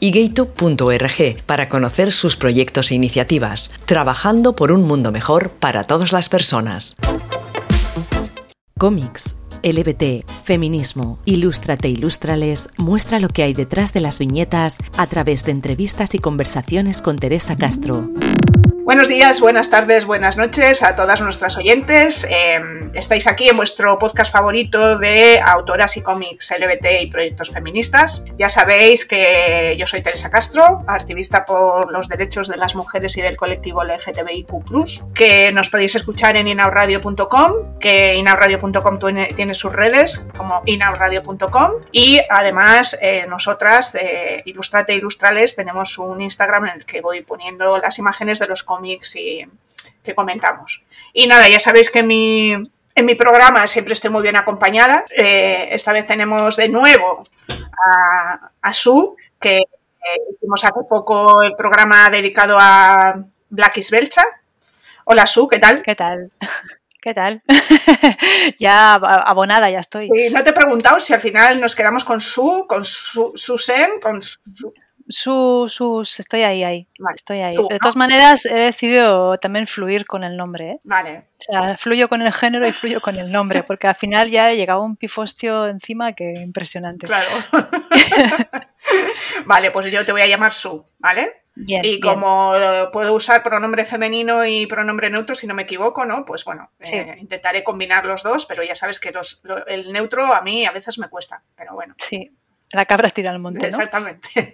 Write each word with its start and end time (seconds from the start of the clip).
y 0.00 0.10
gaytube.org 0.10 1.42
para 1.46 1.68
conocer 1.68 2.10
sus 2.10 2.36
proyectos 2.36 2.90
e 2.90 2.94
iniciativas, 2.94 3.72
trabajando 3.84 4.56
por 4.56 4.72
un 4.72 4.82
mundo 4.82 5.12
mejor 5.12 5.50
para 5.50 5.84
todas 5.84 6.12
las 6.12 6.28
personas. 6.28 6.96
Cómics, 8.78 9.36
LBT, 9.62 10.24
feminismo, 10.42 11.18
Ilústrate 11.26 11.88
Ilústrales 11.88 12.70
muestra 12.78 13.20
lo 13.20 13.28
que 13.28 13.42
hay 13.42 13.52
detrás 13.52 13.92
de 13.92 14.00
las 14.00 14.18
viñetas 14.18 14.78
a 14.96 15.06
través 15.06 15.44
de 15.44 15.52
entrevistas 15.52 16.14
y 16.14 16.18
conversaciones 16.18 17.02
con 17.02 17.16
Teresa 17.16 17.56
Castro. 17.56 18.08
Buenos 18.90 19.06
días, 19.06 19.40
buenas 19.40 19.70
tardes, 19.70 20.04
buenas 20.04 20.36
noches 20.36 20.82
a 20.82 20.96
todas 20.96 21.20
nuestras 21.20 21.56
oyentes. 21.56 22.26
Em, 22.28 22.90
estáis 22.92 23.28
aquí 23.28 23.48
en 23.48 23.54
vuestro 23.54 23.96
podcast 24.00 24.32
favorito 24.32 24.98
de 24.98 25.38
autoras 25.38 25.96
y 25.96 26.02
cómics 26.02 26.50
LBT 26.50 27.02
y 27.02 27.06
proyectos 27.06 27.50
feministas. 27.50 28.24
Ya 28.36 28.48
sabéis 28.48 29.06
que 29.06 29.76
yo 29.78 29.86
soy 29.86 30.02
Teresa 30.02 30.28
Castro, 30.28 30.82
activista 30.88 31.44
por 31.44 31.92
los 31.92 32.08
derechos 32.08 32.48
de 32.48 32.56
las 32.56 32.74
mujeres 32.74 33.16
y 33.16 33.22
del 33.22 33.36
colectivo 33.36 33.84
LGTBIQ, 33.84 35.14
que 35.14 35.52
nos 35.52 35.70
podéis 35.70 35.94
escuchar 35.94 36.36
en 36.36 36.48
inauradio.com, 36.48 37.78
que 37.78 38.16
inauradio.com 38.16 38.98
tiene 38.98 39.54
sus 39.54 39.72
redes 39.72 40.26
como 40.36 40.62
inauradio.com 40.66 41.74
y 41.92 42.18
además 42.28 42.98
eh, 43.00 43.24
nosotras 43.28 43.92
de 43.92 44.42
Ilustrate 44.46 44.96
Ilustrales 44.96 45.54
tenemos 45.54 45.96
un 45.96 46.20
Instagram 46.20 46.66
en 46.66 46.74
el 46.78 46.84
que 46.84 47.00
voy 47.00 47.22
poniendo 47.22 47.78
las 47.78 47.96
imágenes 48.00 48.40
de 48.40 48.48
los 48.48 48.64
cómics 48.64 48.79
y, 48.84 49.46
que 50.02 50.14
comentamos. 50.14 50.82
Y 51.12 51.26
nada, 51.26 51.48
ya 51.48 51.58
sabéis 51.58 51.90
que 51.90 52.02
mi, 52.02 52.52
en 52.52 53.06
mi 53.06 53.14
programa 53.14 53.66
siempre 53.66 53.94
estoy 53.94 54.10
muy 54.10 54.22
bien 54.22 54.36
acompañada. 54.36 55.04
Eh, 55.16 55.68
esta 55.70 55.92
vez 55.92 56.06
tenemos 56.06 56.56
de 56.56 56.68
nuevo 56.68 57.22
a, 57.48 58.50
a 58.62 58.72
Su, 58.72 59.16
que 59.40 59.58
eh, 59.58 60.20
hicimos 60.34 60.64
hace 60.64 60.80
poco 60.88 61.42
el 61.42 61.54
programa 61.56 62.10
dedicado 62.10 62.56
a 62.58 63.22
Black 63.48 63.78
is 63.78 63.90
Belcha. 63.90 64.24
Hola 65.04 65.26
Su, 65.26 65.48
¿qué 65.48 65.58
tal? 65.58 65.82
¿Qué 65.82 65.94
tal? 65.94 66.30
¿Qué 67.02 67.14
tal? 67.14 67.42
ya 68.58 68.94
abonada, 68.94 69.70
ya 69.70 69.78
estoy. 69.78 70.08
no 70.32 70.44
te 70.44 70.50
he 70.50 70.52
preguntado 70.52 71.00
si 71.00 71.14
al 71.14 71.20
final 71.20 71.60
nos 71.60 71.74
quedamos 71.74 72.04
con 72.04 72.20
Su, 72.20 72.66
con 72.68 72.84
Su, 72.84 73.32
Susen, 73.36 74.00
con 74.02 74.20
su, 74.22 74.38
su, 75.10 75.66
sus, 75.68 76.20
estoy 76.20 76.42
ahí, 76.42 76.62
ahí. 76.62 76.88
estoy 77.14 77.40
ahí. 77.40 77.56
de 77.56 77.78
todas 77.78 77.96
maneras, 77.96 78.46
he 78.46 78.54
decidido 78.54 79.36
también 79.38 79.66
fluir 79.66 80.06
con 80.06 80.24
el 80.24 80.36
nombre. 80.36 80.70
¿eh? 80.70 80.80
Vale. 80.84 81.18
O 81.18 81.42
sea, 81.42 81.76
fluyo 81.76 82.08
con 82.08 82.22
el 82.22 82.32
género 82.32 82.68
y 82.68 82.72
fluyo 82.72 83.00
con 83.00 83.16
el 83.16 83.30
nombre, 83.30 83.62
porque 83.62 83.86
al 83.86 83.94
final 83.94 84.30
ya 84.30 84.50
he 84.50 84.56
llegado 84.56 84.82
un 84.82 84.96
pifostio 84.96 85.66
encima 85.66 86.12
que 86.12 86.34
impresionante. 86.34 87.06
Claro. 87.06 87.28
vale, 89.46 89.70
pues 89.70 89.90
yo 89.92 90.04
te 90.04 90.12
voy 90.12 90.22
a 90.22 90.26
llamar 90.26 90.52
Su, 90.52 90.84
¿vale? 90.98 91.40
Bien, 91.54 91.84
y 91.84 92.00
como 92.00 92.54
puedo 92.92 93.12
usar 93.12 93.42
pronombre 93.42 93.84
femenino 93.84 94.46
y 94.46 94.66
pronombre 94.66 95.10
neutro, 95.10 95.34
si 95.34 95.46
no 95.46 95.54
me 95.54 95.62
equivoco, 95.62 96.06
¿no? 96.06 96.24
Pues 96.24 96.44
bueno, 96.44 96.70
eh, 96.78 97.16
intentaré 97.18 97.64
combinar 97.64 98.06
los 98.06 98.22
dos, 98.22 98.46
pero 98.46 98.62
ya 98.62 98.76
sabes 98.76 99.00
que 99.00 99.10
los, 99.10 99.42
el 99.66 99.92
neutro 99.92 100.32
a 100.32 100.40
mí 100.42 100.64
a 100.64 100.70
veces 100.70 100.98
me 100.98 101.08
cuesta, 101.08 101.42
pero 101.56 101.74
bueno. 101.74 101.94
Sí, 101.98 102.34
la 102.72 102.84
cabra 102.84 103.10
tira 103.10 103.30
al 103.30 103.38
monte, 103.38 103.70
¿no? 103.70 103.78
Exactamente. 103.78 104.52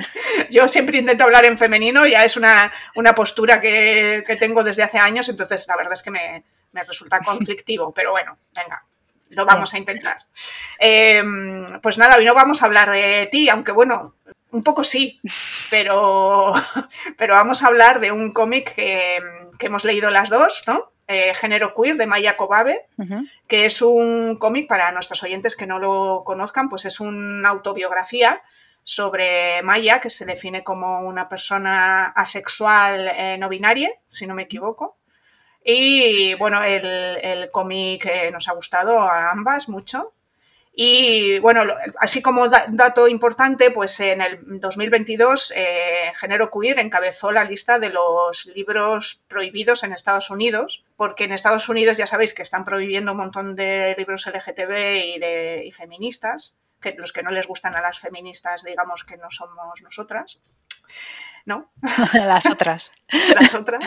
Yo 0.50 0.68
siempre 0.68 0.98
intento 0.98 1.24
hablar 1.24 1.44
en 1.44 1.58
femenino, 1.58 2.06
ya 2.06 2.24
es 2.24 2.36
una, 2.36 2.72
postura 3.14 3.60
que, 3.60 4.24
tengo 4.38 4.64
desde 4.64 4.82
hace 4.82 4.98
años, 4.98 5.28
entonces 5.28 5.66
la 5.68 5.76
verdad 5.76 5.92
es 5.92 6.02
que 6.02 6.10
me, 6.10 6.44
resulta 6.86 7.20
conflictivo, 7.24 7.92
pero 7.92 8.12
bueno, 8.12 8.38
venga, 8.54 8.82
lo 9.30 9.44
vamos 9.44 9.74
a 9.74 9.78
intentar. 9.78 10.24
Em, 10.78 11.80
pues 11.80 11.98
nada, 11.98 12.16
hoy 12.16 12.24
no 12.24 12.34
vamos 12.34 12.62
a 12.62 12.66
hablar 12.66 12.90
de 12.90 13.28
ti, 13.30 13.48
aunque 13.48 13.72
bueno, 13.72 14.14
un 14.52 14.62
poco 14.62 14.82
sí, 14.82 15.20
pero, 15.70 16.54
pero 17.18 17.34
vamos 17.34 17.62
a 17.62 17.66
hablar 17.66 18.00
de 18.00 18.10
un 18.10 18.32
cómic 18.32 18.74
que, 18.74 19.18
que 19.58 19.66
hemos 19.66 19.84
leído 19.84 20.10
las 20.10 20.30
dos, 20.30 20.62
¿no? 20.66 20.92
Eh, 21.12 21.34
género 21.34 21.74
queer 21.74 21.96
de 21.96 22.06
Maya 22.06 22.36
Kobabe, 22.36 22.86
que 23.48 23.66
es 23.66 23.82
un 23.82 24.36
cómic 24.38 24.68
para 24.68 24.92
nuestros 24.92 25.20
oyentes 25.24 25.56
que 25.56 25.66
no 25.66 25.80
lo 25.80 26.22
conozcan, 26.24 26.68
pues 26.68 26.84
es 26.84 27.00
una 27.00 27.48
autobiografía 27.48 28.42
sobre 28.84 29.60
Maya, 29.64 30.00
que 30.00 30.08
se 30.08 30.24
define 30.24 30.62
como 30.62 31.00
una 31.00 31.28
persona 31.28 32.06
asexual 32.10 33.10
eh, 33.12 33.36
no 33.40 33.48
binaria, 33.48 33.90
si 34.08 34.28
no 34.28 34.34
me 34.34 34.44
equivoco. 34.44 34.98
Y 35.64 36.34
bueno, 36.34 36.62
el, 36.62 36.86
el 36.86 37.50
cómic 37.50 38.06
eh, 38.06 38.30
nos 38.30 38.46
ha 38.46 38.52
gustado 38.52 39.00
a 39.00 39.32
ambas 39.32 39.68
mucho. 39.68 40.12
Y 40.72 41.40
bueno, 41.40 41.64
así 41.98 42.22
como 42.22 42.48
dato 42.48 43.08
importante, 43.08 43.70
pues 43.70 43.98
en 44.00 44.20
el 44.20 44.60
2022 44.60 45.52
eh, 45.56 46.12
Género 46.14 46.50
Queer 46.50 46.78
encabezó 46.78 47.32
la 47.32 47.44
lista 47.44 47.78
de 47.78 47.90
los 47.90 48.46
libros 48.54 49.24
prohibidos 49.26 49.82
en 49.82 49.92
Estados 49.92 50.30
Unidos, 50.30 50.84
porque 50.96 51.24
en 51.24 51.32
Estados 51.32 51.68
Unidos 51.68 51.98
ya 51.98 52.06
sabéis 52.06 52.34
que 52.34 52.42
están 52.42 52.64
prohibiendo 52.64 53.12
un 53.12 53.18
montón 53.18 53.56
de 53.56 53.94
libros 53.98 54.26
LGTB 54.26 55.16
y, 55.16 55.18
de, 55.18 55.62
y 55.66 55.72
feministas, 55.72 56.56
que 56.80 56.94
los 56.96 57.12
que 57.12 57.24
no 57.24 57.30
les 57.30 57.46
gustan 57.46 57.74
a 57.74 57.80
las 57.80 57.98
feministas, 57.98 58.62
digamos 58.62 59.04
que 59.04 59.16
no 59.16 59.30
somos 59.30 59.82
nosotras. 59.82 60.38
¿No? 61.46 61.70
Las 62.14 62.46
otras. 62.46 62.92
Las 63.34 63.54
otras. 63.54 63.84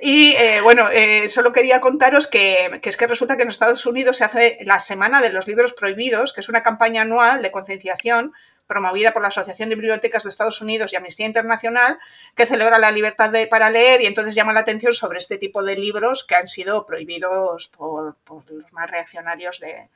Y 0.00 0.32
eh, 0.32 0.60
bueno, 0.62 0.88
eh, 0.90 1.28
solo 1.28 1.52
quería 1.52 1.80
contaros 1.80 2.26
que, 2.26 2.80
es 2.82 2.96
que 2.96 3.06
resulta 3.06 3.36
que 3.36 3.42
en 3.42 3.48
Estados 3.48 3.86
Unidos 3.86 4.18
se 4.18 4.24
hace 4.24 4.58
la 4.62 4.78
Semana 4.78 5.20
de 5.20 5.30
los 5.30 5.48
Libros 5.48 5.72
Prohibidos, 5.72 6.32
que 6.32 6.40
es 6.40 6.48
una 6.48 6.62
campaña 6.62 7.02
anual 7.02 7.42
de 7.42 7.50
concienciación 7.50 8.32
promovida 8.66 9.12
por 9.12 9.22
la 9.22 9.28
Asociación 9.28 9.68
de 9.68 9.74
Bibliotecas 9.74 10.22
de 10.22 10.30
Estados 10.30 10.60
Unidos 10.60 10.92
y 10.92 10.96
Amnistía 10.96 11.26
Internacional, 11.26 11.98
que 12.36 12.46
celebra 12.46 12.78
la 12.78 12.92
libertad 12.92 13.30
de, 13.30 13.48
para 13.48 13.68
leer 13.68 14.00
y 14.00 14.06
entonces 14.06 14.34
llama 14.34 14.52
la 14.52 14.60
atención 14.60 14.94
sobre 14.94 15.18
este 15.18 15.38
tipo 15.38 15.64
de 15.64 15.74
libros 15.74 16.24
que 16.24 16.36
han 16.36 16.46
sido 16.46 16.86
prohibidos 16.86 17.68
por 17.68 18.14
los 18.28 18.72
más 18.72 18.88
reaccionarios 18.88 19.58
de, 19.58 19.88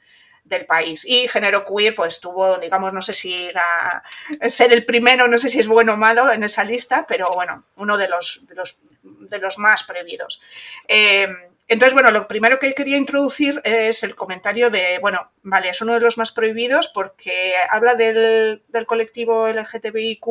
del 0.44 0.66
país. 0.66 1.04
Y 1.04 1.26
género 1.26 1.64
queer, 1.64 1.94
pues 1.94 2.20
tuvo, 2.20 2.58
digamos, 2.58 2.92
no 2.92 3.02
sé 3.02 3.12
si 3.12 3.34
era 3.34 4.02
ser 4.48 4.72
el 4.72 4.84
primero, 4.84 5.26
no 5.26 5.38
sé 5.38 5.48
si 5.48 5.60
es 5.60 5.66
bueno 5.66 5.94
o 5.94 5.96
malo 5.96 6.30
en 6.30 6.44
esa 6.44 6.64
lista, 6.64 7.06
pero 7.08 7.30
bueno, 7.34 7.64
uno 7.76 7.96
de 7.96 8.08
los, 8.08 8.46
de 8.46 8.54
los, 8.54 8.78
de 9.02 9.38
los 9.38 9.58
más 9.58 9.84
prohibidos. 9.84 10.40
Eh, 10.86 11.28
entonces, 11.66 11.94
bueno, 11.94 12.10
lo 12.10 12.28
primero 12.28 12.58
que 12.58 12.74
quería 12.74 12.98
introducir 12.98 13.60
es 13.64 14.04
el 14.04 14.14
comentario 14.14 14.68
de, 14.68 14.98
bueno, 14.98 15.30
vale, 15.42 15.70
es 15.70 15.80
uno 15.80 15.94
de 15.94 16.00
los 16.00 16.18
más 16.18 16.30
prohibidos 16.30 16.88
porque 16.88 17.54
habla 17.70 17.94
del, 17.94 18.62
del 18.68 18.86
colectivo 18.86 19.48
LGTBIQ 19.48 20.26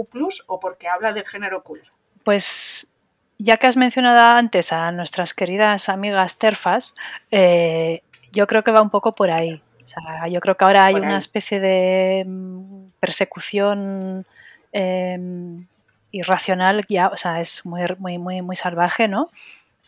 o 0.45 0.59
porque 0.59 0.87
habla 0.87 1.11
del 1.11 1.25
género 1.25 1.63
queer. 1.63 1.87
Pues 2.23 2.87
ya 3.39 3.57
que 3.57 3.65
has 3.65 3.77
mencionado 3.77 4.37
antes 4.37 4.71
a 4.71 4.91
nuestras 4.91 5.33
queridas 5.33 5.89
amigas 5.89 6.37
terfas, 6.37 6.93
eh, 7.31 8.03
yo 8.31 8.45
creo 8.45 8.63
que 8.63 8.71
va 8.71 8.81
un 8.81 8.91
poco 8.91 9.15
por 9.15 9.31
ahí 9.31 9.61
yo 10.29 10.39
creo 10.39 10.55
que 10.55 10.65
ahora 10.65 10.85
hay 10.85 10.95
una 10.95 11.17
especie 11.17 11.59
de 11.59 12.25
mm, 12.27 12.87
persecución 12.99 14.25
em, 14.71 15.67
irracional, 16.11 16.85
ya, 16.87 17.07
o 17.07 17.17
sea, 17.17 17.39
es 17.39 17.65
muy, 17.65 17.81
muy, 17.97 18.17
muy, 18.17 18.41
muy 18.41 18.55
salvaje, 18.55 19.07
¿no? 19.07 19.29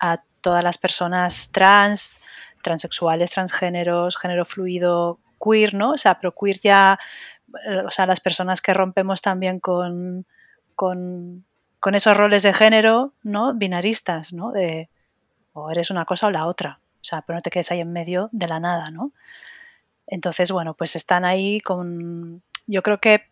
A 0.02 0.18
todas 0.42 0.64
las 0.64 0.78
personas 0.78 1.52
trans, 1.52 2.22
transexuales, 2.62 3.32
transgéneros, 3.32 4.18
género 4.18 4.46
fluido, 4.46 5.20
queer, 5.44 5.74
¿no? 5.74 5.92
O 5.92 5.98
sea, 5.98 6.20
pero 6.20 6.34
queer 6.34 6.60
ya, 6.60 7.00
o 7.86 7.92
sea, 7.92 8.06
las 8.06 8.20
personas 8.20 8.62
que 8.62 8.74
rompemos 8.74 9.22
también 9.22 9.60
con, 9.60 10.26
con, 10.76 11.46
con 11.80 11.96
esos 11.96 12.18
roles 12.18 12.44
de 12.44 12.54
género, 12.54 13.14
¿no? 13.24 13.54
Binaristas, 13.54 14.34
¿no? 14.34 14.52
De 14.52 14.90
o 15.56 15.72
eres 15.72 15.90
una 15.90 16.06
cosa 16.06 16.28
o 16.28 16.32
la 16.32 16.46
otra. 16.46 16.80
O 17.02 17.04
sea, 17.04 17.22
pero 17.22 17.38
no 17.38 17.42
te 17.42 17.50
quedes 17.50 17.72
ahí 17.72 17.80
en 17.80 17.92
medio 17.92 18.30
de 18.32 18.48
la 18.48 18.60
nada, 18.60 18.92
¿no? 18.92 19.12
Entonces, 20.08 20.52
bueno, 20.52 20.74
pues 20.76 20.96
están 20.96 21.26
ahí 21.26 21.60
con. 21.62 22.44
Yo 22.68 22.84
creo 22.84 23.00
que 23.00 23.24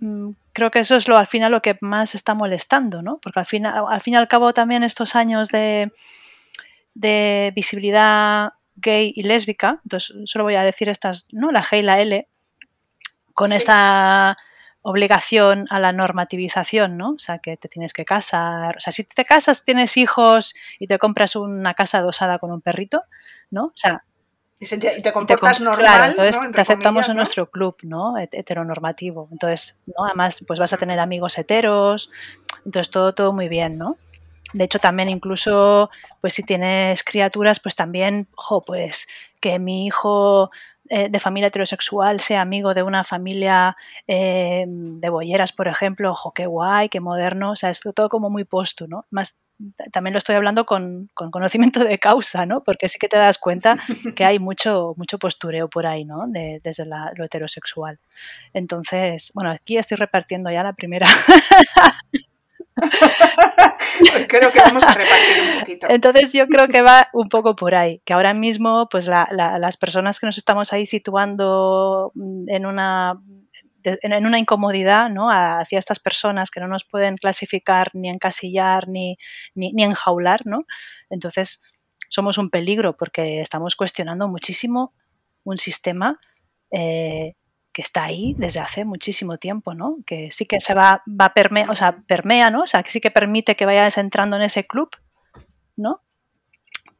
mm, 0.00 0.30
creo 0.52 0.70
que 0.70 0.80
eso 0.80 0.96
es 0.96 1.08
lo 1.08 1.16
al 1.16 1.26
final 1.26 1.52
lo 1.52 1.62
que 1.62 1.76
más 1.80 2.14
está 2.14 2.34
molestando, 2.34 3.02
¿no? 3.02 3.18
Porque 3.18 3.40
al 3.40 3.46
fin, 3.46 3.66
al 3.66 4.00
fin 4.00 4.14
y 4.14 4.16
al 4.16 4.28
cabo 4.28 4.52
también 4.52 4.84
estos 4.84 5.16
años 5.16 5.48
de, 5.48 5.92
de 6.94 7.52
visibilidad 7.54 8.52
gay 8.76 9.12
y 9.14 9.22
lésbica, 9.22 9.80
entonces 9.84 10.16
solo 10.24 10.44
voy 10.44 10.56
a 10.56 10.62
decir 10.62 10.88
estas, 10.88 11.28
¿no? 11.32 11.52
La 11.52 11.62
G 11.62 11.78
y 11.78 11.82
la 11.82 12.00
L, 12.00 12.28
con 13.34 13.52
esta 13.52 14.36
obligación 14.82 15.66
a 15.70 15.80
la 15.80 15.92
normativización, 15.92 16.98
¿no? 16.98 17.10
O 17.12 17.18
sea, 17.18 17.38
que 17.38 17.56
te 17.56 17.68
tienes 17.68 17.94
que 17.94 18.04
casar. 18.04 18.76
O 18.76 18.80
sea, 18.80 18.92
si 18.92 19.04
te 19.04 19.24
casas, 19.24 19.64
tienes 19.64 19.96
hijos 19.96 20.54
y 20.78 20.86
te 20.86 20.98
compras 20.98 21.36
una 21.36 21.72
casa 21.72 21.98
adosada 21.98 22.38
con 22.38 22.52
un 22.52 22.60
perrito, 22.60 23.02
¿no? 23.50 23.66
O 23.66 23.72
sea, 23.74 24.04
y 24.72 25.02
te 25.02 25.12
comportas 25.12 25.60
normal. 25.60 26.10
entonces 26.10 26.40
te 26.52 26.60
aceptamos 26.60 27.08
en 27.08 27.16
nuestro 27.16 27.50
club, 27.50 27.76
¿no? 27.82 28.16
Heteronormativo. 28.18 29.28
Entonces, 29.30 29.78
¿no? 29.86 30.04
Además, 30.04 30.44
pues 30.46 30.58
vas 30.58 30.72
a 30.72 30.76
tener 30.76 30.98
amigos 30.98 31.38
heteros. 31.38 32.10
Entonces, 32.64 32.90
todo, 32.90 33.14
todo 33.14 33.32
muy 33.32 33.48
bien, 33.48 33.78
¿no? 33.78 33.96
De 34.52 34.64
hecho, 34.64 34.78
también 34.78 35.08
incluso, 35.08 35.90
pues 36.20 36.34
si 36.34 36.44
tienes 36.44 37.02
criaturas, 37.02 37.58
pues 37.58 37.74
también, 37.74 38.28
ojo, 38.36 38.62
pues 38.62 39.08
que 39.40 39.58
mi 39.58 39.86
hijo 39.86 40.50
eh, 40.90 41.08
de 41.08 41.18
familia 41.18 41.48
heterosexual 41.48 42.20
sea 42.20 42.42
amigo 42.42 42.74
de 42.74 42.82
una 42.82 43.04
familia 43.04 43.76
eh, 44.06 44.64
de 44.66 45.08
bolleras, 45.08 45.52
por 45.52 45.66
ejemplo, 45.66 46.12
ojo, 46.12 46.32
qué 46.32 46.46
guay, 46.46 46.88
qué 46.90 47.00
moderno, 47.00 47.52
o 47.52 47.56
sea, 47.56 47.70
es 47.70 47.80
todo 47.80 48.08
como 48.08 48.28
muy 48.28 48.44
posto, 48.44 48.86
¿no? 48.86 49.06
Más, 49.10 49.38
también 49.92 50.12
lo 50.12 50.18
estoy 50.18 50.36
hablando 50.36 50.66
con, 50.66 51.10
conocimiento 51.14 51.84
de 51.84 51.98
causa, 51.98 52.44
¿no? 52.44 52.62
Porque 52.62 52.88
sí 52.88 52.98
que 52.98 53.08
te 53.08 53.16
das 53.16 53.38
cuenta 53.38 53.78
que 54.16 54.24
hay 54.24 54.38
mucho, 54.38 54.94
mucho 54.96 55.18
postureo 55.18 55.68
por 55.68 55.86
ahí, 55.86 56.04
¿no? 56.04 56.24
desde 56.26 56.84
lo 56.86 57.24
heterosexual. 57.24 57.98
Entonces, 58.52 59.30
bueno, 59.34 59.50
aquí 59.50 59.78
estoy 59.78 59.96
repartiendo 59.96 60.50
ya 60.50 60.62
la 60.62 60.72
primera 60.74 61.06
creo 64.28 64.52
que 64.52 64.60
vamos 64.60 64.84
a 64.84 64.94
repartir 64.94 65.42
un 65.52 65.60
poquito. 65.60 65.86
Entonces 65.88 66.32
yo 66.32 66.46
creo 66.48 66.68
que 66.68 66.82
va 66.82 67.08
un 67.12 67.28
poco 67.28 67.54
por 67.54 67.74
ahí, 67.74 68.00
que 68.04 68.12
ahora 68.12 68.34
mismo 68.34 68.88
pues 68.90 69.06
las 69.06 69.76
personas 69.76 70.18
que 70.18 70.26
nos 70.26 70.38
estamos 70.38 70.72
ahí 70.72 70.86
situando 70.86 72.12
en 72.46 72.66
una 72.66 73.20
en 73.84 74.26
una 74.26 74.38
incomodidad 74.38 75.10
¿no? 75.10 75.28
hacia 75.30 75.78
estas 75.78 76.00
personas 76.00 76.50
que 76.50 76.58
no 76.58 76.66
nos 76.66 76.84
pueden 76.84 77.16
clasificar 77.16 77.90
ni 77.92 78.08
encasillar 78.08 78.88
ni, 78.88 79.18
ni, 79.54 79.74
enjaular, 79.82 80.46
¿no? 80.46 80.64
Entonces 81.10 81.62
somos 82.08 82.38
un 82.38 82.48
peligro 82.48 82.96
porque 82.96 83.42
estamos 83.42 83.76
cuestionando 83.76 84.26
muchísimo 84.26 84.94
un 85.42 85.58
sistema 85.58 86.18
eh, 86.70 87.34
que 87.74 87.82
está 87.82 88.04
ahí 88.04 88.34
desde 88.38 88.60
hace 88.60 88.84
muchísimo 88.84 89.36
tiempo, 89.36 89.74
¿no? 89.74 89.98
Que 90.06 90.30
sí 90.30 90.46
que 90.46 90.60
se 90.60 90.74
va, 90.74 91.02
va 91.08 91.34
permea, 91.34 91.66
o 91.68 91.74
sea, 91.74 91.98
permea, 92.06 92.48
¿no? 92.48 92.62
O 92.62 92.66
sea, 92.66 92.84
que 92.84 92.90
sí 92.90 93.00
que 93.00 93.10
permite 93.10 93.56
que 93.56 93.66
vayas 93.66 93.98
entrando 93.98 94.36
en 94.36 94.42
ese 94.42 94.64
club, 94.64 94.90
¿no? 95.76 96.00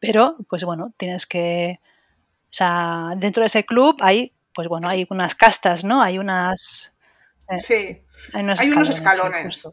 Pero, 0.01 0.37
pues 0.51 0.65
bueno, 0.65 0.93
tienes 0.97 1.27
que, 1.27 1.79
o 1.81 2.53
sea, 2.57 3.11
dentro 3.17 3.43
de 3.43 3.47
ese 3.47 3.65
club 3.65 3.97
hay, 4.01 4.35
pues 4.53 4.67
bueno, 4.67 4.89
hay 4.89 5.07
unas 5.11 5.37
castas, 5.37 5.85
¿no? 5.85 6.03
Hay 6.03 6.19
unas... 6.19 6.93
Eh, 7.49 7.61
sí, 7.61 8.03
hay 8.33 8.43
unos 8.43 8.89
escalones. 8.89 9.69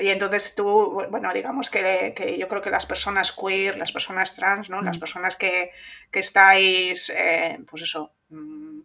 y 0.00 0.08
entonces 0.08 0.54
tú, 0.54 1.04
bueno, 1.10 1.32
digamos 1.34 1.68
que, 1.68 2.36
yo 2.38 2.46
creo 2.46 2.62
que 2.62 2.70
las 2.70 2.86
personas 2.86 3.32
queer, 3.32 3.76
las 3.76 3.90
personas 3.90 4.36
trans, 4.36 4.70
¿no? 4.70 4.82
Las 4.82 5.00
personas 5.00 5.34
que, 5.34 5.72
que 6.12 6.20
estáis, 6.20 7.10
eh, 7.10 7.58
pues 7.68 7.82
eso, 7.82 8.12
mm, 8.28 8.75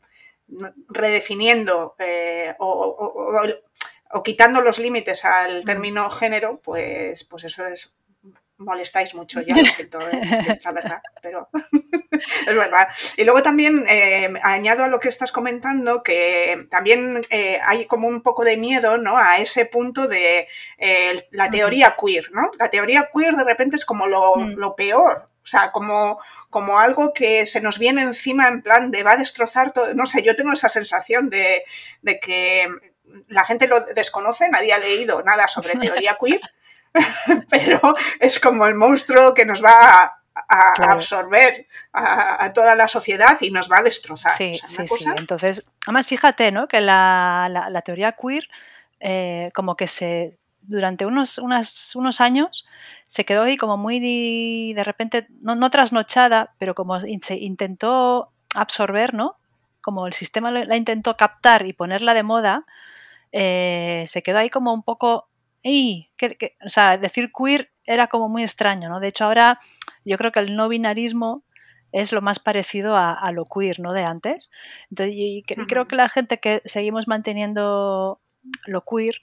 redefiniendo 0.89 1.95
eh, 2.00 2.56
o, 2.59 4.24
quitando 4.24 4.62
los 4.62 4.80
límites 4.80 5.24
al 5.25 5.62
mm. 5.62 5.65
término 5.65 6.09
género, 6.09 6.59
pues, 6.63 7.24
pues 7.25 7.45
eso 7.45 7.65
es 7.68 7.98
molestáis 8.57 9.15
mucho, 9.15 9.42
ya 9.42 9.56
lo 9.56 9.65
siento, 9.65 10.00
eh, 10.00 10.59
la 10.63 10.71
verdad, 10.71 11.01
pero 11.19 11.50
es 12.12 12.56
verdad. 12.56 12.89
Y 13.18 13.24
luego 13.24 13.42
también 13.42 13.86
eh, 13.89 14.31
añado 14.44 14.83
a 14.83 14.88
lo 14.88 15.00
que 15.00 15.09
estás 15.09 15.31
comentando 15.31 16.03
que 16.03 16.68
también 16.69 17.25
hay 17.63 17.88
como 17.88 18.07
un 18.07 18.21
poco 18.21 18.44
de 18.44 18.57
miedo 18.57 19.00
¿no? 19.00 19.18
a 19.18 19.39
ese 19.39 19.65
punto 19.65 20.07
de 20.07 20.47
la 21.31 21.50
teoría 21.50 21.95
queer, 22.00 22.31
¿no? 22.33 22.51
La 22.59 22.69
teoría 22.69 23.09
queer 23.12 23.36
de 23.36 23.45
repente 23.45 23.77
es 23.77 23.86
como 23.86 24.06
lo, 24.06 24.36
mm. 24.36 24.54
lo 24.57 24.75
peor, 24.75 25.31
o 25.44 25.48
sea, 25.48 25.72
como, 25.72 26.20
como 26.50 26.80
algo 26.80 27.14
que 27.14 27.46
se 27.46 27.62
nos 27.62 27.80
viene 27.80 28.02
encima 28.02 28.48
en 28.48 28.62
plan 28.62 28.92
de 28.92 29.04
va 29.04 29.14
a 29.14 29.18
destrozar 29.18 29.72
todo. 29.74 29.94
No 29.94 30.06
sé, 30.06 30.22
yo 30.22 30.36
tengo 30.36 30.54
esa 30.54 30.70
sensación 30.70 31.30
de, 31.30 31.64
que 32.22 32.70
la 33.28 33.44
gente 33.44 33.68
lo 33.68 33.80
desconoce, 33.96 34.50
nadie 34.50 34.74
ha 34.74 34.80
leído 34.80 35.24
nada 35.24 35.48
sobre 35.48 35.76
teoría 35.80 36.18
queer, 36.24 36.42
pero 37.50 37.96
es 38.20 38.40
como 38.40 38.68
el 38.68 38.76
monstruo 38.76 39.34
que 39.34 39.46
nos 39.46 39.64
va 39.64 40.18
a, 40.34 40.74
absorber 40.92 41.68
a, 41.92 42.52
toda 42.54 42.76
la 42.76 42.88
sociedad 42.88 43.38
y 43.42 43.52
nos 43.52 43.70
va 43.70 43.80
a 43.80 43.84
destrozar. 43.84 44.32
Sí, 44.32 44.62
sí, 44.66 44.88
sí. 44.88 45.06
Entonces, 45.18 45.64
además 45.86 46.08
fíjate, 46.08 46.52
¿no? 46.52 46.68
Que 46.68 46.82
la, 46.82 47.82
teoría 47.84 48.14
queer 48.14 48.48
eh, 49.00 49.50
como 49.54 49.76
que 49.76 49.88
se 49.88 50.38
durante 50.62 51.06
unos, 51.06 51.40
unos 51.40 52.22
años 52.22 52.66
se 53.12 53.25
quedó 53.25 53.44
ahí 53.44 53.58
como 53.58 53.75
muy 53.75 54.00
de, 54.00 54.84
repente, 54.86 55.28
no, 55.42 55.69
trasnochada, 55.69 56.56
pero 56.58 56.74
como 56.75 56.98
se 57.02 57.36
intentó 57.36 58.31
absorber, 58.56 59.13
¿no? 59.13 59.36
Como 59.81 60.08
el 60.08 60.13
sistema 60.13 60.50
la 60.50 60.78
intentó 60.78 61.18
captar 61.18 61.68
y 61.68 61.74
ponerla 61.74 62.13
de 62.13 62.24
moda, 62.24 62.66
eh, 63.34 64.06
se 64.08 64.24
quedó 64.24 64.38
ahí 64.38 64.50
como 64.50 64.74
un 64.74 64.81
poco... 64.81 65.28
¡y! 65.62 66.10
o 66.66 66.69
sea, 66.69 66.98
decir 66.98 67.34
queer 67.38 67.74
era 67.84 68.08
como 68.08 68.30
muy 68.30 68.44
extraño, 68.44 68.88
¿no? 68.88 69.02
De 69.02 69.10
hecho, 69.10 69.25
ahora 69.25 69.60
yo 70.06 70.18
creo 70.18 70.31
que 70.31 70.40
el 70.40 70.56
no 70.56 70.69
binarismo 70.69 71.44
es 71.92 72.14
lo 72.14 72.22
más 72.22 72.40
parecido 72.40 72.96
a, 72.96 73.30
lo 73.34 73.44
queer, 73.44 73.81
¿no? 73.81 73.92
De 73.92 74.06
antes. 74.06 74.52
Entonces, 74.90 75.16
y 75.18 75.44
creo 75.44 75.86
que 75.86 75.98
la 75.98 76.07
gente 76.07 76.40
que 76.40 76.62
seguimos 76.64 77.10
manteniendo 77.10 78.22
lo 78.68 78.86
queer, 78.86 79.16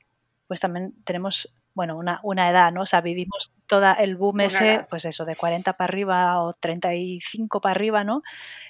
pues 0.46 0.61
también 0.61 0.93
tenemos, 1.05 1.56
bueno, 1.73 1.96
una, 1.96 2.20
una 2.23 2.50
edad, 2.50 2.70
¿no? 2.70 2.82
O 2.82 2.87
sea, 2.87 3.00
vivimos 3.00 3.55
toda 3.69 3.93
el 3.93 4.17
boom 4.17 4.41
ese, 4.41 4.85
pues 4.91 5.05
eso, 5.05 5.25
de 5.25 5.37
40 5.37 5.75
para 5.75 5.88
arriba 5.88 6.43
o 6.43 6.53
35 6.55 7.61
para 7.61 7.73
arriba, 7.73 8.03
¿no? 8.03 8.23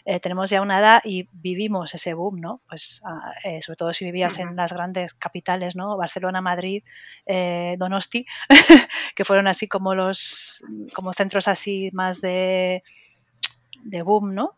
Eh, 0.05 0.21
tenemos 0.21 0.51
ya 0.51 0.61
una 0.61 0.81
edad 0.81 1.01
y 1.05 1.29
vivimos 1.33 1.95
ese 1.95 2.13
boom, 2.13 2.41
¿no? 2.41 2.61
Pues 2.69 3.01
ah, 3.05 3.33
eh, 3.45 3.63
sobre 3.63 3.77
todo 3.77 3.93
si 3.95 4.05
vivías 4.05 4.39
en 4.39 4.57
las 4.57 4.73
grandes 4.73 5.15
capitales, 5.15 5.77
¿no? 5.77 5.97
Barcelona, 5.97 6.41
Madrid, 6.43 6.83
eh, 7.25 7.77
Donosti, 7.79 8.27
que 9.15 9.25
fueron 9.25 9.49
así 9.49 9.69
como 9.69 9.95
los, 9.95 10.65
como 10.93 11.13
centros 11.13 11.49
así 11.49 11.91
más 11.93 12.21
de, 12.21 12.83
de 13.85 14.03
boom, 14.03 14.35
¿no? 14.35 14.55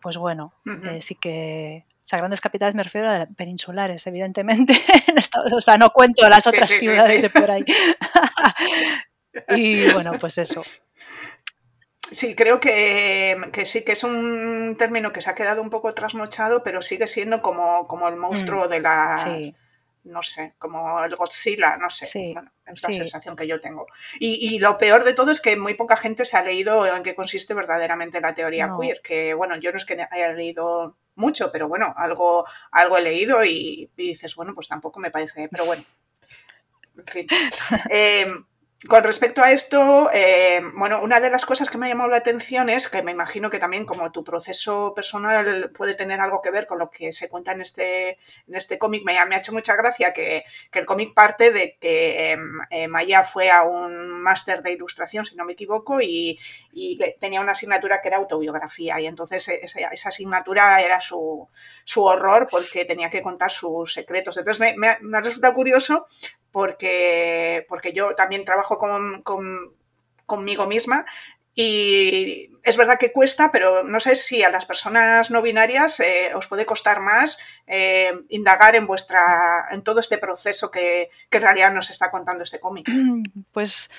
pues 0.00 0.16
bueno, 0.16 0.54
sí 0.98 1.14
que 1.14 1.84
o 2.06 2.08
sea, 2.08 2.20
grandes 2.20 2.40
capitales 2.40 2.76
me 2.76 2.84
refiero 2.84 3.10
a 3.10 3.26
peninsulares, 3.26 4.06
evidentemente. 4.06 4.74
o 5.52 5.60
sea, 5.60 5.76
no 5.76 5.90
cuento 5.90 6.24
a 6.24 6.30
las 6.30 6.46
otras 6.46 6.70
ciudades 6.70 7.20
de 7.20 7.30
por 7.30 7.50
ahí. 7.50 7.64
y 9.48 9.90
bueno, 9.92 10.12
pues 10.18 10.38
eso. 10.38 10.62
Sí, 12.12 12.36
creo 12.36 12.60
que, 12.60 13.36
sí, 13.64 13.84
que 13.84 13.92
es 13.92 14.04
un 14.04 14.76
término 14.78 15.12
que 15.12 15.20
se 15.20 15.30
ha 15.30 15.34
quedado 15.34 15.60
un 15.60 15.70
poco 15.70 15.92
trasnochado, 15.92 16.62
pero 16.62 16.80
sigue 16.80 17.08
siendo 17.08 17.42
como, 17.42 17.88
como 17.88 18.08
el 18.08 18.16
monstruo 18.16 18.66
mm, 18.66 18.68
de 18.68 18.80
la 18.80 19.16
no 20.06 20.22
sé, 20.22 20.54
como 20.58 21.04
el 21.04 21.16
Godzilla, 21.16 21.76
no 21.76 21.90
sé, 21.90 22.04
es 22.04 22.82
la 22.82 22.92
sensación 22.92 23.34
que 23.34 23.46
yo 23.46 23.60
tengo. 23.60 23.86
Y, 24.18 24.58
lo 24.58 24.78
peor 24.78 25.04
de 25.04 25.14
todo 25.14 25.30
es 25.30 25.40
que 25.40 25.56
muy 25.56 25.74
poca 25.74 25.96
gente 25.96 26.24
se 26.24 26.36
ha 26.36 26.42
leído 26.42 26.86
en 26.86 27.02
qué 27.02 27.14
consiste 27.14 27.54
verdaderamente 27.54 28.20
la 28.20 28.34
teoría 28.34 28.70
queer, 28.80 29.00
que 29.02 29.34
bueno, 29.34 29.56
yo 29.56 29.72
no 29.72 29.78
es 29.78 29.84
que 29.84 30.06
haya 30.10 30.32
leído 30.32 30.96
mucho, 31.16 31.50
pero 31.50 31.68
bueno, 31.68 31.92
algo, 31.96 32.46
algo 32.70 32.98
he 32.98 33.02
leído 33.02 33.44
y, 33.44 33.90
y 33.96 34.08
dices, 34.08 34.36
bueno, 34.36 34.54
pues 34.54 34.68
tampoco 34.68 35.00
me 35.00 35.10
parece, 35.10 35.48
pero 35.50 35.64
bueno, 35.64 35.82
en 36.98 37.06
fin. 37.06 37.26
Eh, 37.90 38.26
con 38.88 39.02
respecto 39.02 39.42
a 39.42 39.52
esto, 39.52 40.10
eh, 40.12 40.60
bueno, 40.74 41.00
una 41.02 41.18
de 41.18 41.30
las 41.30 41.46
cosas 41.46 41.70
que 41.70 41.78
me 41.78 41.86
ha 41.86 41.88
llamado 41.88 42.10
la 42.10 42.18
atención 42.18 42.68
es 42.68 42.88
que 42.88 43.02
me 43.02 43.10
imagino 43.10 43.48
que 43.48 43.58
también 43.58 43.86
como 43.86 44.12
tu 44.12 44.22
proceso 44.22 44.92
personal 44.94 45.70
puede 45.70 45.94
tener 45.94 46.20
algo 46.20 46.42
que 46.42 46.50
ver 46.50 46.66
con 46.66 46.78
lo 46.78 46.90
que 46.90 47.10
se 47.10 47.30
cuenta 47.30 47.52
en 47.52 47.62
este, 47.62 48.18
en 48.46 48.54
este 48.54 48.78
cómic, 48.78 49.02
me, 49.02 49.18
ha 49.18 49.38
hecho 49.38 49.52
mucha 49.52 49.74
gracia 49.76 50.12
que, 50.12 50.44
el 50.72 50.84
cómic 50.84 51.14
parte 51.14 51.52
de 51.52 51.78
que 51.80 52.32
em, 52.32 52.58
eh, 52.68 52.86
Maya 52.86 53.24
fue 53.24 53.50
a 53.50 53.62
un 53.62 54.20
máster 54.20 54.62
de 54.62 54.72
ilustración, 54.72 55.24
si 55.24 55.36
no 55.36 55.46
me 55.46 55.54
equivoco, 55.54 56.00
y, 56.02 56.38
tenía 57.18 57.40
una 57.40 57.52
asignatura 57.52 58.02
que 58.02 58.08
era 58.08 58.18
autobiografía 58.18 59.00
y 59.00 59.06
entonces 59.06 59.48
esa, 59.48 60.08
asignatura 60.08 60.82
era 60.82 61.00
su, 61.00 61.48
horror 61.96 62.46
porque 62.50 62.84
tenía 62.84 63.08
que 63.08 63.22
contar 63.22 63.50
sus 63.50 63.94
secretos. 63.94 64.36
Entonces 64.36 64.60
me, 64.60 64.76
me, 64.76 64.98
me 65.00 65.22
resulta 65.22 65.54
curioso 65.54 66.06
porque, 66.56 67.66
porque 67.68 67.92
yo 67.92 68.14
también 68.14 68.46
trabajo 68.46 68.78
con, 68.78 69.22
conmigo 70.24 70.66
misma 70.66 71.04
y 71.54 72.50
es 72.62 72.78
verdad 72.78 72.98
que 72.98 73.12
cuesta, 73.12 73.52
pero 73.52 73.84
no 73.84 74.00
sé 74.00 74.16
si 74.16 74.42
a 74.42 74.48
las 74.48 74.64
personas 74.64 75.30
no 75.30 75.42
binarias 75.42 76.00
eh, 76.00 76.32
os 76.34 76.46
puede 76.46 76.64
costar 76.64 77.00
más 77.00 77.38
eh, 77.66 78.10
indagar 78.30 78.74
en 78.74 78.86
vuestra, 78.86 79.68
en 79.70 79.82
todo 79.82 80.00
este 80.00 80.16
proceso 80.16 80.70
que, 80.70 81.10
en 81.30 81.42
realidad 81.42 81.74
nos 81.74 81.90
está 81.90 82.10
contando 82.10 82.42
este 82.42 82.58
cómic. 82.58 82.88
Pues 83.52 83.90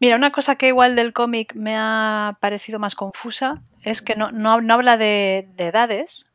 mira, 0.00 0.16
una 0.16 0.32
cosa 0.32 0.56
que 0.56 0.68
igual 0.68 0.96
del 0.96 1.12
cómic 1.12 1.54
me 1.54 1.74
ha 1.76 2.38
parecido 2.40 2.78
más 2.78 2.94
confusa 2.94 3.60
es 3.84 4.00
que 4.00 4.16
no, 4.16 4.32
no, 4.32 4.72
habla 4.72 4.96
de, 4.96 5.46
edades, 5.58 6.32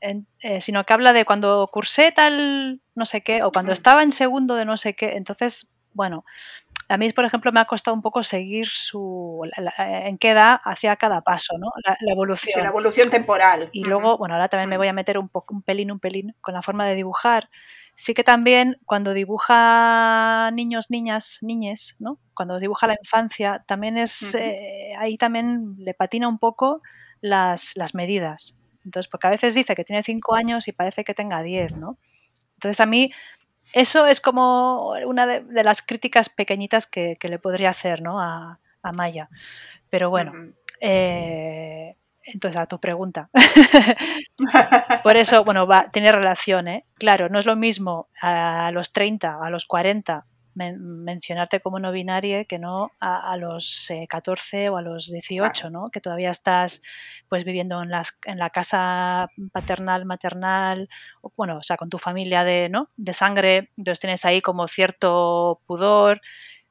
eh, 0.00 0.60
sino 0.60 0.84
que 0.84 0.92
habla 0.92 1.12
de 1.12 1.24
cuando 1.24 1.68
cursé 1.72 2.12
tal 2.12 2.80
no 2.94 3.04
sé 3.04 3.22
qué, 3.22 3.42
o 3.42 3.50
cuando 3.50 3.72
estaba 3.72 4.02
en 4.02 4.12
segundo 4.12 4.54
de 4.54 4.64
no 4.64 4.76
sé 4.76 4.94
qué. 4.94 5.16
Entonces, 5.16 5.70
bueno, 5.92 6.24
a 6.88 6.98
mí, 6.98 7.12
por 7.12 7.24
ejemplo, 7.24 7.50
me 7.52 7.60
ha 7.60 7.64
costado 7.64 7.94
un 7.94 8.02
poco 8.02 8.22
seguir 8.22 8.66
su 8.66 9.42
en 9.78 10.18
qué 10.18 10.30
edad 10.30 10.60
hacía 10.64 10.96
cada 10.96 11.20
paso, 11.22 11.58
¿no? 11.58 11.68
La, 11.84 12.12
evolución. 12.12 12.62
la 12.62 12.68
evolución 12.68 13.10
temporal. 13.10 13.70
Y 13.72 13.84
luego, 13.84 14.16
bueno, 14.18 14.34
ahora 14.34 14.48
también 14.48 14.68
me 14.68 14.76
voy 14.76 14.88
a 14.88 14.92
meter 14.92 15.18
un 15.18 15.28
poco, 15.28 15.54
un 15.54 15.62
pelín, 15.62 15.90
un 15.90 15.98
pelín 15.98 16.34
con 16.40 16.54
la 16.54 16.62
forma 16.62 16.86
de 16.86 16.94
dibujar. 16.94 17.50
Sí 17.94 18.14
que 18.14 18.22
también 18.22 18.78
cuando 18.84 19.14
dibuja 19.14 20.50
niños, 20.52 20.90
niñas, 20.90 21.38
niñes, 21.40 21.96
¿no? 21.98 22.20
Cuando 22.34 22.58
dibuja 22.58 22.86
la 22.86 22.96
infancia, 23.00 23.64
también 23.66 23.96
es, 23.96 24.34
eh, 24.34 24.94
ahí 24.98 25.16
también 25.16 25.76
le 25.78 25.94
patina 25.94 26.28
un 26.28 26.38
poco 26.38 26.82
las, 27.20 27.72
las 27.74 27.94
medidas. 27.94 28.58
Entonces, 28.86 29.08
porque 29.08 29.26
a 29.26 29.30
veces 29.30 29.54
dice 29.54 29.74
que 29.74 29.84
tiene 29.84 30.02
5 30.02 30.34
años 30.34 30.68
y 30.68 30.72
parece 30.72 31.04
que 31.04 31.12
tenga 31.12 31.42
10, 31.42 31.76
¿no? 31.76 31.98
Entonces 32.54 32.80
a 32.80 32.86
mí 32.86 33.12
eso 33.74 34.06
es 34.06 34.20
como 34.20 34.92
una 35.06 35.26
de, 35.26 35.64
las 35.64 35.82
críticas 35.82 36.28
pequeñitas 36.28 36.86
que, 36.86 37.18
le 37.20 37.38
podría 37.38 37.70
hacer 37.70 38.00
¿no? 38.00 38.20
a, 38.20 38.58
Maya. 38.94 39.28
Pero 39.90 40.10
bueno, 40.10 40.32
eh, 40.80 41.96
entonces 42.22 42.60
a 42.60 42.66
tu 42.66 42.78
pregunta. 42.78 43.28
Por 45.02 45.16
eso, 45.16 45.42
bueno, 45.42 45.66
va, 45.66 45.90
tiene 45.90 46.12
relación, 46.12 46.68
¿eh? 46.68 46.84
Claro, 46.94 47.28
no 47.28 47.40
es 47.40 47.46
lo 47.46 47.56
mismo 47.56 48.08
a 48.22 48.70
los 48.72 48.92
30, 48.92 49.40
a 49.42 49.50
los 49.50 49.66
40 49.66 50.24
mencionarte 50.56 51.60
como 51.60 51.78
no 51.78 51.92
binaria 51.92 52.44
que 52.46 52.58
no 52.58 52.90
a, 52.98 53.36
los 53.36 53.90
14 54.08 54.64
eh, 54.64 54.68
o 54.70 54.78
a 54.78 54.82
los 54.82 55.10
18, 55.10 55.70
¿no? 55.70 55.90
Que 55.90 56.00
todavía 56.00 56.30
estás 56.30 56.82
pues 57.28 57.44
viviendo 57.44 57.82
en, 57.82 57.90
las, 57.90 58.18
en 58.24 58.38
la 58.38 58.50
casa 58.50 59.28
paternal, 59.52 60.06
maternal, 60.06 60.88
o, 61.20 61.32
bueno, 61.36 61.58
o 61.58 61.62
sea, 61.62 61.76
con 61.76 61.90
tu 61.90 61.98
familia 61.98 62.42
de, 62.42 62.68
¿no? 62.68 62.90
de 62.96 63.12
sangre, 63.12 63.70
entonces 63.76 64.00
tienes 64.00 64.24
ahí 64.24 64.40
como 64.40 64.66
cierto 64.66 65.60
pudor, 65.66 66.20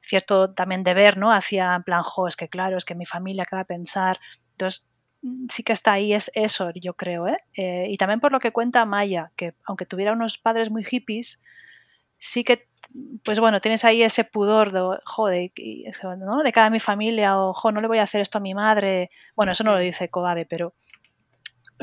cierto 0.01 0.53
también 0.53 0.83
deber, 0.83 1.17
¿no? 1.17 1.31
Hacia, 1.31 1.75
en 1.75 1.83
plan, 1.83 2.03
jo, 2.03 2.27
es 2.27 2.35
que 2.35 2.49
claro, 2.49 2.77
es 2.77 2.85
que 2.85 2.95
mi 2.95 3.05
familia 3.05 3.43
acaba 3.43 3.61
de 3.61 3.65
pensar, 3.65 4.19
entonces 4.51 4.87
mm, 5.21 5.45
sí 5.49 5.63
que 5.63 5.73
está 5.73 5.93
ahí 5.93 6.13
es 6.13 6.31
eso, 6.33 6.71
yo 6.73 6.95
creo, 6.95 7.27
¿eh? 7.27 7.37
¿eh? 7.53 7.85
Y 7.89 7.97
también 7.97 8.19
por 8.19 8.31
lo 8.31 8.39
que 8.39 8.51
cuenta 8.51 8.85
Maya, 8.85 9.31
que 9.35 9.53
aunque 9.65 9.85
tuviera 9.85 10.13
unos 10.13 10.37
padres 10.37 10.71
muy 10.71 10.83
hippies, 10.83 11.41
sí 12.17 12.43
que 12.43 12.67
pues 13.23 13.39
bueno, 13.39 13.59
tienes 13.59 13.83
ahí 13.85 14.03
ese 14.03 14.23
pudor 14.23 14.71
de, 14.71 14.99
joder, 15.05 15.51
¿no? 16.17 16.43
de 16.43 16.51
cada 16.51 16.69
mi 16.69 16.79
familia, 16.79 17.39
o, 17.39 17.53
jo, 17.53 17.71
no 17.71 17.81
le 17.81 17.87
voy 17.87 17.99
a 17.99 18.03
hacer 18.03 18.21
esto 18.21 18.37
a 18.37 18.41
mi 18.41 18.53
madre. 18.53 19.09
Bueno, 19.35 19.51
eso 19.51 19.63
no 19.63 19.73
lo 19.73 19.79
dice 19.79 20.09
Kobabe, 20.09 20.45
pero, 20.45 20.73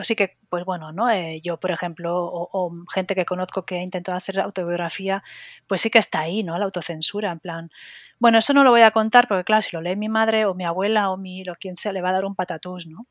sí 0.03 0.17
que, 0.17 0.39
pues 0.49 0.65
bueno, 0.65 0.93
¿no? 0.93 1.11
Eh, 1.11 1.41
yo, 1.43 1.59
por 1.59 1.71
ejemplo, 1.71 2.13
o, 2.25 2.73
gente 2.93 3.15
que 3.15 3.25
conozco 3.25 3.65
que 3.65 3.79
ha 3.79 3.83
intentado 3.83 4.17
hacer 4.17 4.41
autobiografía, 4.41 5.23
pues 5.67 5.81
sí 5.81 5.91
que 5.91 5.99
está 5.99 6.21
ahí, 6.21 6.43
¿no? 6.43 6.57
La 6.59 6.65
autocensura, 6.65 7.31
en 7.31 7.41
plan, 7.41 7.71
bueno, 8.19 8.39
eso 8.39 8.55
no 8.55 8.65
lo 8.65 8.71
voy 8.71 8.83
a 8.83 8.91
contar 8.91 9.29
porque, 9.29 9.45
claro, 9.45 9.63
si 9.63 9.77
lo 9.77 9.83
lee 9.83 9.97
mi 9.97 10.09
madre 10.09 10.47
o 10.47 10.55
mi 10.55 10.65
abuela 10.65 11.11
o 11.11 11.17
mi, 11.17 11.45
lo 11.45 11.57
quien 11.57 11.77
sea, 11.77 11.93
le 11.93 12.03
va 12.03 12.11
a 12.11 12.13
dar 12.13 12.25
un 12.25 12.35
patatús, 12.35 12.87
¿no? 12.87 13.07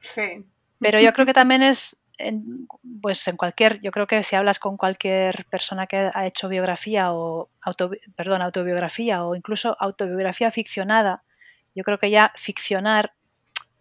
Sí. 0.00 0.44
Pero 0.78 1.00
yo 1.00 1.12
creo 1.12 1.26
que 1.26 1.32
también 1.32 1.62
es 1.62 2.02
pues 3.00 3.26
en 3.28 3.36
cualquier, 3.36 3.80
yo 3.80 3.90
creo 3.90 4.06
que 4.06 4.22
si 4.22 4.36
hablas 4.36 4.58
con 4.58 4.76
cualquier 4.76 5.44
persona 5.46 5.86
que 5.86 6.10
ha 6.12 6.26
hecho 6.26 6.48
biografía 6.48 7.12
o 7.12 7.50
auto, 7.60 7.90
perdón, 8.14 8.42
autobiografía 8.42 9.24
o 9.24 9.34
incluso 9.34 9.76
autobiografía 9.80 10.50
ficcionada, 10.50 11.22
yo 11.74 11.84
creo 11.84 11.98
que 11.98 12.10
ya 12.10 12.32
ficcionar 12.36 13.12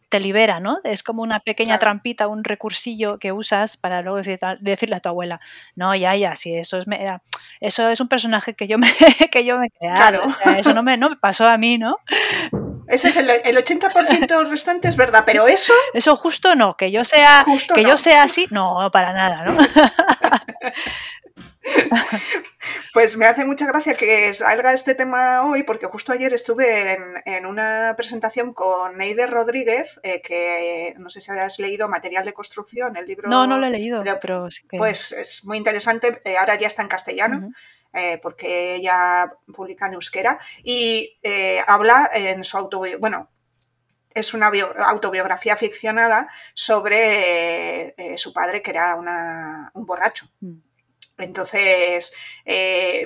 te 0.09 0.19
libera, 0.19 0.59
¿no? 0.59 0.79
Es 0.83 1.03
como 1.03 1.23
una 1.23 1.39
pequeña 1.39 1.79
trampita, 1.79 2.27
un 2.27 2.43
recursillo 2.43 3.17
que 3.17 3.31
usas 3.31 3.77
para 3.77 4.01
luego 4.01 4.21
decirle 4.59 4.95
a 4.95 4.99
tu 4.99 5.09
abuela, 5.09 5.41
no, 5.75 5.95
ya, 5.95 6.15
ya, 6.15 6.35
si 6.35 6.55
eso 6.55 6.77
es, 6.77 6.85
eso 7.59 7.89
es 7.89 7.99
un 7.99 8.07
personaje 8.07 8.53
que 8.53 8.67
yo 8.67 8.77
me, 8.77 8.87
que 9.31 9.45
yo 9.45 9.57
me 9.57 9.69
claro. 9.71 10.21
eso 10.57 10.73
no 10.73 10.83
me, 10.83 10.97
no 10.97 11.09
me 11.09 11.17
pasó 11.17 11.47
a 11.47 11.57
mí, 11.57 11.77
¿no? 11.77 11.97
Ese 12.95 13.09
es 13.09 13.17
el, 13.17 13.29
el 13.29 13.57
80% 13.57 14.49
restante, 14.49 14.87
es 14.87 14.95
verdad, 14.95 15.23
pero 15.25 15.49
eso. 15.49 15.73
Eso 15.93 16.15
justo 16.15 16.55
no, 16.55 16.77
que 16.77 16.91
yo 16.91 17.03
sea, 17.03 17.45
que 17.73 17.83
yo 17.83 17.97
sea 17.97 18.23
así, 18.23 18.47
no, 18.51 18.89
para 18.91 19.11
nada, 19.11 19.43
¿no? 19.43 19.57
Pues 22.93 23.17
me 23.17 23.25
hace 23.25 23.43
mucha 23.43 23.65
gracia 23.67 23.95
que 23.95 24.33
salga 24.33 24.71
este 24.71 24.95
tema 24.95 25.43
hoy, 25.45 25.63
porque 25.63 25.87
justo 25.87 26.13
ayer 26.13 26.33
estuve 26.33 26.97
en, 27.25 27.45
una 27.45 27.93
presentación 27.97 28.53
con 28.53 28.97
Neider 28.97 29.29
Rodríguez, 29.29 29.99
eh, 30.03 30.21
que 30.21 30.93
no 30.97 31.09
sé 31.09 31.21
si 31.21 31.31
has 31.31 31.59
leído 31.59 31.89
Material 31.89 32.23
de 32.23 32.33
Construcción, 32.33 32.95
el 32.95 33.05
libro. 33.05 33.29
No, 33.29 33.45
no 33.45 33.57
lo 33.57 33.67
he 33.67 33.71
leído, 33.71 34.03
pero 34.21 34.47
Pues 34.77 35.11
es 35.11 35.43
muy 35.43 35.57
interesante, 35.57 36.21
eh, 36.23 36.37
ahora 36.37 36.55
ya 36.55 36.67
está 36.67 36.83
en 36.83 36.87
castellano. 36.87 37.51
Eh, 37.95 38.19
porque 38.21 38.75
ella 38.75 39.31
publica 39.55 39.87
en 39.87 39.93
euskera, 39.93 40.37
y 40.61 41.17
eh, 41.23 41.63
habla 41.65 42.09
en 42.13 42.43
su 42.43 42.57
autobiografía, 42.57 42.99
bueno, 42.99 43.29
es 44.13 44.33
una 44.33 44.51
autobiografía 44.85 45.55
ficcionada 45.55 46.27
sobre 46.53 47.95
eh, 47.97 48.17
su 48.17 48.33
padre, 48.33 48.61
que 48.61 48.71
era 48.71 48.95
un 48.95 49.85
borracho. 49.85 50.27
Mm. 50.41 50.57
Entonces, 51.17 52.13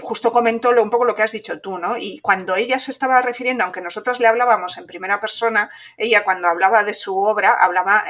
justo 0.02 0.32
comentó 0.32 0.72
un 0.72 0.90
poco 0.90 1.06
lo 1.06 1.16
que 1.16 1.22
has 1.22 1.32
dicho 1.32 1.60
tú, 1.62 1.78
¿no? 1.78 1.96
Y 1.96 2.20
cuando 2.22 2.56
ella 2.56 2.80
se 2.80 2.90
estaba 2.90 3.22
refiriendo, 3.22 3.64
aunque 3.64 3.82
nosotros 3.82 4.20
le 4.20 4.26
hablábamos 4.26 4.76
en 4.80 4.88
primera 4.88 5.22
persona, 5.22 5.70
ella 5.96 6.24
cuando 6.24 6.48
hablaba 6.48 6.84
de 6.84 6.96
su 6.96 7.16
obra 7.20 7.54
hablaba 7.54 8.06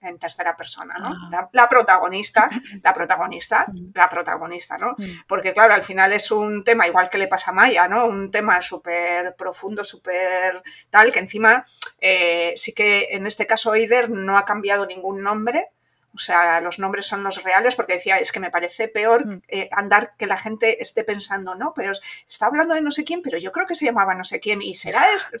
en 0.00 0.18
tercera 0.18 0.56
persona, 0.56 0.94
¿no? 0.98 1.14
Ah. 1.32 1.48
La, 1.52 1.68
protagonista, 1.68 2.48
la 2.82 2.94
protagonista, 2.94 3.66
mm. 3.68 3.90
la 3.94 4.08
protagonista, 4.08 4.76
¿no? 4.76 4.94
Mm. 4.96 5.26
Porque 5.26 5.52
claro, 5.52 5.74
al 5.74 5.84
final 5.84 6.12
es 6.12 6.30
un 6.30 6.64
tema 6.64 6.86
igual 6.86 7.10
que 7.10 7.18
le 7.18 7.28
pasa 7.28 7.50
a 7.50 7.54
Maya, 7.54 7.88
¿no? 7.88 8.06
Un 8.06 8.30
tema 8.30 8.62
súper 8.62 9.34
profundo, 9.36 9.84
súper 9.84 10.62
tal, 10.90 11.12
que 11.12 11.18
encima 11.18 11.64
eh, 12.00 12.54
sí 12.56 12.74
que 12.74 13.08
en 13.10 13.26
este 13.26 13.46
caso 13.46 13.74
Eider 13.74 14.10
no 14.10 14.38
ha 14.38 14.44
cambiado 14.44 14.86
ningún 14.86 15.22
nombre, 15.22 15.68
o 16.14 16.18
sea, 16.18 16.60
los 16.60 16.78
nombres 16.78 17.06
son 17.06 17.22
los 17.22 17.42
reales, 17.42 17.76
porque 17.76 17.94
decía, 17.94 18.16
es 18.18 18.32
que 18.32 18.40
me 18.40 18.50
parece 18.50 18.88
peor 18.88 19.26
mm. 19.26 19.42
eh, 19.48 19.68
andar 19.72 20.14
que 20.18 20.26
la 20.26 20.36
gente 20.36 20.82
esté 20.82 21.04
pensando, 21.04 21.54
no, 21.54 21.72
pero 21.74 21.92
está 22.28 22.46
hablando 22.46 22.74
de 22.74 22.80
no 22.80 22.90
sé 22.90 23.04
quién, 23.04 23.22
pero 23.22 23.38
yo 23.38 23.52
creo 23.52 23.66
que 23.66 23.74
se 23.74 23.84
llamaba 23.84 24.14
no 24.14 24.24
sé 24.24 24.40
quién, 24.40 24.60
y 24.62 24.74
será 24.74 25.12
esto. 25.14 25.36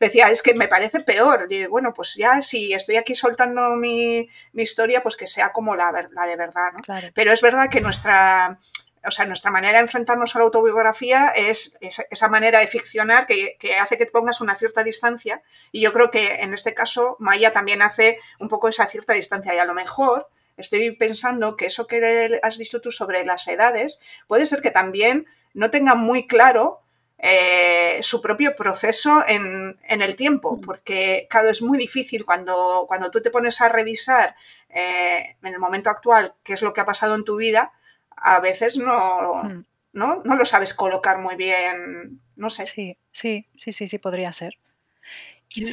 decía, 0.00 0.28
es 0.30 0.42
que 0.42 0.54
me 0.54 0.68
parece 0.68 1.00
peor. 1.00 1.46
Y 1.50 1.66
bueno, 1.66 1.94
pues 1.94 2.14
ya 2.14 2.42
si 2.42 2.72
estoy 2.72 2.96
aquí 2.96 3.14
soltando 3.14 3.76
mi, 3.76 4.28
historia, 4.54 5.02
pues 5.02 5.16
que 5.16 5.26
sea 5.26 5.52
como 5.52 5.76
la, 5.76 5.92
la 5.92 6.26
de 6.26 6.36
verdad, 6.36 6.72
¿no? 6.72 6.94
Pero 7.14 7.32
es 7.32 7.40
verdad 7.40 7.70
que 7.70 7.80
nuestra 7.80 8.58
o 9.04 9.10
sea, 9.10 9.24
nuestra 9.24 9.50
manera 9.50 9.78
de 9.78 9.82
enfrentarnos 9.82 10.34
a 10.34 10.38
la 10.38 10.44
autobiografía 10.44 11.28
es, 11.34 11.76
esa 11.80 12.28
manera 12.28 12.60
de 12.60 12.68
ficcionar 12.68 13.26
que, 13.26 13.56
hace 13.80 13.98
que 13.98 14.06
te 14.06 14.12
pongas 14.12 14.40
una 14.40 14.54
cierta 14.54 14.84
distancia. 14.84 15.42
Y 15.72 15.80
yo 15.80 15.92
creo 15.92 16.10
que 16.10 16.36
en 16.36 16.54
este 16.54 16.74
caso 16.74 17.16
Maya 17.18 17.52
también 17.52 17.82
hace 17.82 18.18
un 18.38 18.48
poco 18.48 18.68
esa 18.68 18.86
cierta 18.86 19.12
distancia. 19.12 19.54
Y 19.54 19.58
a 19.58 19.64
lo 19.64 19.74
mejor 19.74 20.28
estoy 20.56 20.92
pensando 20.92 21.56
que 21.56 21.66
eso 21.66 21.86
que 21.86 22.40
has 22.42 22.58
dicho 22.58 22.80
tú 22.80 22.92
sobre 22.92 23.24
las 23.24 23.48
edades 23.48 24.00
puede 24.26 24.46
ser 24.46 24.62
que 24.62 24.70
también 24.70 25.26
no 25.54 25.70
tenga 25.70 25.94
muy 25.94 26.26
claro 26.26 26.82
eh, 27.24 27.98
su 28.02 28.20
propio 28.20 28.56
proceso 28.56 29.22
en, 29.26 29.78
el 29.88 30.16
tiempo, 30.16 30.60
porque 30.60 31.28
claro, 31.30 31.50
es 31.50 31.62
muy 31.62 31.78
difícil 31.78 32.24
cuando, 32.24 32.84
cuando 32.88 33.12
tú 33.12 33.22
te 33.22 33.30
pones 33.30 33.60
a 33.60 33.68
revisar 33.68 34.34
eh, 34.68 35.36
en 35.40 35.54
el 35.54 35.60
momento 35.60 35.88
actual 35.88 36.34
qué 36.42 36.54
es 36.54 36.62
lo 36.62 36.72
que 36.72 36.80
ha 36.80 36.84
pasado 36.84 37.14
en 37.14 37.24
tu 37.24 37.36
vida, 37.36 37.72
a 38.16 38.40
veces 38.40 38.76
no, 38.76 39.42
hmm. 39.42 39.64
no, 39.92 40.22
no 40.24 40.34
lo 40.34 40.44
sabes 40.44 40.74
colocar 40.74 41.18
muy 41.18 41.36
bien, 41.36 42.20
no 42.36 42.50
sé. 42.50 42.66
Sí, 42.66 42.98
sí, 43.10 43.48
sí, 43.56 43.72
sí, 43.72 43.88
sí, 43.88 43.98
podría 43.98 44.32
ser. 44.32 44.58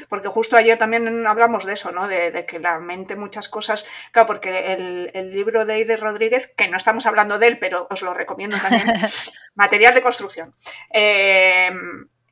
Porque 0.09 0.27
justo 0.27 0.57
ayer 0.57 0.77
también 0.77 1.25
hablamos 1.25 1.65
de 1.65 1.73
eso, 1.73 1.91
¿no? 1.91 2.07
De, 2.07 2.45
que 2.45 2.59
la 2.59 2.79
mente 2.79 3.15
muchas 3.15 3.47
cosas. 3.47 3.87
Claro, 4.11 4.27
porque 4.27 4.73
el, 4.73 5.31
libro 5.31 5.65
de 5.65 5.73
Aide 5.73 5.97
Rodríguez, 5.97 6.51
que 6.55 6.67
no 6.67 6.77
estamos 6.77 7.05
hablando 7.05 7.39
de 7.39 7.47
él, 7.47 7.59
pero 7.59 7.87
os 7.89 8.01
lo 8.01 8.13
recomiendo 8.13 8.57
también, 8.57 8.87
material 9.55 9.93
de 9.93 10.01
construcción. 10.01 10.53
Eh, 10.91 11.71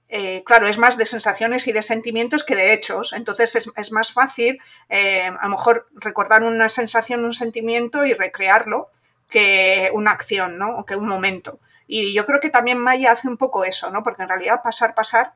eh, 0.10 0.44
claro, 0.46 0.68
es 0.68 0.78
más 0.78 0.98
de 0.98 1.06
sensaciones 1.06 1.68
y 1.68 1.74
de 1.74 1.84
sentimientos 1.84 2.44
que 2.44 2.56
de 2.56 2.74
hechos. 2.74 3.14
Entonces 3.14 3.56
es, 3.76 3.92
más 3.92 4.12
fácil, 4.12 4.60
eh, 4.90 5.28
a 5.28 5.44
lo 5.44 5.50
mejor, 5.50 5.88
recordar 5.96 6.44
una 6.44 6.70
sensación, 6.70 7.26
un 7.26 7.34
sentimiento 7.34 8.06
y 8.06 8.14
recrearlo 8.14 8.92
que 9.30 9.92
una 9.94 10.12
acción, 10.12 10.58
¿no? 10.58 10.78
O 10.78 10.86
que 10.86 10.96
un 10.96 11.08
momento. 11.08 11.60
Y 11.88 12.14
yo 12.14 12.26
creo 12.26 12.40
que 12.40 12.50
también 12.50 12.80
Maya 12.80 13.12
hace 13.12 13.28
un 13.28 13.38
poco 13.38 13.64
eso, 13.64 13.90
¿no? 13.92 14.04
Porque 14.04 14.24
en 14.24 14.30
realidad 14.30 14.62
pasar, 14.64 14.94
pasar, 14.94 15.34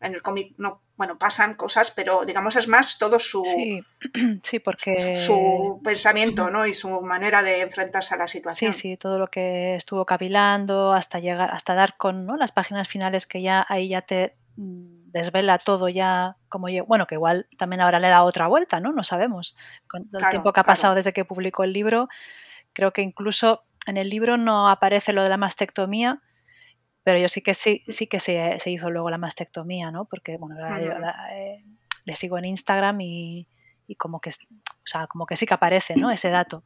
en 0.00 0.14
el 0.14 0.22
cómic 0.22 0.54
no, 0.58 0.82
bueno, 0.96 1.18
pasan 1.18 1.54
cosas, 1.54 1.90
pero 1.90 2.24
digamos 2.24 2.54
es 2.56 2.68
más 2.68 2.98
todo 2.98 3.18
su, 3.18 3.42
sí, 3.42 3.82
sí, 4.42 4.58
porque 4.60 5.18
su 5.18 5.80
pensamiento, 5.82 6.50
¿no? 6.50 6.66
Y 6.66 6.74
su 6.74 6.88
manera 7.00 7.42
de 7.42 7.62
enfrentarse 7.62 8.14
a 8.14 8.18
la 8.18 8.28
situación. 8.28 8.72
Sí, 8.72 8.80
sí, 8.80 8.96
todo 8.96 9.18
lo 9.18 9.28
que 9.28 9.74
estuvo 9.74 10.06
cavilando 10.06 10.92
hasta 10.92 11.18
llegar, 11.18 11.50
hasta 11.52 11.74
dar 11.74 11.96
con 11.96 12.26
¿no? 12.26 12.36
las 12.36 12.52
páginas 12.52 12.86
finales 12.86 13.26
que 13.26 13.42
ya 13.42 13.66
ahí 13.68 13.88
ya 13.88 14.02
te 14.02 14.36
mm, 14.56 15.10
desvela 15.10 15.58
todo 15.58 15.88
ya 15.88 16.36
como 16.48 16.68
yo, 16.68 16.84
bueno, 16.86 17.06
que 17.06 17.16
igual 17.16 17.48
también 17.56 17.80
ahora 17.80 17.98
le 17.98 18.08
da 18.08 18.22
otra 18.22 18.46
vuelta, 18.46 18.78
¿no? 18.80 18.92
No 18.92 19.02
sabemos. 19.02 19.56
Con 19.88 20.08
el 20.12 20.28
tiempo 20.30 20.52
que 20.52 20.60
ha 20.60 20.64
pasado 20.64 20.94
desde 20.94 21.12
que 21.12 21.24
publicó 21.24 21.64
el 21.64 21.72
libro, 21.72 22.08
creo 22.72 22.92
que 22.92 23.02
incluso 23.02 23.64
en 23.86 23.96
el 23.96 24.10
libro 24.10 24.36
no 24.36 24.68
aparece 24.68 25.12
lo 25.12 25.22
de 25.22 25.28
la 25.28 25.36
mastectomía, 25.36 26.22
pero 27.02 27.18
yo 27.18 27.28
sí 27.28 27.40
que 27.40 27.54
sí, 27.54 27.82
sí 27.88 28.06
que 28.06 28.18
se, 28.18 28.58
hizo 28.66 28.90
luego 28.90 29.10
la 29.10 29.18
mastectomía, 29.18 29.90
¿no? 29.90 30.04
Porque, 30.04 30.36
bueno, 30.36 30.56
eh, 31.32 31.64
le 32.04 32.14
sigo 32.14 32.36
en 32.38 32.44
Instagram 32.44 33.00
y, 33.00 33.48
como 33.96 34.20
que, 34.20 34.30
o 34.30 34.84
sea, 34.84 35.06
como 35.06 35.24
que 35.24 35.36
sí 35.36 35.46
que 35.46 35.54
aparece, 35.54 35.96
¿no? 35.96 36.10
Ese 36.10 36.28
dato. 36.28 36.64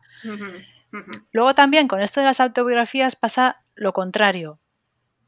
Luego 1.33 1.55
también 1.55 1.89
con 1.89 2.03
esto 2.03 2.21
de 2.21 2.27
las 2.27 2.41
autobiografías 2.41 3.17
pasa 3.17 3.63
lo 3.75 3.93
contrario. 3.93 4.59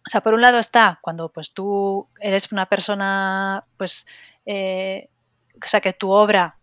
O 0.07 0.11
sea, 0.11 0.21
por 0.21 0.35
un 0.35 0.43
lado 0.43 0.59
está 0.59 0.99
cuando 1.01 1.33
pues 1.33 1.55
tú 1.55 2.09
eres 2.21 2.53
una 2.53 2.67
persona, 2.67 3.65
pues, 3.79 4.07
eh, 4.45 5.09
o 5.55 5.67
sea, 5.67 5.81
que 5.81 5.95
tu 5.95 6.11
obra, 6.11 6.59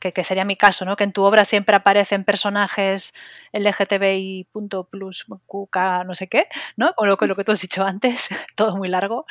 que, 0.00 0.24
sería 0.24 0.44
mi 0.44 0.56
caso, 0.56 0.84
¿no? 0.84 0.96
Que 0.96 1.04
en 1.04 1.12
tu 1.12 1.22
obra 1.22 1.44
siempre 1.44 1.76
aparecen 1.76 2.24
personajes 2.24 3.14
LGTBI 3.52 4.48
plus 4.90 5.26
QK, 5.46 6.04
no 6.06 6.14
sé 6.14 6.28
qué, 6.28 6.46
¿no? 6.76 6.92
O 6.96 7.06
lo, 7.06 7.16
que 7.16 7.44
tú 7.44 7.52
has 7.52 7.60
dicho 7.60 7.84
antes, 7.84 8.28
todo 8.56 8.76
muy 8.76 8.88
largo. 8.88 9.20
O 9.20 9.26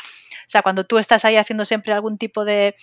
sea, 0.48 0.62
cuando 0.62 0.86
tú 0.86 0.98
estás 0.98 1.26
ahí 1.26 1.36
haciendo 1.36 1.66
siempre 1.66 1.94
algún 1.94 2.18
tipo 2.18 2.46
de 2.46 2.76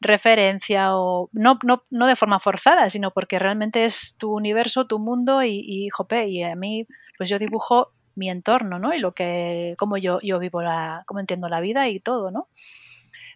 referencia 0.00 0.96
o 0.96 1.28
no, 1.32 1.58
no, 1.62 1.82
no 1.90 2.06
de 2.06 2.16
forma 2.16 2.40
forzada, 2.40 2.88
sino 2.88 3.10
porque 3.10 3.38
realmente 3.38 3.84
es 3.84 4.16
tu 4.16 4.32
universo, 4.34 4.86
tu 4.86 4.98
mundo 4.98 5.42
y, 5.42 5.60
y, 5.66 5.90
jope, 5.90 6.28
y 6.28 6.42
a 6.42 6.54
mí 6.54 6.86
pues 7.18 7.28
yo 7.28 7.38
dibujo 7.38 7.92
mi 8.14 8.30
entorno, 8.30 8.78
¿no? 8.78 8.94
Y 8.94 8.98
lo 8.98 9.12
que, 9.12 9.74
cómo 9.78 9.96
yo, 9.98 10.20
yo 10.22 10.38
vivo 10.38 10.62
la, 10.62 11.02
cómo 11.06 11.20
entiendo 11.20 11.48
la 11.48 11.60
vida 11.60 11.88
y 11.88 12.00
todo, 12.00 12.30
¿no? 12.30 12.48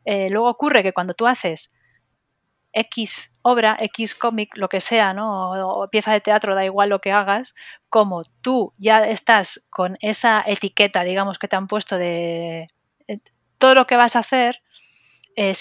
Eh, 0.05 0.31
luego 0.31 0.49
ocurre 0.49 0.83
que 0.83 0.93
cuando 0.93 1.15
tú 1.15 1.27
haces 1.27 1.71
X 2.75 3.35
obra, 3.43 3.77
X 3.81 4.15
cómic, 4.15 4.57
lo 4.57 4.69
que 4.69 4.81
sea, 4.81 5.15
¿no? 5.15 5.53
O, 5.69 5.89
pieza 5.89 6.13
de 6.13 6.21
teatro, 6.21 6.55
da 6.55 6.65
igual 6.65 6.89
lo 6.89 7.01
que 7.01 7.13
hagas, 7.13 7.55
como 7.89 8.23
tú 8.43 8.73
ya 8.79 9.07
estás 9.07 9.67
con 9.71 9.97
esa 10.01 10.43
etiqueta, 10.47 11.05
digamos, 11.05 11.39
que 11.39 11.49
te 11.49 11.57
han 11.57 11.67
puesto 11.67 11.97
de 11.99 12.69
eh, 13.09 13.19
todo 13.59 13.75
lo 13.75 13.87
que 13.87 13.97
vas 13.97 14.17
a 14.17 14.21
hacer, 14.21 14.61
eh, 15.37 15.53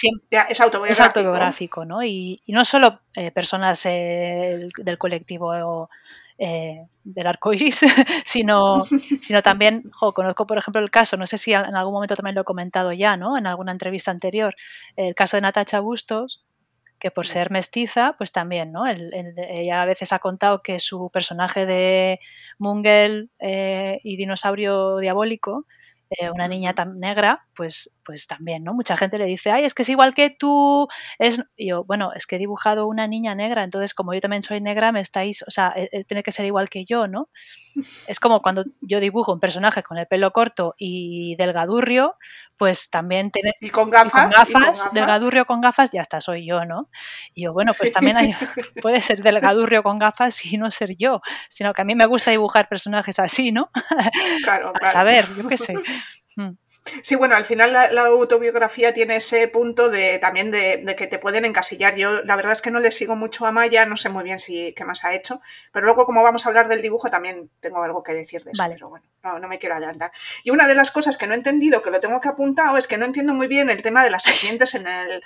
es 0.50 0.62
autobiográfico. 0.62 1.86
¿no? 1.86 2.04
Y, 2.04 2.42
no 2.48 2.66
solo 2.66 3.00
eh, 3.16 3.32
personas 3.32 3.86
eh, 3.86 4.70
del 4.78 4.98
colectivo 4.98 5.90
del 6.38 7.28
arco 7.28 7.54
iris, 7.54 7.82
sino, 8.26 8.84
sino 9.22 9.42
también, 9.42 9.92
conozco 10.14 10.46
por 10.46 10.58
ejemplo 10.58 10.82
el 10.82 10.92
caso, 10.92 11.18
no 11.18 11.26
sé 11.26 11.38
si 11.38 11.54
en 11.54 11.76
algún 11.76 11.94
momento 11.94 12.16
también 12.16 12.36
lo 12.36 12.42
he 12.42 12.46
comentado 12.46 12.92
ya, 12.92 13.18
¿no? 13.18 13.38
En 13.38 13.48
alguna 13.48 13.72
entrevista 13.72 14.12
anterior, 14.12 14.56
el 14.96 15.16
caso 15.16 15.38
de 15.38 15.42
Natacha 15.42 15.80
Bustos, 15.80 16.44
que 17.04 17.12
por 17.12 17.28
ser 17.28 17.52
mestiza, 17.52 18.16
pues 18.18 18.32
también, 18.32 18.72
¿no? 18.72 18.86
ella 18.88 19.82
a 19.82 19.86
veces 19.86 20.14
ha 20.14 20.20
contado 20.20 20.62
que 20.62 20.80
su 20.80 21.10
personaje 21.12 21.66
de 21.66 22.22
Mungel 22.60 23.30
y 23.40 24.16
dinosaurio 24.16 25.00
diabólico, 25.00 25.68
una 26.34 26.48
niña 26.48 26.74
tan 26.74 27.00
negra, 27.02 27.46
pues, 27.56 27.98
pues 28.04 28.28
también, 28.28 28.64
¿no? 28.64 28.74
Mucha 28.74 28.98
gente 28.98 29.18
le 29.18 29.26
dice, 29.26 29.52
ay, 29.52 29.66
es 29.66 29.74
que 29.74 29.84
es 29.84 29.90
igual 29.90 30.14
que 30.14 30.30
tú. 30.30 30.88
Es... 31.20 31.42
yo, 31.58 31.84
bueno, 31.86 32.12
es 32.14 32.28
que 32.28 32.36
he 32.36 32.40
dibujado 32.40 32.88
una 32.88 33.08
niña 33.08 33.36
negra, 33.36 33.64
entonces 33.64 33.94
como 33.94 34.14
yo 34.14 34.20
también 34.20 34.44
soy 34.44 34.62
negra, 34.62 34.92
me 34.92 35.00
estáis, 35.00 35.44
o 35.48 35.52
sea, 35.52 35.74
e, 35.76 35.90
e, 35.92 36.04
tiene 36.04 36.24
que 36.24 36.32
ser 36.32 36.46
igual 36.46 36.70
que 36.70 36.86
yo, 36.86 37.08
¿no? 37.08 37.30
Es 38.08 38.20
como 38.20 38.42
cuando 38.42 38.66
yo 38.82 39.00
dibujo 39.00 39.34
un 39.34 39.40
personaje 39.40 39.82
con 39.82 39.98
el 39.98 40.06
pelo 40.08 40.32
corto 40.32 40.76
y 40.78 41.36
delgadurrio, 41.38 42.18
pues 42.58 42.90
también 42.90 43.32
tiene... 43.32 43.54
Y 43.60 43.70
con 43.70 43.90
gafas. 43.90 44.34
gafas, 44.34 44.90
delgadurrio 44.94 45.46
con 45.46 45.60
gafas, 45.60 45.92
ya 45.92 46.02
está, 46.02 46.22
soy 46.22 46.46
yo, 46.46 46.66
¿no? 46.66 46.90
Y 47.34 47.46
yo, 47.46 47.54
bueno, 47.54 47.74
pues 47.78 47.92
también 47.92 48.18
hay, 48.18 48.34
puede 48.82 49.02
ser 49.02 49.22
delgadurrio 49.22 49.84
con 49.84 49.98
gafas 49.98 50.46
y 50.46 50.58
no 50.58 50.70
ser 50.72 50.96
yo, 50.96 51.22
sino 51.50 51.74
que 51.74 51.82
a 51.82 51.86
mí 51.86 51.96
me 51.96 52.06
gusta 52.06 52.32
dibujar 52.32 52.68
personajes 52.68 53.20
así, 53.20 53.52
¿no? 53.52 53.70
Claro, 54.44 54.74
A 54.82 54.88
saber, 54.88 55.26
yo 55.36 55.48
qué 55.48 55.58
sé. 55.58 55.76
Sí, 57.02 57.16
bueno, 57.16 57.36
al 57.36 57.46
final 57.46 57.72
la, 57.72 58.02
autobiografía 58.02 58.94
tiene 58.94 59.16
ese 59.18 59.48
punto 59.48 59.90
de 59.90 60.20
también 60.20 60.52
de, 60.52 60.96
que 60.98 61.08
te 61.08 61.18
pueden 61.18 61.46
encasillar. 61.46 61.96
Yo 61.96 62.24
la 62.24 62.36
verdad 62.36 62.52
es 62.52 62.62
que 62.62 62.72
no 62.72 62.80
le 62.80 62.92
sigo 62.92 63.16
mucho 63.16 63.46
a 63.46 63.52
Maya, 63.52 63.86
no 63.86 63.96
sé 63.96 64.10
muy 64.10 64.24
bien 64.24 64.40
si 64.40 64.74
qué 64.74 64.84
más 64.84 65.06
ha 65.06 65.14
hecho, 65.14 65.42
pero 65.72 65.86
luego 65.86 66.06
como 66.06 66.24
vamos 66.24 66.46
a 66.46 66.50
hablar 66.50 66.68
del 66.68 66.82
dibujo 66.82 67.10
también 67.10 67.50
tengo 67.62 67.82
algo 67.84 68.04
que 68.04 68.14
decir 68.14 68.44
de 68.44 68.52
eso, 68.52 68.64
pero 68.68 68.90
bueno, 68.90 69.06
no, 69.40 69.48
me 69.48 69.60
quiero 69.60 69.76
adelantar. 69.76 70.12
Y 70.44 70.52
una 70.52 70.68
de 70.68 70.76
las 70.76 70.92
cosas 70.92 71.18
que 71.18 71.26
no 71.26 71.34
he 71.34 71.38
entendido, 71.38 71.82
que 71.82 71.92
lo 71.92 72.00
tengo 72.00 72.20
que 72.20 72.30
apuntar, 72.30 72.78
es 72.78 72.88
que 72.88 72.98
no 72.98 73.06
entiendo 73.06 73.34
muy 73.34 73.48
bien 73.48 73.70
el 73.70 73.82
tema 73.82 74.04
de 74.04 74.10
las 74.10 74.24
serpientes 74.24 74.76
en 74.76 74.88
el... 74.88 75.24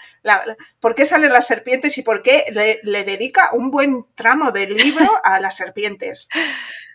¿Por 0.80 0.94
qué 0.94 1.06
salen 1.06 1.34
las 1.34 1.48
serpientes 1.48 1.98
y 1.98 2.04
por 2.04 2.22
qué 2.22 2.46
le, 2.52 2.80
le 2.84 3.04
dedica 3.04 3.50
un 3.54 3.72
buen 3.72 4.06
tramo 4.16 4.52
del 4.52 4.76
libro 4.76 5.10
a 5.24 5.40
las 5.40 5.56
serpientes? 5.56 6.28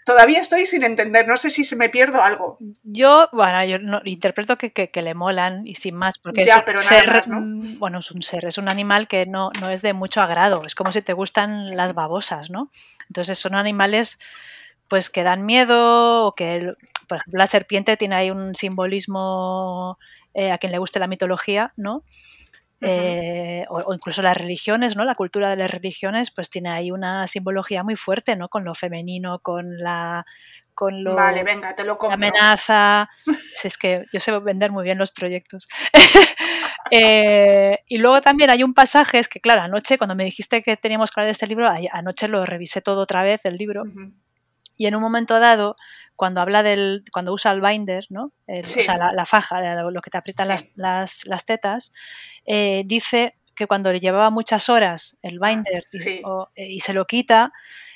Todavía 0.04 0.40
estoy 0.40 0.66
sin 0.66 0.82
entender, 0.82 1.28
no 1.28 1.36
sé 1.36 1.50
si 1.50 1.64
se 1.64 1.76
me 1.76 1.88
pierdo 1.88 2.22
algo. 2.22 2.58
Yo, 2.82 3.28
bueno, 3.32 3.64
yo 3.64 3.78
no, 3.78 4.00
interpreto 4.04 4.58
que, 4.58 4.72
que, 4.72 5.02
le 5.02 5.14
molan 5.14 5.66
y 5.66 5.76
sin 5.76 5.94
más, 5.94 6.18
porque 6.18 6.42
es 6.42 6.50
un 6.54 6.82
ser, 6.82 7.28
mm, 7.28 7.78
bueno, 7.78 8.00
es 8.00 8.10
un 8.10 8.22
ser, 8.22 8.44
es 8.44 8.58
un 8.58 8.68
animal 8.68 9.06
que 9.06 9.26
no, 9.26 9.50
no 9.60 9.70
es 9.70 9.82
de 9.82 9.92
mucho 9.92 10.20
agrado, 10.20 10.62
es 10.66 10.74
como 10.74 10.90
si 10.90 11.02
te 11.02 11.12
gustan 11.12 11.76
las 11.76 11.94
babosas, 11.94 12.50
¿no? 12.50 12.68
Entonces 13.08 13.38
son 13.38 13.54
animales 13.54 14.18
pues 14.88 15.08
que 15.08 15.22
dan 15.22 15.46
miedo 15.46 16.26
o 16.26 16.34
que, 16.34 16.74
por 17.06 17.18
ejemplo, 17.18 17.38
la 17.38 17.46
serpiente 17.46 17.96
tiene 17.96 18.16
ahí 18.16 18.30
un 18.30 18.54
simbolismo 18.54 19.98
eh, 20.34 20.50
a 20.50 20.58
quien 20.58 20.72
le 20.72 20.78
guste 20.78 20.98
la 20.98 21.06
mitología, 21.06 21.72
¿no? 21.76 22.02
Eh, 22.84 23.62
o, 23.68 23.94
incluso 23.94 24.22
las 24.22 24.36
religiones, 24.36 24.96
¿no? 24.96 25.04
La 25.04 25.14
cultura 25.14 25.50
de 25.50 25.56
las 25.56 25.70
religiones, 25.70 26.32
pues 26.32 26.50
tiene 26.50 26.70
ahí 26.70 26.90
una 26.90 27.28
simbología 27.28 27.84
muy 27.84 27.94
fuerte, 27.94 28.34
¿no? 28.34 28.48
Con 28.48 28.64
lo 28.64 28.74
femenino, 28.74 29.38
con 29.38 29.78
la 29.78 30.26
con 30.74 31.04
lo 31.04 31.14
vale, 31.14 31.44
venga, 31.44 31.76
te 31.76 31.84
lo 31.84 31.98
la 32.00 32.14
amenaza. 32.14 33.08
es 33.64 33.78
que 33.78 34.06
yo 34.12 34.18
sé 34.18 34.36
vender 34.40 34.72
muy 34.72 34.84
bien 34.84 34.98
los 34.98 35.10
proyectos. 35.10 35.68
Eh, 36.94 37.78
y 37.86 37.96
luego 37.96 38.20
también 38.20 38.50
hay 38.50 38.62
un 38.62 38.74
pasaje, 38.74 39.18
es 39.18 39.26
que 39.26 39.40
claro, 39.40 39.62
anoche 39.62 39.96
cuando 39.96 40.14
me 40.14 40.24
dijiste 40.24 40.62
que 40.62 40.76
teníamos 40.76 41.10
que 41.10 41.20
hablar 41.20 41.28
de 41.28 41.32
este 41.32 41.46
libro, 41.46 41.66
anoche 41.90 42.28
lo 42.28 42.44
revisé 42.44 42.82
todo 42.82 43.00
otra 43.00 43.22
vez, 43.22 43.46
el 43.46 43.54
libro, 43.54 43.84
y 44.76 44.86
en 44.86 44.94
un 44.94 45.00
momento 45.00 45.40
dado 45.40 45.76
cuando 46.22 46.40
habla 46.40 46.62
del, 46.62 47.02
cuando 47.12 47.32
usa 47.32 47.50
el 47.50 47.60
binder, 47.60 48.06
¿no? 48.08 48.32
o 48.46 48.62
sea, 48.62 48.96
la, 49.12 49.26
faja, 49.26 49.60
lo 49.74 50.00
que 50.00 50.08
te 50.08 50.18
aprietan 50.18 50.46
las, 50.46 51.26
las, 51.26 51.44
tetas, 51.44 51.92
eh, 52.46 52.84
dice 52.86 53.34
que 53.56 53.66
cuando 53.66 53.90
le 53.90 53.98
llevaba 53.98 54.30
muchas 54.30 54.68
horas 54.68 55.18
el 55.22 55.40
binder 55.40 55.84
y, 56.54 56.78
se 56.78 56.92
lo 56.92 57.06
quita, 57.06 57.52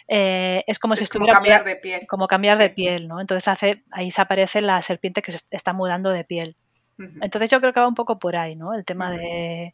eh, 0.08 0.64
es 0.66 0.80
como 0.80 0.96
si 0.96 1.04
estuviera 1.04 1.34
como 1.34 1.44
cambiar 1.44 1.62
de 1.62 1.76
piel. 1.76 2.06
Como 2.08 2.26
cambiar 2.26 2.58
de 2.58 2.70
piel, 2.70 3.06
¿no? 3.06 3.20
Entonces 3.20 3.46
hace, 3.46 3.84
ahí 3.92 4.10
se 4.10 4.22
aparece 4.22 4.60
la 4.60 4.82
serpiente 4.82 5.22
que 5.22 5.30
se 5.30 5.44
está 5.52 5.72
mudando 5.72 6.10
de 6.10 6.24
piel. 6.24 6.56
Entonces 7.20 7.48
yo 7.48 7.60
creo 7.60 7.72
que 7.72 7.78
va 7.78 7.86
un 7.86 7.94
poco 7.94 8.18
por 8.18 8.34
ahí, 8.34 8.56
¿no? 8.56 8.74
El 8.74 8.84
tema 8.84 9.12
de 9.12 9.72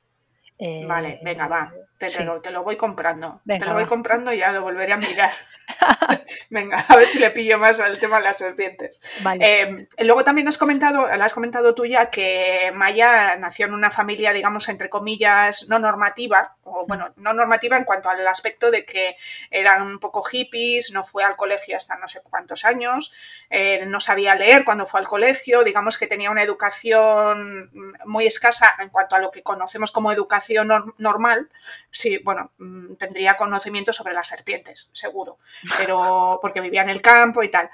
vale, 0.87 1.21
venga, 1.23 1.49
va. 1.49 1.73
Te, 2.09 2.51
lo, 2.51 2.63
voy 2.63 2.77
comprando. 2.77 3.41
te 3.47 3.61
lo 3.61 3.75
voy 3.75 3.87
comprando 3.87 4.33
y 4.33 4.39
ya 4.39 4.53
lo 4.53 4.63
volveré 4.63 4.93
a 4.93 4.97
mirar. 4.97 5.33
venga, 6.51 6.85
a 6.89 6.97
ver 6.97 7.07
si 7.07 7.19
le 7.19 7.31
pillo 7.31 7.59
más 7.59 7.81
al 7.81 7.99
tema 7.99 8.19
de 8.19 8.25
las 8.25 8.39
serpientes. 8.39 9.01
Eh, 9.41 9.87
luego 9.99 10.25
también 10.25 10.49
has 10.49 10.59
comentado, 10.59 11.07
has 11.07 11.33
comentado 11.33 11.75
tú 11.75 11.85
ya 11.85 12.11
que 12.11 12.73
Maya 12.75 13.37
nació 13.37 13.67
en 13.67 13.75
una 13.75 13.91
familia, 13.91 14.33
digamos, 14.33 14.69
entre 14.69 14.89
comillas, 14.89 15.69
no 15.69 15.79
normativa, 15.79 16.57
o 16.65 16.87
bueno, 16.87 17.13
no 17.17 17.33
normativa 17.33 17.77
en 17.77 17.85
cuanto 17.85 18.09
al 18.09 18.27
aspecto 18.27 18.71
de 18.71 18.85
que 18.85 19.17
eran 19.51 19.83
un 19.83 19.99
poco 19.99 20.23
hippies, 20.23 20.91
no 20.93 21.05
fue 21.05 21.25
al 21.25 21.37
colegio 21.37 21.77
hasta 21.77 21.97
no 21.97 22.09
sé 22.09 22.21
cuántos 22.23 22.65
años, 22.65 23.13
eh, 23.51 23.85
no 23.87 24.01
sabía 24.01 24.35
leer 24.35 24.65
cuando 24.65 24.87
fue 24.87 25.01
al 25.01 25.09
colegio, 25.09 25.65
digamos 25.65 25.99
que 25.99 26.07
tenía 26.07 26.31
una 26.31 26.43
educación 26.43 27.71
muy 28.05 28.27
escasa 28.27 28.75
en 28.79 28.89
cuanto 28.89 29.17
a 29.17 29.19
lo 29.19 29.31
que 29.31 29.43
conocemos 29.43 29.91
como 29.91 30.13
educación 30.13 30.95
normal, 30.99 31.49
sí, 31.93 32.19
bueno, 32.25 32.53
mm, 32.59 32.95
tendría 32.95 33.37
conocimiento 33.37 33.93
sobre 33.93 34.15
las 34.15 34.27
serpientes, 34.27 34.91
seguro, 34.93 35.39
pero 35.79 36.39
porque 36.43 36.61
vivía 36.61 36.83
en 36.83 36.91
el 36.91 37.03
campo 37.03 37.43
y 37.43 37.51
tal. 37.51 37.71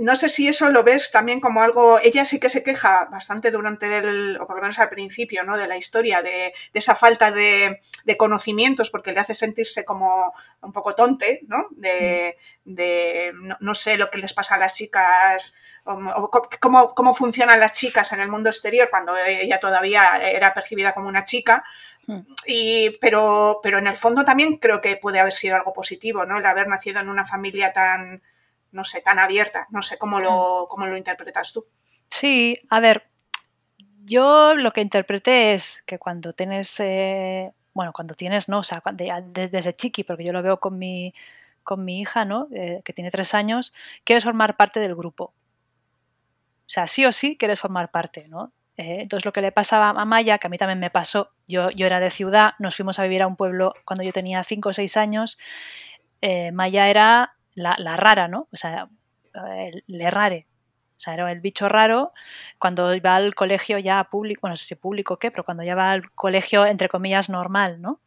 No 0.00 0.16
sé 0.16 0.30
si 0.30 0.48
eso 0.48 0.70
lo 0.70 0.82
ves 0.82 1.10
también 1.10 1.40
como 1.40 1.62
algo. 1.62 2.00
Ella 2.02 2.24
sí 2.24 2.40
que 2.40 2.48
se 2.48 2.62
queja 2.62 3.04
bastante 3.10 3.50
durante 3.50 3.98
el, 3.98 4.38
o 4.40 4.46
por 4.46 4.56
lo 4.56 4.62
menos 4.62 4.78
al 4.78 4.88
principio, 4.88 5.44
¿no? 5.44 5.58
De 5.58 5.68
la 5.68 5.76
historia, 5.76 6.22
de, 6.22 6.54
esa 6.72 6.94
falta 6.94 7.30
de, 7.30 7.78
conocimientos, 8.16 8.88
porque 8.88 9.12
le 9.12 9.20
hace 9.20 9.34
sentirse 9.34 9.84
como 9.84 10.32
un 10.62 10.72
poco 10.72 10.94
tonte, 10.94 11.42
¿no? 11.48 11.66
De, 11.72 12.34
no, 13.60 13.74
sé 13.74 13.98
lo 13.98 14.08
que 14.10 14.16
les 14.16 14.32
pasa 14.32 14.54
a 14.54 14.58
las 14.58 14.74
chicas, 14.74 15.54
o, 15.84 16.30
cómo, 16.62 16.94
cómo 16.94 17.14
funcionan 17.14 17.60
las 17.60 17.74
chicas 17.74 18.10
en 18.14 18.20
el 18.20 18.28
mundo 18.28 18.48
exterior 18.48 18.88
cuando 18.88 19.14
ella 19.18 19.60
todavía 19.60 20.16
era 20.16 20.54
percibida 20.54 20.94
como 20.94 21.08
una 21.08 21.24
chica. 21.24 21.62
Hmm. 22.06 22.20
Y, 22.46 22.90
pero, 23.00 23.60
pero 23.62 23.78
en 23.78 23.86
el 23.86 23.96
fondo 23.96 24.24
también 24.24 24.56
creo 24.56 24.80
que 24.80 24.96
puede 24.96 25.20
haber 25.20 25.32
sido 25.32 25.56
algo 25.56 25.72
positivo, 25.72 26.24
¿no? 26.26 26.38
El 26.38 26.46
haber 26.46 26.68
nacido 26.68 27.00
en 27.00 27.08
una 27.08 27.26
familia 27.26 27.72
tan, 27.72 28.22
no 28.72 28.84
sé, 28.84 29.00
tan 29.00 29.18
abierta. 29.18 29.66
No 29.70 29.82
sé 29.82 29.98
cómo 29.98 30.20
lo, 30.20 30.64
hmm. 30.64 30.68
cómo 30.68 30.86
lo 30.86 30.96
interpretas 30.96 31.52
tú. 31.52 31.64
Sí, 32.08 32.56
a 32.68 32.80
ver, 32.80 33.10
yo 34.04 34.56
lo 34.56 34.72
que 34.72 34.80
interpreté 34.80 35.52
es 35.52 35.82
que 35.86 35.98
cuando 35.98 36.32
tienes, 36.32 36.80
eh, 36.80 37.52
bueno, 37.72 37.92
cuando 37.92 38.14
tienes, 38.14 38.48
no, 38.48 38.58
o 38.58 38.62
sea, 38.62 38.82
desde, 38.92 39.76
chiqui, 39.76 40.02
porque 40.02 40.24
yo 40.24 40.32
lo 40.32 40.42
veo 40.42 40.58
con 40.58 40.78
mi, 40.78 41.14
con 41.62 41.84
mi 41.84 42.00
hija, 42.00 42.24
¿no? 42.24 42.48
Eh, 42.52 42.82
que 42.84 42.92
tiene 42.92 43.10
tres 43.10 43.34
años, 43.34 43.72
quieres 44.04 44.24
formar 44.24 44.56
parte 44.56 44.80
del 44.80 44.96
grupo. 44.96 45.24
O 45.24 46.72
sea, 46.72 46.86
sí 46.86 47.04
o 47.06 47.12
sí 47.12 47.36
quieres 47.36 47.60
formar 47.60 47.90
parte, 47.90 48.26
¿no? 48.28 48.52
Eh, 48.80 49.00
entonces 49.02 49.26
lo 49.26 49.32
que 49.32 49.42
le 49.42 49.52
pasaba 49.52 49.90
a 49.90 50.04
Maya, 50.06 50.38
que 50.38 50.46
a 50.46 50.50
mí 50.50 50.56
también 50.56 50.80
me 50.80 50.88
pasó, 50.88 51.32
yo, 51.46 51.68
yo 51.70 51.84
era 51.84 52.00
de 52.00 52.08
ciudad, 52.08 52.54
nos 52.58 52.76
fuimos 52.76 52.98
a 52.98 53.02
vivir 53.02 53.20
a 53.20 53.26
un 53.26 53.36
pueblo 53.36 53.74
cuando 53.84 54.04
yo 54.04 54.12
tenía 54.12 54.42
cinco 54.42 54.70
o 54.70 54.72
seis 54.72 54.96
años, 54.96 55.38
Maya 56.52 56.88
era 56.88 57.34
la, 57.54 57.76
rara, 57.96 58.26
¿no? 58.28 58.48
O 58.50 58.56
sea, 58.56 58.88
le 59.86 60.10
rare, 60.10 60.46
o 60.96 61.00
sea, 61.00 61.12
era 61.12 61.30
el 61.30 61.40
bicho 61.40 61.68
raro 61.68 62.12
cuando 62.58 62.94
iba 62.94 63.16
al 63.16 63.34
colegio 63.34 63.78
ya 63.78 64.04
público, 64.04 64.40
bueno, 64.42 64.52
no 64.52 64.56
sé 64.56 64.64
si 64.64 64.74
público 64.76 65.14
o 65.14 65.18
qué, 65.18 65.30
pero 65.30 65.44
cuando 65.44 65.62
ya 65.62 65.74
va 65.74 65.90
al 65.90 66.10
colegio, 66.12 66.64
entre 66.64 66.88
comillas, 66.88 67.28
normal, 67.28 67.82
¿no? 67.82 68.00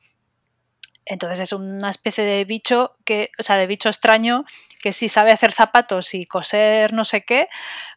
Entonces 1.06 1.40
es 1.40 1.52
una 1.52 1.90
especie 1.90 2.24
de 2.24 2.46
bicho 2.46 2.96
que, 3.06 3.32
o 3.38 3.44
sea, 3.44 3.58
de 3.58 3.68
bicho 3.68 3.90
extraño 3.90 4.46
que 4.82 4.94
sí 4.94 5.10
sabe 5.10 5.32
hacer 5.32 5.52
zapatos 5.52 6.14
y 6.14 6.26
coser 6.26 6.94
no 6.94 7.04
sé 7.04 7.22
qué, 7.22 7.48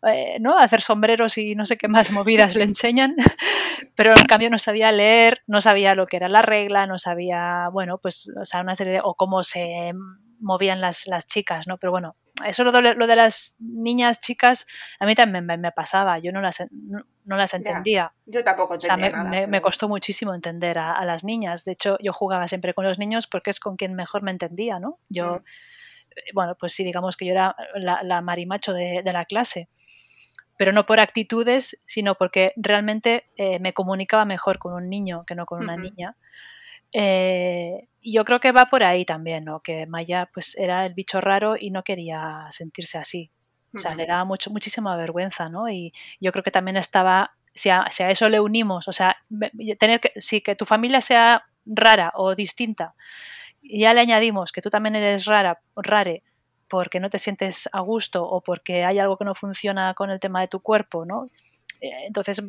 eh, 0.07 0.39
¿no? 0.41 0.59
Hacer 0.59 0.81
sombreros 0.81 1.39
y 1.39 1.55
no 1.55 1.67
sé 1.67 1.77
qué 1.77 1.89
más 1.89 2.11
movidas 2.13 2.57
le 2.57 2.65
enseñan, 2.65 3.15
pero 3.95 4.17
en 4.17 4.27
cambio 4.27 4.51
no 4.51 4.59
sabía 4.59 4.91
leer, 4.93 5.43
no 5.47 5.61
sabía 5.61 5.95
lo 5.95 6.07
que 6.07 6.17
era 6.17 6.29
la 6.29 6.43
regla, 6.43 6.87
no 6.87 6.99
sabía, 6.99 7.69
bueno, 7.73 7.99
pues, 7.99 8.33
o 8.41 8.45
sea, 8.45 8.61
una 8.61 8.75
serie 8.75 8.95
de, 8.95 9.01
o 9.03 9.15
cómo 9.15 9.43
se 9.43 9.93
movían 10.41 10.81
las, 10.81 11.07
las 11.07 11.27
chicas, 11.27 11.67
¿no? 11.67 11.79
Pero 11.79 11.93
bueno, 11.93 12.15
eso 12.45 12.65
lo 12.65 12.73
de, 12.73 12.95
lo 12.95 13.07
de, 13.07 13.17
las 13.17 13.57
niñas 13.61 14.21
chicas, 14.21 14.67
a 15.01 15.07
mí 15.07 15.15
también 15.15 15.47
me, 15.47 15.73
pasaba, 15.73 16.19
yo 16.19 16.33
no 16.33 16.41
las, 16.41 16.65
no, 16.71 17.37
las 17.37 17.55
entendía. 17.55 18.13
yo 18.27 18.45
tampoco 18.45 18.75
entendía. 18.75 19.09
O 19.09 19.31
sea, 19.33 19.47
me, 19.47 19.61
costó 19.63 19.89
muchísimo 19.89 20.35
entender 20.35 20.79
a, 20.79 21.03
las 21.05 21.25
niñas. 21.25 21.65
De 21.65 21.73
hecho, 21.73 21.97
yo 22.03 22.13
jugaba 22.13 22.47
siempre 22.47 22.75
con 22.75 22.85
los 22.85 22.99
niños 22.99 23.27
porque 23.27 23.51
es 23.51 23.61
con 23.61 23.77
quien 23.77 23.95
mejor 23.95 24.23
me 24.23 24.31
entendía, 24.31 24.79
¿no? 24.79 24.99
Yo, 25.09 25.37
mm. 25.37 25.45
eh, 26.17 26.23
bueno, 26.35 26.57
pues 26.59 26.73
sí, 26.73 26.85
digamos 26.85 27.17
que 27.17 27.25
yo 27.25 27.33
era 27.33 27.57
la, 27.75 28.21
marimacho 28.21 28.73
de, 28.75 29.03
la 29.05 29.25
clase 29.25 29.69
pero 30.59 30.73
no 30.73 30.87
por 30.87 31.01
actitudes, 31.01 31.83
sino 31.85 32.15
porque 32.15 32.55
realmente 32.57 33.27
eh, 33.37 33.59
me 33.59 33.75
comunicaba 33.75 34.25
mejor 34.25 34.59
con 34.59 34.73
un 34.73 34.89
niño 34.89 35.25
que 35.27 35.35
no 35.35 35.45
con 35.45 35.63
una 35.63 35.77
niña. 35.77 36.17
Eh, 36.93 37.89
y 38.07 38.13
yo 38.13 38.25
creo 38.25 38.39
que 38.39 38.53
va 38.53 38.67
por 38.67 38.85
ahí 38.85 39.05
también, 39.05 39.45
¿no? 39.45 39.59
Que 39.59 39.85
Maya 39.85 40.31
pues 40.33 40.57
era 40.57 40.87
el 40.87 40.95
bicho 40.95 41.21
raro 41.21 41.57
y 41.59 41.71
no 41.73 41.83
quería 41.83 42.47
sentirse 42.51 42.99
así. 42.99 43.33
O 43.75 43.81
sea, 43.81 43.97
le 43.97 44.07
daba 44.07 44.25
mucho, 44.25 44.51
muchísima 44.53 44.97
vergüenza, 44.97 45.49
¿no? 45.49 45.69
Y 45.69 45.93
yo 46.21 46.31
creo 46.31 46.45
que 46.45 46.53
también 46.53 46.77
estaba, 46.77 47.33
si 47.53 47.69
a, 47.69 47.87
si 47.91 48.05
a 48.05 48.11
eso 48.11 48.29
le 48.29 48.39
unimos, 48.39 48.87
o 48.87 48.93
sea, 48.93 49.17
tener 49.81 49.99
que, 49.99 50.13
si 50.21 50.41
que 50.41 50.55
tu 50.55 50.65
familia 50.65 51.01
sea 51.01 51.47
rara 51.65 52.13
o 52.15 52.37
distinta, 52.37 52.95
y 53.61 53.81
ya 53.81 53.93
le 53.93 54.03
añadimos 54.03 54.53
que 54.53 54.63
tú 54.63 54.71
también 54.71 54.95
eres 54.95 55.25
rara, 55.25 55.59
rare, 55.75 56.23
porque 56.69 57.01
no 57.01 57.11
te 57.11 57.19
sientes 57.19 57.69
a 57.73 57.81
gusto 57.81 58.23
o 58.25 58.41
porque 58.41 58.85
hay 58.85 59.01
algo 59.01 59.17
que 59.17 59.25
no 59.25 59.35
funciona 59.35 59.95
con 59.95 60.11
el 60.11 60.21
tema 60.21 60.43
de 60.43 60.47
tu 60.47 60.61
cuerpo, 60.61 61.05
¿no? 61.05 61.29
Eh, 61.81 62.07
entonces 62.07 62.41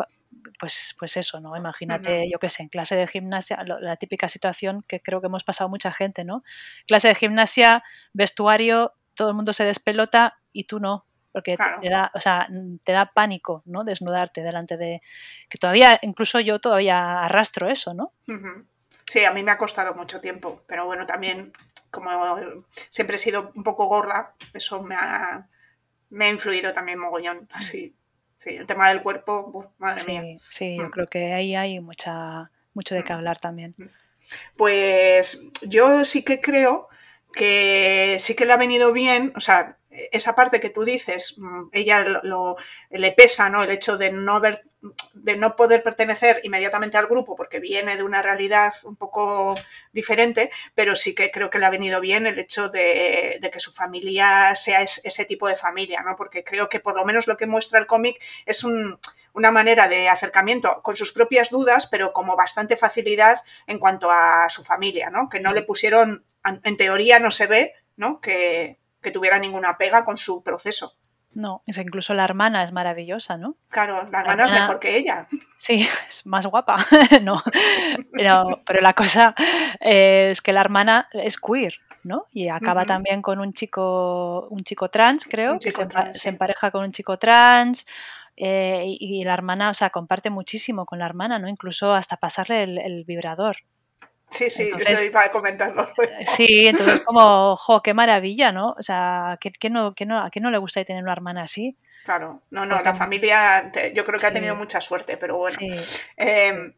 pues, 0.60 0.96
pues 0.98 1.18
eso, 1.18 1.40
¿no? 1.40 1.56
Imagínate, 1.56 2.30
yo 2.32 2.40
qué 2.40 2.50
sé, 2.50 2.64
en 2.64 2.70
clase 2.70 2.96
de 2.96 3.08
gimnasia, 3.08 3.64
la 3.64 3.96
típica 3.98 4.28
situación 4.28 4.84
que 4.88 5.02
creo 5.02 5.22
que 5.22 5.28
hemos 5.28 5.44
pasado 5.44 5.70
mucha 5.70 5.92
gente, 5.92 6.24
¿no? 6.24 6.44
Clase 6.88 7.10
de 7.10 7.16
gimnasia, 7.16 7.84
vestuario, 8.14 8.94
todo 9.14 9.30
el 9.30 9.36
mundo 9.36 9.54
se 9.54 9.66
despelota 9.66 10.40
y 10.52 10.66
tú 10.66 10.80
no, 10.80 11.06
porque 11.32 11.58
te, 11.82 11.90
da, 11.90 12.12
o 12.14 12.20
sea, 12.20 12.48
te 12.84 12.92
da 12.92 13.12
pánico, 13.14 13.62
¿no? 13.66 13.84
Desnudarte 13.84 14.42
delante 14.42 14.78
de... 14.78 15.02
que 15.50 15.58
todavía, 15.58 16.00
incluso 16.02 16.40
yo 16.40 16.60
todavía 16.60 17.24
arrastro 17.24 17.70
eso, 17.70 17.94
¿no? 17.94 18.14
Sí, 19.06 19.24
a 19.24 19.32
mí 19.32 19.44
me 19.44 19.52
ha 19.52 19.58
costado 19.58 19.94
mucho 19.94 20.20
tiempo, 20.20 20.64
pero 20.68 20.86
bueno, 20.86 21.06
también 21.06 21.54
como 21.92 22.10
siempre 22.90 23.16
he 23.16 23.20
sido 23.20 23.52
un 23.56 23.64
poco 23.64 23.86
gorda, 23.88 24.34
eso 24.54 24.82
me 24.84 24.96
ha, 24.96 25.48
me 26.10 26.26
ha 26.26 26.30
influido 26.30 26.74
también 26.74 27.00
mogollón, 27.00 27.48
así 27.54 27.97
sí, 28.38 28.52
el 28.52 28.66
tema 28.66 28.90
del 28.90 29.02
cuerpo, 29.02 29.74
madre 29.78 30.00
sí, 30.02 30.12
mía. 30.12 30.40
Sí, 30.50 30.78
yo 30.78 30.88
mm. 30.88 30.92
creo 30.92 31.08
que 31.08 31.34
ahí 31.34 31.56
hay 31.56 31.80
mucha, 31.80 32.52
mucho 32.74 32.96
de 32.96 33.04
qué 33.04 33.14
mm. 33.14 33.16
hablar 33.16 33.38
también. 33.38 33.76
Mm. 33.78 33.86
Pues 34.56 35.50
yo 35.68 36.04
sí 36.06 36.24
que 36.24 36.42
creo 36.42 36.90
que 37.34 38.18
sí 38.20 38.36
que 38.36 38.46
le 38.46 38.54
ha 38.54 38.58
venido 38.58 38.92
bien, 38.92 39.32
o 39.36 39.42
sea, 39.42 39.78
esa 40.12 40.36
parte 40.36 40.60
que 40.60 40.70
tú 40.70 40.84
dices, 40.84 41.36
ella 41.72 42.04
lo, 42.24 42.58
le 42.90 43.12
pesa, 43.12 43.50
¿no? 43.50 43.64
El 43.64 43.72
hecho 43.72 43.98
de 43.98 44.12
no 44.12 44.40
ver 44.40 44.64
de 45.14 45.36
no 45.36 45.56
poder 45.56 45.84
pertenecer 45.84 46.42
inmediatamente 46.44 46.98
al 46.98 47.08
grupo 47.08 47.36
porque 47.36 47.60
viene 47.60 47.98
de 47.98 48.04
una 48.04 48.22
realidad 48.22 48.74
un 48.84 48.96
poco 48.96 49.56
diferente, 49.92 50.52
pero 50.76 50.96
sí 50.96 51.16
que 51.16 51.32
creo 51.32 51.50
que 51.50 51.60
le 51.60 51.66
ha 51.66 51.70
venido 51.70 52.02
bien 52.02 52.28
el 52.28 52.40
hecho 52.40 52.70
de, 52.70 53.40
que 53.52 53.60
su 53.60 53.72
familia 53.72 54.56
sea 54.56 54.82
ese 54.82 55.26
tipo 55.26 55.48
de 55.48 55.56
familia, 55.56 56.02
¿no? 56.02 56.16
Porque 56.16 56.44
creo 56.44 56.70
que 56.70 56.80
por 56.80 56.96
lo 56.96 57.06
menos 57.06 57.28
lo 57.28 57.38
que 57.38 57.48
muestra 57.48 57.80
el 57.80 57.88
cómic 57.88 58.22
es 58.46 58.64
una 58.64 59.52
manera 59.52 59.88
de 59.88 60.10
acercamiento 60.10 60.82
con 60.84 60.96
sus 60.96 61.14
propias 61.14 61.50
dudas, 61.50 61.88
pero 61.88 62.14
como 62.14 62.36
bastante 62.36 62.78
facilidad 62.78 63.42
en 63.66 63.80
cuanto 63.80 64.12
a 64.12 64.50
su 64.50 64.64
familia, 64.64 65.10
¿no? 65.10 65.30
Que 65.30 65.40
no 65.40 65.54
le 65.54 65.64
pusieron, 65.64 66.26
en 66.44 66.78
teoría 66.78 67.20
no 67.20 67.32
se 67.32 67.48
ve, 67.48 67.74
¿no? 67.96 68.20
Que, 68.20 68.78
que 69.02 69.12
tuviera 69.12 69.40
ninguna 69.40 69.78
pega 69.78 70.04
con 70.06 70.18
su 70.18 70.44
proceso. 70.44 70.98
No, 71.38 71.62
es 71.68 71.78
incluso 71.78 72.16
la 72.16 72.24
hermana 72.24 72.64
es 72.64 72.72
maravillosa, 72.72 73.38
¿no? 73.38 73.58
Claro, 73.70 74.10
la 74.10 74.22
hermana, 74.22 74.46
es 74.46 74.52
mejor 74.54 74.80
que 74.80 74.98
ella. 74.98 75.28
Sí, 75.56 75.88
es 76.08 76.26
más 76.26 76.48
guapa, 76.48 76.78
no. 77.22 77.44
Pero, 78.12 78.82
la 78.82 78.94
cosa 78.94 79.36
es 79.80 80.42
que 80.42 80.52
la 80.52 80.62
hermana 80.62 81.08
es 81.14 81.40
queer, 81.40 81.76
¿no? 82.02 82.26
Y 82.34 82.50
acaba 82.50 82.86
también 82.86 83.22
con 83.22 83.40
un 83.40 83.54
chico, 83.54 84.48
un 84.50 84.62
chico 84.62 84.90
trans, 84.90 85.28
creo, 85.30 85.60
que 85.60 85.72
se, 85.72 86.30
empareja 86.30 86.72
con 86.72 86.84
un 86.84 86.92
chico 86.92 87.18
trans. 87.20 87.86
Eh, 88.36 88.98
y, 89.00 89.24
la 89.24 89.36
hermana, 89.36 89.70
o 89.70 89.76
sea, 89.76 89.92
comparte 89.92 90.32
muchísimo 90.32 90.88
con 90.88 90.98
la 90.98 91.06
hermana, 91.06 91.38
¿no? 91.38 91.48
Incluso 91.48 91.94
hasta 91.94 92.18
pasarle 92.18 92.64
el 92.64 93.04
vibrador. 93.06 93.58
Sí, 94.30 94.50
sí, 94.50 94.70
eso 94.78 95.04
iba 95.04 95.32
comentando. 95.32 95.90
Sí, 96.26 96.68
entonces 96.68 97.02
como, 97.02 97.56
jo, 97.56 97.82
qué 97.82 97.94
maravilla, 97.94 98.52
¿no? 98.52 98.76
O 98.78 98.82
sea, 98.82 99.38
¿qué, 99.40 99.70
no, 99.70 99.94
no, 100.06 100.24
¿a 100.24 100.30
qué 100.30 100.40
no 100.40 100.52
le 100.52 100.58
gusta 100.58 100.84
tener 100.84 101.04
una 101.04 101.14
hermana 101.14 101.44
así? 101.44 101.78
Claro, 102.04 102.42
no, 102.52 102.66
no, 102.66 102.80
la 102.82 102.96
familia 102.96 103.72
yo 103.94 104.04
creo 104.04 104.20
que 104.20 104.28
ha 104.28 104.34
tenido 104.34 104.56
mucha 104.56 104.80
suerte, 104.82 105.18
pero 105.18 105.38
bueno. 105.38 105.58
Em, 106.16 106.74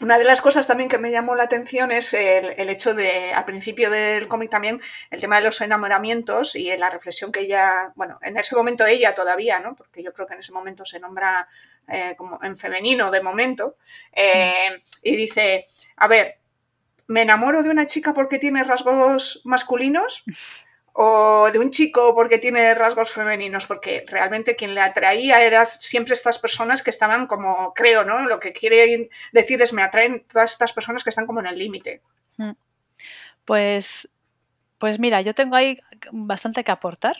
una 0.00 0.18
de 0.18 0.24
las 0.24 0.40
cosas 0.40 0.66
también 0.66 0.88
que 0.88 0.98
me 0.98 1.10
llamó 1.10 1.34
la 1.34 1.44
atención 1.44 1.92
es 1.92 2.14
el, 2.14 2.68
hecho 2.68 2.94
de, 2.94 3.32
al 3.32 3.44
principio 3.44 3.90
del 3.90 4.26
cómic 4.26 4.50
también, 4.50 4.80
el 5.10 5.20
tema 5.20 5.36
de 5.36 5.42
los 5.42 5.60
enamoramientos 5.60 6.56
y 6.56 6.74
la 6.76 6.90
reflexión 6.90 7.30
que 7.30 7.40
ella, 7.40 7.92
bueno, 7.94 8.18
en 8.22 8.36
ese 8.38 8.56
momento 8.56 8.86
ella 8.86 9.14
todavía, 9.14 9.60
¿no? 9.60 9.76
Porque 9.76 10.02
yo 10.02 10.12
creo 10.12 10.26
que 10.26 10.34
en 10.34 10.40
ese 10.40 10.52
momento 10.52 10.84
se 10.86 10.98
nombra 10.98 11.46
eh, 11.88 12.14
como 12.16 12.38
en 12.42 12.56
femenino 12.56 13.10
de 13.10 13.22
momento, 13.22 13.76
eh, 14.12 14.82
y 15.02 15.16
dice, 15.16 15.66
a 15.96 16.08
ver, 16.08 16.38
¿me 17.12 17.22
enamoro 17.22 17.62
de 17.62 17.70
una 17.70 17.86
chica 17.86 18.14
porque 18.14 18.38
tiene 18.38 18.64
rasgos 18.64 19.42
masculinos? 19.44 20.24
o 20.94 21.48
de 21.50 21.58
un 21.58 21.70
chico 21.70 22.14
porque 22.14 22.38
tiene 22.38 22.74
rasgos 22.74 23.10
femeninos, 23.10 23.66
porque 23.66 24.04
realmente 24.06 24.56
quien 24.56 24.74
le 24.74 24.82
atraía 24.82 25.42
eran 25.42 25.64
siempre 25.64 26.12
estas 26.12 26.38
personas 26.38 26.82
que 26.82 26.90
estaban 26.90 27.26
como, 27.26 27.72
creo, 27.74 28.04
¿no? 28.04 28.26
Lo 28.26 28.38
que 28.38 28.52
quiere 28.52 29.08
decir 29.32 29.62
es 29.62 29.72
me 29.72 29.82
atraen 29.82 30.24
todas 30.30 30.52
estas 30.52 30.72
personas 30.72 31.02
que 31.02 31.10
están 31.10 31.26
como 31.26 31.40
en 31.40 31.46
el 31.46 31.58
límite. 31.58 32.02
Mm. 32.36 32.50
Pues, 33.46 34.14
pues 34.76 34.98
mira, 34.98 35.22
yo 35.22 35.34
tengo 35.34 35.56
ahí 35.56 35.78
bastante 36.10 36.62
que 36.62 36.72
aportar, 36.72 37.16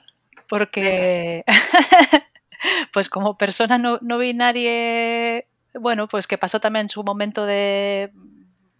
porque 0.49 1.45
pues 2.93 3.09
como 3.09 3.39
persona 3.39 3.79
no, 3.79 3.99
no 4.03 4.19
binaria, 4.19 5.45
bueno, 5.75 6.09
pues 6.09 6.27
que 6.27 6.37
pasó 6.37 6.61
también 6.61 6.91
su 6.91 7.03
momento 7.03 7.47
de 7.47 8.13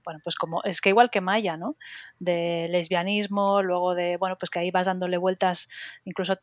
bueno, 0.05 0.21
pues 0.23 0.37
como 0.37 0.63
es 0.65 0.81
que 0.81 0.91
igual 0.91 1.11
que 1.11 1.21
Maya, 1.21 1.57
¿no? 1.57 1.77
De 2.19 2.69
lesbianismo, 2.71 3.63
luego 3.63 3.95
de, 3.95 4.17
bueno, 4.17 4.37
pues 4.39 4.51
que 4.51 4.61
ahí 4.61 4.71
vas 4.71 4.87
dándole 4.87 5.19
vueltas, 5.19 5.69
incluso 6.05 6.37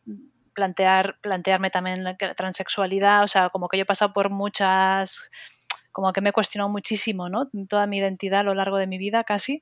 plantear, 0.54 1.18
plantearme 1.22 1.70
también 1.70 2.04
la 2.04 2.18
transexualidad, 2.18 3.24
o 3.24 3.28
sea, 3.28 3.50
como 3.50 3.68
que 3.68 3.78
yo 3.78 3.84
he 3.84 3.86
pasado 3.86 4.12
por 4.14 4.30
muchas, 4.30 5.32
como 5.92 6.12
que 6.14 6.22
me 6.22 6.30
he 6.30 6.34
cuestionado 6.34 6.70
muchísimo, 6.70 7.30
¿no? 7.30 7.50
Toda 7.68 7.88
mi 7.88 7.98
identidad 7.98 8.42
a 8.42 8.44
lo 8.44 8.54
largo 8.54 8.78
de 8.78 8.88
mi 8.88 8.98
vida 8.98 9.24
casi. 9.24 9.62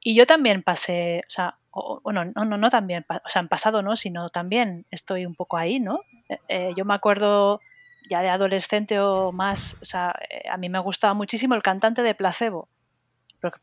Y 0.00 0.14
yo 0.14 0.26
también 0.26 0.62
pasé, 0.62 1.22
o 1.26 1.30
sea, 1.30 1.58
bueno, 2.02 2.24
no, 2.24 2.44
no, 2.44 2.56
no 2.56 2.70
también, 2.70 3.04
o 3.08 3.28
sea, 3.28 3.40
en 3.40 3.48
pasado 3.48 3.82
no, 3.82 3.96
sino 3.96 4.28
también 4.28 4.86
estoy 4.90 5.26
un 5.26 5.34
poco 5.34 5.56
ahí, 5.56 5.80
¿no? 5.80 6.00
Eh, 6.48 6.72
yo 6.76 6.84
me 6.84 6.94
acuerdo 6.94 7.60
ya 8.08 8.20
de 8.20 8.28
adolescente 8.28 9.00
o 9.00 9.32
más, 9.32 9.76
o 9.82 9.84
sea, 9.84 10.14
eh, 10.30 10.48
a 10.50 10.56
mí 10.56 10.68
me 10.68 10.78
gustaba 10.78 11.14
muchísimo 11.14 11.54
el 11.54 11.62
cantante 11.62 12.02
de 12.02 12.14
Placebo 12.14 12.68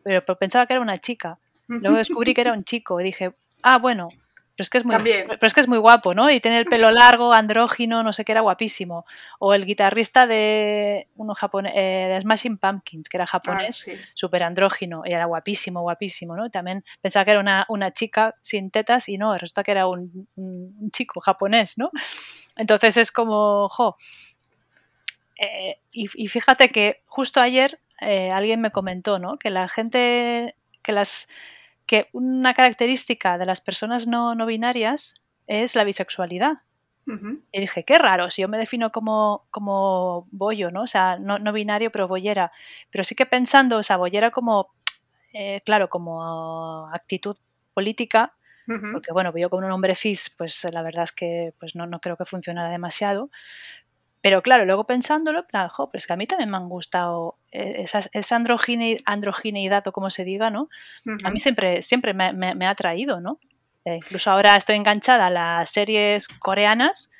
pero, 0.03 0.23
pensaba 0.38 0.65
que 0.65 0.73
era 0.73 0.81
una 0.81 0.97
chica. 0.97 1.39
Luego 1.67 1.97
descubrí 1.97 2.33
que 2.33 2.41
era 2.41 2.53
un 2.53 2.63
chico 2.63 2.99
y 3.01 3.03
dije, 3.03 3.33
ah, 3.63 3.79
bueno, 3.79 4.07
Pero 4.09 4.63
es, 4.63 4.69
que 4.69 4.77
es 4.77 4.85
muy, 4.85 4.95
pero 4.95 5.38
es 5.41 5.53
que 5.53 5.59
es 5.59 5.67
muy 5.67 5.79
guapo, 5.79 6.13
¿no? 6.13 6.29
Y 6.29 6.39
tiene 6.39 6.59
el 6.59 6.65
pelo 6.65 6.91
largo, 6.91 7.33
andrógino, 7.33 8.03
no 8.03 8.13
sé 8.13 8.23
qué, 8.23 8.31
era 8.31 8.41
guapísimo. 8.41 9.05
O 9.39 9.53
el 9.53 9.65
guitarrista 9.65 10.27
de 10.27 11.07
uno 11.15 11.33
japonés, 11.33 11.73
eh, 11.75 12.07
de 12.13 12.21
Smashing 12.21 12.57
Pumpkins, 12.57 13.09
que 13.09 13.17
era 13.17 13.25
japonés, 13.25 13.85
ah, 13.89 13.91
súper 14.13 14.43
andrógino, 14.43 15.01
y 15.05 15.11
era 15.11 15.25
guapísimo, 15.25 15.81
guapísimo, 15.81 16.38
¿no? 16.38 16.49
También 16.49 16.85
pensaba 17.01 17.25
que 17.25 17.31
era 17.31 17.39
una, 17.39 17.65
una 17.67 17.91
chica 17.91 18.35
sin 18.41 18.71
tetas 18.71 19.09
y 19.09 19.17
no, 19.17 19.33
resulta 19.38 19.63
que 19.63 19.71
era 19.71 19.88
un, 19.88 20.27
un 20.35 20.91
chico 20.91 21.19
japonés, 21.19 21.77
¿no? 21.77 21.89
Entonces 22.55 22.97
es 22.97 23.11
como, 23.11 23.67
jo. 23.69 23.97
Eh, 25.38 25.79
y, 25.91 26.07
y, 26.15 26.27
fíjate 26.29 26.69
que 26.69 27.01
justo 27.07 27.41
ayer 27.41 27.79
eh, 28.01 28.31
alguien 28.31 28.62
me 28.62 28.71
comentó, 28.71 29.19
¿no? 29.19 29.38
Que 29.38 29.49
la 29.49 29.67
gente, 29.69 30.55
que 30.81 30.91
las 30.91 31.27
que 31.86 32.10
una 32.13 32.53
característica 32.53 33.38
de 33.38 33.45
las 33.45 33.62
personas 33.62 34.08
no, 34.08 34.36
no 34.36 34.45
binarias 34.45 35.21
es 35.47 35.75
la 35.75 35.84
bisexualidad. 35.84 36.60
Y 37.51 37.60
dije, 37.60 37.84
qué 37.84 37.99
raro, 37.99 38.31
si 38.31 38.41
yo 38.41 38.47
me 38.47 38.58
defino 38.58 38.91
como, 38.91 39.45
como 39.51 40.27
bollo, 40.31 40.71
¿no? 40.71 40.81
O 40.81 40.88
sea, 40.88 41.19
no, 41.19 41.38
no, 41.38 41.53
binario, 41.53 41.91
pero 41.91 42.08
bollera. 42.08 42.51
Pero 42.89 43.03
sí 43.03 43.13
que 43.13 43.27
pensando, 43.27 43.77
o 43.77 43.84
sea, 43.84 43.97
bollera 43.97 44.31
como, 44.31 44.73
eh, 45.31 45.62
claro, 45.63 45.88
como 45.88 46.88
actitud 46.91 47.38
política, 47.75 48.34
porque 48.65 49.12
bueno, 49.13 49.31
yo 49.38 49.51
como 49.51 49.67
un 49.67 49.71
hombre 49.71 49.93
cis, 49.93 50.34
pues 50.36 50.65
la 50.73 50.81
verdad 50.81 51.03
es 51.03 51.12
que 51.12 51.53
pues 51.60 51.75
no, 51.75 51.86
no 51.86 51.99
creo 51.99 52.17
que 52.17 52.25
funcionara 52.25 52.71
demasiado. 52.71 53.29
Pero 54.25 54.41
claro, 54.41 54.65
luego 54.65 54.85
pensándolo, 54.85 55.45
plan, 55.45 55.69
jo, 55.69 55.91
que 55.91 56.11
a 56.11 56.15
mí 56.15 56.25
también 56.25 56.49
me 56.49 56.57
han 56.57 56.67
gustado 56.67 57.38
eh, 57.51 57.83
esa, 57.83 57.99
esa 58.11 58.35
androgineidad 58.35 59.88
o 59.88 59.91
como 59.91 60.09
se 60.09 60.23
diga, 60.23 60.49
¿no? 60.49 60.67
A 61.23 61.29
mí 61.29 61.38
siempre, 61.38 61.83
siempre 61.83 62.15
me, 62.15 62.33
me, 62.33 62.65
ha 62.65 62.71
atraído, 62.71 63.21
¿no? 63.21 63.38
Eh, 63.85 63.97
incluso 63.97 64.31
ahora 64.31 64.55
estoy 64.55 64.77
enganchada 64.77 65.27
a 65.27 65.29
las 65.29 65.69
series 65.69 66.27
coreanas 66.27 67.11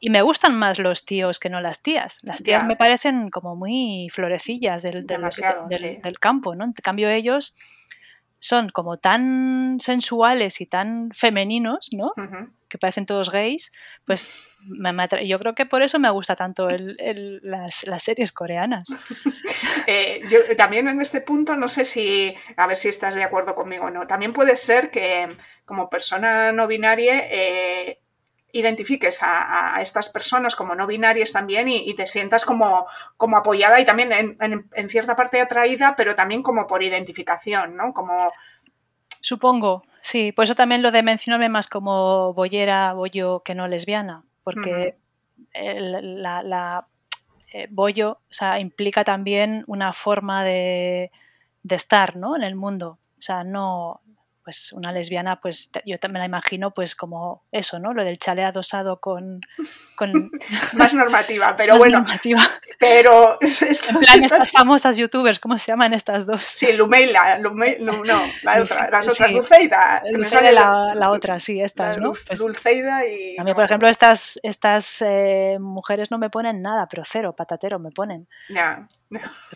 y, 0.00 0.10
me, 0.10 0.22
gustan 0.22 0.58
más 0.58 0.80
los 0.80 1.04
tíos 1.04 1.38
que 1.38 1.48
no 1.48 1.60
las 1.60 1.82
tías. 1.82 2.18
Las 2.22 2.42
tías 2.42 2.64
me 2.64 2.74
parecen 2.74 3.30
como 3.30 3.54
muy 3.54 4.08
florecillas 4.10 4.82
del, 4.82 5.06
del, 5.06 5.20
del, 6.02 6.18
campo, 6.18 6.56
¿no? 6.56 6.64
En 6.64 6.72
cambio 6.72 7.10
ellos 7.10 7.54
son 8.42 8.70
como 8.70 8.96
tan 8.96 9.78
sensuales 9.78 10.60
y 10.60 10.66
tan 10.66 11.12
femeninos, 11.12 11.88
¿no? 11.92 12.12
Que 12.68 12.76
parecen 12.76 13.06
todos 13.06 13.30
gays, 13.30 13.70
pues 14.04 14.52
yo 15.24 15.38
creo 15.38 15.54
que 15.54 15.64
por 15.64 15.82
eso 15.82 16.00
me 16.00 16.10
gusta 16.10 16.34
tanto 16.34 16.68
las, 16.68 17.84
series 17.98 18.32
coreanas. 18.32 18.88
Eh, 19.88 20.20
yo 20.28 20.38
también 20.56 20.86
en 20.86 21.00
este 21.00 21.20
punto 21.20 21.56
no 21.56 21.66
sé 21.66 21.84
si, 21.84 22.32
a 22.56 22.68
ver 22.68 22.76
si 22.76 22.88
estás 22.88 23.16
de 23.16 23.24
acuerdo 23.24 23.56
conmigo 23.56 23.86
o 23.86 23.90
no, 23.90 24.06
también 24.06 24.32
puede 24.32 24.56
ser 24.56 24.92
que 24.92 25.28
como 25.64 25.90
persona 25.90 26.52
no 26.52 26.68
binaria 26.68 27.18
eh, 27.28 28.00
identifiques 28.52 29.20
a, 29.22 29.80
estas 29.80 30.10
personas 30.10 30.54
como 30.54 30.74
no 30.74 30.86
binarias 30.86 31.32
también 31.32 31.68
y, 31.68 31.94
te 31.94 32.06
sientas 32.06 32.44
como, 32.44 32.86
como, 33.16 33.38
apoyada 33.38 33.80
y 33.80 33.86
también 33.86 34.12
en, 34.12 34.90
cierta 34.90 35.16
parte 35.16 35.40
atraída, 35.40 35.94
pero 35.96 36.14
también 36.14 36.42
como 36.42 36.66
por 36.66 36.82
identificación, 36.82 37.76
¿no? 37.76 37.94
Como... 37.94 38.30
Supongo, 39.20 39.84
sí, 40.02 40.32
por 40.32 40.44
eso 40.44 40.54
también 40.54 40.82
lo 40.82 40.90
de 40.90 41.02
mencionarme 41.02 41.48
más 41.48 41.66
como 41.66 42.34
boyera, 42.34 42.92
bollo 42.92 43.40
que 43.40 43.54
no 43.54 43.68
lesbiana, 43.68 44.24
porque 44.44 44.96
la, 45.54 46.86
eh, 47.52 47.68
bollo 47.70 48.10
o 48.12 48.32
sea, 48.32 48.58
implica 48.58 49.02
también 49.04 49.64
una 49.66 49.94
forma 49.94 50.44
de, 50.44 51.10
de 51.62 51.74
estar 51.74 52.16
¿no? 52.16 52.36
en 52.36 52.42
el 52.42 52.54
mundo. 52.54 52.98
O 53.16 53.22
sea, 53.22 53.44
no, 53.44 54.01
pues 54.44 54.72
una 54.72 54.92
lesbiana, 54.92 55.40
pues 55.40 55.70
yo 55.86 55.98
también 55.98 56.20
la 56.20 56.26
imagino 56.26 56.72
pues 56.72 56.94
como 56.96 57.44
eso, 57.52 57.78
¿no? 57.78 57.92
Lo 57.92 58.04
del 58.04 58.18
chale 58.18 58.44
adosado 58.44 59.00
con... 59.00 59.40
con... 59.96 60.30
Más 60.74 60.92
normativa, 60.94 61.54
pero 61.56 61.78
bueno. 61.78 61.98
Normativa. 62.00 62.40
Pero... 62.78 63.38
en 63.40 63.98
plan, 63.98 64.24
estas 64.24 64.50
famosas 64.50 64.96
youtubers, 64.96 65.38
¿cómo 65.38 65.56
se 65.58 65.70
llaman 65.72 65.94
estas 65.94 66.26
dos? 66.26 66.42
Sí, 66.42 66.72
Lumeila, 66.72 67.38
Lumeila 67.38 67.92
no, 67.92 68.02
la 68.42 68.62
otra, 68.62 68.90
las 68.90 69.08
otras, 69.08 69.30
Dulceida. 69.30 70.02
la, 70.52 70.94
la, 70.94 71.10
otra, 71.10 71.38
sí, 71.38 71.60
estas, 71.60 71.98
¿no? 71.98 72.12
Pues, 72.26 72.38
Dulceida 72.38 73.06
y... 73.06 73.36
A 73.38 73.44
mí, 73.44 73.54
por 73.54 73.64
ejemplo, 73.64 73.88
estas, 73.88 74.40
estas 74.42 75.02
eh, 75.02 75.58
mujeres 75.60 76.10
no 76.10 76.18
me 76.18 76.30
ponen 76.30 76.62
nada, 76.62 76.88
pero 76.90 77.02
cero, 77.04 77.34
patatero 77.36 77.78
me 77.78 77.90
ponen. 77.90 78.28
Ya. 78.48 78.88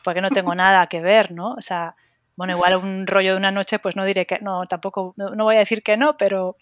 Porque 0.04 0.20
no 0.20 0.30
tengo 0.30 0.54
nada 0.54 0.86
que 0.86 1.00
ver, 1.00 1.32
¿no? 1.32 1.54
O 1.54 1.60
sea 1.60 1.96
bueno, 2.36 2.54
igual 2.54 2.76
un 2.76 3.06
rollo 3.06 3.32
de 3.32 3.36
una 3.36 3.50
noche, 3.50 3.78
pues 3.78 3.96
no 3.96 4.04
diré 4.04 4.26
que 4.26 4.38
no, 4.40 4.66
tampoco, 4.66 5.14
no, 5.16 5.44
voy 5.44 5.56
a 5.56 5.60
decir 5.60 5.82
que 5.82 5.96
no, 5.96 6.16
pero, 6.16 6.56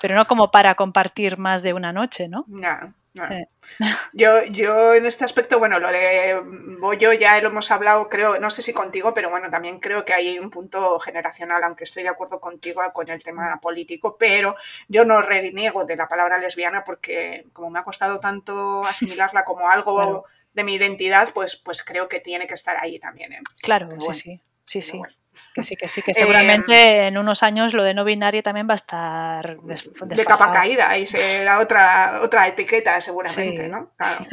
pero 0.00 0.14
no 0.14 0.24
como 0.24 0.50
para 0.50 0.74
compartir 0.74 1.36
más 1.36 1.62
de 1.62 1.72
una 1.72 1.92
noche, 1.92 2.28
¿no? 2.28 2.44
No, 2.46 2.94
no. 3.14 3.24
Eh. 3.24 3.48
Yo, 4.12 4.44
yo 4.44 4.94
en 4.94 5.06
este 5.06 5.24
aspecto, 5.24 5.58
bueno, 5.58 5.80
lo 5.80 5.90
de 5.90 6.40
Bollo 6.80 7.12
ya 7.12 7.40
lo 7.40 7.48
hemos 7.48 7.70
hablado, 7.72 8.08
creo, 8.08 8.38
no 8.38 8.50
sé 8.50 8.62
si 8.62 8.72
contigo, 8.72 9.12
pero 9.12 9.30
bueno, 9.30 9.50
también 9.50 9.80
creo 9.80 10.04
que 10.04 10.14
hay 10.14 10.38
un 10.38 10.50
punto 10.50 11.00
generacional, 11.00 11.64
aunque 11.64 11.84
estoy 11.84 12.04
de 12.04 12.10
acuerdo 12.10 12.40
contigo 12.40 12.80
con 12.92 13.08
el 13.08 13.22
tema 13.22 13.58
político, 13.60 14.16
pero 14.16 14.54
yo 14.88 15.04
no 15.04 15.22
reniego 15.22 15.84
de 15.84 15.96
la 15.96 16.08
palabra 16.08 16.38
lesbiana 16.38 16.84
porque 16.84 17.46
como 17.52 17.70
me 17.70 17.80
ha 17.80 17.84
costado 17.84 18.20
tanto 18.20 18.84
asimilarla 18.86 19.44
como 19.44 19.68
algo 19.68 20.24
de 20.52 20.62
mi 20.62 20.74
identidad, 20.74 21.30
pues, 21.34 21.56
pues 21.56 21.82
creo 21.82 22.08
que 22.08 22.20
tiene 22.20 22.46
que 22.46 22.54
estar 22.54 22.76
ahí 22.80 23.00
también. 23.00 23.32
¿eh? 23.32 23.40
Claro, 23.60 23.88
sí, 24.00 24.12
sí. 24.12 24.40
Sí, 24.64 24.80
sí. 24.80 25.00
Que 25.52 25.62
sí, 25.62 25.76
que 25.76 25.88
sí, 25.88 26.02
que 26.02 26.14
seguramente 26.14 27.06
en 27.06 27.18
unos 27.18 27.42
años 27.42 27.74
lo 27.74 27.82
de 27.82 27.94
no 27.94 28.04
binario 28.04 28.42
también 28.42 28.68
va 28.68 28.74
a 28.74 28.76
estar 28.76 29.58
de 29.60 30.24
capa 30.24 30.52
caída 30.52 30.96
y 30.96 31.06
será 31.06 31.58
otra, 31.58 32.20
otra 32.22 32.46
etiqueta 32.46 33.00
seguramente, 33.00 33.68
¿no? 33.68 33.92
Claro. 33.96 34.24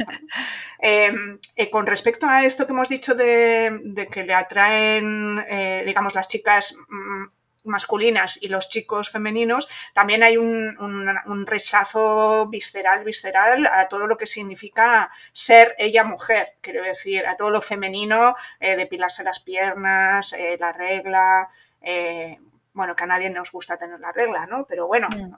Em, 0.84 1.38
eh, 1.54 1.70
con 1.70 1.86
respecto 1.86 2.26
a 2.26 2.44
esto 2.44 2.66
que 2.66 2.72
hemos 2.72 2.88
dicho 2.88 3.14
de, 3.14 4.08
que 4.10 4.24
le 4.24 4.34
atraen, 4.34 5.38
eh, 5.48 5.84
digamos, 5.86 6.14
las 6.14 6.26
chicas 6.26 6.76
mm, 6.88 7.24
masculinas 7.64 8.42
y 8.42 8.48
los 8.48 8.68
chicos 8.68 9.10
femeninos, 9.10 9.68
también 9.94 10.22
hay 10.22 10.36
un, 10.36 11.46
rechazo 11.46 12.46
visceral, 12.48 13.04
visceral 13.04 13.66
a 13.66 13.88
todo 13.88 14.06
lo 14.06 14.16
que 14.16 14.26
significa 14.26 15.10
ser 15.32 15.74
ella 15.78 16.04
mujer, 16.04 16.54
quiero 16.60 16.82
decir, 16.82 17.26
a 17.26 17.36
todo 17.36 17.50
lo 17.50 17.60
femenino, 17.60 18.36
eh, 18.60 18.76
depilarse 18.76 19.24
las 19.24 19.40
piernas, 19.40 20.32
eh, 20.32 20.56
la 20.58 20.72
regla, 20.72 21.48
eh, 21.80 22.38
bueno, 22.72 22.96
que 22.96 23.04
a 23.04 23.06
nadie 23.06 23.30
nos 23.30 23.52
gusta 23.52 23.76
tener 23.76 24.00
la 24.00 24.12
regla, 24.12 24.46
¿no? 24.46 24.64
Pero 24.66 24.86
bueno, 24.86 25.08
mm. 25.08 25.34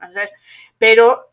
pero 0.78 1.30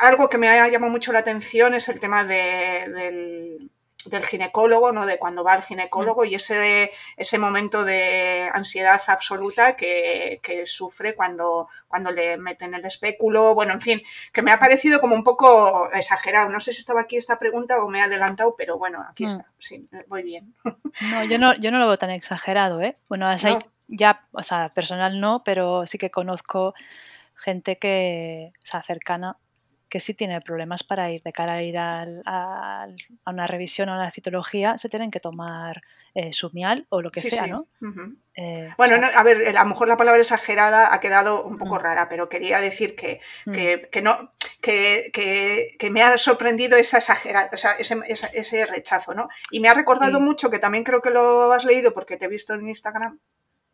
algo 0.00 0.28
que 0.28 0.38
me 0.38 0.48
ha 0.48 0.68
llamado 0.68 0.92
mucho 0.92 1.12
la 1.12 1.20
atención 1.20 1.74
es 1.74 1.88
el 1.88 2.00
tema 2.00 2.24
del 2.24 3.70
del 4.06 4.24
ginecólogo, 4.24 4.92
¿no? 4.92 5.06
De 5.06 5.18
cuando 5.18 5.44
va 5.44 5.54
al 5.54 5.62
ginecólogo 5.62 6.24
y 6.24 6.34
ese, 6.34 6.92
ese 7.16 7.38
momento 7.38 7.84
de 7.84 8.48
ansiedad 8.52 9.00
absoluta 9.08 9.76
que, 9.76 10.40
sufre 10.66 11.14
cuando, 11.14 11.68
cuando 11.88 12.10
le 12.10 12.36
meten 12.36 12.74
el 12.74 12.84
espéculo. 12.84 13.54
Bueno, 13.54 13.72
en 13.72 13.80
fin, 13.80 14.02
que 14.32 14.42
me 14.42 14.52
ha 14.52 14.58
parecido 14.58 15.00
como 15.00 15.14
un 15.14 15.24
poco 15.24 15.90
exagerado. 15.92 16.48
No 16.50 16.60
sé 16.60 16.72
si 16.72 16.80
estaba 16.80 17.02
aquí 17.02 17.16
esta 17.16 17.38
pregunta 17.38 17.82
o 17.82 17.88
me 17.88 17.98
he 17.98 18.02
adelantado, 18.02 18.54
pero 18.56 18.78
bueno, 18.78 19.04
aquí 19.08 19.24
mm. 19.24 19.28
está. 19.28 19.50
Sí, 19.58 19.84
voy 20.08 20.22
bien. 20.22 20.54
No, 21.10 21.24
yo 21.24 21.38
no, 21.38 21.54
yo 21.56 21.70
no 21.70 21.78
lo 21.78 21.86
veo 21.86 21.98
tan 21.98 22.10
exagerado, 22.10 22.80
¿eh? 22.80 22.96
Bueno, 23.08 23.26
ya, 23.88 24.22
o 24.32 24.42
sea, 24.42 24.68
personal 24.70 25.20
no, 25.20 25.42
pero 25.44 25.86
sí 25.86 25.98
que 25.98 26.10
conozco 26.10 26.74
gente 27.34 27.78
que, 27.78 28.52
o 28.62 28.66
sea, 28.66 28.82
cercana 28.82 29.36
que 29.90 30.00
sí 30.00 30.14
tiene 30.14 30.40
problemas 30.40 30.82
para 30.82 31.10
ir 31.10 31.22
de 31.22 31.32
cara 31.32 31.54
a 31.54 31.62
ir 31.62 31.76
a 31.76 32.86
una 33.26 33.46
revisión 33.46 33.88
o 33.88 33.92
a 33.92 33.96
una 33.96 34.10
citología, 34.10 34.78
se 34.78 34.88
tienen 34.88 35.10
que 35.10 35.20
tomar 35.20 35.82
eh, 36.12 36.32
su 36.32 36.50
mial 36.52 36.86
o 36.88 37.02
lo 37.02 37.12
que 37.12 37.20
sea, 37.20 37.46
¿no? 37.46 37.68
Eh, 38.34 38.68
bueno, 38.76 39.06
a 39.14 39.22
ver, 39.22 39.56
a 39.56 39.62
lo 39.62 39.68
mejor 39.68 39.86
la 39.86 39.96
palabra 39.96 40.20
exagerada 40.20 40.92
ha 40.92 40.98
quedado 40.98 41.44
un 41.44 41.56
poco 41.56 41.78
rara, 41.78 42.08
pero 42.08 42.28
quería 42.28 42.60
decir 42.60 42.96
que, 42.96 43.20
que, 43.44 44.02
no, 44.02 44.30
que, 44.60 45.10
que, 45.78 45.90
me 45.90 46.02
ha 46.02 46.18
sorprendido 46.18 46.76
esa 46.76 46.98
exageración, 46.98 47.54
o 47.54 47.56
sea, 47.56 47.72
ese, 47.72 48.00
ese, 48.34 48.66
rechazo, 48.66 49.14
¿no? 49.14 49.28
Y 49.52 49.60
me 49.60 49.68
ha 49.68 49.74
recordado 49.74 50.18
mucho, 50.18 50.50
que 50.50 50.58
también 50.58 50.82
creo 50.82 51.00
que 51.00 51.10
lo 51.10 51.52
has 51.52 51.64
leído 51.64 51.94
porque 51.94 52.16
te 52.16 52.24
he 52.24 52.28
visto 52.28 52.54
en 52.54 52.68
Instagram, 52.68 53.20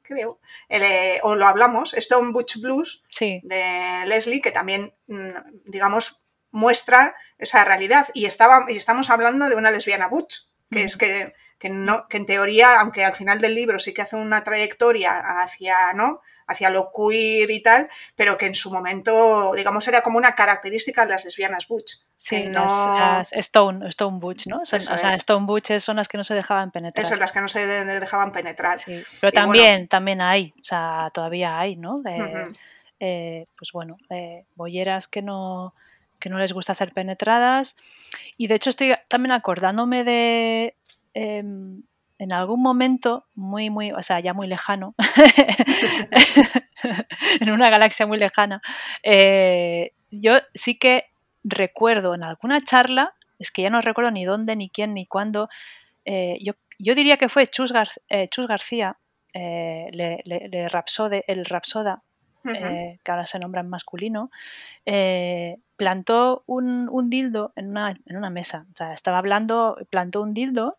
creo, 0.06 0.40
eh, 0.68 1.20
o 1.22 1.34
lo 1.34 1.46
hablamos, 1.46 1.94
Stone 1.94 2.32
Butch 2.32 2.60
Blues 2.60 3.02
de 3.20 4.04
Leslie, 4.06 4.40
que 4.40 4.52
también, 4.52 4.94
mm, 5.06 5.30
digamos, 5.66 6.22
muestra 6.50 7.14
esa 7.38 7.64
realidad. 7.64 8.08
Y, 8.14 8.26
estaba, 8.26 8.66
y 8.68 8.76
estamos 8.76 9.10
hablando 9.10 9.48
de 9.48 9.56
una 9.56 9.70
lesbiana 9.70 10.08
Butch, 10.08 10.46
que 10.70 10.84
es 10.84 10.96
que, 10.96 11.32
que, 11.58 11.68
no, 11.68 12.08
que 12.08 12.16
en 12.16 12.26
teoría, 12.26 12.80
aunque 12.80 13.04
al 13.04 13.14
final 13.14 13.40
del 13.40 13.54
libro 13.54 13.78
sí 13.78 13.92
que 13.92 14.02
hace 14.02 14.16
una 14.16 14.42
trayectoria 14.42 15.18
hacia, 15.40 15.92
¿no? 15.92 16.20
Hacia 16.46 16.70
lo 16.70 16.90
queer 16.92 17.50
y 17.50 17.62
tal, 17.62 17.88
pero 18.14 18.36
que 18.38 18.46
en 18.46 18.54
su 18.54 18.70
momento, 18.70 19.52
digamos, 19.56 19.86
era 19.88 20.02
como 20.02 20.18
una 20.18 20.34
característica 20.34 21.04
de 21.04 21.12
las 21.12 21.24
lesbianas 21.24 21.66
butch. 21.68 21.94
Sí, 22.16 22.46
las, 22.46 23.32
Stone, 23.32 23.86
Stone 23.88 24.18
Butch, 24.18 24.46
¿no? 24.46 24.62
o 24.62 24.64
sea, 24.64 25.14
Stone 25.14 25.44
Butch 25.44 25.78
son 25.78 25.96
las 25.96 26.08
que 26.08 26.16
no 26.16 26.24
se 26.24 26.34
dejaban 26.34 26.70
penetrar. 26.70 27.04
Eso, 27.04 27.16
las 27.16 27.30
que 27.30 27.42
no 27.42 27.48
se 27.48 27.66
dejaban 27.66 28.32
penetrar. 28.32 28.78
pero 29.20 29.32
también, 29.32 29.86
también 29.86 30.22
hay, 30.22 30.54
o 30.58 30.64
sea, 30.64 31.10
todavía 31.12 31.58
hay, 31.58 31.76
¿no? 31.76 32.00
eh, 32.98 33.46
pues 33.58 33.72
bueno, 33.72 33.98
eh, 34.08 34.46
bolleras 34.54 35.08
que 35.08 35.20
no, 35.20 35.74
que 36.18 36.30
no 36.30 36.38
les 36.38 36.52
gusta 36.52 36.74
ser 36.74 36.92
penetradas. 36.92 37.76
Y 38.36 38.46
de 38.46 38.54
hecho 38.54 38.70
estoy 38.70 38.94
también 39.08 39.32
acordándome 39.32 40.04
de 40.04 40.74
em, 41.14 41.82
en 42.18 42.32
algún 42.32 42.62
momento 42.62 43.26
muy, 43.34 43.70
muy, 43.70 43.92
o 43.92 44.02
sea, 44.02 44.20
ya 44.20 44.32
muy 44.32 44.46
lejano, 44.46 44.94
en 47.40 47.50
una 47.50 47.70
galaxia 47.70 48.06
muy 48.06 48.18
lejana, 48.18 48.62
eh, 49.02 49.92
yo 50.10 50.38
sí 50.54 50.78
que 50.78 51.04
recuerdo 51.44 52.14
en 52.14 52.24
alguna 52.24 52.60
charla, 52.60 53.14
es 53.38 53.50
que 53.50 53.62
ya 53.62 53.70
no 53.70 53.80
recuerdo 53.80 54.10
ni 54.10 54.24
dónde, 54.24 54.56
ni 54.56 54.70
quién, 54.70 54.94
ni 54.94 55.06
cuándo, 55.06 55.48
eh, 56.04 56.38
yo, 56.40 56.54
yo, 56.78 56.94
diría 56.94 57.18
que 57.18 57.28
fue 57.28 57.46
Chus, 57.46 57.72
eh, 58.08 58.28
García, 58.48 58.98
le, 59.34 60.22
le, 60.24 60.68
rapsode, 60.68 61.24
el 61.26 61.44
Rapsoda, 61.44 62.02
que 62.42 63.10
ahora 63.10 63.26
se 63.26 63.38
nombra 63.38 63.60
en 63.60 63.68
masculino, 63.68 64.30
plantó 65.76 66.44
un, 66.46 66.88
un 66.90 67.10
dildo 67.10 67.52
en 67.56 67.68
una, 67.68 67.98
en 68.06 68.16
una, 68.16 68.30
mesa. 68.30 68.66
O 68.72 68.76
sea, 68.76 68.94
estaba 68.94 69.18
hablando, 69.18 69.76
plantó 69.90 70.22
un 70.22 70.32
dildo 70.32 70.78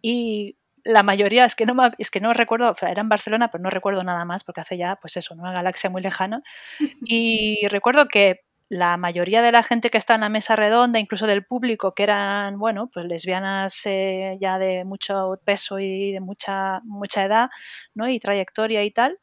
y 0.00 0.56
la 0.84 1.02
mayoría, 1.02 1.44
es 1.44 1.54
que 1.56 1.66
no, 1.66 1.74
es 1.98 2.10
que 2.10 2.20
no 2.20 2.32
recuerdo, 2.32 2.74
era 2.82 3.00
en 3.02 3.08
Barcelona, 3.08 3.50
pero 3.50 3.62
no 3.62 3.70
recuerdo 3.70 4.02
nada 4.04 4.24
más 4.24 4.44
porque 4.44 4.60
hace 4.62 4.76
ya, 4.76 4.96
pues 4.96 5.16
eso, 5.16 5.34
una 5.34 5.52
galaxia 5.52 5.90
muy 5.90 6.02
lejana. 6.02 6.42
Y 7.04 7.66
recuerdo 7.68 8.08
que 8.08 8.40
la 8.68 8.96
mayoría 8.96 9.42
de 9.42 9.52
la 9.52 9.62
gente 9.62 9.90
que 9.90 9.98
estaba 9.98 10.16
en 10.16 10.22
la 10.22 10.28
mesa 10.30 10.56
redonda, 10.56 10.98
incluso 10.98 11.26
del 11.26 11.44
público, 11.44 11.94
que 11.94 12.04
eran, 12.04 12.58
bueno, 12.58 12.88
pues 12.92 13.04
lesbianas 13.06 13.82
eh, 13.86 14.38
ya 14.40 14.58
de 14.58 14.84
mucho 14.84 15.38
peso 15.44 15.78
y 15.78 16.12
de 16.12 16.20
mucha, 16.20 16.80
mucha 16.84 17.24
edad, 17.24 17.50
¿no? 17.94 18.08
Y 18.08 18.18
trayectoria 18.18 18.82
y 18.84 18.90
tal, 18.90 19.18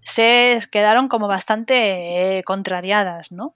se 0.00 0.58
quedaron 0.72 1.08
como 1.08 1.28
bastante 1.28 2.38
eh, 2.38 2.42
contrariadas, 2.44 3.32
¿no? 3.32 3.54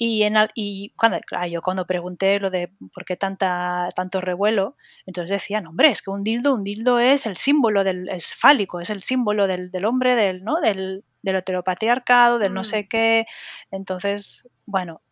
Y, 0.00 0.22
en, 0.22 0.34
y 0.54 0.90
cuando, 0.96 1.18
yo 1.50 1.60
cuando 1.60 1.84
pregunté 1.84 2.38
lo 2.38 2.50
de 2.50 2.70
por 2.94 3.04
qué 3.04 3.16
tanta, 3.16 3.88
tanto 3.96 4.20
revuelo, 4.20 4.76
entonces 5.06 5.30
decían, 5.30 5.66
hombre, 5.66 5.90
es 5.90 6.02
que 6.02 6.10
un 6.10 6.22
dildo, 6.22 6.54
un 6.54 6.62
dildo 6.62 7.00
es 7.00 7.26
el 7.26 7.36
símbolo 7.36 7.82
del, 7.82 8.08
es 8.08 8.32
fálico, 8.32 8.80
es 8.80 8.90
el 8.90 9.02
símbolo 9.02 9.48
del, 9.48 9.72
del 9.72 9.84
hombre, 9.84 10.14
del, 10.14 10.44
¿no? 10.44 10.60
del, 10.60 11.04
del 11.22 11.36
heteropatriarcado, 11.36 12.38
del 12.38 12.54
no 12.54 12.62
sé 12.62 12.84
mm. 12.84 12.88
qué. 12.88 13.26
Entonces, 13.72 14.48
bueno, 14.66 15.02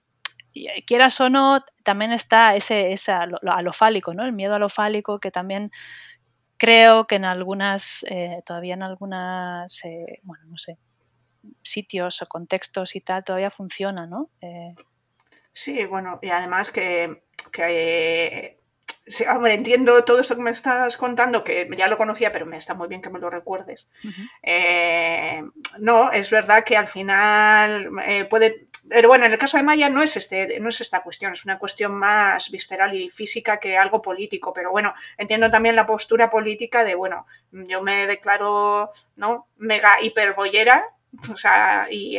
quieras 0.87 1.20
o 1.20 1.31
no, 1.31 1.64
también 1.83 2.12
está 2.12 2.55
ese, 2.55 2.92
ese 2.92 3.12
a, 3.12 3.27
lo, 3.27 3.72
fálico, 3.72 4.14
¿no? 4.14 4.25
El 4.25 4.33
miedo 4.33 4.55
a 4.55 4.59
lo 4.59 4.68
fálico 4.68 5.18
que 5.18 5.31
también 5.31 5.70
creo 6.59 7.07
que 7.07 7.16
en 7.16 7.25
algunas, 7.25 8.05
eh, 8.09 8.42
todavía 8.46 8.75
en 8.75 8.83
algunas, 8.83 9.85
eh, 9.85 10.20
bueno, 10.22 10.44
no 10.46 10.57
sé, 10.57 10.79
sitios 11.62 12.22
o 12.22 12.26
contextos 12.26 12.96
y 12.96 13.00
tal 13.00 13.24
todavía 13.24 13.50
funciona, 13.50 14.06
¿no? 14.06 14.30
Eh, 14.40 14.74
sí, 15.52 15.85
bueno, 15.85 16.18
y 16.22 16.30
además 16.30 16.70
que, 16.70 17.22
que 17.52 18.56
entiendo 19.46 20.04
todo 20.04 20.20
esto 20.20 20.37
que 20.37 20.42
me 20.42 20.50
estás 20.50 20.96
contando, 20.96 21.44
que 21.44 21.68
ya 21.76 21.87
lo 21.87 21.96
conocía, 21.96 22.32
pero 22.32 22.46
me 22.46 22.56
está 22.56 22.74
muy 22.74 22.88
bien 22.88 23.00
que 23.00 23.11
me 23.11 23.20
lo 23.20 23.30
recuerdes. 23.30 23.88
Eh, 24.42 25.42
no, 25.78 26.11
es 26.11 26.30
verdad 26.30 26.64
que 26.64 26.76
al 26.76 26.88
final 26.88 27.90
eh, 28.06 28.24
puede. 28.24 28.66
Pero 28.88 29.09
bueno, 29.09 29.26
en 29.26 29.32
el 29.32 29.38
caso 29.38 29.56
de 29.56 29.64
Maya 29.64 29.88
no 29.88 30.00
es, 30.00 30.16
este, 30.16 30.61
no 30.61 30.68
es 30.68 30.80
esta 30.80 31.02
cuestión, 31.02 31.32
es 31.32 31.44
una 31.44 31.59
cuestión 31.59 31.92
más 31.92 32.52
visceral 32.52 32.94
y 32.94 33.11
física 33.11 33.59
que 33.59 33.76
algo 33.76 34.00
político. 34.00 34.52
Pero 34.52 34.70
bueno, 34.70 34.94
entiendo 35.18 35.50
también 35.50 35.74
la 35.74 35.87
postura 35.87 36.30
política 36.30 36.85
de, 36.85 36.94
bueno, 36.94 37.26
yo 37.50 37.82
me 37.82 38.06
declaro 38.06 38.92
¿no? 39.16 39.48
mega 39.56 40.00
hiperboyera 40.00 40.95
o 41.33 41.37
sea, 41.37 41.87
y, 41.90 42.18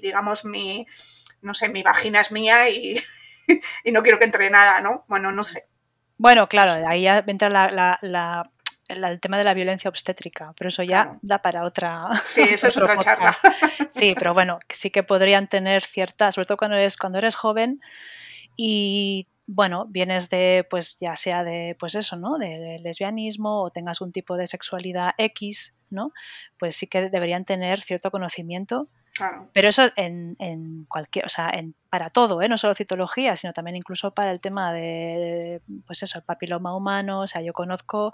digamos, 0.00 0.44
mi, 0.44 0.86
no 1.42 1.54
sé, 1.54 1.68
mi 1.68 1.82
vagina 1.82 2.20
es 2.20 2.32
mía 2.32 2.68
y, 2.70 3.00
no 3.92 4.02
quiero 4.02 4.18
que 4.18 4.24
entre 4.24 4.50
nada, 4.50 4.80
¿no? 4.80 5.04
Bueno, 5.08 5.32
no 5.32 5.44
sé. 5.44 5.62
Bueno, 6.16 6.48
claro, 6.48 6.86
ahí 6.88 7.02
ya 7.02 7.24
entra 7.26 7.48
el 8.88 9.20
tema 9.20 9.38
de 9.38 9.44
la 9.44 9.54
violencia 9.54 9.88
obstétrica, 9.88 10.52
pero 10.56 10.68
eso 10.68 10.82
ya 10.82 11.16
da 11.22 11.40
para 11.40 11.64
otra. 11.64 12.08
Sí, 12.26 12.42
eso 12.42 12.68
es 12.68 12.76
otra 12.76 12.98
charla. 12.98 13.32
Sí, 13.94 14.14
pero 14.18 14.34
bueno, 14.34 14.58
sí 14.68 14.90
que 14.90 15.02
podrían 15.02 15.48
tener 15.48 15.82
ciertas, 15.82 16.34
sobre 16.34 16.46
todo 16.46 16.58
cuando 16.58 16.76
eres, 16.76 16.96
cuando 16.96 17.18
eres 17.18 17.36
joven 17.36 17.80
y 18.56 19.24
bueno, 19.50 19.86
vienes 19.88 20.28
de, 20.28 20.66
pues 20.68 20.98
ya 21.00 21.16
sea 21.16 21.42
de, 21.42 21.74
pues 21.78 21.94
eso, 21.94 22.16
¿no? 22.16 22.36
De 22.36 22.76
lesbianismo 22.82 23.62
o 23.62 23.70
tengas 23.70 24.02
un 24.02 24.12
tipo 24.12 24.36
de 24.36 24.46
sexualidad 24.46 25.12
X, 25.16 25.74
¿no? 25.88 26.12
Pues 26.58 26.76
sí 26.76 26.86
que 26.86 27.08
deberían 27.08 27.46
tener 27.46 27.80
cierto 27.80 28.10
conocimiento. 28.10 28.88
Pero 29.52 29.70
eso 29.70 29.90
en, 29.96 30.36
en, 30.38 30.84
cualquier, 30.84 31.24
o 31.24 31.28
sea, 31.28 31.50
en, 31.52 31.74
para 31.88 32.10
todo, 32.10 32.40
¿eh? 32.40 32.48
no 32.48 32.56
solo 32.58 32.74
citología, 32.74 33.34
sino 33.36 33.52
también 33.52 33.74
incluso 33.74 34.12
para 34.12 34.30
el 34.30 34.38
tema 34.38 34.72
de, 34.72 35.60
pues 35.86 36.02
eso, 36.02 36.18
el 36.18 36.24
papiloma 36.24 36.76
humano. 36.76 37.22
O 37.22 37.26
sea, 37.26 37.40
yo 37.40 37.54
conozco 37.54 38.12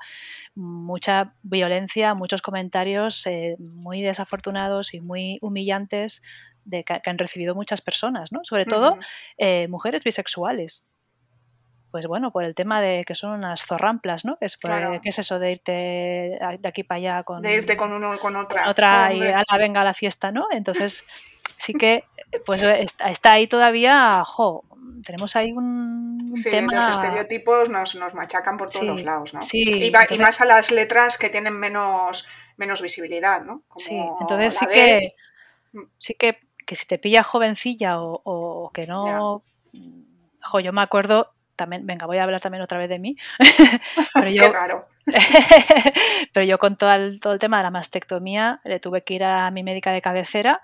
mucha 0.55 1.35
violencia, 1.43 2.15
muchos 2.15 2.43
comentarios 2.43 3.27
eh, 3.27 3.57
muy 3.59 4.01
desafortunados 4.03 4.95
y 4.95 5.01
muy 5.01 5.39
humillantes 5.43 6.23
de 6.65 6.85
que, 6.85 7.03
han 7.05 7.19
recibido 7.19 7.57
muchas 7.57 7.83
personas, 7.83 8.33
¿no? 8.33 8.41
Sobre 8.45 8.65
todo 8.65 8.97
eh, 9.37 9.67
mujeres 9.69 10.05
bisexuales 10.05 10.89
pues 11.95 12.09
bueno, 12.09 12.33
por 12.33 12.43
el 12.43 12.57
tema 12.57 12.81
de 12.81 13.05
que 13.07 13.15
son 13.15 13.31
unas 13.31 13.65
zorramplas, 13.65 14.25
¿no? 14.25 14.37
Es 14.41 14.57
¿Qué 14.57 14.99
es 15.05 15.19
eso 15.21 15.39
de 15.39 15.53
irte 15.53 15.71
de 15.71 16.69
aquí 16.69 16.83
para 16.83 16.97
allá 16.97 17.23
con... 17.23 17.41
De 17.41 17.55
irte 17.55 17.77
con 17.77 17.93
uno 17.93 18.19
con 18.19 18.35
otra. 18.35 18.69
otra 18.69 19.15
y 19.15 19.23
a 19.23 19.45
la 19.49 19.59
venga 19.59 19.83
a 19.83 19.85
la 19.85 19.95
fiesta, 19.95 20.33
¿no? 20.33 20.49
Entonces 20.51 21.07
sí 21.57 21.73
que 21.73 22.03
pues 22.45 22.65
está, 22.65 23.35
ahí 23.35 23.47
todavía, 23.47 24.25
jo, 24.27 24.65
tenemos 25.07 25.37
ahí 25.37 25.53
un, 25.53 26.33
sí, 26.37 26.51
tema... 26.51 26.75
los 26.75 26.97
estereotipos 26.97 27.69
nos, 27.69 27.95
nos 27.95 28.13
machacan 28.13 28.57
por 28.57 28.73
todos 28.73 28.87
los 28.87 29.05
lados, 29.05 29.33
¿no? 29.33 29.41
Sí, 29.41 29.63
y, 29.63 30.19
más 30.19 30.41
a 30.41 30.47
las 30.47 30.73
letras 30.73 31.17
que 31.17 31.31
tienen 31.31 31.55
menos, 31.55 32.27
menos 32.57 32.83
visibilidad, 32.83 33.41
¿no? 33.45 33.63
sí, 33.77 33.97
entonces 34.21 34.55
sí 34.55 34.67
que, 34.67 35.15
mm. 35.71 35.83
sí 35.97 36.15
que, 36.15 36.41
que 36.67 36.75
si 36.75 36.87
te 36.89 36.99
pilla 36.99 37.23
jovencilla 37.23 38.01
o, 38.01 38.73
que 38.75 38.89
no... 38.89 39.45
Jo, 40.47 40.61
yo 40.61 40.75
me 40.75 40.83
acuerdo 40.83 41.34
también, 41.57 41.87
venga, 41.87 42.07
voy 42.07 42.19
a 42.19 42.25
hablar 42.25 42.41
también 42.41 42.63
otra 42.63 42.79
vez 42.79 42.89
de 42.89 42.99
mí. 42.99 43.17
pero 44.15 44.29
yo, 44.31 44.53
pero 46.33 46.47
yo 46.47 46.59
con 46.59 46.77
todo 46.77 46.93
el, 46.93 47.21
todo 47.21 47.33
el 47.33 47.39
tema 47.39 47.59
de 47.59 47.65
la 47.65 47.71
mastectomía 47.71 48.61
le 48.65 48.81
tuve 48.81 49.03
que 49.03 49.15
ir 49.15 49.25
a 49.25 49.51
mi 49.51 49.63
médica 49.63 49.93
de 49.93 50.03
cabecera 50.03 50.63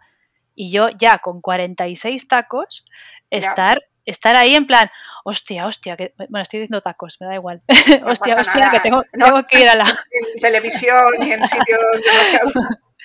y 0.54 0.70
yo 0.70 0.88
ya 0.90 1.18
con 1.18 1.40
46 1.40 2.28
tacos 2.28 2.84
estar 3.30 3.82
estar 4.06 4.34
ahí 4.34 4.56
en 4.56 4.66
plan, 4.66 4.90
hostia, 5.24 5.66
hostia, 5.66 5.96
que, 5.96 6.14
bueno, 6.16 6.42
estoy 6.42 6.58
diciendo 6.58 6.80
tacos, 6.80 7.20
me 7.20 7.28
da 7.28 7.34
igual. 7.34 7.62
hostia, 8.04 8.34
hostia, 8.40 8.68
que 8.70 8.80
tengo, 8.80 9.04
tengo, 9.12 9.46
que 9.46 9.60
ir 9.60 9.68
a 9.68 9.76
la... 9.76 9.84
En 9.84 10.40
televisión 10.40 11.14
y 11.20 11.32
en 11.32 11.46
sitios 11.46 11.80
demasiado 12.04 12.50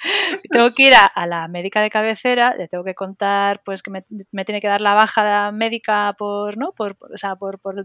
tengo 0.51 0.71
que 0.71 0.83
ir 0.83 0.93
a, 0.95 1.27
la 1.27 1.47
médica 1.47 1.81
de 1.81 1.89
cabecera, 1.89 2.55
le 2.55 2.67
tengo 2.67 2.83
que 2.83 2.95
contar 2.95 3.61
pues 3.63 3.81
que 3.81 3.91
me, 3.91 4.01
tiene 4.45 4.61
que 4.61 4.67
dar 4.67 4.81
la 4.81 4.93
baja 4.93 5.51
médica 5.51 6.15
por, 6.17 6.57
¿no? 6.57 6.71
por, 6.73 6.97
o 7.13 7.17
sea, 7.17 7.35
por, 7.35 7.59
por 7.59 7.75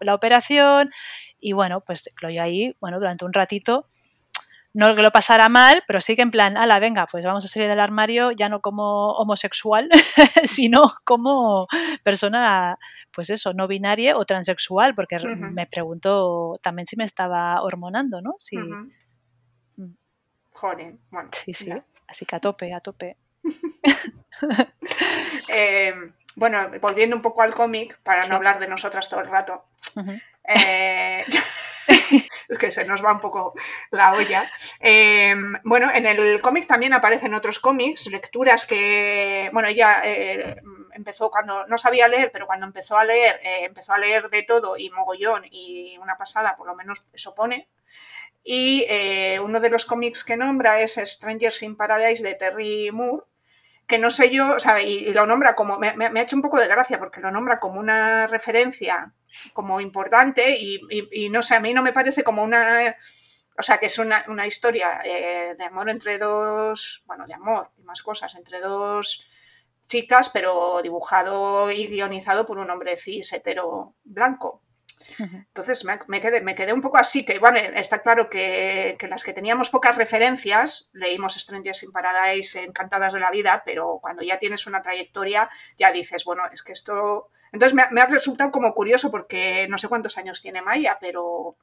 la, 0.00 0.14
operación 0.14 0.90
y 1.40 1.52
bueno, 1.52 1.80
pues 1.80 2.10
lo 2.22 2.30
yo 2.30 2.42
ahí, 2.42 2.74
bueno, 2.80 2.98
durante 2.98 3.24
un 3.24 3.32
ratito 3.32 3.86
no 4.76 4.94
que 4.94 5.00
lo 5.00 5.10
pasara 5.10 5.48
mal, 5.48 5.82
pero 5.86 6.02
sí 6.02 6.14
que 6.14 6.20
en 6.20 6.30
plan, 6.30 6.58
ala, 6.58 6.78
venga, 6.78 7.06
pues 7.10 7.24
vamos 7.24 7.42
a 7.46 7.48
salir 7.48 7.66
del 7.66 7.80
armario 7.80 8.30
ya 8.32 8.50
no 8.50 8.60
como 8.60 9.12
homosexual, 9.12 9.88
sino 10.44 10.82
como 11.04 11.66
persona, 12.02 12.76
pues 13.10 13.30
eso, 13.30 13.54
no 13.54 13.68
binaria 13.68 14.18
o 14.18 14.26
transexual, 14.26 14.94
porque 14.94 15.16
me 15.18 15.66
preguntó 15.66 16.58
también 16.62 16.84
si 16.84 16.94
me 16.96 17.04
estaba 17.04 17.62
hormonando, 17.62 18.20
¿no? 18.20 18.34
Si, 18.38 18.58
Joder, 20.56 20.94
bueno. 21.10 21.28
Sí, 21.32 21.52
sí. 21.52 21.70
Así 22.08 22.24
que 22.24 22.36
a 22.36 22.40
tope, 22.40 22.72
a 22.72 22.80
tope. 22.80 23.16
Eh, 25.48 25.94
bueno, 26.34 26.68
volviendo 26.80 27.16
un 27.16 27.22
poco 27.22 27.40
al 27.40 27.54
cómic, 27.54 27.98
para 28.02 28.26
no 28.26 28.34
hablar 28.34 28.58
de 28.58 28.68
nosotras 28.68 29.08
todo 29.08 29.20
el 29.20 29.28
rato. 29.28 29.64
Eh, 30.44 31.24
es 32.48 32.58
que 32.58 32.70
se 32.70 32.84
nos 32.84 33.02
va 33.02 33.12
un 33.12 33.20
poco 33.20 33.54
la 33.90 34.12
olla. 34.12 34.50
Eh, 34.80 35.34
bueno, 35.64 35.88
en 35.94 36.04
el 36.04 36.42
cómic 36.42 36.66
también 36.66 36.92
aparecen 36.92 37.32
otros 37.32 37.58
cómics, 37.60 38.08
lecturas 38.08 38.66
que, 38.66 39.48
bueno, 39.54 39.68
ella 39.68 40.02
empezó 40.92 41.30
cuando, 41.30 41.66
no 41.66 41.78
sabía 41.78 42.08
leer, 42.08 42.30
pero 42.30 42.46
cuando 42.46 42.66
empezó 42.66 42.98
a 42.98 43.04
leer, 43.04 43.40
empezó 43.42 43.94
a 43.94 43.98
leer 43.98 44.28
de 44.28 44.42
todo 44.42 44.76
y 44.76 44.90
mogollón 44.90 45.44
y 45.50 45.96
una 45.96 46.18
pasada, 46.18 46.56
por 46.56 46.66
lo 46.66 46.74
menos 46.74 47.04
eso 47.14 47.34
pone. 47.34 47.68
Y 48.48 48.86
eh, 48.88 49.40
uno 49.42 49.58
de 49.58 49.70
los 49.70 49.84
cómics 49.86 50.22
que 50.22 50.36
nombra 50.36 50.80
es 50.80 50.94
Strangers 50.94 51.64
in 51.64 51.76
Paradise 51.76 52.22
de 52.22 52.34
Terry 52.34 52.92
Moore, 52.92 53.24
que 53.88 53.98
no 53.98 54.08
sé 54.10 54.30
yo, 54.30 54.56
o 54.56 54.78
y, 54.78 55.12
lo 55.12 55.26
nombra 55.26 55.56
como, 55.56 55.78
me, 55.78 55.88
ha 55.88 56.22
hecho 56.22 56.36
un 56.36 56.42
poco 56.42 56.60
de 56.60 56.68
gracia 56.68 57.00
porque 57.00 57.20
lo 57.20 57.32
nombra 57.32 57.58
como 57.58 57.80
una 57.80 58.28
referencia 58.28 59.12
como 59.52 59.80
importante 59.80 60.56
y, 60.58 61.28
no 61.28 61.42
sé, 61.42 61.56
a 61.56 61.60
mí 61.60 61.74
no 61.74 61.82
me 61.82 61.92
parece 61.92 62.22
como 62.22 62.44
una 62.44 62.96
o 63.58 63.62
sea, 63.62 63.78
que 63.78 63.86
es 63.86 63.98
una, 63.98 64.46
historia 64.46 65.00
eh, 65.02 65.54
de 65.58 65.64
amor 65.64 65.88
entre 65.88 66.18
dos, 66.18 67.02
bueno, 67.06 67.24
de 67.26 67.34
amor 67.34 67.70
y 67.78 67.82
más 67.82 68.02
cosas, 68.02 68.34
entre 68.34 68.60
dos 68.60 69.24
chicas, 69.88 70.30
pero 70.30 70.80
dibujado 70.82 71.70
y 71.70 71.86
guionizado 71.86 72.46
por 72.46 72.58
un 72.58 72.70
hombre 72.70 72.96
cis 72.96 73.32
hetero 73.32 73.94
blanco. 74.04 74.62
Entonces 75.18 75.84
me, 75.84 76.20
quedé, 76.20 76.40
me 76.40 76.54
quedé 76.54 76.72
un 76.72 76.80
poco 76.80 76.98
así, 76.98 77.24
que 77.24 77.38
bueno, 77.38 77.58
está 77.58 78.02
claro 78.02 78.28
que, 78.28 78.96
las 79.08 79.24
que 79.24 79.32
teníamos 79.32 79.70
pocas 79.70 79.96
referencias, 79.96 80.90
leímos 80.92 81.34
Strangers 81.34 81.82
in 81.82 81.92
Paradise, 81.92 82.62
Encantadas 82.62 83.14
de 83.14 83.20
la 83.20 83.30
Vida, 83.30 83.62
pero 83.64 83.98
cuando 84.00 84.22
ya 84.22 84.38
tienes 84.38 84.66
una 84.66 84.82
trayectoria, 84.82 85.48
ya 85.78 85.92
dices, 85.92 86.24
bueno, 86.24 86.42
es 86.52 86.62
que 86.62 86.72
esto... 86.72 87.30
Entonces 87.52 87.74
me, 87.74 87.84
me 87.92 88.00
ha 88.00 88.06
resultado 88.06 88.50
como 88.50 88.74
curioso 88.74 89.10
porque 89.10 89.66
no 89.70 89.78
sé 89.78 89.88
cuántos 89.88 90.18
años 90.18 90.42
tiene 90.42 90.62
Maya, 90.62 90.98
pero 91.00 91.56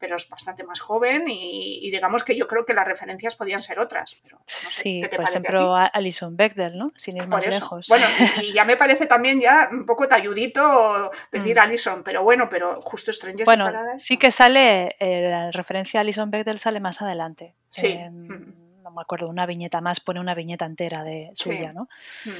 pero 0.00 0.16
es 0.16 0.28
bastante 0.28 0.64
más 0.64 0.80
joven 0.80 1.26
y, 1.28 1.88
digamos 1.90 2.24
que 2.24 2.34
yo 2.34 2.48
creo 2.48 2.64
que 2.64 2.72
las 2.72 2.88
referencias 2.88 3.36
podían 3.36 3.62
ser 3.62 3.78
otras. 3.78 4.16
sí, 4.46 5.02
por 5.14 5.28
ejemplo, 5.28 5.76
Alison 5.76 6.36
Bechdel, 6.36 6.78
¿no? 6.78 6.90
Sin 6.96 7.18
ir 7.18 7.26
más 7.28 7.46
lejos. 7.46 7.86
Bueno, 7.86 8.06
y, 8.42 8.52
ya 8.54 8.64
me 8.64 8.78
parece 8.78 9.06
también 9.06 9.40
ya 9.40 9.68
un 9.70 9.84
poco 9.84 10.08
talludito 10.08 11.10
decir 11.32 11.56
mm. 11.56 11.60
Alison, 11.60 12.02
pero 12.02 12.22
bueno, 12.22 12.48
pero 12.48 12.76
justo 12.76 13.12
Strangers 13.12 13.44
Bueno, 13.44 13.70
sí 13.98 14.16
que 14.16 14.30
sale, 14.30 14.96
eh, 14.98 15.28
la 15.28 15.50
referencia 15.50 16.00
a 16.00 16.02
Alison 16.02 16.30
Bechdel 16.30 16.58
sale 16.58 16.80
más 16.80 17.02
adelante. 17.02 17.54
Sí. 17.68 17.98
Mm. 17.98 18.82
no 18.82 18.90
me 18.90 19.02
acuerdo, 19.02 19.28
una 19.28 19.44
viñeta 19.44 19.82
más, 19.82 20.00
pone 20.00 20.18
una 20.18 20.34
viñeta 20.34 20.64
entera 20.64 21.04
de 21.04 21.30
suya, 21.34 21.74
¿no? 21.74 21.88
Mm. 22.24 22.30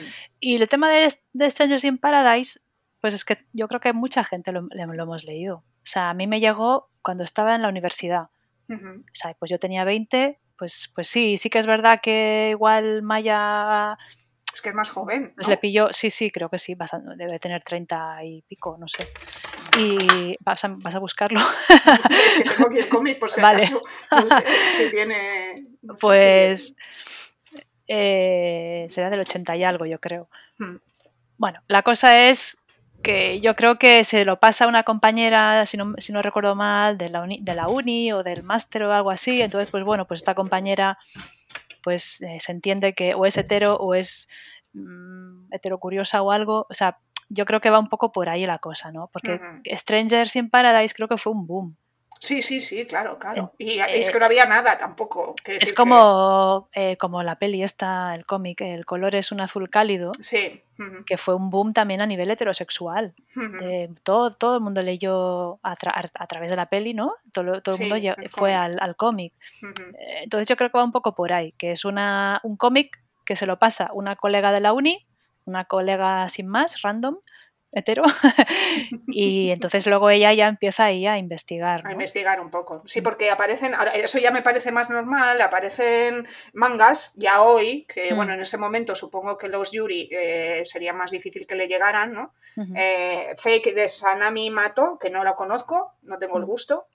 Y 0.41 0.57
el 0.57 0.67
tema 0.67 0.91
de, 0.91 1.13
de 1.35 1.51
Strangers 1.51 1.85
in 1.85 1.99
Paradise, 1.99 2.59
pues 3.03 3.13
es 3.13 3.27
que 3.27 3.45
yo 3.53 3.69
creo 3.69 3.81
que 3.81 3.93
mucha 3.93 4.25
gente 4.25 4.51
lo, 4.51 4.63
lo 4.63 5.03
hemos 5.03 5.25
leído. 5.25 5.57
O 5.57 5.87
sea, 5.93 6.11
a 6.11 6.15
mí 6.15 6.27
me 6.27 6.41
llegó 6.41 6.90
cuando 7.03 7.25
estaba 7.25 7.55
en 7.55 7.63
la 7.63 7.69
universidad. 7.69 8.29
O 8.69 9.03
sea, 9.13 9.35
pues 9.35 9.51
yo 9.51 9.59
tenía 9.59 9.83
20, 9.83 10.39
pues, 10.57 10.93
pues 10.95 11.09
sí, 11.09 11.37
sí 11.37 11.51
que 11.51 11.59
es 11.59 11.67
verdad 11.67 12.01
que 12.01 12.51
igual 12.53 13.03
Maya... 13.03 13.99
Es 14.55 14.61
que 14.61 14.69
es 14.69 14.75
más 14.75 14.91
joven. 14.91 15.33
Pues 15.35 15.49
le 15.49 15.57
pilló, 15.57 15.93
sí, 15.93 16.11
sí, 16.11 16.31
creo 16.31 16.49
que 16.49 16.59
sí, 16.59 16.77
debe 17.17 17.39
tener 17.39 17.63
30 17.63 18.25
y 18.25 18.43
pico, 18.43 18.77
no 18.79 18.87
sé. 18.87 19.09
Y 19.79 20.37
vas 20.41 20.65
a, 20.65 20.69
vas 20.69 20.95
a 20.95 20.99
buscarlo. 20.99 21.41
es 21.41 22.55
que 22.55 22.83
tengo 22.85 23.03
que 23.03 23.11
ir 23.11 23.19
por 23.19 23.31
si 23.31 23.41
vale. 23.41 23.65
acaso. 23.65 23.81
No 24.11 24.27
sé 24.27 24.45
si 24.77 24.91
tiene... 24.91 25.55
pues 26.01 26.77
eh, 27.93 28.87
será 28.89 29.11
del 29.11 29.21
80 29.21 29.57
y 29.57 29.65
algo, 29.65 29.85
yo 29.85 29.99
creo. 29.99 30.29
Hmm. 30.59 30.77
Bueno, 31.37 31.61
la 31.67 31.83
cosa 31.83 32.29
es 32.29 32.60
que 33.03 33.41
yo 33.41 33.55
creo 33.55 33.79
que 33.79 34.05
se 34.05 34.25
lo 34.25 34.39
pasa 34.39 34.65
a 34.65 34.69
una 34.69 34.83
compañera, 34.83 35.65
si 35.67 35.77
no, 35.77 35.95
si 35.99 36.13
no 36.13 36.23
recuerdo 36.23 36.55
mal, 36.55 36.99
de 36.99 37.09
la, 37.09 37.23
uni, 37.23 37.41
de 37.41 37.55
la 37.55 37.69
uni 37.69 38.13
o 38.13 38.23
del 38.23 38.43
máster 38.43 38.83
o 38.83 38.93
algo 38.93 39.11
así. 39.11 39.41
Entonces, 39.41 39.71
pues 39.71 39.85
bueno, 39.85 40.07
pues 40.07 40.21
esta 40.21 40.35
compañera 40.35 40.99
pues 41.83 42.21
eh, 42.23 42.39
se 42.41 42.53
entiende 42.53 42.95
que 42.95 43.15
o 43.15 43.27
es 43.27 43.37
hetero 43.37 43.77
o 43.77 43.95
es 43.95 44.29
mm, 44.73 45.53
heterocuriosa 45.53 46.23
o 46.23 46.31
algo. 46.31 46.67
O 46.69 46.75
sea, 46.75 46.99
yo 47.29 47.45
creo 47.45 47.61
que 47.61 47.71
va 47.71 47.79
un 47.79 47.89
poco 47.89 48.13
por 48.13 48.29
ahí 48.29 48.45
la 48.47 48.59
cosa, 48.59 48.93
¿no? 48.93 49.09
Porque 49.13 49.41
Strangers 49.67 50.37
in 50.37 50.51
Paradise 50.51 50.95
creo 50.95 51.09
que 51.09 51.17
fue 51.17 51.33
un 51.33 51.47
boom. 51.47 51.77
Sí, 52.21 52.43
sí, 52.43 52.61
sí, 52.61 52.85
claro, 52.85 53.19
claro. 53.19 53.55
Y 53.57 53.79
es 53.81 54.09
eh, 54.09 54.13
que 54.13 54.19
no 54.19 54.27
había 54.27 54.45
nada 54.45 54.77
tampoco. 54.77 55.35
Es 55.47 55.73
como, 55.73 56.69
eh, 56.75 56.99
como 56.99 57.23
la 57.23 57.37
peli 57.37 57.63
esta, 57.63 58.15
el 58.15 58.27
cómic, 58.27 58.61
el 58.61 58.85
color 58.85 59.17
es 59.17 59.33
un 59.33 59.41
azul 59.41 59.71
cálido. 59.71 60.13
Sí. 60.21 60.63
Que 61.07 61.17
fue 61.17 61.35
un 61.35 61.49
boom 61.51 61.73
también 61.73 62.03
a 62.03 62.07
nivel 62.07 62.31
heterosexual. 62.31 63.15
todo, 64.03 64.31
todo 64.33 64.57
el 64.57 64.61
mundo 64.61 64.83
leyó 64.83 65.61
a, 65.63 65.77
través 65.77 66.51
de 66.51 66.57
la 66.57 66.67
peli, 66.67 66.93
¿no? 66.93 67.15
Todo, 67.33 67.63
todo 67.63 67.77
el 67.77 67.89
mundo 67.89 68.15
fue 68.29 68.55
al, 68.55 68.97
cómic. 68.97 69.33
Eh, 69.63 70.21
entonces 70.23 70.47
yo 70.47 70.57
creo 70.57 70.71
que 70.71 70.79
va 70.79 70.85
un 70.85 70.93
poco 70.93 71.15
por 71.15 71.33
ahí, 71.33 71.53
que 71.53 71.71
es 71.71 71.87
una, 71.87 72.41
un 72.45 72.57
cómic 72.57 73.03
que 73.25 73.37
se 73.37 73.47
lo 73.47 73.59
pasa 73.59 73.91
una 73.95 74.17
colega 74.17 74.53
de 74.53 74.61
la 74.61 74.75
uni, 74.75 75.07
una 75.47 75.65
colega 75.65 76.29
sin 76.29 76.49
más, 76.49 76.83
random, 76.83 77.17
hetero. 77.73 78.03
y 79.09 79.51
entonces 79.51 79.87
luego 79.87 80.11
ella 80.11 80.33
ya 80.33 80.49
empieza 80.49 80.85
ahí 80.85 81.07
a 81.07 81.19
investigar. 81.19 81.87
A 81.87 81.93
investigar 81.93 82.41
un 82.41 82.51
poco. 82.51 82.83
Sí, 82.87 83.01
porque 83.01 83.31
aparecen, 83.31 83.75
eso 83.95 84.19
ya 84.19 84.31
me 84.31 84.43
parece 84.43 84.73
más 84.73 84.91
normal, 84.91 85.41
aparecen 85.41 86.27
mangas 86.53 87.13
ya 87.17 87.43
hoy, 87.43 87.87
que 87.93 88.13
mm. 88.13 88.17
bueno, 88.17 88.35
en 88.35 88.41
ese 88.41 88.59
momento 88.59 88.95
supongo 88.97 89.39
que 89.39 89.49
los 89.49 89.71
Yuri 89.71 90.09
eh, 90.11 90.63
sería 90.65 90.93
más 90.93 91.11
difícil 91.11 91.47
que 91.47 91.55
le 91.55 91.69
llegaran, 91.69 92.13
¿no? 92.13 92.35
Eh, 92.75 93.35
fake 93.39 93.75
de 93.75 93.89
Sanami 93.89 94.51
Mato, 94.51 94.99
que 95.01 95.09
no 95.09 95.25
lo 95.25 95.35
conozco, 95.35 95.95
no 96.03 96.19
tengo 96.19 96.37
el 96.37 96.45
mm. 96.45 96.47
gusto. 96.47 96.87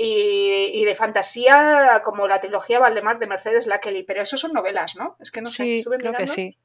Y, 0.00 0.84
de 0.84 0.94
fantasía 0.94 2.02
como 2.04 2.28
la 2.28 2.40
trilogía 2.40 2.78
Valdemar 2.78 3.18
de 3.18 3.26
Mercedes 3.26 3.66
Lackely, 3.66 4.04
pero 4.04 4.22
eso 4.22 4.38
son 4.38 4.52
novelas, 4.52 4.94
¿no? 4.94 5.16
Es 5.18 5.32
que 5.32 5.42
no 5.42 5.48
sé, 5.48 5.82
creo 5.98 6.12
que 6.12 6.28
sí. 6.28 6.56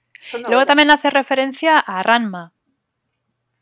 Luego 0.48 0.68
también 0.68 0.92
hace 0.92 1.10
referencia 1.10 1.80
a 1.80 2.04
Ranma, 2.04 2.54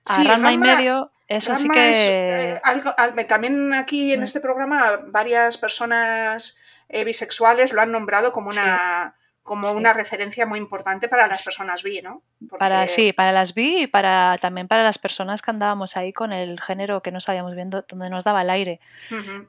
a 0.05 0.23
Ranma, 0.23 0.51
y 0.51 0.57
medio, 0.57 1.11
eso 1.27 1.55
sí 1.55 1.69
que... 1.69 2.53
Eh, 2.53 3.23
también 3.27 3.73
aquí 3.73 4.13
en 4.13 4.21
mm. 4.21 4.23
este 4.23 4.39
programa 4.39 4.99
varias 5.07 5.57
personas 5.57 6.57
eh, 6.89 7.03
bisexuales 7.03 7.73
lo 7.73 7.81
han 7.81 7.91
nombrado 7.91 8.31
como 8.31 8.49
una... 8.49 9.15
como 9.43 9.71
una 9.71 9.93
referencia 9.93 10.45
muy 10.45 10.59
importante 10.59 11.07
para 11.07 11.27
las 11.27 11.43
personas 11.43 11.83
bi, 11.83 12.01
¿no? 12.01 12.21
Para, 12.59 12.85
sí, 12.87 13.11
para 13.11 13.31
las 13.31 13.53
bi 13.53 13.83
y 13.83 13.87
para, 13.87 14.35
también 14.39 14.67
para 14.67 14.83
las 14.83 14.97
personas 14.97 15.41
que 15.41 15.51
andábamos 15.51 15.97
ahí 15.97 16.13
con 16.13 16.31
el 16.31 16.59
género 16.59 17.01
que 17.01 17.11
no 17.11 17.19
sabíamos 17.19 17.55
viendo, 17.55 17.83
donde 17.87 18.09
nos 18.09 18.23
daba 18.23 18.41
el 18.43 18.49
aire. 18.49 18.79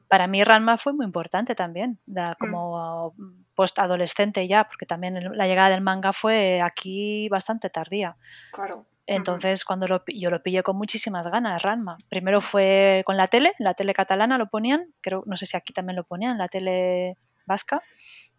Para 0.08 0.26
mí 0.26 0.42
Ranma 0.44 0.76
fue 0.76 0.92
muy 0.92 1.04
importante 1.04 1.54
también, 1.54 1.98
da, 2.06 2.32
mm. 2.32 2.34
como 2.38 3.14
post-adolescente 3.54 4.48
ya, 4.48 4.64
porque 4.64 4.86
también 4.86 5.36
la 5.36 5.46
llegada 5.46 5.70
del 5.70 5.82
manga 5.82 6.12
fue 6.12 6.60
aquí 6.62 7.28
bastante 7.28 7.70
tardía. 7.70 8.16
Claro. 8.52 8.86
Entonces, 9.06 9.64
cuando 9.64 9.86
yo 10.06 10.30
lo 10.30 10.42
pillé 10.42 10.62
con 10.62 10.76
muchísimas 10.76 11.26
ganas, 11.26 11.62
Ranma. 11.62 11.98
Primero 12.08 12.40
fue 12.40 13.02
con 13.04 13.16
la 13.16 13.26
tele, 13.26 13.52
la 13.58 13.74
tele 13.74 13.94
catalana 13.94 14.38
lo 14.38 14.48
ponían, 14.48 14.86
creo, 15.00 15.24
no 15.26 15.36
sé 15.36 15.46
si 15.46 15.56
aquí 15.56 15.72
también 15.72 15.96
lo 15.96 16.04
ponían, 16.04 16.38
la 16.38 16.48
tele 16.48 17.18
vasca. 17.46 17.82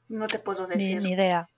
No 0.07 0.25
te 0.27 0.39
puedo 0.39 0.65
decir. 0.65 1.01
Ni, 1.01 1.11
idea. 1.11 1.49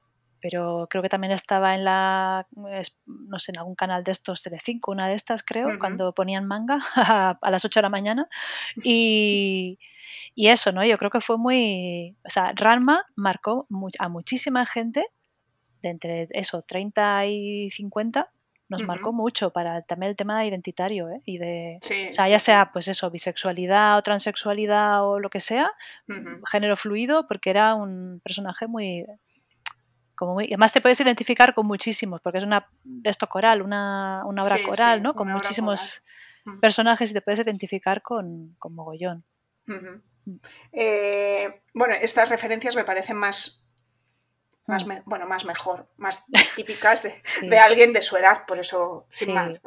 Pero 0.42 0.88
creo 0.90 1.02
que 1.02 1.10
también 1.10 1.34
estaba 1.34 1.76
en 1.76 1.84
la, 1.84 2.48
no 2.52 3.40
sé, 3.40 3.52
en 3.52 3.60
algún 3.60 3.76
canal 3.76 4.04
de 4.04 4.12
estos, 4.12 4.44
Telecinco, 4.44 4.92
una 4.92 5.08
de 5.08 5.16
estas 5.16 5.44
creo, 5.44 5.80
cuando 5.80 6.14
ponían 6.14 6.46
manga 6.46 6.80
a, 6.96 7.50
las 7.50 7.66
8 7.66 7.80
de 7.80 7.84
la 7.84 7.90
mañana. 7.90 8.28
Y, 8.84 9.80
y, 10.36 10.48
eso, 10.48 10.72
¿no? 10.72 10.84
Yo 10.86 10.98
creo 10.98 11.10
que 11.10 11.22
fue 11.22 11.38
muy... 11.38 12.16
O 12.24 12.30
sea, 12.30 12.54
Ranma 12.56 13.06
marcó 13.16 13.68
a 14.00 14.10
muchísima 14.10 14.66
gente 14.66 15.06
de 15.82 15.90
entre 15.90 16.28
eso, 16.32 16.62
30 16.62 17.26
y 17.26 17.70
50 17.72 18.30
nos 18.68 18.84
marcó 18.84 19.14
mucho 19.14 19.52
para 19.52 19.82
también 19.84 20.10
el 20.10 20.16
tema 20.16 20.46
identitario 20.46 21.10
¿eh? 21.10 21.22
y 21.24 21.38
de 21.38 21.80
o 21.82 22.14
sea 22.14 22.28
ya 22.28 22.40
sea 22.40 22.72
pues 22.72 22.88
eso 22.88 23.10
bisexualidad 23.12 23.98
o 23.98 24.02
transexualidad 24.02 25.06
o 25.06 25.20
lo 25.20 25.30
que 25.30 25.40
sea 25.40 25.72
género 26.52 26.76
fluido 26.76 27.28
porque 27.28 27.52
era 27.52 27.76
un 27.76 28.22
personaje 28.24 28.68
muy 28.68 29.06
como 30.16 30.34
muy 30.34 30.46
además 30.46 30.74
te 30.74 30.82
puedes 30.82 31.00
identificar 31.00 31.54
con 31.54 31.68
muchísimos 31.68 32.22
porque 32.22 32.40
es 32.40 32.44
una 32.44 32.68
esto 33.04 33.28
coral 33.28 33.62
una, 33.62 34.24
una 34.26 34.44
obra 34.44 34.64
coral 34.64 35.04
no 35.04 35.14
con 35.14 35.28
muchísimos 35.30 36.04
personajes 36.60 37.12
y 37.12 37.14
te 37.14 37.22
puedes 37.22 37.40
identificar 37.40 38.04
con, 38.04 38.56
con 38.60 38.76
mogollón. 38.76 39.26
Mm. 39.66 40.36
eh, 40.74 41.62
bueno 41.74 41.96
estas 42.00 42.30
referencias 42.30 42.76
me 42.76 42.84
parecen 42.84 43.18
más 43.18 43.65
más 44.68 44.86
mm. 44.86 45.02
bueno, 45.06 45.28
más 45.28 45.46
mejor, 45.46 45.88
más 45.98 46.26
típicas 46.56 47.04
de, 47.04 47.60
alguien 47.60 47.94
de 47.94 48.02
su 48.02 48.18
edad, 48.18 48.46
por 48.46 48.60
eso, 48.60 49.08
sin 49.10 49.34
más. 49.34 49.60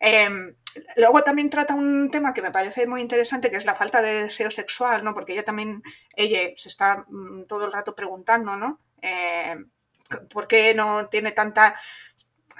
Em, 0.00 0.54
luego 0.96 1.22
también 1.22 1.50
trata 1.50 1.74
un 1.74 2.10
tema 2.10 2.32
que 2.32 2.42
me 2.42 2.50
parece 2.50 2.86
muy 2.86 3.00
interesante, 3.00 3.50
que 3.50 3.56
es 3.56 3.66
la 3.66 3.74
falta 3.74 4.00
de 4.02 4.24
deseo 4.24 4.50
sexual, 4.50 5.04
¿no? 5.04 5.14
Porque 5.14 5.32
ella 5.32 5.44
también, 5.44 5.82
ella 6.16 6.40
se 6.56 6.68
está 6.68 7.04
mm, 7.08 7.44
todo 7.44 7.66
el 7.66 7.72
rato 7.72 7.94
preguntando, 7.94 8.56
¿no? 8.56 8.80
Em, 9.00 9.70
¿Por 10.30 10.46
qué 10.46 10.74
no 10.74 11.08
tiene 11.08 11.32
tanta 11.32 11.78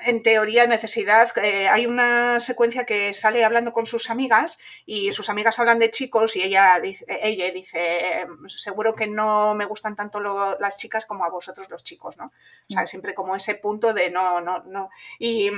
en 0.02 0.22
teoría 0.22 0.66
necesidad. 0.66 1.30
Eh, 1.38 1.68
hay 1.68 1.86
una 1.86 2.40
secuencia 2.40 2.84
que 2.84 3.14
sale 3.14 3.44
hablando 3.44 3.72
con 3.72 3.86
sus 3.86 4.10
amigas 4.10 4.58
y 4.86 5.12
sus 5.12 5.30
amigas 5.30 5.58
hablan 5.58 5.78
de 5.78 5.90
chicos 5.90 6.36
y 6.36 6.42
ella 6.42 6.78
dice, 6.80 7.04
ella 7.08 7.50
dice 7.52 8.26
seguro 8.48 8.94
que 8.94 9.06
no 9.06 9.54
me 9.54 9.64
gustan 9.64 9.96
tanto 9.96 10.20
las 10.20 10.76
chicas 10.78 11.06
como 11.06 11.24
a 11.24 11.30
vosotros 11.30 11.70
los 11.70 11.84
chicos, 11.84 12.16
¿no? 12.16 12.26
O 12.26 12.72
sea, 12.72 12.82
mm. 12.82 12.86
siempre 12.86 13.14
como 13.14 13.36
ese 13.36 13.54
punto 13.54 13.92
de 13.92 14.10
no, 14.10 14.40
no, 14.40 14.62
no. 14.64 14.90
Y, 15.18 15.50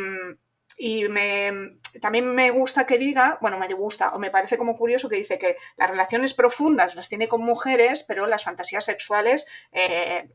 me, 1.08 1.78
también 2.02 2.26
me 2.34 2.50
gusta 2.50 2.86
que 2.86 2.98
diga, 2.98 3.38
bueno, 3.40 3.58
me 3.58 3.72
gusta 3.72 4.10
o 4.10 4.18
me 4.18 4.30
parece 4.30 4.58
como 4.58 4.76
curioso 4.76 5.08
que 5.08 5.16
dice 5.16 5.38
que 5.38 5.56
las 5.78 5.88
relaciones 5.88 6.34
profundas 6.34 6.94
las 6.94 7.08
tiene 7.08 7.28
con 7.28 7.40
mujeres, 7.40 8.04
pero 8.06 8.26
las 8.26 8.44
fantasías 8.44 8.84
sexuales 8.84 9.46
eh, 9.72 10.28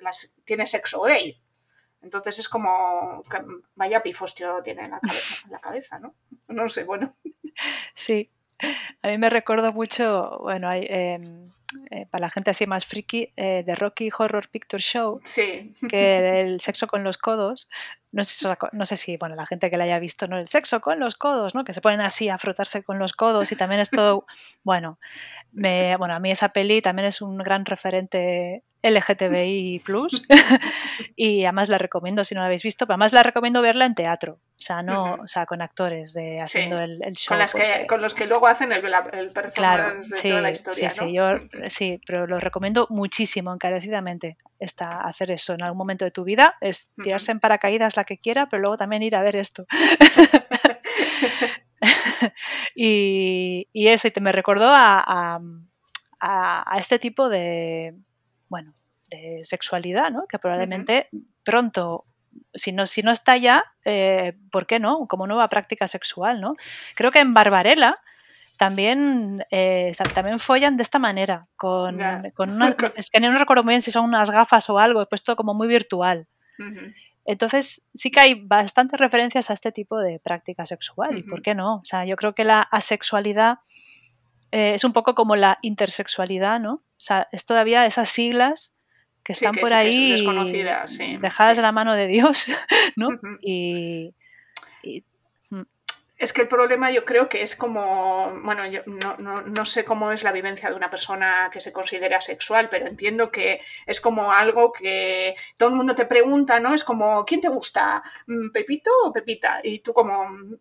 las 0.00 0.34
tiene 0.44 0.66
sexo 0.66 1.02
gay. 1.02 1.43
Entonces 2.04 2.38
es 2.38 2.48
como, 2.48 3.22
vaya 3.74 4.02
pifostio 4.02 4.62
tiene 4.62 4.84
en 4.84 4.90
la 4.92 5.00
cabeza, 5.00 5.48
la 5.50 5.58
cabeza, 5.58 5.98
¿no? 5.98 6.14
No 6.48 6.68
sé, 6.68 6.84
bueno. 6.84 7.16
Sí, 7.94 8.30
a 9.02 9.08
mí 9.08 9.18
me 9.18 9.30
recuerdo 9.30 9.72
mucho, 9.72 10.38
bueno, 10.40 10.68
hay, 10.68 10.86
em, 10.88 11.44
eh, 11.90 12.06
para 12.10 12.26
la 12.26 12.30
gente 12.30 12.50
así 12.50 12.66
más 12.66 12.84
friki, 12.84 13.32
eh, 13.36 13.62
de 13.64 13.74
Rocky 13.74 14.10
Horror 14.16 14.48
Picture 14.48 14.82
Show, 14.82 15.20
sí. 15.24 15.72
que 15.88 16.40
el 16.42 16.60
sexo 16.60 16.86
con 16.86 17.04
los 17.04 17.16
codos, 17.16 17.68
no 18.14 18.22
sé, 18.22 18.32
si, 18.32 18.46
no 18.72 18.84
sé 18.84 18.96
si, 18.96 19.16
bueno, 19.16 19.34
la 19.34 19.44
gente 19.44 19.70
que 19.70 19.76
la 19.76 19.84
haya 19.84 19.98
visto, 19.98 20.28
¿no? 20.28 20.38
El 20.38 20.46
sexo 20.46 20.80
con 20.80 21.00
los 21.00 21.16
codos, 21.16 21.54
¿no? 21.54 21.64
Que 21.64 21.72
se 21.72 21.80
ponen 21.80 22.00
así 22.00 22.28
a 22.28 22.38
frotarse 22.38 22.84
con 22.84 23.00
los 23.00 23.12
codos 23.12 23.50
y 23.50 23.56
también 23.56 23.80
es 23.80 23.90
todo, 23.90 24.24
bueno, 24.62 25.00
me, 25.52 25.96
bueno, 25.96 26.14
a 26.14 26.20
mí 26.20 26.30
esa 26.30 26.50
peli 26.50 26.80
también 26.80 27.08
es 27.08 27.20
un 27.20 27.38
gran 27.38 27.64
referente 27.64 28.62
LGTBI 28.84 29.82
y 31.16 31.44
además 31.44 31.68
la 31.70 31.78
recomiendo 31.78 32.22
si 32.22 32.34
no 32.34 32.42
la 32.42 32.46
habéis 32.46 32.62
visto, 32.62 32.86
pero 32.86 32.94
además 32.94 33.14
la 33.14 33.22
recomiendo 33.22 33.62
verla 33.62 33.86
en 33.86 33.94
teatro, 33.94 34.34
o 34.34 34.38
sea, 34.56 34.82
no, 34.82 35.14
o 35.14 35.26
sea, 35.26 35.46
con 35.46 35.62
actores 35.62 36.12
de, 36.12 36.40
haciendo 36.40 36.78
el, 36.78 37.00
show. 37.14 37.36
Con, 37.50 37.86
con, 37.88 38.02
los 38.02 38.14
que 38.14 38.26
luego 38.26 38.46
hacen 38.46 38.72
el, 38.72 38.84
el 38.84 39.30
performance 39.30 39.54
claro, 39.54 40.00
de 40.00 40.30
toda 40.30 40.40
la 40.40 40.50
historia, 40.50 40.90
sí, 40.90 41.04
sí, 41.04 41.14
yo, 41.14 41.28
sí, 41.68 42.00
pero 42.06 42.26
lo 42.26 42.38
recomiendo 42.38 42.86
muchísimo, 42.90 43.54
encarecidamente, 43.54 44.36
esta, 44.58 45.00
hacer 45.00 45.30
eso 45.30 45.54
en 45.54 45.62
algún 45.62 45.78
momento 45.78 46.04
de 46.04 46.10
tu 46.10 46.24
vida, 46.24 46.56
es 46.60 46.90
tirarse 47.02 47.32
en 47.32 47.40
paracaídas 47.40 47.96
la 47.96 48.03
que 48.04 48.18
quiera, 48.18 48.48
pero 48.48 48.62
luego 48.62 48.76
también 48.76 49.02
ir 49.02 49.16
a 49.16 49.22
ver 49.22 49.36
esto. 49.36 49.66
y, 52.74 53.68
y, 53.72 53.88
eso, 53.88 54.08
y 54.08 54.10
te 54.10 54.20
me 54.20 54.32
recordó 54.32 54.68
a, 54.68 55.40
a 56.20 56.76
este 56.78 56.98
tipo 56.98 57.28
de 57.28 57.94
bueno, 58.54 58.74
de 59.10 59.40
sexualidad, 59.42 60.12
¿no? 60.12 60.26
Que 60.28 60.38
probablemente 60.38 61.08
pronto, 61.42 62.04
si 62.54 62.70
no, 62.70 62.86
si 62.86 63.02
no 63.02 63.10
está 63.10 63.36
ya, 63.36 63.64
eh, 63.84 64.34
¿por 64.52 64.66
qué 64.66 64.78
no? 64.78 65.08
Como 65.08 65.26
nueva 65.26 65.48
práctica 65.48 65.88
sexual, 65.88 66.40
¿no? 66.40 66.54
Creo 66.94 67.10
que 67.10 67.18
en 67.18 67.34
Barbarella 67.34 67.96
también, 68.56 69.44
eh, 69.50 69.90
también 70.14 70.38
follan 70.38 70.76
de 70.76 70.84
esta 70.84 71.00
manera, 71.00 71.48
con, 71.56 71.96
una, 72.38 72.76
es 72.96 73.10
que 73.10 73.18
no 73.18 73.36
recuerdo 73.36 73.64
muy 73.64 73.72
bien 73.72 73.82
si 73.82 73.90
son 73.90 74.04
unas 74.04 74.30
gafas 74.30 74.70
o 74.70 74.78
algo, 74.78 75.02
he 75.02 75.06
puesto 75.06 75.34
como 75.34 75.52
muy 75.54 75.66
virtual. 75.66 76.28
Entonces 77.24 77.86
sí 77.94 78.10
que 78.10 78.20
hay 78.20 78.34
bastantes 78.34 79.00
referencias 79.00 79.50
a 79.50 79.54
este 79.54 79.72
tipo 79.72 79.98
de 79.98 80.18
práctica 80.18 80.66
sexual, 80.66 81.18
¿y 81.18 81.22
por 81.22 81.42
qué 81.42 81.54
no? 81.54 81.76
O 81.76 81.84
sea, 81.84 82.04
yo 82.04 82.16
creo 82.16 82.34
que 82.34 82.44
la 82.44 82.60
asexualidad 82.60 83.58
eh, 84.52 84.74
es 84.74 84.84
un 84.84 84.92
poco 84.92 85.14
como 85.14 85.34
la 85.34 85.58
intersexualidad, 85.62 86.60
¿no? 86.60 86.74
O 86.74 86.80
sea, 86.96 87.28
es 87.32 87.44
todavía 87.44 87.86
esas 87.86 88.08
siglas 88.08 88.76
que 89.24 89.32
están 89.32 89.54
por 89.54 89.72
ahí 89.72 90.12
desconocidas, 90.12 90.98
dejadas 90.98 91.56
de 91.56 91.62
la 91.62 91.72
mano 91.72 91.94
de 91.94 92.06
Dios, 92.06 92.46
¿no? 92.96 93.08
y. 93.40 94.14
es 96.24 96.32
que 96.32 96.42
el 96.42 96.48
problema 96.48 96.90
yo 96.90 97.04
creo 97.04 97.28
que 97.28 97.42
es 97.42 97.54
como, 97.54 98.32
bueno, 98.42 98.66
yo 98.66 98.80
no, 98.86 99.42
no, 99.42 99.66
sé 99.66 99.84
cómo 99.84 100.10
es 100.10 100.24
la 100.24 100.32
vivencia 100.32 100.70
de 100.70 100.76
una 100.76 100.90
persona 100.90 101.50
que 101.52 101.60
se 101.60 101.72
considera 101.72 102.20
sexual, 102.20 102.68
pero 102.70 102.86
entiendo 102.86 103.30
que 103.30 103.60
es 103.86 104.00
como 104.00 104.32
algo 104.32 104.72
que 104.72 105.36
todo 105.56 105.68
el 105.68 105.74
mundo 105.76 105.94
te 105.94 106.06
pregunta, 106.06 106.60
¿no? 106.60 106.74
Es 106.74 106.84
como, 106.84 107.24
¿quién 107.24 107.40
te 107.40 107.48
gusta? 107.48 108.02
Mm, 108.26 108.50
¿Pepito 108.50 108.90
o 109.04 109.12
Pepita? 109.12 109.60
Y 109.62 109.80
tú 109.80 109.92
como, 109.92 110.24
mm, 110.28 110.56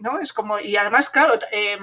¿no? 0.00 0.20
Es 0.20 0.32
como, 0.32 0.58
y 0.60 0.76
además, 0.76 1.08
claro, 1.10 1.38
eh, 1.50 1.78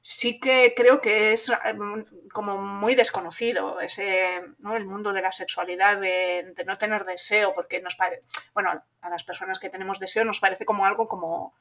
sí 0.00 0.40
que 0.40 0.74
creo 0.76 1.00
que 1.00 1.32
es 1.32 1.50
em, 1.64 2.04
como 2.32 2.56
muy 2.56 2.94
desconocido 2.94 3.80
ese, 3.80 4.40
¿no? 4.58 4.76
el 4.76 4.86
mundo 4.86 5.12
de 5.12 5.22
la 5.22 5.32
sexualidad, 5.32 6.00
de, 6.00 6.54
no 6.66 6.78
tener 6.78 7.04
deseo, 7.04 7.54
porque 7.54 7.80
nos 7.80 7.96
parece, 7.96 8.22
bueno, 8.54 8.82
a 9.00 9.10
las 9.10 9.24
personas 9.24 9.58
que 9.58 9.70
tenemos 9.70 9.98
deseo 9.98 10.24
nos 10.24 10.40
parece 10.40 10.64
como 10.64 10.86
algo 10.86 11.08
como, 11.08 11.54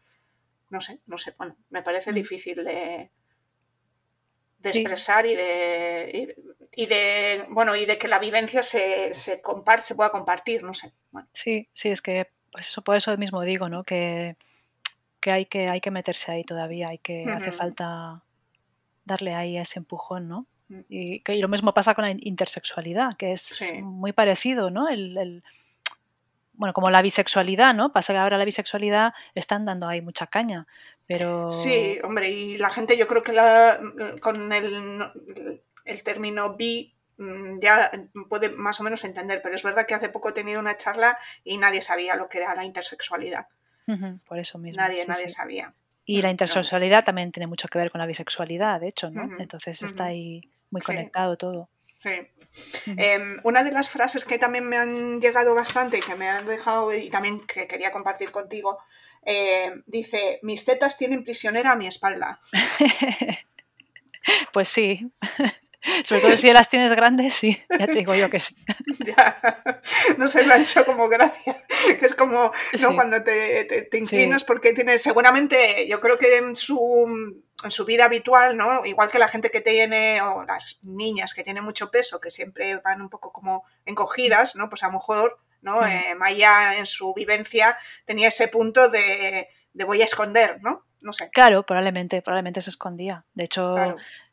no 0.70 0.82
sé, 0.82 1.00
no 1.06 1.18
sé, 1.18 1.34
bueno, 1.38 1.56
me 1.70 1.82
parece 1.82 2.12
mm. 2.12 2.16
difícil 2.16 2.64
de, 2.64 3.12
de 4.60 4.70
expresar 4.70 5.26
y 5.26 5.36
de, 5.36 6.36
y, 6.76 6.86
de, 6.86 7.46
bueno, 7.50 7.76
y 7.76 7.86
de 7.86 7.98
que 7.98 8.08
la 8.08 8.20
vivencia 8.20 8.62
se, 8.62 9.14
se, 9.14 9.42
se 9.82 9.96
pueda 9.96 10.10
compartir, 10.12 10.64
no 10.64 10.74
sé. 10.74 10.94
Sí, 11.32 11.70
sí, 11.74 11.90
es 11.90 12.02
que, 12.02 12.30
pues 12.52 12.70
eso, 12.70 12.82
por 12.84 12.98
eso 12.98 13.16
mismo 13.18 13.42
digo, 13.42 13.70
¿no? 13.70 13.84
Que, 13.84 14.36
que 15.20 15.32
hay 15.32 15.46
que, 15.46 15.68
hay 15.68 15.82
que 15.82 15.92
meterse 15.92 16.32
ahí 16.32 16.44
todavía, 16.44 16.90
hay 16.90 17.00
que, 17.00 17.26
hace 17.26 17.52
falta 17.52 18.24
darle 19.06 19.34
ahí 19.34 19.58
ese 19.58 19.80
empujón, 19.80 20.28
¿no? 20.28 20.48
Mm. 20.70 20.80
Y, 20.90 21.20
que, 21.22 21.36
lo 21.36 21.48
mismo 21.48 21.74
pasa 21.74 21.96
con 21.96 22.06
la 22.06 22.12
intersexualidad, 22.12 23.16
que 23.16 23.32
es 23.32 23.74
muy 23.82 24.14
parecido, 24.14 24.70
¿no? 24.70 24.90
El, 24.90 25.44
bueno, 26.58 26.74
como 26.74 26.90
la 26.90 27.02
bisexualidad, 27.02 27.74
¿no? 27.74 27.94
Pasa 27.94 28.14
que 28.14 28.20
ahora 28.20 28.38
la 28.38 28.46
bisexualidad 28.46 29.14
están 29.36 29.64
dando 29.64 29.88
ahí 29.88 30.02
mucha 30.02 30.28
caña, 30.28 30.68
pero... 31.08 31.50
Sí, 31.50 32.00
hombre, 32.04 32.30
y 32.32 32.58
la 32.58 32.70
gente 32.70 32.98
yo 32.98 33.08
creo 33.08 33.24
que 33.24 33.32
la, 33.32 33.80
con 34.22 34.52
el, 34.52 35.62
el 35.86 36.04
término 36.04 36.56
bi 36.56 36.94
mm, 37.18 37.60
ya 37.60 37.92
puede 38.28 38.50
más 38.50 38.80
o 38.80 38.84
menos 38.84 39.04
entender, 39.06 39.42
pero 39.42 39.56
es 39.56 39.64
verdad 39.64 39.86
que 39.88 39.94
hace 39.94 40.10
poco 40.10 40.30
he 40.30 40.34
tenido 40.34 40.60
una 40.60 40.78
charla 40.78 41.18
y 41.44 41.58
nadie 41.58 41.82
sabía 41.82 42.16
lo 42.16 42.28
que 42.28 42.40
era 42.40 42.56
la 42.56 42.66
intersexualidad. 42.66 43.48
por 44.28 44.40
eso 44.40 44.58
mismo. 44.58 44.82
Nadie, 44.82 45.06
nadie 45.08 45.30
sabía. 45.30 45.74
Y 46.06 46.22
la 46.22 46.32
intersexualidad 46.32 47.04
también 47.04 47.32
tiene 47.32 47.48
mucho 47.48 47.68
que 47.68 47.78
ver 47.78 47.92
con 47.92 48.00
la 48.00 48.08
bisexualidad, 48.08 48.80
de 48.80 48.88
hecho, 48.88 49.10
¿no? 49.10 49.30
Entonces 49.40 49.82
está 49.84 50.06
ahí 50.06 50.42
muy 50.72 50.82
conectado 50.82 51.38
todo. 51.38 51.70
Sí. 52.00 52.94
Em, 52.98 53.40
una 53.44 53.64
de 53.64 53.72
las 53.72 53.90
frases 53.90 54.26
que 54.26 54.38
también 54.38 54.68
me 54.68 54.78
han 54.78 55.20
llegado 55.20 55.56
bastante 55.56 55.98
y 55.98 56.02
que 56.02 56.16
me 56.16 56.28
han 56.28 56.46
dejado 56.46 56.94
y 56.94 57.10
también 57.10 57.46
que 57.46 57.68
quería 57.68 57.92
compartir 57.92 58.32
contigo, 58.32 58.80
eh, 59.26 59.72
dice, 59.86 60.40
mis 60.44 60.64
tetas 60.64 60.98
tienen 60.98 61.24
prisionera 61.24 61.72
a 61.72 61.76
mi 61.76 61.88
espalda. 61.88 62.40
pues 64.54 64.70
sí. 64.70 65.12
Sobre 66.04 66.22
todo 66.22 66.38
si 66.38 66.52
las 66.52 66.70
tienes 66.70 66.94
grandes, 66.94 67.34
sí, 67.34 67.58
ya 67.80 67.86
te 67.86 67.94
digo 67.94 68.16
yo 68.16 68.30
que 68.30 68.40
sí. 68.40 68.56
No 70.18 70.28
sé, 70.28 70.44
me 70.44 70.54
ha 70.54 70.58
hecho 70.58 70.86
como 70.86 71.08
gracia, 71.08 71.64
que 72.00 72.06
es 72.06 72.14
como 72.14 72.52
¿no? 72.82 72.96
cuando 72.96 73.24
te, 73.24 73.66
te, 73.66 73.98
inclinas 73.98 74.44
porque 74.44 74.74
tienes, 74.74 75.02
seguramente, 75.02 75.88
yo 75.88 76.02
creo 76.02 76.18
que 76.18 76.38
en 76.38 76.56
su, 76.56 77.42
en 77.64 77.72
su 77.72 77.86
vida 77.86 78.06
habitual, 78.06 78.56
¿no? 78.56 78.86
Igual 78.86 79.10
que 79.10 79.20
la 79.20 79.28
gente 79.28 79.50
que 79.50 79.62
tiene, 79.62 80.22
o 80.22 80.44
las 80.44 80.80
niñas 80.84 81.34
que 81.34 81.44
tienen 81.44 81.64
mucho 81.64 81.90
peso, 81.90 82.22
que 82.22 82.32
siempre 82.32 82.78
van 82.78 83.02
un 83.02 83.10
poco 83.10 83.32
como 83.32 83.64
encogidas, 83.86 84.56
¿no? 84.56 84.70
Pues 84.70 84.84
a 84.84 84.88
lo 84.88 84.94
mejor, 84.94 85.40
¿no? 85.62 85.82
Mm. 85.82 85.86
Eh, 85.86 86.16
Maya 86.16 86.78
en 86.78 86.86
su 86.86 87.14
vivencia 87.14 87.78
tenía 88.06 88.28
ese 88.28 88.48
punto 88.48 88.90
de, 88.90 89.50
de 89.74 89.84
voy 89.84 90.02
a 90.02 90.06
esconder, 90.06 90.62
¿no? 90.62 90.87
No 91.02 91.14
sé. 91.14 91.30
Claro, 91.30 91.64
probablemente, 91.64 92.22
probablemente 92.22 92.62
se 92.62 92.70
escondía. 92.70 93.24
De 93.34 93.44
hecho, 93.44 93.76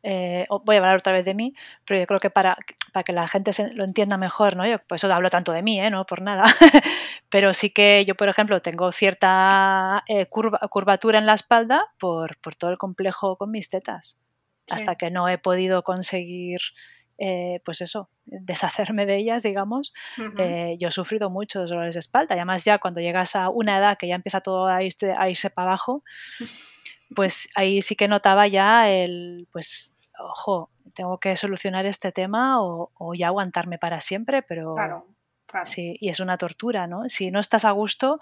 eh, 0.02 0.46
voy 0.64 0.76
a 0.76 0.78
hablar 0.78 0.96
otra 0.96 1.12
vez 1.12 1.24
de 1.24 1.34
mí, 1.34 1.54
pero 1.84 2.00
yo 2.00 2.06
creo 2.06 2.20
que 2.20 2.30
para, 2.30 2.56
para 2.92 3.04
que 3.04 3.12
la 3.12 3.28
gente 3.28 3.50
lo 3.74 3.84
entienda 3.84 4.16
mejor, 4.16 4.56
¿no? 4.56 4.66
Yo 4.66 4.78
por 4.78 4.96
eso 4.96 5.12
hablo 5.12 5.28
tanto 5.30 5.52
de 5.52 5.62
mí, 5.62 5.80
¿eh? 5.80 5.90
No 5.90 6.06
por 6.06 6.22
nada. 6.22 6.44
pero 7.28 7.52
sí 7.52 7.70
que 7.70 8.04
yo, 8.06 8.14
por 8.14 8.28
ejemplo, 8.28 8.60
tengo 8.62 8.90
cierta 8.92 10.04
eh, 10.08 10.26
curvatura 10.26 11.18
en 11.18 11.26
la 11.26 11.34
espalda 11.34 11.86
por, 11.98 12.38
por, 12.38 12.54
todo 12.56 12.70
el 12.70 12.78
complejo 12.78 13.36
con 13.36 13.50
mis 13.50 13.68
tetas. 13.68 14.20
Hasta 14.70 14.94
que 14.96 15.10
no 15.10 15.28
he 15.28 15.36
podido 15.36 15.82
conseguir 15.82 16.60
eh, 17.18 17.60
pues 17.64 17.80
eso, 17.80 18.08
deshacerme 18.24 19.06
de 19.06 19.16
ellas, 19.16 19.42
digamos, 19.42 19.92
eh, 20.38 20.76
yo 20.78 20.88
he 20.88 20.90
sufrido 20.90 21.30
muchos 21.30 21.70
dolores 21.70 21.94
de 21.94 22.00
espalda. 22.00 22.34
Y 22.34 22.38
además 22.38 22.64
ya 22.64 22.78
cuando 22.78 23.00
llegas 23.00 23.36
a 23.36 23.50
una 23.50 23.78
edad 23.78 23.96
que 23.98 24.08
ya 24.08 24.16
empieza 24.16 24.40
todo 24.40 24.66
a 24.66 24.82
irse, 24.82 25.12
a 25.12 25.28
irse 25.28 25.50
para 25.50 25.68
abajo, 25.68 26.02
pues 27.14 27.48
ahí 27.54 27.82
sí 27.82 27.94
que 27.94 28.08
notaba 28.08 28.48
ya 28.48 28.90
el, 28.90 29.48
pues, 29.52 29.94
ojo, 30.18 30.70
tengo 30.94 31.18
que 31.18 31.36
solucionar 31.36 31.86
este 31.86 32.12
tema 32.12 32.60
o, 32.60 33.14
ya 33.14 33.28
aguantarme 33.28 33.78
para 33.78 34.00
siempre, 34.00 34.42
pero... 34.42 34.74
Sí, 35.62 35.96
y 36.00 36.08
es 36.08 36.18
una 36.18 36.36
tortura, 36.36 36.88
¿no? 36.88 37.08
Si 37.08 37.30
no 37.30 37.38
estás 37.38 37.64
a 37.64 37.70
gusto, 37.70 38.18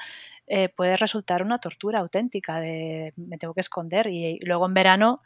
eh, 0.47 0.69
puede 0.69 0.97
resultar 0.97 1.43
una 1.43 1.59
tortura 1.61 2.01
auténtica 2.01 2.61
de 2.61 3.15
me 3.17 3.39
tengo 3.39 3.55
que 3.55 3.63
esconder 3.63 4.09
y 4.09 4.39
luego 4.45 4.67
en 4.67 4.75
verano 4.75 5.23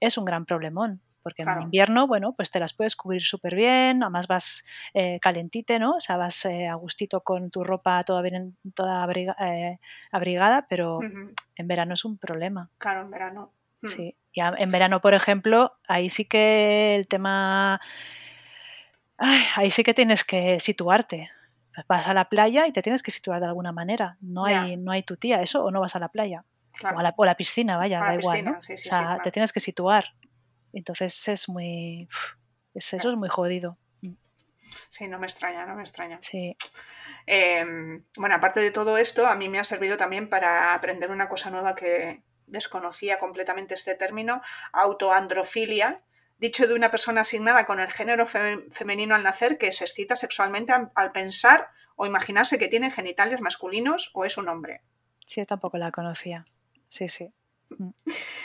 es 0.00 0.18
un 0.18 0.24
gran 0.24 0.46
problemón 0.46 1.00
porque 1.24 1.42
en 1.42 1.62
invierno, 1.62 2.06
bueno, 2.06 2.34
pues 2.34 2.50
te 2.50 2.60
las 2.60 2.74
puedes 2.74 2.94
cubrir 2.94 3.22
súper 3.22 3.54
bien, 3.54 4.04
además 4.04 4.28
vas 4.28 4.64
eh, 4.92 5.18
calentite, 5.20 5.78
¿no? 5.78 5.96
O 5.96 6.00
sea, 6.00 6.18
vas 6.18 6.44
eh, 6.44 6.68
a 6.68 6.74
gustito 6.74 7.22
con 7.22 7.50
tu 7.50 7.64
ropa 7.64 8.02
toda 8.02 8.20
bien, 8.20 8.58
toda 8.74 9.08
eh, 9.40 9.80
abrigada, 10.12 10.66
pero 10.68 11.00
en 11.02 11.66
verano 11.66 11.94
es 11.94 12.04
un 12.04 12.18
problema. 12.18 12.70
Claro, 12.76 13.00
en 13.00 13.10
verano. 13.10 13.52
Hmm. 13.80 13.86
Sí, 13.86 14.16
y 14.32 14.42
en 14.42 14.70
verano, 14.70 15.00
por 15.00 15.14
ejemplo, 15.14 15.72
ahí 15.88 16.10
sí 16.10 16.26
que 16.26 16.94
el 16.94 17.08
tema, 17.08 17.80
ahí 19.56 19.70
sí 19.70 19.82
que 19.82 19.94
tienes 19.94 20.24
que 20.24 20.60
situarte. 20.60 21.30
Vas 21.88 22.06
a 22.06 22.14
la 22.14 22.26
playa 22.28 22.66
y 22.66 22.72
te 22.72 22.82
tienes 22.82 23.02
que 23.02 23.10
situar 23.10 23.40
de 23.40 23.46
alguna 23.46 23.72
manera. 23.72 24.18
No 24.20 24.44
hay, 24.44 24.76
no 24.76 24.92
hay 24.92 25.02
tu 25.02 25.16
tía, 25.16 25.40
eso, 25.40 25.64
o 25.64 25.70
no 25.70 25.80
vas 25.80 25.96
a 25.96 25.98
la 25.98 26.08
playa. 26.08 26.44
O, 26.82 26.98
a 26.98 27.02
la, 27.02 27.14
o, 27.16 27.24
la, 27.24 27.34
piscina, 27.34 27.78
vaya, 27.78 28.00
da 28.00 28.14
igual, 28.14 28.44
¿no? 28.44 28.58
o 28.58 28.76
sea, 28.76 29.18
te 29.22 29.30
tienes 29.30 29.52
que 29.52 29.60
situar. 29.60 30.04
Entonces 30.74 31.28
es 31.28 31.48
muy. 31.48 32.08
eso 32.74 32.96
es 32.96 33.06
muy 33.16 33.28
jodido. 33.28 33.78
Mm. 34.02 34.14
Sí, 34.90 35.08
no 35.08 35.18
me 35.18 35.26
extraña, 35.26 35.66
no 35.66 35.76
me 35.76 35.82
extraña. 35.82 36.18
Sí. 36.20 36.56
Em, 37.26 38.04
bueno, 38.16 38.34
aparte 38.34 38.60
de 38.60 38.70
todo 38.70 38.98
esto, 38.98 39.26
a 39.26 39.34
mí 39.34 39.48
me 39.48 39.58
ha 39.58 39.64
servido 39.64 39.96
también 39.96 40.28
para 40.28 40.74
aprender 40.74 41.10
una 41.10 41.28
cosa 41.28 41.50
nueva 41.50 41.74
que 41.74 42.22
desconocía 42.46 43.18
completamente 43.18 43.74
este 43.74 43.94
término, 43.94 44.42
autoandrofilia, 44.72 46.02
dicho 46.38 46.66
de 46.66 46.74
una 46.74 46.90
persona 46.90 47.22
asignada 47.22 47.64
con 47.64 47.80
el 47.80 47.90
género 47.90 48.26
femenino 48.26 49.14
al 49.14 49.22
nacer 49.22 49.56
que 49.56 49.72
se 49.72 49.84
excita 49.84 50.16
sexualmente 50.16 50.72
al, 50.72 51.12
pensar 51.12 51.68
o 51.96 52.06
imaginarse 52.06 52.58
que 52.58 52.68
tiene 52.68 52.90
genitales 52.90 53.40
masculinos 53.40 54.10
o 54.12 54.24
es 54.24 54.36
un 54.36 54.48
hombre. 54.48 54.82
Sí, 55.24 55.42
tampoco 55.42 55.78
la 55.78 55.90
conocía. 55.90 56.44
Sí, 56.88 57.08
sí. 57.08 57.32
Mm. 57.78 57.90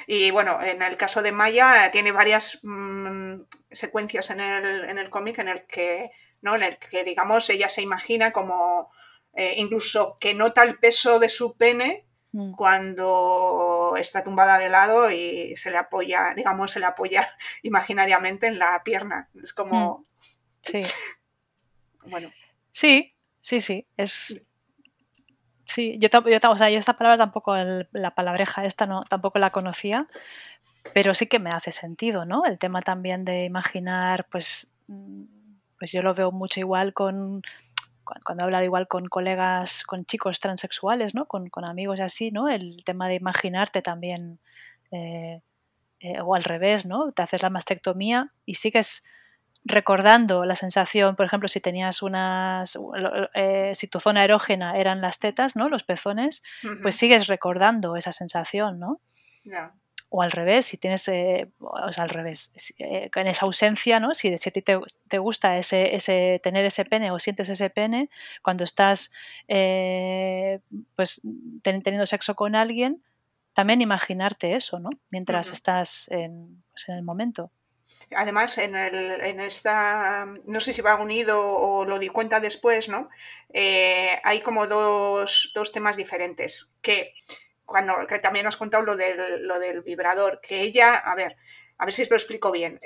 Y 0.08 0.32
bueno, 0.32 0.62
en 0.62 0.82
el 0.82 0.98
caso 0.98 1.22
de 1.22 1.32
Maya 1.32 1.90
tiene 1.92 2.12
varias 2.12 2.60
mm, 2.64 3.42
secuencias 3.72 4.30
en 4.32 4.40
el, 4.40 4.86
en 4.86 4.98
el 4.98 5.10
cómic 5.10 5.40
en 5.40 5.48
el 5.48 5.66
que, 5.66 6.12
¿no? 6.42 6.56
En 6.56 6.64
el 6.64 6.78
que, 6.78 7.04
digamos, 7.04 7.50
ella 7.50 7.70
se 7.70 7.82
imagina 7.82 8.32
como 8.32 8.92
eh, 9.34 9.54
incluso 9.58 10.18
que 10.20 10.34
nota 10.34 10.64
el 10.64 10.78
peso 10.80 11.20
de 11.20 11.30
su 11.30 11.56
pene 11.56 12.06
mm. 12.32 12.54
cuando 12.54 13.96
está 13.98 14.24
tumbada 14.24 14.58
de 14.58 14.70
lado 14.70 15.12
y 15.12 15.56
se 15.56 15.72
le 15.72 15.78
apoya, 15.78 16.34
digamos, 16.36 16.72
se 16.72 16.80
le 16.80 16.86
apoya 16.86 17.30
imaginariamente 17.64 18.48
en 18.48 18.60
la 18.60 18.82
pierna. 18.84 19.30
Es 19.42 19.54
como. 19.54 20.04
Sí. 20.62 20.82
Bueno. 22.06 22.32
Sí, 22.72 23.14
sí, 23.40 23.60
sí. 23.60 23.86
Es, 23.96 24.42
Sí, 25.70 25.98
yo, 26.00 26.10
yo, 26.10 26.40
yo 26.40 26.80
esta 26.80 26.94
palabra 26.94 27.16
tampoco, 27.20 27.56
la 27.92 28.16
palabreja 28.16 28.66
esta 28.66 28.88
no, 28.88 29.04
tampoco 29.04 29.38
la 29.38 29.52
conocía, 29.52 30.08
pero 30.96 31.14
sí 31.14 31.28
que 31.28 31.38
me 31.38 31.52
hace 31.52 31.72
sentido, 31.72 32.26
¿no? 32.26 32.44
El 32.46 32.58
tema 32.58 32.82
también 32.82 33.24
de 33.24 33.46
imaginar, 33.46 34.26
pues, 34.32 34.72
mm, 34.88 35.26
pues 35.78 35.92
yo 35.92 36.02
lo 36.02 36.16
veo 36.16 36.32
mucho 36.32 36.60
igual 36.60 36.94
con, 36.94 37.44
cuando 38.26 38.44
he 38.44 38.46
hablado 38.46 38.66
igual 38.66 38.88
con 38.88 39.06
colegas, 39.10 39.84
con 39.84 40.06
chicos 40.06 40.40
transexuales, 40.40 41.14
¿no? 41.14 41.28
Con, 41.28 41.50
con 41.50 41.70
amigos 41.70 42.00
así, 42.00 42.32
¿no? 42.32 42.50
El 42.50 42.84
tema 42.84 43.08
de 43.08 43.16
imaginarte 43.16 43.84
también, 43.84 44.40
eh, 44.90 45.42
eh, 46.00 46.22
o 46.22 46.34
al 46.34 46.44
revés, 46.44 46.88
¿no? 46.88 47.12
Te 47.12 47.22
haces 47.22 47.44
la 47.44 47.52
mastectomía 47.52 48.34
y 48.44 48.56
sigues 48.56 49.04
recordando 49.66 50.46
la 50.46 50.56
sensación, 50.56 51.16
por 51.16 51.26
ejemplo, 51.26 51.48
si 51.48 51.60
tenías 51.60 52.02
unas, 52.02 52.78
eh, 53.34 53.72
si 53.76 53.88
tu 53.88 54.00
zona 54.00 54.24
erógena 54.24 54.78
eran 54.78 55.02
las 55.02 55.20
tetas, 55.20 55.56
¿no? 55.56 55.70
Los 55.70 55.84
pezones, 55.84 56.44
pues 56.82 56.96
sigues 56.96 57.28
recordando 57.28 57.96
esa 57.96 58.12
sensación, 58.12 58.80
¿no? 58.80 59.02
O 60.12 60.24
al 60.24 60.32
revés, 60.32 60.66
si 60.66 60.78
tienes, 60.78 61.08
eh, 61.08 61.52
o 61.60 61.92
sea, 61.92 62.06
al 62.06 62.10
revés, 62.10 62.52
eh, 62.80 63.12
en 63.14 63.28
esa 63.28 63.46
ausencia, 63.46 64.00
¿no? 64.00 64.14
Si, 64.14 64.38
si 64.38 64.50
a 64.50 64.52
ti 64.52 64.62
te, 64.62 65.18
gusta 65.20 65.58
ese, 65.58 65.94
ese, 65.94 66.40
tener 66.42 66.66
ese 66.66 66.86
pene 66.86 67.12
o 67.12 67.20
sientes 67.20 67.50
ese 67.50 67.70
pene, 67.70 68.10
cuando 68.42 68.64
estás 68.64 69.12
pues 70.96 71.22
teniendo 71.62 72.06
sexo 72.06 72.36
con 72.36 72.56
alguien, 72.56 73.04
también 73.54 73.82
imaginarte 73.82 74.56
eso, 74.56 74.80
¿no? 74.80 74.90
Mientras 75.10 75.52
estás 75.52 76.08
en, 76.10 76.64
pues, 76.72 76.88
en 76.88 76.96
el 76.96 77.04
momento. 77.04 77.52
Además, 78.16 78.58
en, 78.58 78.76
el, 78.76 79.22
en, 79.22 79.40
esta, 79.40 80.26
no 80.46 80.60
sé 80.60 80.74
si 80.74 80.82
va 80.82 80.96
unido 80.96 81.42
o 81.42 81.86
lo 81.86 82.00
di 82.00 82.10
cuenta 82.10 82.40
después, 82.40 82.90
¿no? 82.90 83.10
Eh, 83.54 84.20
hay 84.24 84.42
como 84.42 84.68
dos, 84.68 85.52
dos, 85.54 85.72
temas 85.72 85.96
diferentes. 85.96 86.74
Que 86.82 87.14
cuando 87.66 88.08
que 88.08 88.20
también 88.20 88.48
has 88.48 88.58
contado 88.58 88.84
lo 88.84 88.96
del, 88.96 89.48
lo 89.48 89.60
del 89.60 89.82
vibrador, 89.82 90.42
que 90.42 90.62
ella, 90.62 90.96
a 90.96 91.14
ver, 91.16 91.36
a 91.78 91.86
ver 91.86 91.94
si 91.94 92.06
lo 92.08 92.16
explico 92.16 92.52
bien. 92.52 92.80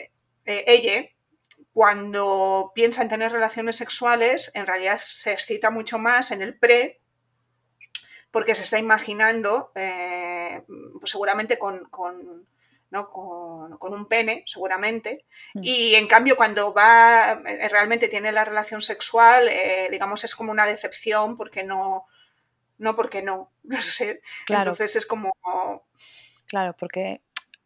Eh, 0.45 0.64
ella, 0.68 1.09
cuando 1.72 2.72
piensa 2.76 3.01
en 3.01 3.09
tener 3.09 3.32
relaciones 3.32 3.78
sexuales, 3.78 4.51
en 4.53 4.68
realidad 4.68 4.97
se 4.97 5.32
excita 5.32 5.70
mucho 5.70 5.97
más 5.99 6.32
en 6.32 6.41
el 6.41 6.57
pre, 6.57 7.01
porque 8.30 8.55
se 8.55 8.64
está 8.64 8.78
imaginando, 8.78 9.72
eh, 9.76 10.64
pues 10.99 11.11
seguramente 11.11 11.57
con 11.57 11.86
con, 11.86 12.45
un 13.01 14.05
pene, 14.07 14.43
seguramente. 14.47 15.25
Mm. 15.53 15.59
Y 15.63 15.95
en 15.95 16.07
cambio, 16.07 16.35
cuando 16.35 16.73
va, 16.73 17.41
eh, 17.45 17.67
realmente 17.69 18.07
tiene 18.07 18.31
la 18.31 18.45
relación 18.45 18.81
sexual, 18.81 19.47
eh, 19.49 19.87
digamos, 19.91 20.23
es 20.23 20.35
como 20.35 20.51
una 20.51 20.65
decepción 20.65 21.37
porque 21.37 21.63
no, 21.63 22.05
no 22.77 22.95
porque 22.95 23.21
no, 23.21 23.51
no 23.63 23.81
sé. 23.81 24.21
Entonces 24.47 24.95
es 24.95 25.05
como... 25.05 25.31
Claro, 26.47 26.75
porque 26.77 27.21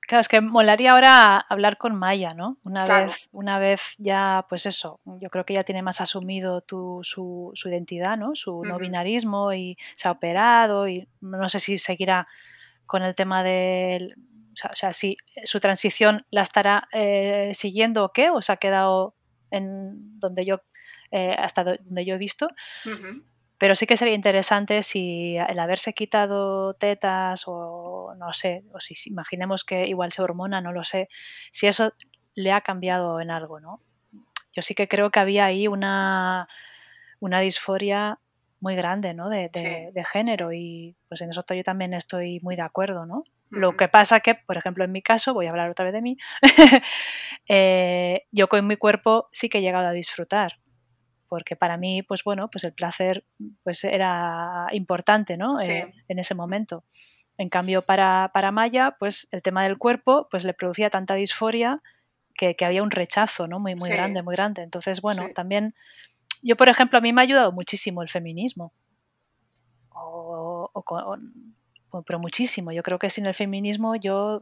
Claro, 0.08 0.22
es 0.22 0.30
que 0.30 0.40
molaría 0.40 0.94
ahora 0.94 1.38
hablar 1.38 1.78
con 1.78 1.94
Maya, 1.94 2.34
¿no? 2.34 2.58
Una, 2.64 2.86
vez, 2.86 3.28
una 3.34 3.60
vez 3.60 3.94
ya, 3.98 4.46
pues 4.48 4.66
eso, 4.66 5.02
yo 5.04 5.30
creo 5.30 5.46
que 5.46 5.54
ya 5.54 5.66
tiene 5.66 5.82
más 5.82 6.00
asumido 6.00 6.62
tu, 6.62 7.02
su, 7.04 7.52
su, 7.56 7.68
identidad, 7.68 8.16
¿no? 8.16 8.34
Su 8.34 8.64
no 8.64 8.78
binarismo 8.78 9.52
y 9.52 9.78
se 9.92 10.08
ha 10.08 10.12
operado 10.12 10.88
y 10.88 11.10
no 11.20 11.50
sé 11.50 11.60
si 11.60 11.78
seguirá 11.78 12.26
con 12.86 13.04
el 13.04 13.16
tema 13.16 13.44
del, 13.44 14.16
o 14.66 14.76
sea, 14.76 14.92
si 14.92 15.18
su 15.44 15.60
transición 15.60 16.26
la 16.32 16.42
estará 16.42 16.88
eh, 16.92 17.52
siguiendo 17.54 18.06
o 18.06 18.12
qué, 18.12 18.30
o 18.30 18.42
se 18.42 18.52
ha 18.52 18.58
quedado 18.58 19.16
en 19.52 20.18
donde 20.18 20.46
yo, 20.46 20.62
eh, 21.12 21.36
hasta 21.38 21.64
donde 21.64 22.06
yo 22.06 22.16
he 22.16 22.18
visto. 22.18 22.50
Pero 23.58 23.74
sí 23.74 23.88
que 23.88 23.98
sería 23.98 24.14
interesante 24.14 24.84
si 24.84 25.36
el 25.36 25.60
haberse 25.60 25.94
quitado 25.94 26.76
tetas 26.76 27.44
o 27.48 28.14
no 28.16 28.32
sé, 28.34 28.64
o 28.72 28.80
si, 28.80 28.94
imaginemos 29.10 29.64
que 29.64 29.88
igual 29.88 30.12
se 30.12 30.22
hormona, 30.22 30.62
no 30.62 30.72
lo 30.72 30.84
sé, 30.84 31.10
si 31.52 31.68
eso 31.68 31.94
le 32.36 32.52
ha 32.52 32.62
cambiado 32.62 33.20
en 33.20 33.32
algo, 33.32 33.60
¿no? 33.60 33.82
Yo 34.54 34.62
sí 34.62 34.76
que 34.76 34.88
creo 34.88 35.10
que 35.10 35.20
había 35.20 35.46
ahí 35.46 35.68
una, 35.68 36.48
una 37.20 37.40
disforia 37.40 38.20
muy 38.60 38.76
grande, 38.76 39.14
¿no? 39.14 39.30
De, 39.30 39.50
de, 39.50 40.04
género 40.04 40.54
y 40.54 40.96
pues 41.08 41.22
en 41.22 41.32
eso 41.32 41.44
yo 41.50 41.64
también 41.64 41.94
estoy 41.94 42.40
muy 42.42 42.56
de 42.56 42.64
acuerdo, 42.64 43.06
¿no? 43.06 43.24
Lo 43.50 43.78
que 43.78 43.88
pasa 43.88 44.20
que, 44.20 44.36
por 44.36 44.58
ejemplo, 44.58 44.84
en 44.84 44.92
mi 44.92 45.02
caso, 45.02 45.34
voy 45.34 45.46
a 45.46 45.50
hablar 45.50 45.70
otra 45.70 45.86
vez 45.86 45.94
de 45.94 46.02
mí, 46.02 46.18
eh, 47.48 48.24
yo 48.32 48.48
con 48.50 48.66
mi 48.68 48.76
cuerpo 48.76 49.30
sí 49.32 49.48
que 49.50 49.60
he 49.60 49.62
llegado 49.62 49.88
a 49.88 49.92
disfrutar, 49.92 50.60
porque 51.28 51.56
para 51.56 51.78
mí, 51.78 52.04
pues 52.04 52.24
bueno, 52.24 52.50
pues 52.50 52.64
el 52.64 52.74
placer 52.74 53.26
pues 53.64 53.84
era 53.84 54.68
importante, 54.72 55.38
¿no? 55.38 55.60
Eh, 55.62 55.94
en 56.08 56.20
ese 56.20 56.36
momento. 56.36 56.84
En 57.38 57.50
cambio, 57.50 57.84
para, 57.84 58.32
para, 58.34 58.52
Maya, 58.52 58.96
pues 59.00 59.28
el 59.32 59.42
tema 59.42 59.64
del 59.64 59.78
cuerpo, 59.78 60.28
pues 60.32 60.44
le 60.44 60.54
producía 60.54 60.90
tanta 60.90 61.14
disforia 61.14 61.82
que, 62.34 62.56
había 62.66 62.84
un 62.84 62.92
rechazo, 62.92 63.48
¿no? 63.48 63.60
Muy, 63.60 63.76
muy 63.76 63.90
grande, 63.90 64.24
muy 64.24 64.36
grande. 64.36 64.62
Entonces, 64.64 65.02
bueno, 65.02 65.30
también, 65.36 65.76
yo, 66.42 66.56
por 66.56 66.70
ejemplo, 66.70 66.98
a 66.98 67.02
mí 67.02 67.14
me 67.14 67.22
ha 67.22 67.24
ayudado 67.24 67.52
muchísimo 67.52 68.02
el 68.02 68.10
feminismo. 68.10 68.74
O, 69.92 70.70
o, 70.74 71.18
pero 72.06 72.20
muchísimo. 72.20 72.72
Yo 72.72 72.84
creo 72.84 73.00
que 73.00 73.10
sin 73.10 73.26
el 73.26 73.34
feminismo 73.34 73.96
yo 73.96 74.42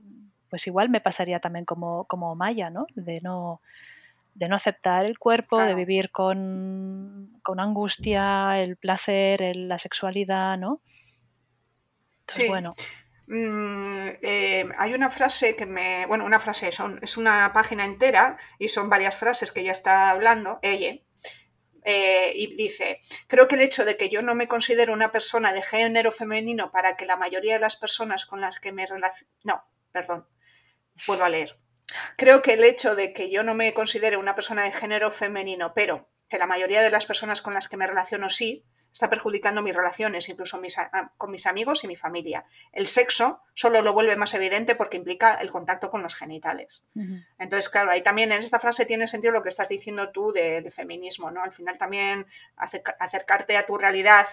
pues 0.49 0.67
igual 0.67 0.89
me 0.89 1.01
pasaría 1.01 1.39
también 1.39 1.65
como, 1.65 2.05
como 2.05 2.35
Maya, 2.35 2.69
¿no? 2.69 2.87
De 2.95 3.19
no 3.21 3.61
de 4.35 4.49
no 4.49 4.55
aceptar 4.55 5.05
el 5.05 5.17
cuerpo, 5.17 5.61
de 5.61 5.73
vivir 5.73 6.11
con, 6.11 7.39
con, 7.41 7.61
angustia, 7.61 8.61
el 8.61 8.75
placer, 8.75 9.55
la 9.55 9.77
sexualidad, 9.77 10.57
¿no? 10.57 10.81
sí. 12.27 12.47
bueno. 12.49 12.73
Mm, 13.27 14.09
eh, 14.21 14.69
hay 14.77 14.93
una 14.93 15.09
frase 15.09 15.55
que 15.55 15.65
me. 15.65 16.05
Bueno, 16.05 16.25
una 16.25 16.39
frase, 16.39 16.71
son, 16.71 16.99
es 17.01 17.17
una 17.17 17.51
página 17.53 17.85
entera 17.85 18.37
y 18.59 18.67
son 18.67 18.89
varias 18.89 19.15
frases 19.15 19.51
que 19.51 19.63
ya 19.63 19.71
está 19.71 20.09
hablando, 20.09 20.59
ella, 20.61 21.01
eh, 21.87 22.31
y 22.35 22.55
dice, 22.55 23.01
creo 23.27 23.47
que 23.47 23.55
el 23.55 23.61
hecho 23.61 23.85
de 23.85 23.95
que 23.95 24.09
yo 24.09 24.23
no 24.23 24.33
me 24.33 24.47
considero 24.47 24.91
una 24.91 25.11
persona 25.11 25.53
de 25.53 25.61
género 25.61 26.11
femenino 26.11 26.71
para 26.71 26.97
que 26.97 27.05
la 27.05 27.15
mayoría 27.15 27.53
de 27.53 27.59
las 27.59 27.75
personas 27.75 28.25
con 28.25 28.41
las 28.41 28.59
que 28.59 28.71
me 28.71 28.87
relaciono... 28.87 29.31
No, 29.43 29.63
perdón, 29.91 30.27
vuelvo 31.05 31.25
a 31.25 31.29
leer. 31.29 31.59
Creo 32.17 32.41
que 32.41 32.53
el 32.53 32.63
hecho 32.63 32.95
de 32.95 33.13
que 33.13 33.29
yo 33.29 33.43
no 33.43 33.53
me 33.53 33.73
considere 33.75 34.17
una 34.17 34.33
persona 34.33 34.63
de 34.63 34.73
género 34.73 35.11
femenino, 35.11 35.73
pero 35.75 36.09
que 36.27 36.39
la 36.39 36.47
mayoría 36.47 36.81
de 36.81 36.89
las 36.89 37.05
personas 37.05 37.43
con 37.43 37.53
las 37.53 37.69
que 37.69 37.77
me 37.77 37.85
relaciono 37.85 38.29
sí, 38.29 38.65
está 38.95 39.09
perjudicando 39.09 39.61
mis 39.61 39.75
relaciones, 39.75 40.29
incluso 40.29 40.57
con 41.17 41.29
mis 41.29 41.45
amigos 41.47 41.83
y 41.83 41.87
mi 41.87 41.97
familia. 41.97 42.45
El 42.71 42.87
sexo 42.87 43.41
solo 43.53 43.81
lo 43.81 43.91
vuelve 43.91 44.15
más 44.15 44.33
evidente 44.35 44.73
porque 44.73 44.95
implica 44.95 45.33
el 45.35 45.51
contacto 45.51 45.91
con 45.91 46.01
los 46.01 46.15
genitales. 46.15 46.81
Entonces, 47.37 47.67
claro, 47.67 47.91
ahí 47.91 48.01
también 48.03 48.31
en 48.31 48.39
esta 48.39 48.57
frase 48.57 48.85
tiene 48.85 49.09
sentido 49.09 49.33
lo 49.33 49.43
que 49.43 49.49
estás 49.49 49.67
diciendo 49.67 50.11
tú 50.11 50.31
del 50.31 50.71
feminismo, 50.71 51.29
¿no? 51.29 51.43
Al 51.43 51.51
final 51.51 51.77
también 51.77 52.25
acercarte 52.55 53.57
a 53.57 53.65
tu 53.65 53.77
realidad 53.77 54.27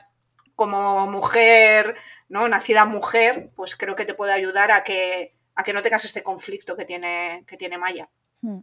como 0.55 1.09
mujer, 1.09 1.97
¿no? 2.29 2.47
Nacida 2.47 2.85
mujer, 2.85 3.51
pues 3.57 3.75
creo 3.75 3.97
que 3.97 4.05
te 4.05 4.15
puede 4.15 4.33
ayudar 4.33 4.71
a 4.71 4.85
que, 4.85 5.35
a 5.57 5.65
que 5.65 5.73
no 5.73 5.83
tengas 5.83 6.05
este 6.05 6.23
conflicto 6.23 6.77
que 6.77 6.85
tiene, 6.85 7.43
que 7.49 7.57
tiene 7.57 7.79
Maya. 7.79 8.09
Hmm. 8.43 8.61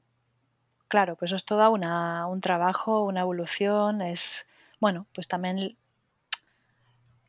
Claro, 0.88 1.18
pues 1.18 1.34
es 1.34 1.44
todo 1.44 1.70
una, 1.72 2.26
un 2.28 2.40
trabajo, 2.40 3.04
una 3.04 3.20
evolución, 3.20 4.02
es, 4.02 4.48
bueno, 4.80 5.08
pues 5.14 5.28
también 5.28 5.78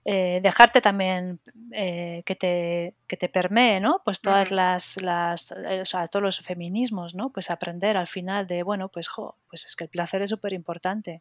eh, 0.05 0.41
dejarte 0.43 0.81
también 0.81 1.41
eh, 1.73 2.23
que, 2.25 2.35
te, 2.35 2.95
que 3.07 3.17
te 3.17 3.29
permee, 3.29 3.81
¿no? 3.81 4.01
Pues 4.05 4.21
todas 4.21 4.51
las, 4.51 5.01
las 5.03 5.53
eh, 5.53 5.83
o 5.83 5.85
sea, 5.85 6.07
todos 6.07 6.23
los 6.23 6.41
feminismos, 6.41 7.15
¿no? 7.15 7.31
Pues 7.31 7.51
aprender 7.51 7.97
al 7.97 8.07
final 8.07 8.47
de, 8.47 8.63
bueno, 8.63 8.89
pues, 8.89 9.09
jo, 9.09 9.37
pues 9.49 9.67
es 9.67 9.77
que 9.77 9.85
el 9.85 9.91
placer 9.91 10.23
es 10.23 10.31
súper 10.31 10.55
importante. 10.55 11.21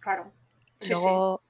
Claro. 0.00 0.32
Luego, 0.88 1.42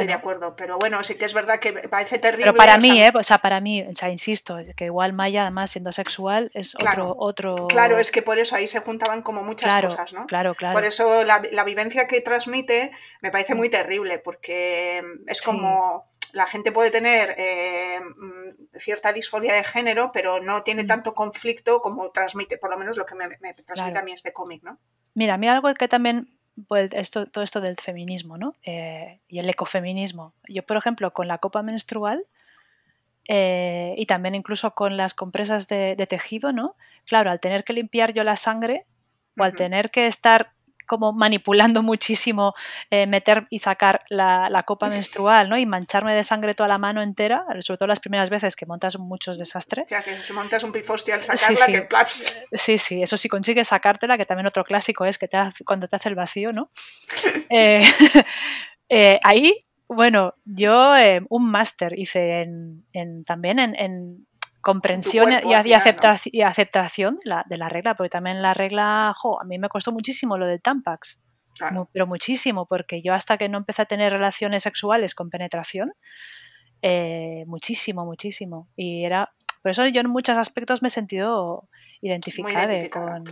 Estoy 0.00 0.06
de 0.06 0.12
acuerdo, 0.12 0.54
pero 0.56 0.78
bueno, 0.78 1.02
sí 1.04 1.16
que 1.16 1.24
es 1.24 1.34
verdad 1.34 1.60
que 1.60 1.72
parece 1.72 2.18
terrible. 2.18 2.46
Pero 2.46 2.56
para 2.56 2.78
mí, 2.78 3.02
¿eh? 3.02 3.10
O 3.14 3.22
sea, 3.22 3.38
para 3.38 3.60
mí, 3.60 3.82
o 3.82 3.94
sea, 3.94 4.10
insisto, 4.10 4.56
que 4.76 4.86
igual 4.86 5.12
Maya, 5.12 5.42
además, 5.42 5.70
siendo 5.70 5.92
sexual, 5.92 6.50
es 6.54 6.74
otro, 6.74 7.14
otro. 7.18 7.68
Claro, 7.68 7.98
es 7.98 8.10
que 8.10 8.22
por 8.22 8.38
eso 8.38 8.56
ahí 8.56 8.66
se 8.66 8.80
juntaban 8.80 9.22
como 9.22 9.42
muchas 9.42 9.82
cosas, 9.82 10.12
¿no? 10.12 10.26
Claro, 10.26 10.54
claro. 10.54 10.74
Por 10.74 10.84
eso 10.84 11.24
la, 11.24 11.64
vivencia 11.64 12.06
que 12.08 12.20
transmite 12.20 12.90
me 13.20 13.30
parece 13.30 13.54
muy 13.54 13.68
terrible, 13.68 14.18
porque 14.18 15.02
es 15.26 15.40
como 15.42 16.10
la 16.32 16.46
gente 16.46 16.72
puede 16.72 16.90
tener 16.90 17.34
eh, 17.38 18.00
mm, 18.00 18.78
cierta 18.78 19.12
disforia 19.12 19.54
de 19.54 19.64
género, 19.64 20.10
pero 20.12 20.40
no 20.40 20.62
tiene 20.62 20.84
mm. 20.84 20.86
tanto 20.86 21.14
conflicto 21.14 21.80
como 21.80 22.10
transmite, 22.10 22.58
por 22.58 22.70
lo 22.70 22.78
menos 22.78 22.96
lo 22.96 23.06
que 23.06 23.14
me, 23.14 23.28
transmite 23.54 23.98
a 23.98 24.02
mí 24.02 24.12
este 24.12 24.32
cómic, 24.32 24.62
¿no? 24.62 24.78
Mira, 25.14 25.34
a 25.34 25.38
mí 25.38 25.46
algo 25.46 25.72
que 25.74 25.88
también 25.88 26.38
pues 26.68 26.90
esto, 26.92 27.26
todo 27.26 27.44
esto 27.44 27.60
del 27.60 27.76
feminismo 27.76 28.36
¿no? 28.38 28.54
Eh, 28.64 29.20
y 29.28 29.38
el 29.38 29.48
ecofeminismo. 29.48 30.34
Yo, 30.48 30.62
por 30.64 30.76
ejemplo, 30.76 31.12
con 31.12 31.28
la 31.28 31.38
copa 31.38 31.62
menstrual 31.62 32.26
eh, 33.28 33.94
y 33.96 34.06
también 34.06 34.34
incluso 34.34 34.74
con 34.74 34.96
las 34.96 35.14
compresas 35.14 35.68
de, 35.68 35.96
tejido, 36.08 36.52
¿no? 36.52 36.76
Claro, 37.04 37.30
al 37.30 37.40
tener 37.40 37.64
que 37.64 37.72
limpiar 37.72 38.12
yo 38.12 38.22
la 38.24 38.36
sangre 38.36 38.86
o 39.38 39.44
al 39.44 39.54
tener 39.54 39.90
que 39.90 40.06
estar 40.06 40.52
como 40.92 41.14
manipulando 41.14 41.82
muchísimo, 41.82 42.52
eh, 42.90 43.06
meter 43.06 43.46
y 43.48 43.60
sacar 43.60 44.00
la, 44.10 44.62
copa 44.66 44.90
menstrual, 44.90 45.48
¿no? 45.48 45.56
Y 45.56 45.64
mancharme 45.64 46.14
de 46.14 46.22
sangre 46.22 46.52
toda 46.52 46.68
la 46.68 46.76
mano 46.76 47.00
entera, 47.00 47.46
sobre 47.60 47.78
todo 47.78 47.86
las 47.86 47.98
primeras 47.98 48.28
veces 48.28 48.56
que 48.56 48.66
montas 48.66 48.98
muchos 48.98 49.38
desastres. 49.38 49.86
O 49.86 49.88
sea, 49.88 50.02
que 50.02 50.14
si 50.16 50.34
montas 50.34 50.62
un 50.64 50.70
pifostio 50.70 51.14
al 51.14 51.22
sacarla, 51.22 51.64
sí, 51.64 51.72
que 51.72 52.58
Sí, 52.58 52.76
sí, 52.76 53.02
eso 53.02 53.16
sí 53.16 53.30
consigues 53.30 53.68
sacártela, 53.68 54.18
que 54.18 54.26
también 54.26 54.46
otro 54.46 54.64
clásico 54.64 55.06
es 55.06 55.16
que 55.16 55.28
te 55.28 55.38
cuando 55.64 55.88
te 55.88 55.96
hace 55.96 56.10
el 56.10 56.14
vacío, 56.14 56.52
¿no? 56.52 56.68
Eh, 57.48 57.82
eh, 58.88 59.18
ahí, 59.22 59.62
bueno, 59.88 60.34
yo 60.44 60.92
un 61.30 61.50
máster 61.50 61.98
hice 61.98 62.42
en, 62.42 63.24
también 63.24 63.58
en 63.58 64.26
comprensión 64.62 65.32
y, 65.44 65.52
aceptación 66.42 67.18
de 67.22 67.56
la 67.56 67.68
regla, 67.68 67.94
porque 67.94 68.08
también 68.08 68.40
la 68.40 68.54
regla, 68.54 69.10
a 69.10 69.44
mí 69.44 69.58
me 69.58 69.68
costó 69.68 69.92
muchísimo 69.92 70.38
lo 70.38 70.46
del 70.46 70.62
Tampax, 70.62 71.22
pero 71.92 72.06
muchísimo, 72.06 72.66
porque 72.66 73.02
yo 73.02 73.12
hasta 73.12 73.36
que 73.36 73.48
no 73.48 73.58
empecé 73.58 73.82
a 73.82 73.86
tener 73.86 74.12
relaciones 74.12 74.62
sexuales 74.62 75.14
con 75.14 75.30
penetración, 75.30 75.92
eh, 76.80 77.44
muchísimo, 77.46 78.04
muchísimo. 78.04 78.68
Y 78.76 79.04
era, 79.04 79.32
por 79.62 79.72
eso 79.72 79.86
yo 79.86 80.00
en 80.00 80.08
muchos 80.08 80.38
aspectos 80.38 80.80
me 80.80 80.88
he 80.88 80.90
sentido 80.90 81.68
identificada, 82.00 82.88
con, 82.90 83.24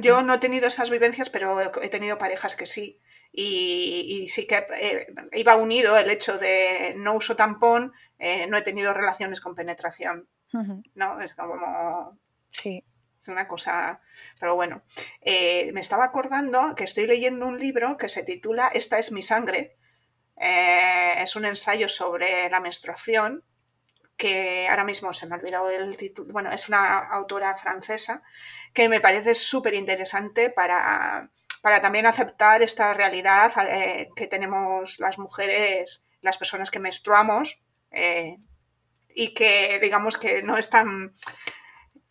yo, 0.00 0.22
no 0.22 0.34
he 0.34 0.38
tenido 0.38 0.68
esas 0.68 0.90
vivencias, 0.90 1.28
pero 1.28 1.60
he 1.82 1.88
tenido 1.88 2.18
parejas 2.18 2.56
que 2.56 2.66
sí. 2.66 3.00
Y, 3.40 4.26
sí 4.28 4.48
que 4.48 4.66
eh, 4.80 5.06
iba 5.34 5.54
unido 5.54 5.96
el 5.96 6.10
hecho 6.10 6.38
de 6.38 6.94
no 6.96 7.14
uso 7.14 7.36
tampón, 7.36 7.92
eh, 8.18 8.48
no 8.48 8.58
he 8.58 8.62
tenido 8.62 8.92
relaciones 8.92 9.40
con 9.40 9.54
penetración. 9.54 10.28
¿No? 10.94 11.20
Es 11.20 11.34
como. 11.34 12.18
Sí. 12.48 12.84
Es 13.22 13.28
una 13.28 13.46
cosa. 13.46 14.00
Pero 14.40 14.56
bueno. 14.56 14.82
Eh, 15.20 15.70
me 15.72 15.80
estaba 15.80 16.06
acordando 16.06 16.74
que 16.74 16.82
estoy 16.82 17.06
leyendo 17.06 17.46
un 17.46 17.60
libro 17.60 17.96
que 17.96 18.08
se 18.08 18.24
titula 18.24 18.72
Esta 18.74 18.98
es 18.98 19.12
mi 19.12 19.22
sangre. 19.22 19.76
Es 20.34 21.36
un 21.36 21.44
ensayo 21.44 21.88
sobre 21.88 22.50
la 22.50 22.58
menstruación. 22.58 23.44
Que 24.16 24.66
ahora 24.68 24.82
mismo 24.82 25.12
se 25.12 25.28
me 25.28 25.36
ha 25.36 25.38
olvidado 25.38 25.70
el 25.70 25.96
título. 25.96 26.32
Bueno, 26.32 26.50
es 26.50 26.68
una 26.68 26.98
autora 26.98 27.54
francesa 27.54 28.24
que 28.74 28.88
me 28.88 29.00
parece 29.00 29.32
súper 29.36 29.74
interesante 29.74 30.50
para, 30.50 31.30
para 31.60 31.80
también 31.80 32.06
aceptar 32.06 32.62
esta 32.62 32.94
realidad 32.94 33.52
que 34.14 34.26
tenemos 34.26 34.98
las 34.98 35.18
mujeres, 35.18 36.04
las 36.20 36.38
personas 36.38 36.70
que 36.70 36.78
menstruamos, 36.78 37.60
eh, 37.90 38.36
y 39.14 39.34
que 39.34 39.78
digamos 39.80 40.18
que 40.18 40.42
no 40.42 40.56
es 40.56 40.70
tan... 40.70 41.12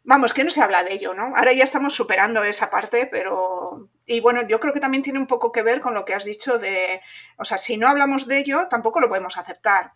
Vamos, 0.03 0.33
que 0.33 0.43
no 0.43 0.49
se 0.49 0.61
habla 0.61 0.83
de 0.83 0.93
ello, 0.93 1.13
¿no? 1.13 1.35
Ahora 1.35 1.51
ya 1.51 1.65
estamos 1.65 1.93
superando 1.93 2.43
esa 2.43 2.69
parte, 2.69 3.07
pero... 3.07 3.89
Y 4.05 4.21
bueno, 4.21 4.47
yo 4.47 4.59
creo 4.59 4.73
que 4.73 4.79
también 4.79 5.03
tiene 5.03 5.19
un 5.19 5.27
poco 5.27 5.51
que 5.51 5.61
ver 5.63 5.81
con 5.81 5.93
lo 5.93 6.05
que 6.05 6.13
has 6.13 6.23
dicho 6.23 6.57
de... 6.57 7.01
O 7.37 7.43
sea, 7.45 7.57
si 7.57 7.77
no 7.77 7.89
hablamos 7.89 8.25
de 8.25 8.37
ello, 8.37 8.67
tampoco 8.69 9.01
lo 9.01 9.09
podemos 9.09 9.37
aceptar. 9.37 9.91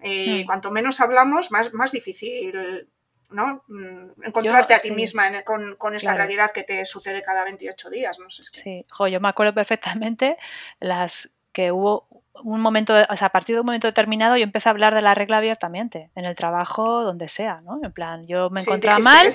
Y 0.00 0.42
hmm. 0.42 0.46
cuanto 0.46 0.70
menos 0.70 1.00
hablamos, 1.00 1.50
más, 1.50 1.72
más 1.72 1.90
difícil 1.90 2.88
¿no? 3.30 3.62
Mm, 3.68 4.22
encontrarte 4.24 4.74
a 4.74 4.78
ti 4.78 4.90
misma 4.90 5.30
con, 5.42 5.94
esa 5.94 6.14
realidad 6.14 6.50
que 6.52 6.62
te 6.62 6.84
sucede 6.86 7.22
cada 7.22 7.44
28 7.44 7.90
días. 7.90 8.18
¿no? 8.18 8.30
Sí, 8.30 8.84
yo 9.10 9.20
me 9.20 9.28
acuerdo 9.28 9.54
perfectamente 9.54 10.36
las 10.80 11.30
que 11.52 11.72
hubo 11.72 12.06
un 12.42 12.60
momento, 12.60 12.94
o 13.08 13.16
sea, 13.16 13.28
a 13.28 13.32
partir 13.32 13.56
de 13.56 13.60
un 13.60 13.66
momento 13.66 13.86
determinado 13.86 14.36
yo 14.36 14.44
empecé 14.44 14.68
a 14.68 14.72
hablar 14.72 14.94
de 14.94 15.02
la 15.02 15.14
regla 15.14 15.38
abiertamente, 15.38 16.10
en 16.14 16.26
el 16.26 16.36
trabajo, 16.36 17.02
donde 17.02 17.28
sea, 17.28 17.60
¿no? 17.62 17.80
En 17.82 17.92
plan, 17.92 18.26
yo 18.26 18.50
me 18.50 18.60
encontraba 18.60 18.98
mal 18.98 19.34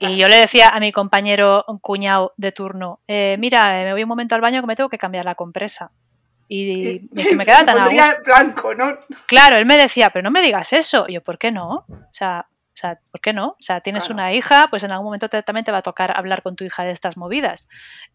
y 0.00 0.16
yo 0.16 0.28
le 0.28 0.36
decía 0.36 0.68
a 0.68 0.80
mi 0.80 0.92
compañero 0.92 1.64
un 1.68 1.78
cuñado 1.78 2.34
de 2.36 2.52
turno, 2.52 3.00
eh, 3.06 3.36
mira, 3.38 3.80
eh, 3.80 3.84
me 3.84 3.92
voy 3.92 4.02
un 4.02 4.08
momento 4.08 4.34
al 4.34 4.40
baño 4.40 4.60
que 4.60 4.66
me 4.66 4.76
tengo 4.76 4.90
que 4.90 4.98
cambiar 4.98 5.24
la 5.24 5.34
compresa. 5.34 5.92
Y, 6.48 7.08
me 7.36 7.46
queda 7.46 7.64
tan 7.64 7.96
blanco, 8.24 8.74
¿no? 8.74 8.98
Claro, 9.26 9.56
él 9.56 9.64
me 9.64 9.78
decía, 9.78 10.10
pero 10.10 10.22
no 10.22 10.30
me 10.30 10.42
digas 10.42 10.72
eso. 10.72 11.06
Y 11.08 11.14
yo, 11.14 11.22
¿por 11.22 11.38
qué 11.38 11.50
no? 11.50 11.86
O 11.88 12.08
sea, 12.10 12.46
sea, 12.82 13.00
¿por 13.10 13.20
qué 13.20 13.32
no? 13.32 13.48
O 13.48 13.56
sea, 13.60 13.80
tienes 13.80 14.10
una 14.10 14.32
hija, 14.32 14.66
pues 14.70 14.84
en 14.84 14.92
algún 14.92 15.06
momento 15.06 15.28
también 15.28 15.64
te 15.64 15.72
va 15.72 15.78
a 15.78 15.82
tocar 15.82 16.16
hablar 16.16 16.42
con 16.42 16.56
tu 16.56 16.64
hija 16.64 16.84
de 16.84 16.90
estas 16.90 17.16
movidas. 17.16 17.68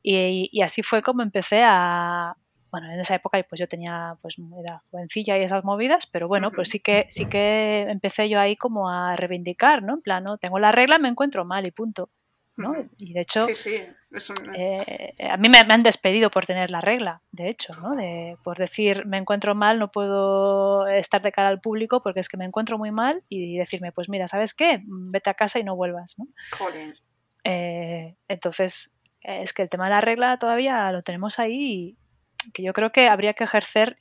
y 0.03 0.61
así 0.61 0.83
fue 0.83 1.01
como 1.01 1.23
empecé 1.23 1.63
a, 1.65 2.35
bueno, 2.71 2.91
en 2.91 2.99
esa 2.99 3.15
época 3.15 3.41
pues 3.47 3.59
yo 3.59 3.67
tenía, 3.67 4.17
pues 4.21 4.35
era 4.59 4.83
jovencilla 4.91 5.37
y 5.37 5.43
esas 5.43 5.63
movidas, 5.63 6.07
pero 6.07 6.27
bueno, 6.27 6.51
pues 6.51 6.69
sí 6.69 6.79
que, 6.79 7.05
sí 7.09 7.25
que 7.27 7.87
empecé 7.89 8.29
yo 8.29 8.39
ahí 8.39 8.55
como 8.55 8.89
a 8.89 9.15
reivindicar, 9.15 9.83
¿no? 9.83 9.95
En 9.95 10.01
plan, 10.01 10.23
¿no? 10.23 10.37
Tengo 10.37 10.59
la 10.59 10.71
regla, 10.71 10.99
me 10.99 11.09
encuentro 11.09 11.45
mal 11.45 11.65
y 11.65 11.71
punto. 11.71 12.09
¿No? 12.57 12.73
Y 12.97 13.13
de 13.13 13.21
hecho, 13.21 13.45
eh, 14.55 15.15
a 15.29 15.37
mí 15.37 15.47
me, 15.49 15.59
han 15.59 15.83
despedido 15.83 16.29
por 16.29 16.45
tener 16.45 16.71
la 16.71 16.81
regla, 16.81 17.21
de 17.31 17.49
hecho, 17.49 17.73
¿no? 17.75 17.95
De, 17.95 18.35
por 18.43 18.57
decir, 18.57 19.05
me 19.05 19.17
encuentro 19.17 19.55
mal, 19.55 19.79
no 19.79 19.91
puedo 19.91 20.87
estar 20.87 21.21
de 21.21 21.31
cara 21.31 21.49
al 21.49 21.61
público 21.61 22.01
porque 22.01 22.19
es 22.19 22.27
que 22.27 22.37
me 22.37 22.45
encuentro 22.45 22.77
muy 22.77 22.91
mal 22.91 23.23
y 23.29 23.57
decirme, 23.57 23.91
pues 23.91 24.09
mira, 24.09 24.27
¿sabes 24.27 24.53
qué? 24.53 24.81
Vete 24.85 25.29
a 25.29 25.35
casa 25.35 25.59
y 25.59 25.63
no 25.63 25.75
vuelvas, 25.75 26.15
¿no? 26.17 26.27
Eh, 27.43 28.15
entonces, 28.27 28.93
es 29.21 29.53
que 29.53 29.61
el 29.61 29.69
tema 29.69 29.85
de 29.85 29.91
la 29.91 30.01
regla 30.01 30.37
todavía 30.37 30.91
lo 30.91 31.03
tenemos 31.03 31.39
ahí 31.39 31.95
que 32.53 32.63
yo 32.63 32.73
creo 32.73 32.91
que 32.91 33.07
habría 33.07 33.33
que 33.33 33.43
ejercer, 33.43 33.97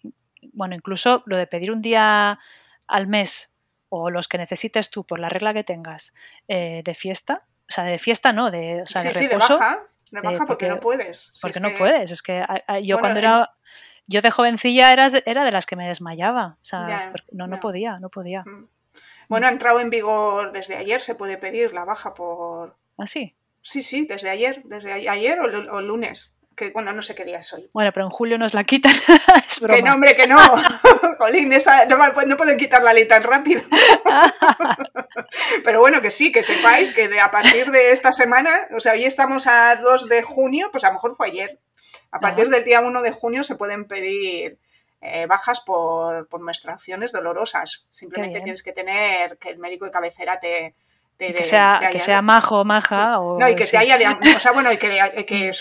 bueno, 0.53 0.75
incluso 0.75 1.23
lo 1.27 1.37
de 1.37 1.47
pedir 1.47 1.71
un 1.71 1.83
día 1.83 2.39
al 2.87 3.07
mes 3.07 3.53
o 3.89 4.11
los 4.11 4.29
que 4.29 4.39
necesites 4.39 4.91
tú 4.91 5.05
por 5.05 5.19
la 5.19 5.29
regla 5.29 5.55
que 5.55 5.65
tengas 5.65 6.15
eh, 6.49 6.83
de 6.85 6.95
fiesta, 6.95 7.45
o 7.69 7.73
sea, 7.73 7.85
de 7.85 7.99
fiesta 7.99 8.33
no, 8.33 8.51
de, 8.51 8.83
o 8.83 8.87
sea, 8.87 9.03
de 9.03 9.13
reposo. 9.13 9.55
de 9.55 9.59
baja, 9.59 9.83
de 10.11 10.21
baja 10.21 10.47
porque, 10.47 10.69
no 10.69 10.81
puedes. 10.81 11.33
porque 11.41 11.61
no 11.61 11.75
puedes, 11.75 12.11
es 12.11 12.23
que 12.23 12.45
yo 12.83 12.99
cuando 12.99 13.19
era... 13.19 13.51
Yo 14.09 14.23
de 14.23 14.31
jovencilla 14.31 14.93
era, 14.93 15.09
era 15.25 15.45
de 15.45 15.51
las 15.51 15.67
que 15.67 15.75
me 15.75 15.89
desmayaba, 15.89 16.59
o 16.61 16.65
sea, 16.65 17.13
no, 17.33 17.49
no 17.49 17.59
podía, 17.59 17.97
no 18.01 18.09
podía. 18.09 18.43
Mm. 18.43 18.69
Bueno, 19.29 19.49
ha 19.49 19.51
entrado 19.51 19.81
en 19.81 19.91
vigor 19.91 20.53
desde 20.53 20.77
ayer, 20.77 21.01
se 21.01 21.17
puede 21.17 21.39
pedir 21.39 21.73
la 21.73 21.85
baja 21.85 22.15
por... 22.15 22.77
¿Ah, 22.99 23.09
sí? 23.09 23.35
Sí, 23.63 23.83
sí, 23.83 24.07
desde 24.07 24.31
ayer, 24.31 24.63
desde 24.63 24.93
ayer 25.09 25.41
o, 25.41 25.75
o 25.75 25.81
lunes 25.81 26.31
que 26.57 26.71
bueno, 26.71 26.93
no 26.93 27.03
sé 27.03 27.15
qué 27.15 27.25
día 27.25 27.39
es 27.39 27.53
hoy. 27.53 27.69
Bueno, 27.73 27.93
pero 27.93 28.07
en 28.07 28.11
julio 28.11 28.39
nos 28.39 28.55
la 28.55 28.65
quitan. 28.65 28.93
es 29.47 29.61
Que 29.61 29.83
no, 29.83 29.95
hombre, 29.95 30.17
que 30.17 30.27
no. 30.27 30.39
Jolín, 31.19 31.51
no, 31.51 32.37
pueden 32.37 32.59
quitar 32.59 32.83
la 32.83 32.95
ley 32.95 33.07
tan 33.07 33.23
rápido. 33.23 33.63
pero 35.65 35.81
bueno, 35.81 36.01
que 36.01 36.11
sí, 36.11 36.33
que 36.33 36.43
sepáis 36.43 36.93
que 36.93 37.09
de, 37.09 37.21
a 37.21 37.31
partir 37.31 37.71
de 37.71 37.93
esta 37.93 38.11
semana, 38.11 38.69
o 38.75 38.81
sea, 38.81 38.93
hoy 38.93 39.05
estamos 39.05 39.47
a 39.47 39.77
2 39.77 40.09
de 40.09 40.23
junio, 40.23 40.71
pues 40.73 40.85
a 40.85 40.89
lo 40.89 40.95
mejor 40.95 41.15
fue 41.15 41.29
ayer. 41.29 41.61
A 42.11 42.21
partir 42.21 42.49
del 42.49 42.65
día 42.65 42.81
1 42.81 43.03
de 43.03 43.11
junio 43.11 43.45
se 43.45 43.57
pueden 43.57 43.87
pedir 43.87 44.59
eh, 45.03 45.27
bajas 45.27 45.61
por, 45.61 46.27
por 46.29 46.41
menstruaciones 46.41 47.13
dolorosas. 47.13 47.87
Simplemente 47.91 48.41
tienes 48.41 48.63
que 48.63 48.73
tener 48.73 49.37
que 49.37 49.51
el 49.51 49.59
médico 49.59 49.85
de 49.85 49.91
cabecera 49.91 50.41
te, 50.41 50.75
que, 51.19 51.45
sea, 51.45 51.89
que 51.91 51.99
sea 51.99 52.23
majo, 52.23 52.65
maja. 52.65 53.21
O, 53.21 53.39
no, 53.39 53.49
y 53.49 53.57
que 53.57 53.65
te 53.65 53.77
haya. 53.77 54.19
o 54.37 54.41
sea, 54.41 54.53
bueno, 54.53 54.73
y 54.73 54.77
que, 54.77 54.89
que, 55.27 55.53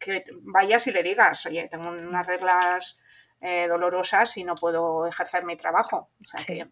que, 0.00 0.24
vayas 0.42 0.86
y 0.86 0.92
le 0.92 1.02
digas, 1.02 1.46
oye, 1.46 1.68
tengo 1.68 1.88
unas 1.88 2.26
reglas 2.26 3.02
eh, 3.40 3.66
dolorosas 3.68 4.36
y 4.36 4.44
no 4.44 4.54
puedo 4.54 5.06
ejercer 5.06 5.44
mi 5.44 5.56
trabajo. 5.56 6.10
O 6.20 6.24
sea, 6.24 6.40
sí. 6.40 6.62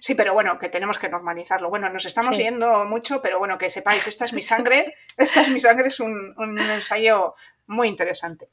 sí, 0.00 0.14
pero 0.14 0.32
bueno, 0.32 0.58
que 0.58 0.68
tenemos 0.68 0.98
que 0.98 1.08
normalizarlo. 1.08 1.70
Bueno, 1.70 1.88
nos 1.90 2.06
estamos 2.06 2.36
yendo 2.36 2.84
mucho, 2.84 3.20
pero 3.20 3.38
bueno, 3.38 3.58
que 3.58 3.70
sepáis, 3.70 4.06
esta 4.06 4.24
es 4.24 4.32
mi 4.32 4.42
sangre. 4.42 4.94
esta 5.16 5.42
es 5.42 5.50
mi 5.50 5.60
sangre, 5.60 5.88
es 5.88 6.00
un, 6.00 6.34
un 6.36 6.58
ensayo 6.58 7.34
muy 7.66 7.88
interesante. 7.88 8.50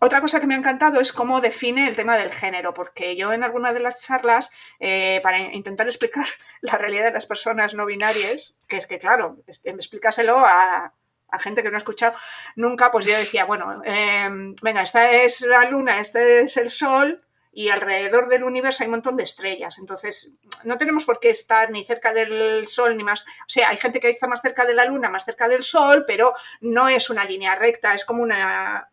Otra 0.00 0.22
cosa 0.22 0.40
que 0.40 0.46
me 0.46 0.54
ha 0.54 0.58
encantado 0.58 1.00
es 1.00 1.12
cómo 1.12 1.42
define 1.42 1.86
el 1.86 1.94
tema 1.94 2.16
del 2.16 2.32
género, 2.32 2.72
porque 2.72 3.16
yo 3.16 3.34
en 3.34 3.44
alguna 3.44 3.74
de 3.74 3.80
las 3.80 4.02
charlas, 4.02 4.50
eh, 4.78 5.20
para 5.22 5.38
intentar 5.38 5.86
explicar 5.86 6.24
la 6.62 6.78
realidad 6.78 7.04
de 7.04 7.12
las 7.12 7.26
personas 7.26 7.74
no 7.74 7.84
binarias, 7.84 8.56
que 8.66 8.76
es 8.78 8.86
que, 8.86 8.98
claro, 8.98 9.36
explícaselo 9.64 10.38
a, 10.38 10.94
a 11.28 11.38
gente 11.38 11.62
que 11.62 11.70
no 11.70 11.76
ha 11.76 11.78
escuchado 11.78 12.16
nunca, 12.56 12.90
pues 12.90 13.04
yo 13.04 13.16
decía, 13.16 13.44
bueno, 13.44 13.82
em, 13.84 14.54
venga, 14.62 14.82
esta 14.82 15.10
es 15.10 15.42
la 15.42 15.68
luna, 15.68 16.00
este 16.00 16.40
es 16.40 16.56
el 16.56 16.70
sol, 16.70 17.22
y 17.52 17.68
alrededor 17.68 18.28
del 18.28 18.44
universo 18.44 18.82
hay 18.82 18.86
un 18.86 18.92
montón 18.92 19.16
de 19.16 19.24
estrellas. 19.24 19.78
Entonces, 19.78 20.34
no 20.64 20.78
tenemos 20.78 21.04
por 21.04 21.18
qué 21.18 21.30
estar 21.30 21.70
ni 21.70 21.84
cerca 21.84 22.12
del 22.12 22.68
Sol 22.68 22.96
ni 22.96 23.02
más. 23.02 23.24
O 23.24 23.48
sea, 23.48 23.70
hay 23.70 23.76
gente 23.76 23.98
que 23.98 24.08
está 24.08 24.28
más 24.28 24.40
cerca 24.40 24.64
de 24.64 24.74
la 24.74 24.84
Luna, 24.84 25.10
más 25.10 25.24
cerca 25.24 25.48
del 25.48 25.64
Sol, 25.64 26.04
pero 26.06 26.32
no 26.60 26.88
es 26.88 27.10
una 27.10 27.24
línea 27.24 27.56
recta, 27.56 27.92
es 27.92 28.04
como 28.04 28.22
una 28.22 28.88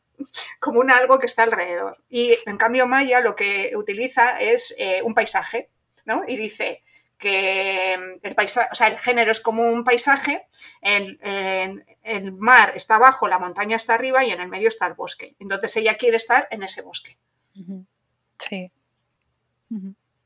como 0.59 0.79
un 0.79 0.91
algo 0.91 1.19
que 1.19 1.25
está 1.25 1.43
alrededor. 1.43 2.03
Y 2.09 2.35
en 2.45 2.57
cambio 2.57 2.87
Maya 2.87 3.19
lo 3.19 3.35
que 3.35 3.73
utiliza 3.75 4.39
es 4.39 4.75
eh, 4.77 5.01
un 5.03 5.13
paisaje, 5.13 5.69
¿no? 6.05 6.23
Y 6.27 6.37
dice 6.37 6.83
que 7.17 7.93
el 8.21 8.35
paisaje, 8.35 8.69
o 8.71 8.75
sea, 8.75 8.87
el 8.87 8.99
género 8.99 9.31
es 9.31 9.39
como 9.39 9.63
un 9.63 9.83
paisaje, 9.83 10.47
el, 10.81 11.19
el 12.03 12.31
mar 12.31 12.73
está 12.75 12.97
abajo, 12.97 13.27
la 13.27 13.39
montaña 13.39 13.75
está 13.75 13.95
arriba 13.95 14.23
y 14.23 14.31
en 14.31 14.39
el 14.39 14.47
medio 14.47 14.69
está 14.69 14.85
el 14.85 14.93
bosque. 14.93 15.35
Entonces 15.39 15.75
ella 15.77 15.97
quiere 15.97 16.17
estar 16.17 16.47
en 16.51 16.63
ese 16.63 16.83
bosque. 16.83 17.17
Sí. 18.37 18.71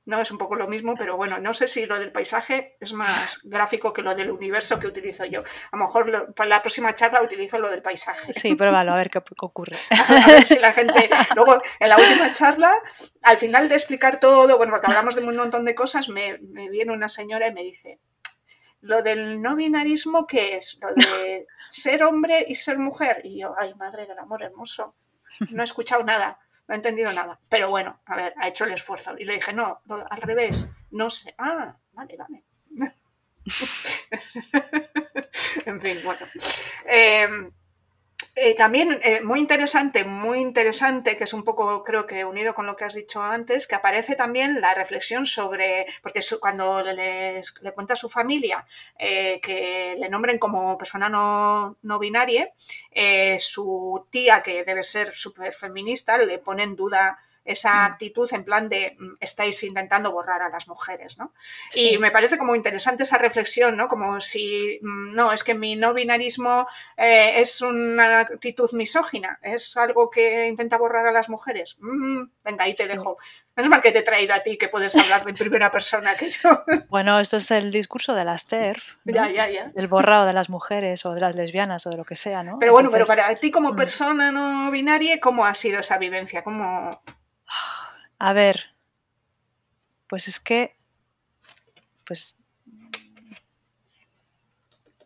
No 0.04 0.20
es 0.20 0.32
un 0.32 0.40
poco 0.40 0.56
lo 0.56 0.68
mismo, 0.68 0.96
pero 0.96 1.16
bueno, 1.16 1.38
no 1.38 1.54
sé 1.54 1.68
si 1.68 1.86
lo 1.86 2.00
del 2.00 2.12
paisaje 2.12 2.76
es 2.80 2.92
más 2.94 3.40
gráfico 3.44 3.94
que 3.94 4.02
lo 4.02 4.16
del 4.16 4.32
universo 4.32 4.80
que 4.80 4.88
utilizo 4.88 5.26
yo. 5.26 5.42
A 5.42 5.78
lo 5.78 5.84
mejor 5.86 6.34
para 6.34 6.50
la 6.50 6.62
próxima 6.62 6.96
charla 6.96 7.22
utilizo 7.22 7.60
lo 7.60 7.70
del 7.70 7.84
paisaje. 7.84 8.34
Sí, 8.34 8.56
pruébalo, 8.56 8.94
a 8.94 8.98
ver 8.98 9.12
qué 9.12 9.20
ocurre. 9.20 9.78
A 9.92 10.28
ver 10.28 10.48
si 10.48 10.58
la 10.58 10.74
gente. 10.74 11.10
Luego, 11.36 11.62
en 11.80 11.90
la 11.90 11.98
última 11.98 12.34
charla, 12.34 12.74
al 13.22 13.38
final 13.38 13.70
de 13.70 13.76
explicar 13.76 14.20
todo, 14.20 14.58
bueno, 14.58 14.72
porque 14.72 14.88
hablamos 14.88 15.16
de 15.16 15.24
un 15.24 15.36
montón 15.36 15.66
de 15.66 15.76
cosas, 15.76 16.10
me, 16.10 16.40
me 16.40 16.70
viene 16.70 16.92
una 16.92 17.08
señora 17.08 17.48
y 17.48 17.54
me 17.54 17.62
dice: 17.62 18.00
¿Lo 18.82 19.04
del 19.04 19.42
no 19.42 19.56
binarismo 19.56 20.26
qué 20.26 20.58
es? 20.58 20.80
Lo 20.82 20.94
de 20.96 21.46
ser 21.70 22.04
hombre 22.04 22.44
y 22.48 22.56
ser 22.56 22.80
mujer. 22.80 23.22
Y 23.24 23.42
yo, 23.42 23.54
ay, 23.58 23.76
madre 23.76 24.08
del 24.08 24.18
amor 24.18 24.42
hermoso, 24.44 24.96
no 25.52 25.62
he 25.62 25.66
escuchado 25.66 26.04
nada 26.04 26.40
no 26.68 26.74
he 26.74 26.78
entendido 26.78 27.12
nada. 27.14 27.40
Pero 27.50 27.70
bueno, 27.70 28.02
a 28.06 28.16
ver, 28.16 28.34
ha 28.38 28.48
hecho 28.48 28.66
el 28.66 28.74
esfuerzo. 28.74 29.16
Y 29.18 29.26
le 29.26 29.36
dije, 29.36 29.54
no, 29.54 29.82
al 29.88 30.22
revés, 30.22 30.74
no 30.92 31.10
sé. 31.10 31.34
Ah, 31.38 31.76
vale, 31.94 32.18
vale. 32.18 32.44
en 35.66 35.82
fin, 35.82 35.98
bueno. 36.04 36.26
Eh, 36.86 37.52
eh, 38.36 38.56
también 38.56 39.00
eh, 39.04 39.22
muy 39.22 39.40
interesante, 39.40 40.06
muy 40.06 40.40
interesante, 40.40 41.18
que 41.18 41.26
es 41.26 41.34
un 41.34 41.44
poco, 41.44 41.84
creo 41.84 42.08
que 42.08 42.24
unido 42.24 42.56
con 42.56 42.66
lo 42.66 42.78
que 42.78 42.86
has 42.86 42.94
dicho 42.94 43.22
antes, 43.22 43.68
que 43.68 43.76
aparece 43.76 44.16
también 44.16 44.62
la 44.62 44.74
reflexión 44.74 45.26
sobre, 45.26 45.86
porque 46.02 46.22
cuando 46.40 46.82
le, 46.82 47.42
cuenta 47.76 47.94
a 47.94 47.98
su 47.98 48.08
familia 48.08 48.66
eh, 48.98 49.42
que 49.42 49.96
le 49.98 50.10
nombren 50.10 50.38
como 50.38 50.78
persona 50.78 51.10
no, 51.10 51.76
no 51.82 52.00
binaria, 52.00 52.52
su 53.40 54.08
tía, 54.10 54.42
que 54.42 54.64
debe 54.64 54.84
ser 54.84 55.14
súper 55.14 55.54
feminista, 55.54 56.18
le 56.18 56.38
pone 56.38 56.64
en 56.64 56.76
duda 56.78 57.20
esa 57.44 57.74
mm. 57.74 57.92
actitud 57.92 58.34
en 58.34 58.44
plan 58.44 58.70
de 58.70 58.96
mm, 59.00 59.14
estáis 59.20 59.64
intentando 59.64 60.12
borrar 60.12 60.42
a 60.42 60.50
las 60.50 60.68
mujeres, 60.68 61.18
¿no? 61.18 61.34
Y 61.74 61.98
me 61.98 62.12
parece 62.12 62.38
como 62.38 62.56
interesante 62.56 63.04
esa 63.04 63.18
reflexión, 63.18 63.76
¿no? 63.78 63.88
Como 63.88 64.22
si, 64.22 64.80
mm, 64.82 65.14
no, 65.14 65.32
es 65.32 65.44
que 65.44 65.56
mi 65.56 65.76
no 65.76 65.94
binarismo 65.94 66.68
eh, 66.98 67.34
es 67.38 67.62
una 67.62 68.20
actitud 68.20 68.72
misógina, 68.74 69.40
es 69.42 69.76
algo 69.78 70.10
que 70.10 70.48
intenta 70.48 70.78
borrar 70.78 71.08
a 71.08 71.12
las 71.12 71.30
mujeres. 71.30 71.78
venga, 72.44 72.64
ahí 72.64 72.74
te 72.74 72.88
dejo. 72.88 73.18
Menos 73.56 73.70
mal 73.70 73.82
que 73.82 73.92
te 73.92 74.00
he 74.00 74.04
traído 74.04 74.34
a 74.34 74.42
ti 74.42 74.58
que 74.58 74.70
puedes 74.70 74.96
hablar 74.96 75.28
en 75.28 75.36
primera 75.36 75.72
persona 75.72 76.16
que 76.16 76.30
yo. 76.30 76.64
Bueno, 76.90 77.20
esto 77.20 77.38
es 77.38 77.52
el 77.52 77.72
discurso 77.72 78.14
de 78.14 78.24
las 78.24 78.46
TERF, 78.46 78.96
ya, 79.06 79.30
ya, 79.30 79.50
ya. 79.50 79.72
el 79.76 79.88
borrado 79.88 80.26
de 80.26 80.34
las 80.34 80.50
mujeres 80.50 81.06
o 81.06 81.14
de 81.14 81.22
las 81.22 81.36
lesbianas 81.36 81.86
o 81.86 81.90
de 81.90 81.98
lo 81.98 82.06
que 82.06 82.16
sea, 82.16 82.44
¿no? 82.44 82.60
Pero 82.60 82.74
bueno, 82.74 82.90
pero 82.92 83.06
para 83.06 83.34
ti 83.36 83.52
como 83.52 83.76
persona 83.76 84.32
no 84.32 84.72
binaria, 84.72 85.20
¿cómo 85.20 85.46
ha 85.46 85.56
sido 85.56 85.80
esa 85.80 85.98
vivencia? 85.98 86.44
¿Cómo... 86.44 86.90
A 88.24 88.34
ver, 88.34 88.68
pues 90.08 90.28
es 90.28 90.40
que, 90.40 90.76
pues, 92.06 92.38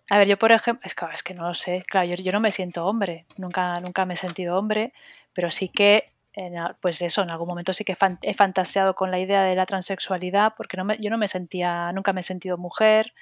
a 0.10 0.18
ver, 0.18 0.28
yo 0.28 0.38
por 0.38 0.52
ejemplo, 0.52 0.82
es 0.84 0.96
que, 0.96 1.06
es 1.14 1.24
que 1.24 1.34
no 1.34 1.48
lo 1.48 1.54
sé, 1.54 1.86
claro, 1.88 2.14
yo, 2.14 2.32
no 2.34 2.42
me 2.42 2.52
siento 2.52 2.86
hombre, 2.86 3.26
nunca, 3.38 3.80
nunca 3.80 4.06
me 4.06 4.16
he 4.16 4.18
sentido 4.18 4.58
hombre, 4.58 4.92
pero 5.32 5.50
sí 5.50 5.70
que, 5.70 6.12
pues 6.82 7.02
eso, 7.02 7.22
en 7.22 7.32
algún 7.32 7.48
momento 7.48 7.72
sí 7.72 7.86
que 7.86 7.96
he 8.22 8.34
fantaseado 8.34 8.96
con 8.96 9.12
la 9.12 9.20
idea 9.20 9.44
de 9.44 9.56
la 9.56 9.66
transexualidad, 9.66 10.54
porque 10.58 10.76
no 10.76 10.94
yo 10.96 11.10
no 11.10 11.18
me 11.18 11.30
sentía, 11.30 11.94
nunca 11.94 12.12
me 12.12 12.20
he 12.20 12.24
sentido 12.24 12.58
mujer, 12.58 13.14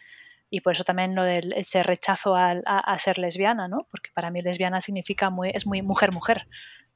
y 0.50 0.62
por 0.62 0.74
eso 0.74 0.84
también 0.84 1.14
lo 1.14 1.22
del 1.22 1.54
ese 1.54 1.84
rechazo 1.84 2.36
a, 2.36 2.54
a, 2.66 2.98
ser 2.98 3.20
lesbiana, 3.20 3.68
¿no? 3.68 3.86
Porque 3.92 4.10
para 4.12 4.32
mí 4.32 4.42
lesbiana 4.42 4.82
significa 4.82 5.30
muy, 5.30 5.52
es 5.54 5.68
muy 5.68 5.84
mujer-mujer, 5.84 6.48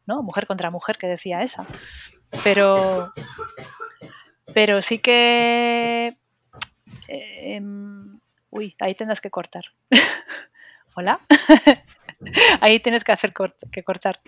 ¿no? 0.08 0.24
Mujer 0.24 0.48
contra 0.48 0.72
mujer, 0.72 0.98
que 0.98 1.08
decía 1.08 1.44
esa. 1.44 1.66
Pero, 2.44 3.14
pero 4.54 4.82
sí 4.82 5.00
que... 5.00 6.18
Em, 7.08 8.20
uy, 8.50 8.76
ahí 8.80 8.96
tendrás 8.96 9.22
que 9.22 9.30
cortar. 9.30 9.66
¿Hola? 10.96 11.20
ahí 12.62 12.80
tienes 12.80 13.04
que 13.04 13.12
hacer 13.12 13.34
que 13.72 13.84
cortar. 13.84 14.20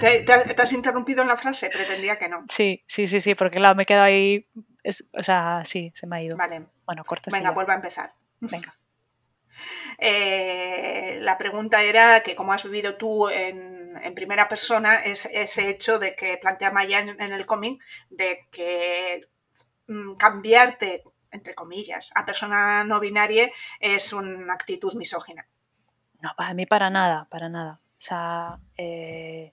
¿Te, 0.00 0.24
has 0.62 0.72
interrumpido 0.72 1.22
en 1.22 1.28
la 1.28 1.36
frase? 1.36 1.70
Pretendía 1.70 2.18
que 2.18 2.28
no. 2.28 2.44
Sí, 2.48 2.82
sí, 2.86 3.06
sí, 3.06 3.20
sí, 3.20 3.34
porque 3.34 3.58
claro, 3.58 3.74
me 3.74 3.84
quedo 3.84 4.02
ahí. 4.02 4.48
o 5.12 5.22
sea, 5.22 5.62
sí, 5.64 5.90
se 5.94 6.06
me 6.06 6.16
ha 6.16 6.22
ido. 6.22 6.36
Vale. 6.36 6.66
Bueno, 6.86 7.04
corta. 7.04 7.30
Venga, 7.32 7.50
vuelve 7.50 7.72
a 7.72 7.76
empezar. 7.76 8.12
Venga. 8.40 8.74
Eh, 9.98 11.18
la 11.20 11.38
pregunta 11.38 11.82
era 11.82 12.22
que 12.22 12.34
cómo 12.34 12.52
has 12.52 12.64
vivido 12.64 12.96
tú 12.96 13.28
en, 13.28 13.70
primera 14.14 14.48
persona 14.48 14.96
ese 14.96 15.70
hecho 15.70 15.98
de 15.98 16.14
que 16.14 16.36
plantea 16.36 16.70
Maya 16.70 16.98
en, 17.00 17.20
el 17.20 17.46
cómic, 17.46 17.82
de 18.10 18.46
que 18.50 19.20
mm, 19.86 20.14
cambiarte, 20.16 21.02
entre 21.30 21.54
comillas, 21.54 22.10
a 22.14 22.26
persona 22.26 22.84
no 22.84 23.00
binaria 23.00 23.50
es 23.80 24.12
una 24.12 24.52
actitud 24.52 24.94
misógina. 24.94 25.46
No, 26.20 26.30
para 26.36 26.54
mí 26.54 26.66
para 26.66 26.90
nada, 26.90 27.26
para 27.30 27.48
nada. 27.48 27.80
O 27.82 28.04
sea, 28.04 28.58
eh, 28.76 29.52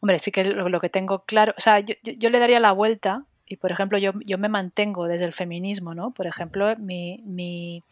hombre, 0.00 0.18
sí 0.18 0.30
que 0.30 0.44
lo, 0.44 0.80
que 0.80 0.88
tengo 0.88 1.24
claro, 1.24 1.54
o 1.56 1.60
sea, 1.60 1.80
yo, 1.80 1.94
le 2.02 2.38
daría 2.38 2.60
la 2.60 2.72
vuelta 2.72 3.26
y, 3.46 3.56
por 3.56 3.72
ejemplo, 3.72 3.98
yo, 3.98 4.12
yo, 4.24 4.38
me 4.38 4.48
mantengo 4.48 5.08
desde 5.08 5.24
el 5.24 5.32
feminismo, 5.32 5.94
¿no? 5.94 6.12
Por 6.12 6.26
ejemplo, 6.26 6.74
mi, 6.76 7.20
mi 7.24 7.82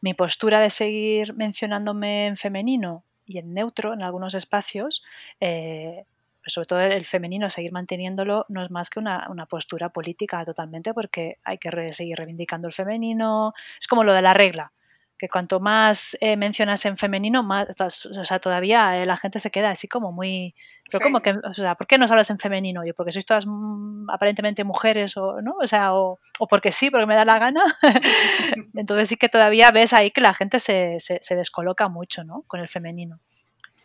mi 0.00 0.14
postura 0.14 0.60
de 0.60 0.70
seguir 0.70 1.34
mencionándome 1.34 2.26
en 2.26 2.36
femenino 2.36 3.04
y 3.26 3.38
en 3.38 3.54
neutro 3.54 3.92
en 3.92 4.02
algunos 4.02 4.34
espacios, 4.34 5.02
eh, 5.40 6.04
pues 6.42 6.54
sobre 6.54 6.66
todo 6.66 6.80
el 6.80 7.04
femenino, 7.04 7.50
seguir 7.50 7.72
manteniéndolo 7.72 8.46
no 8.48 8.64
es 8.64 8.70
más 8.70 8.88
que 8.90 8.98
una, 8.98 9.28
postura 9.48 9.90
política 9.90 10.44
totalmente 10.44 10.94
porque 10.94 11.38
hay 11.44 11.58
que 11.58 11.70
seguir 11.92 12.16
reivindicando 12.16 12.66
el 12.68 12.74
femenino. 12.74 13.52
Es 13.78 13.86
como 13.86 14.04
lo 14.04 14.14
de 14.14 14.22
la 14.22 14.32
regla 14.32 14.72
que 15.20 15.28
cuanto 15.28 15.60
más 15.60 16.16
eh, 16.22 16.34
mencionas 16.34 16.82
en 16.86 16.96
femenino, 16.96 17.42
más, 17.42 17.68
o 17.78 18.24
sea, 18.24 18.38
todavía 18.38 19.02
eh, 19.02 19.04
la 19.04 19.18
gente 19.18 19.38
se 19.38 19.50
queda 19.50 19.70
así 19.70 19.86
como 19.86 20.12
muy, 20.12 20.54
pero 20.90 21.04
como 21.04 21.20
que, 21.20 21.32
o 21.32 21.52
sea, 21.52 21.74
¿por 21.74 21.86
qué 21.86 21.98
nos 21.98 22.10
hablas 22.10 22.30
en 22.30 22.38
femenino? 22.38 22.86
Yo, 22.86 22.94
porque 22.94 23.12
sois 23.12 23.26
todas 23.26 23.44
mm, 23.46 24.08
aparentemente 24.08 24.64
mujeres 24.64 25.18
o, 25.18 25.42
¿no? 25.42 25.56
O 25.60 25.66
sea, 25.66 25.92
o, 25.92 26.18
porque 26.48 26.72
sí, 26.72 26.90
porque 26.90 27.04
me 27.04 27.16
da 27.16 27.26
la 27.26 27.38
gana. 27.38 27.62
Entonces 28.74 29.10
sí 29.10 29.16
que 29.16 29.28
todavía 29.28 29.70
ves 29.72 29.92
ahí 29.92 30.10
que 30.10 30.22
la 30.22 30.32
gente 30.32 30.58
se, 30.58 30.96
se, 30.98 31.36
descoloca 31.36 31.88
mucho, 31.88 32.24
¿no? 32.24 32.44
Con 32.46 32.60
el 32.60 32.68
femenino. 32.68 33.20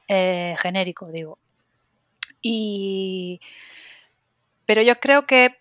Eh, 0.07 0.55
genérico, 0.57 1.11
digo. 1.11 1.37
Y... 2.41 3.41
Pero 4.65 4.81
yo 4.81 5.01
creo 5.01 5.25
que 5.25 5.57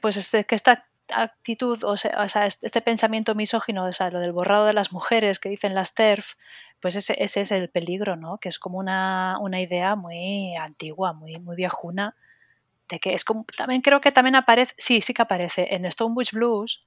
pues 0.00 0.16
este, 0.16 0.44
que 0.44 0.54
esta 0.54 0.86
actitud, 1.12 1.82
o 1.84 1.96
sea, 1.96 2.46
este 2.46 2.80
pensamiento 2.80 3.34
misógino, 3.34 3.84
o 3.86 3.92
sea, 3.92 4.10
lo 4.10 4.20
del 4.20 4.32
borrado 4.32 4.66
de 4.66 4.72
las 4.72 4.92
mujeres 4.92 5.38
que 5.38 5.48
dicen 5.48 5.74
las 5.74 5.94
TERF, 5.94 6.34
pues 6.80 6.96
ese, 6.96 7.16
ese 7.22 7.40
es 7.40 7.52
el 7.52 7.70
peligro, 7.70 8.16
¿no? 8.16 8.38
Que 8.38 8.48
es 8.48 8.58
como 8.58 8.78
una, 8.78 9.38
una, 9.40 9.60
idea 9.60 9.96
muy 9.96 10.56
antigua, 10.56 11.12
muy, 11.12 11.38
muy 11.38 11.56
viejuna, 11.56 12.16
de 12.88 12.98
que 12.98 13.14
es 13.14 13.24
como, 13.24 13.46
también 13.56 13.82
creo 13.82 14.00
que 14.00 14.12
también 14.12 14.34
aparece, 14.34 14.74
sí, 14.76 15.00
sí 15.00 15.14
que 15.14 15.22
aparece 15.22 15.74
en 15.74 15.90
Stonebush 15.90 16.32
Blues, 16.32 16.84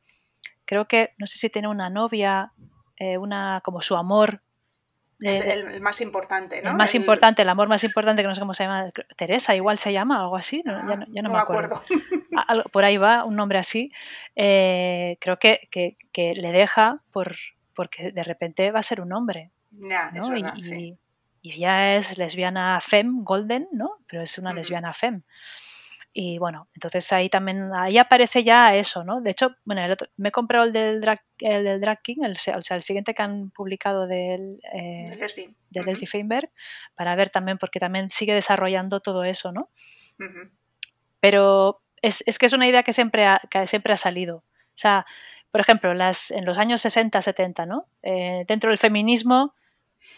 creo 0.66 0.88
que, 0.88 1.14
no 1.18 1.28
sé 1.28 1.38
si 1.38 1.50
tiene 1.50 1.68
una 1.68 1.90
novia, 1.90 2.54
eh, 2.98 3.18
una, 3.18 3.62
como 3.64 3.82
su 3.82 3.96
amor 3.96 4.43
el, 5.24 5.82
más 5.82 6.02
importante, 6.02 6.62
¿no? 6.62 6.72
El 6.72 6.78
más 6.78 6.94
importante, 6.96 7.42
el 7.42 7.50
amor 7.50 7.68
más 7.68 7.84
importante, 7.84 8.22
que 8.22 8.28
no 8.28 8.36
sé 8.36 8.42
cómo 8.42 8.54
se 8.54 8.64
llama, 8.64 8.92
Teresa, 9.16 9.56
igual 9.56 9.78
se 9.78 9.94
llama, 9.94 10.20
algo 10.20 10.36
así, 10.36 10.64
ya, 10.66 11.22
no, 11.22 11.30
me 11.30 11.38
acuerdo. 11.38 11.84
por 12.72 12.84
ahí 12.84 12.98
va, 12.98 13.24
un 13.24 13.36
nombre 13.36 13.60
así. 13.60 13.92
Eh, 14.36 15.18
creo 15.20 15.38
que, 15.40 15.98
le 16.16 16.52
deja 16.52 17.02
por, 17.12 17.36
porque 17.74 18.12
de 18.12 18.24
repente 18.24 18.72
va 18.72 18.80
a 18.80 18.84
ser 18.84 19.02
un 19.02 19.14
hombre. 19.14 19.52
y, 19.72 21.52
ella 21.52 21.98
es 21.98 22.18
lesbiana 22.18 22.80
fem, 22.80 23.24
golden, 23.24 23.68
¿no? 23.74 23.98
Pero 24.08 24.22
es 24.22 24.38
una 24.38 24.54
lesbiana 24.54 24.94
fem. 24.94 25.24
Y 26.16 26.38
bueno, 26.38 26.70
entonces 26.76 27.12
ahí 27.12 27.28
también, 27.28 27.72
ahí 27.74 27.98
aparece 27.98 28.44
ya 28.44 28.76
eso, 28.76 29.04
¿no? 29.04 29.20
De 29.20 29.32
hecho, 29.32 29.56
bueno, 29.66 29.82
me 30.16 30.30
he 30.30 30.32
comprado 30.32 30.66
el 30.66 30.72
del 30.72 31.02
Drag, 31.02 31.20
el 31.40 31.64
del 31.64 31.82
drag 31.82 32.04
King, 32.04 32.18
el, 32.22 32.34
o 32.34 32.62
sea, 32.62 32.76
el 32.76 32.84
siguiente 32.84 33.16
que 33.16 33.24
han 33.24 33.50
publicado 33.50 34.06
del, 34.06 34.60
eh, 34.72 35.10
de 35.72 35.84
Leslie 35.84 36.06
Feinberg, 36.06 36.52
para 36.94 37.16
ver 37.16 37.30
también, 37.30 37.58
porque 37.58 37.80
también 37.80 38.12
sigue 38.12 38.36
desarrollando 38.36 39.00
todo 39.00 39.24
eso, 39.24 39.52
¿no? 39.52 39.72
Pero 41.20 41.82
es, 42.04 42.24
es, 42.28 42.38
que 42.38 42.46
es 42.46 42.54
una 42.54 42.68
idea 42.68 42.84
que 42.84 42.94
siempre 42.94 43.26
ha, 43.26 43.42
que 43.50 43.66
siempre 43.66 43.94
ha 43.94 43.98
salido. 43.98 44.38
O 44.38 44.76
sea, 44.76 45.08
por 45.50 45.62
ejemplo, 45.62 45.96
las, 45.96 46.30
en 46.30 46.46
los 46.46 46.60
años 46.60 46.82
60, 46.84 47.24
70, 47.24 47.66
¿no? 47.66 47.88
Eh, 48.04 48.44
dentro 48.48 48.70
del 48.70 48.78
feminismo, 48.78 49.56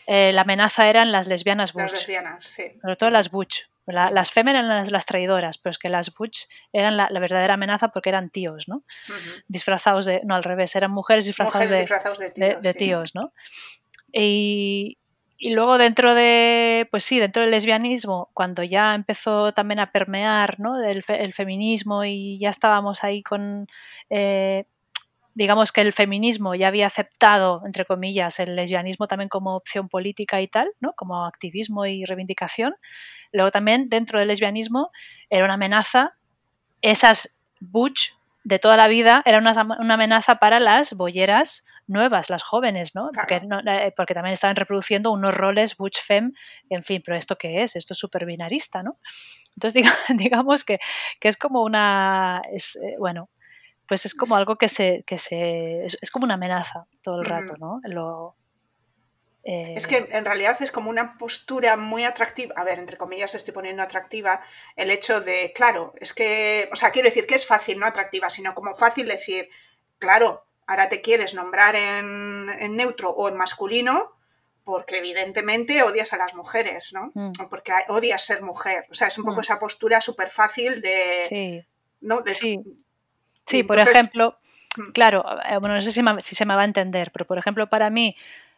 eh, 0.07 0.31
la 0.33 0.41
amenaza 0.41 0.89
eran 0.89 1.13
las 1.13 1.27
lesbianas 1.27 1.71
butch. 1.71 1.83
Las 1.83 1.91
lesbianas, 1.93 2.45
sí. 2.45 2.63
Sobre 2.81 2.95
todo 2.97 3.09
las 3.11 3.31
butch. 3.31 3.63
Las 3.85 4.31
fem 4.31 4.47
eran 4.47 4.67
las, 4.67 5.05
traidoras, 5.05 5.57
pero 5.57 5.71
es 5.71 5.77
que 5.77 5.89
las 5.89 6.13
butch 6.13 6.47
eran 6.73 6.97
la, 6.97 7.07
verdadera 7.19 7.53
amenaza 7.53 7.89
porque 7.89 8.09
eran 8.09 8.29
tíos, 8.29 8.67
¿no? 8.67 8.83
Disfrazados 9.47 10.05
de... 10.05 10.21
No, 10.23 10.35
al 10.35 10.43
revés, 10.43 10.75
eran 10.75 10.91
mujeres 10.91 11.25
disfrazadas, 11.25 11.69
de, 11.69 12.73
tíos, 12.77 13.13
¿no? 13.13 13.31
Y, 14.11 14.97
y 15.37 15.49
luego 15.51 15.77
dentro 15.77 16.15
de, 16.15 16.87
pues 16.89 17.03
sí, 17.03 17.19
dentro 17.19 17.43
del 17.43 17.51
lesbianismo, 17.51 18.29
cuando 18.33 18.63
ya 18.63 18.95
empezó 18.95 19.53
también 19.53 19.79
a 19.79 19.91
permear 19.91 20.59
¿no? 20.59 20.81
el, 20.81 21.03
el 21.07 21.33
feminismo 21.33 22.05
y 22.05 22.39
ya 22.39 22.49
estábamos 22.49 23.03
ahí 23.03 23.21
con, 23.21 23.67
eh, 24.09 24.65
digamos 25.35 25.73
que 25.73 25.81
el 25.81 25.91
feminismo 25.91 26.55
ya 26.55 26.69
había 26.69 26.87
aceptado, 26.87 27.61
entre 27.65 27.85
comillas, 27.85 28.39
el 28.39 28.55
lesbianismo 28.55 29.07
también 29.07 29.29
como 29.29 29.55
opción 29.55 29.89
política 29.89 30.41
y 30.41 30.47
tal, 30.47 30.71
¿no? 30.79 30.93
como 30.93 31.25
activismo 31.25 31.85
y 31.85 32.05
reivindicación. 32.05 32.75
Luego 33.33 33.51
también 33.51 33.89
dentro 33.89 34.17
del 34.17 34.29
lesbianismo 34.29 34.91
era 35.29 35.43
una 35.43 35.55
amenaza, 35.55 36.13
esas 36.81 37.35
butch 37.59 38.13
de 38.45 38.59
toda 38.59 38.77
la 38.77 38.87
vida 38.87 39.23
era 39.25 39.39
una, 39.39 39.51
amenaza 39.93 40.35
para 40.35 40.59
las 40.59 40.93
bolleras 40.93 41.65
nuevas, 41.87 42.29
las 42.29 42.41
jóvenes, 42.41 42.95
¿no? 42.95 43.09
Porque, 43.13 43.35
eh, 43.35 43.93
porque, 43.95 44.13
también 44.13 44.33
estaban 44.33 44.55
reproduciendo 44.55 45.11
unos 45.11 45.33
roles 45.33 45.75
butch 45.75 45.99
fem, 46.01 46.31
en 46.69 46.83
fin, 46.83 47.01
pero 47.03 47.17
¿esto 47.17 47.37
qué 47.37 47.63
es? 47.63 47.75
Esto 47.75 47.93
es 47.93 47.99
súper 47.99 48.25
binarista, 48.25 48.83
¿no? 48.83 48.99
Entonces 49.55 49.83
digamos 50.17 50.63
que, 50.63 50.79
es 51.21 51.37
como 51.37 51.61
una, 51.61 52.41
eh, 52.51 52.95
bueno, 52.99 53.29
pues 53.87 54.05
es 54.05 54.15
como 54.15 54.35
algo 54.35 54.55
que 54.55 54.67
se, 54.67 55.03
que 55.05 55.17
se 55.17 55.85
es, 55.85 56.11
como 56.11 56.25
una 56.25 56.35
amenaza 56.35 56.87
todo 57.01 57.19
el 57.19 57.25
rato, 57.25 57.55
¿no? 57.57 57.81
Lo, 57.83 58.35
es 59.47 59.85
que 59.85 60.07
en 60.09 60.25
realidad 60.25 60.57
es 60.59 60.71
como 60.71 60.89
una 60.89 61.19
postura 61.19 61.77
muy 61.77 62.03
atractiva, 62.03 62.55
a 62.57 62.63
ver, 62.63 62.79
entre 62.79 62.97
comillas 62.97 63.35
estoy 63.35 63.53
poniendo 63.53 63.83
atractiva, 63.83 64.41
el 64.75 64.89
hecho 64.89 65.21
de, 65.21 65.53
claro, 65.53 65.93
es 65.99 66.13
que, 66.13 66.67
o 66.71 66.75
sea, 66.75 66.89
quiero 66.89 67.09
decir 67.09 67.27
que 67.27 67.35
es 67.35 67.45
fácil, 67.45 67.79
no 67.79 67.85
atractiva, 67.85 68.31
sino 68.31 68.55
como 68.55 68.75
fácil 68.75 69.07
decir, 69.07 69.49
claro, 69.99 70.47
ahora 70.65 70.89
te 70.89 71.01
quieres 71.01 71.35
nombrar 71.35 71.75
en, 71.75 72.75
neutro 72.75 73.11
o 73.11 73.29
en 73.29 73.37
masculino, 73.37 74.13
porque 74.63 74.97
evidentemente 74.97 75.83
odias 75.83 76.11
a 76.13 76.17
las 76.17 76.33
mujeres, 76.33 76.91
¿no? 76.91 77.11
Mm. 77.13 77.33
O 77.39 77.47
porque 77.47 77.71
odias 77.89 78.25
ser 78.25 78.41
mujer. 78.41 78.87
O 78.89 78.95
sea, 78.95 79.09
es 79.09 79.17
un 79.19 79.25
poco 79.25 79.37
mm. 79.37 79.41
esa 79.41 79.59
postura 79.59 80.01
súper 80.01 80.31
fácil 80.31 80.81
de... 80.81 81.23
Sí. 81.29 81.65
¿no? 82.01 82.23
sí. 82.25 82.59
Sí, 83.45 83.63
por 83.63 83.79
ejemplo, 83.79 84.37
mm. 84.77 84.91
claro, 84.91 85.25
eh, 85.49 85.57
bueno, 85.57 85.75
no 85.75 85.81
sé 85.81 85.91
si, 85.91 86.01
si, 86.19 86.35
se 86.35 86.45
me 86.45 86.55
va 86.55 86.61
a 86.61 86.65
entender, 86.65 87.11
pero 87.11 87.25
por 87.25 87.37
ejemplo, 87.37 87.67
para 87.67 87.89
mí, 87.89 88.15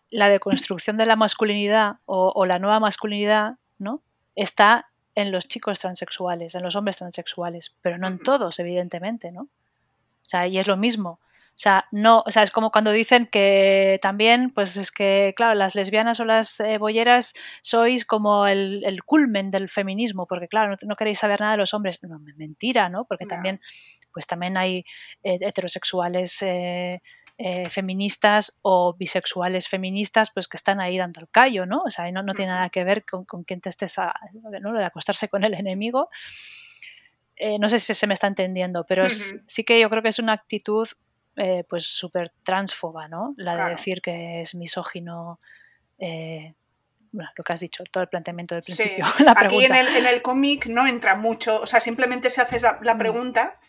la 0.09 0.29
deconstrucción 0.29 0.97
de 0.97 1.05
la 1.05 1.15
masculinidad 1.15 1.97
o, 2.05 2.45
la 2.45 2.59
nueva 2.59 2.79
masculinidad, 2.79 3.55
¿no? 3.77 4.01
Está 4.35 4.87
en 5.15 5.31
los 5.31 5.47
chicos 5.47 5.79
transexuales, 5.79 6.55
en 6.55 6.63
los 6.63 6.75
hombres 6.75 6.97
transexuales, 6.97 7.73
pero 7.81 7.97
no 7.97 8.07
en 8.07 8.19
todos, 8.19 8.59
evidentemente, 8.59 9.31
¿no? 9.31 9.41
O 9.41 10.29
sea, 10.29 10.47
y 10.47 10.57
es 10.57 10.67
lo 10.67 10.77
mismo. 10.77 11.19
O 11.57 11.59
sea, 11.59 11.85
no, 11.91 12.21
o 12.23 12.29
sea, 12.29 12.43
es 12.43 12.51
como 12.51 12.69
cuando 12.69 12.91
dicen 12.91 13.25
que 13.25 13.97
también, 13.99 14.51
pues 14.51 14.77
es 14.77 14.91
que, 14.91 15.33
claro, 15.35 15.55
las 15.55 15.73
lesbianas 15.73 16.19
o 16.19 16.25
las 16.25 16.59
eh, 16.59 16.77
bolleras 16.77 17.33
sois 17.63 18.05
como 18.05 18.45
el, 18.45 19.01
culmen 19.07 19.49
del 19.49 19.67
feminismo, 19.67 20.27
porque 20.27 20.47
claro, 20.47 20.75
no, 20.85 20.95
queréis 20.95 21.17
saber 21.17 21.41
nada 21.41 21.53
de 21.53 21.57
los 21.57 21.73
hombres. 21.73 21.97
No, 22.03 22.19
mentira, 22.19 22.89
¿no? 22.89 23.05
Porque 23.05 23.25
también, 23.25 23.59
pues 24.13 24.27
también 24.27 24.55
hay 24.55 24.85
eh, 25.23 25.39
heterosexuales 25.41 26.43
eh, 26.43 27.01
eh, 27.39 27.67
feministas 27.67 28.55
o 28.61 28.93
bisexuales 28.93 29.67
feministas, 29.67 30.29
pues 30.29 30.47
que 30.47 30.57
están 30.57 30.79
ahí 30.79 30.99
dando 30.99 31.21
el 31.21 31.27
callo, 31.27 31.65
¿no? 31.65 31.81
O 31.87 31.89
sea, 31.89 32.11
no, 32.11 32.21
no 32.21 32.35
tiene 32.35 32.51
nada 32.51 32.69
que 32.69 32.83
ver 32.83 33.03
con, 33.03 33.25
con 33.25 33.43
quién 33.43 33.61
te 33.61 33.69
estés, 33.69 33.97
a, 33.97 34.13
¿no? 34.61 34.73
Lo 34.73 34.77
de 34.77 34.85
acostarse 34.85 35.27
con 35.27 35.43
el 35.43 35.55
enemigo. 35.55 36.11
No 37.59 37.67
sé 37.67 37.79
si 37.79 37.95
se 37.95 38.05
me 38.05 38.13
está 38.13 38.27
entendiendo, 38.27 38.85
pero 38.87 39.07
sí 39.09 39.63
que 39.63 39.79
yo 39.79 39.89
creo 39.89 40.03
que 40.03 40.09
es 40.09 40.19
una 40.19 40.33
actitud 40.33 40.87
eh, 41.37 41.63
pues 41.69 41.85
súper 41.85 42.31
transfoba, 42.43 43.07
¿no? 43.07 43.33
La 43.37 43.55
de 43.55 43.71
decir 43.71 44.01
que 44.01 44.41
es 44.41 44.55
misógino. 44.55 45.39
bueno, 45.97 47.29
lo 47.35 47.43
que 47.43 47.53
has 47.53 47.59
dicho, 47.59 47.83
todo 47.91 48.03
el 48.03 48.09
planteamiento 48.09 48.55
del 48.55 48.63
principio. 48.63 49.05
Aquí 49.35 49.65
en 49.65 49.75
el, 49.75 49.87
en 49.87 50.05
el 50.05 50.21
cómic 50.21 50.65
no 50.67 50.87
entra 50.87 51.15
mucho, 51.15 51.61
o 51.61 51.67
sea, 51.67 51.79
simplemente 51.79 52.29
se 52.29 52.41
hace 52.41 52.59
la, 52.59 52.93
mm. 52.93 52.97
pregunta 52.97 53.59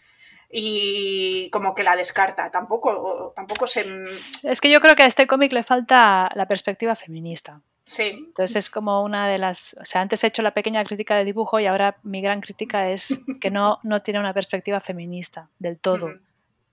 y 0.51 1.51
como 1.51 1.75
que 1.75 1.83
la 1.83 1.97
descarta. 1.97 2.51
Tampoco, 2.51 3.33
tampoco 3.37 3.67
se. 3.67 4.03
Es 4.03 4.61
que 4.61 4.71
yo 4.71 4.81
creo 4.81 4.97
que 4.97 5.03
a 5.03 5.07
este 5.07 5.27
cómic 5.27 5.53
le 5.53 5.63
falta 5.63 6.31
la 6.35 6.47
perspectiva 6.47 6.97
feminista. 6.97 7.61
Sí. 7.85 8.15
Entonces 8.19 8.57
es 8.57 8.71
como 8.71 9.03
una 9.03 9.29
de 9.29 9.39
las. 9.39 9.77
O 9.81 9.85
sea, 9.85 10.01
antes 10.01 10.23
he 10.25 10.27
hecho 10.27 10.43
la 10.43 10.53
pequeña 10.53 10.85
crítica 10.85 11.17
de 11.17 11.25
dibujo 11.25 11.59
y 11.61 11.67
ahora 11.67 11.97
mi 12.03 12.21
gran 12.21 12.41
crítica 12.41 12.91
es 12.91 13.21
que 13.41 13.51
no, 13.51 13.79
no 13.83 14.03
tiene 14.03 14.21
una 14.21 14.35
perspectiva 14.35 14.81
feminista 14.81 15.49
del 15.59 15.79
todo. 15.79 16.11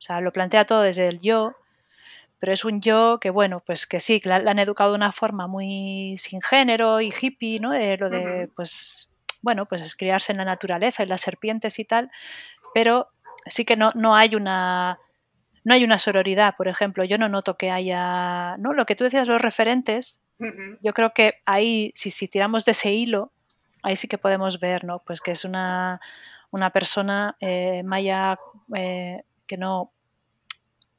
Sea, 0.05 0.21
lo 0.21 0.31
plantea 0.31 0.65
todo 0.65 0.81
desde 0.81 1.05
el 1.07 1.19
yo, 1.21 1.55
pero 2.39 2.53
es 2.53 2.65
un 2.65 2.81
yo 2.81 3.19
que, 3.19 3.29
bueno, 3.29 3.61
pues 3.65 3.87
que 3.87 3.99
sí, 3.99 4.19
que 4.19 4.29
la, 4.29 4.35
han 4.37 4.59
educado 4.59 4.91
de 4.91 4.97
una 4.97 5.11
forma 5.11 5.47
muy 5.47 6.15
sin 6.17 6.41
género 6.41 7.01
y 7.01 7.13
hippie, 7.19 7.59
¿no? 7.59 7.71
De 7.71 7.97
lo 7.97 8.09
de, 8.09 8.49
pues, 8.55 9.09
bueno, 9.41 9.65
pues 9.65 9.81
es 9.81 9.95
criarse 9.95 10.31
en 10.31 10.39
la 10.39 10.45
naturaleza 10.45 11.03
y 11.03 11.07
las 11.07 11.21
serpientes 11.21 11.79
y 11.79 11.85
tal, 11.85 12.11
pero 12.73 13.09
sí 13.47 13.65
que 13.65 13.75
no, 13.75 13.91
no 13.95 14.15
hay 14.15 14.35
una 14.35 14.99
no 15.65 15.73
hay 15.73 15.83
una 15.83 15.97
sororidad, 15.97 16.55
por 16.55 16.67
ejemplo. 16.67 17.03
Yo 17.03 17.17
no 17.17 17.27
noto 17.27 17.57
que 17.57 17.71
haya. 17.71 18.55
¿no? 18.57 18.71
Lo 18.71 18.85
que 18.85 18.95
tú 18.95 19.03
decías, 19.03 19.27
los 19.27 19.41
referentes, 19.41 20.21
yo 20.81 20.93
creo 20.93 21.11
que 21.13 21.41
ahí, 21.45 21.91
si, 21.95 22.11
si 22.11 22.27
tiramos 22.27 22.65
de 22.65 22.71
ese 22.71 22.91
hilo, 22.91 23.31
ahí 23.81 23.95
sí 23.95 24.07
que 24.07 24.17
podemos 24.17 24.59
ver, 24.59 24.83
¿no? 24.83 24.99
Pues 24.99 25.21
que 25.21 25.31
es 25.31 25.43
una, 25.43 25.99
una 26.51 26.69
persona 26.69 27.35
eh, 27.39 27.81
maya 27.83 28.37
eh, 28.75 29.23
que 29.47 29.57
no. 29.57 29.91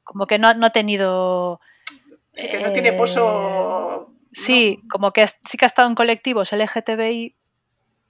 Como 0.07 0.25
que 0.25 0.39
no, 0.39 0.53
no 0.53 0.65
ha 0.65 0.71
tenido. 0.71 1.59
Sí, 2.33 2.47
que 2.49 2.59
no 2.59 2.71
tiene 2.71 2.93
pozo. 2.93 4.13
Sí, 4.31 4.79
como 4.89 5.11
que 5.11 5.27
sí 5.27 5.57
que 5.57 5.65
ha 5.65 5.67
estado 5.67 5.87
en 5.87 5.95
colectivos 5.95 6.51
LGTBI, 6.53 7.35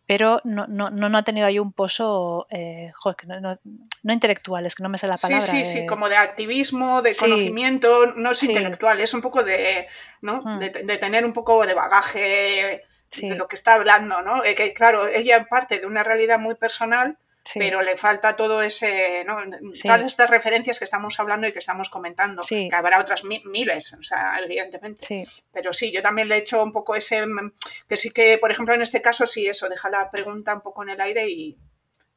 pero 0.05 0.41
no, 0.43 0.67
no, 0.67 0.89
no, 0.89 1.17
ha 1.17 1.23
tenido 1.23 1.47
ahí 1.47 1.59
un 1.59 1.71
pozo, 1.71 2.47
eh, 2.49 2.91
joder, 2.95 3.15
que 3.15 3.27
no, 3.27 3.39
no, 4.03 4.13
intelectual, 4.13 4.65
es 4.65 4.75
que 4.75 4.83
no 4.83 4.89
me 4.89 4.97
sé 4.97 5.07
la 5.07 5.17
palabra. 5.17 5.45
Sí, 5.45 5.65
sí, 5.65 5.79
sí, 5.79 5.85
como 5.87 6.09
de 6.09 6.17
activismo, 6.17 7.01
de 7.01 7.15
conocimiento, 7.15 8.07
no 8.15 8.31
es 8.31 8.43
intelectual, 8.43 8.99
es 8.99 9.13
un 9.13 9.21
poco 9.21 9.43
de, 9.43 9.87
¿no? 10.21 10.41
Hmm. 10.41 10.59
De, 10.59 10.69
de, 10.69 10.97
tener 10.97 11.25
un 11.25 11.33
poco 11.33 11.65
de 11.65 11.73
bagaje 11.73 12.83
de 13.21 13.35
lo 13.35 13.47
que 13.47 13.55
está 13.55 13.75
hablando, 13.75 14.21
¿no? 14.21 14.43
Eh, 14.43 14.55
que 14.55 14.73
claro, 14.73 15.07
ella 15.07 15.45
parte 15.49 15.79
de 15.79 15.85
una 15.85 16.03
realidad 16.03 16.39
muy 16.39 16.55
personal 16.55 17.17
pero 17.55 17.81
le 17.81 17.97
falta 17.97 18.35
todo 18.35 18.61
ese, 18.61 19.23
¿no? 19.25 19.37
Todas 19.81 20.05
estas 20.05 20.29
referencias 20.29 20.79
que 20.79 20.85
estamos 20.85 21.19
hablando 21.19 21.47
y 21.47 21.53
que 21.53 21.59
estamos 21.59 21.89
comentando, 21.89 22.41
que 22.47 22.69
habrá 22.71 22.99
otras 22.99 23.23
miles, 23.23 23.93
o 23.93 24.03
sea, 24.03 24.37
evidentemente. 24.43 25.27
Pero 25.51 25.73
sí, 25.73 25.91
yo 25.91 26.01
también 26.01 26.27
le 26.27 26.35
he 26.35 26.39
hecho 26.39 26.63
un 26.63 26.71
poco 26.71 26.95
ese, 26.95 27.23
que 27.87 27.97
sí 27.97 28.11
que, 28.11 28.37
por 28.37 28.51
ejemplo, 28.51 28.73
en 28.73 28.81
este 28.81 29.01
caso 29.01 29.27
sí 29.27 29.47
eso, 29.47 29.69
deja 29.69 29.89
la 29.89 30.09
pregunta 30.11 30.53
un 30.53 30.61
poco 30.61 30.83
en 30.83 30.89
el 30.89 31.01
aire 31.01 31.29
y, 31.29 31.57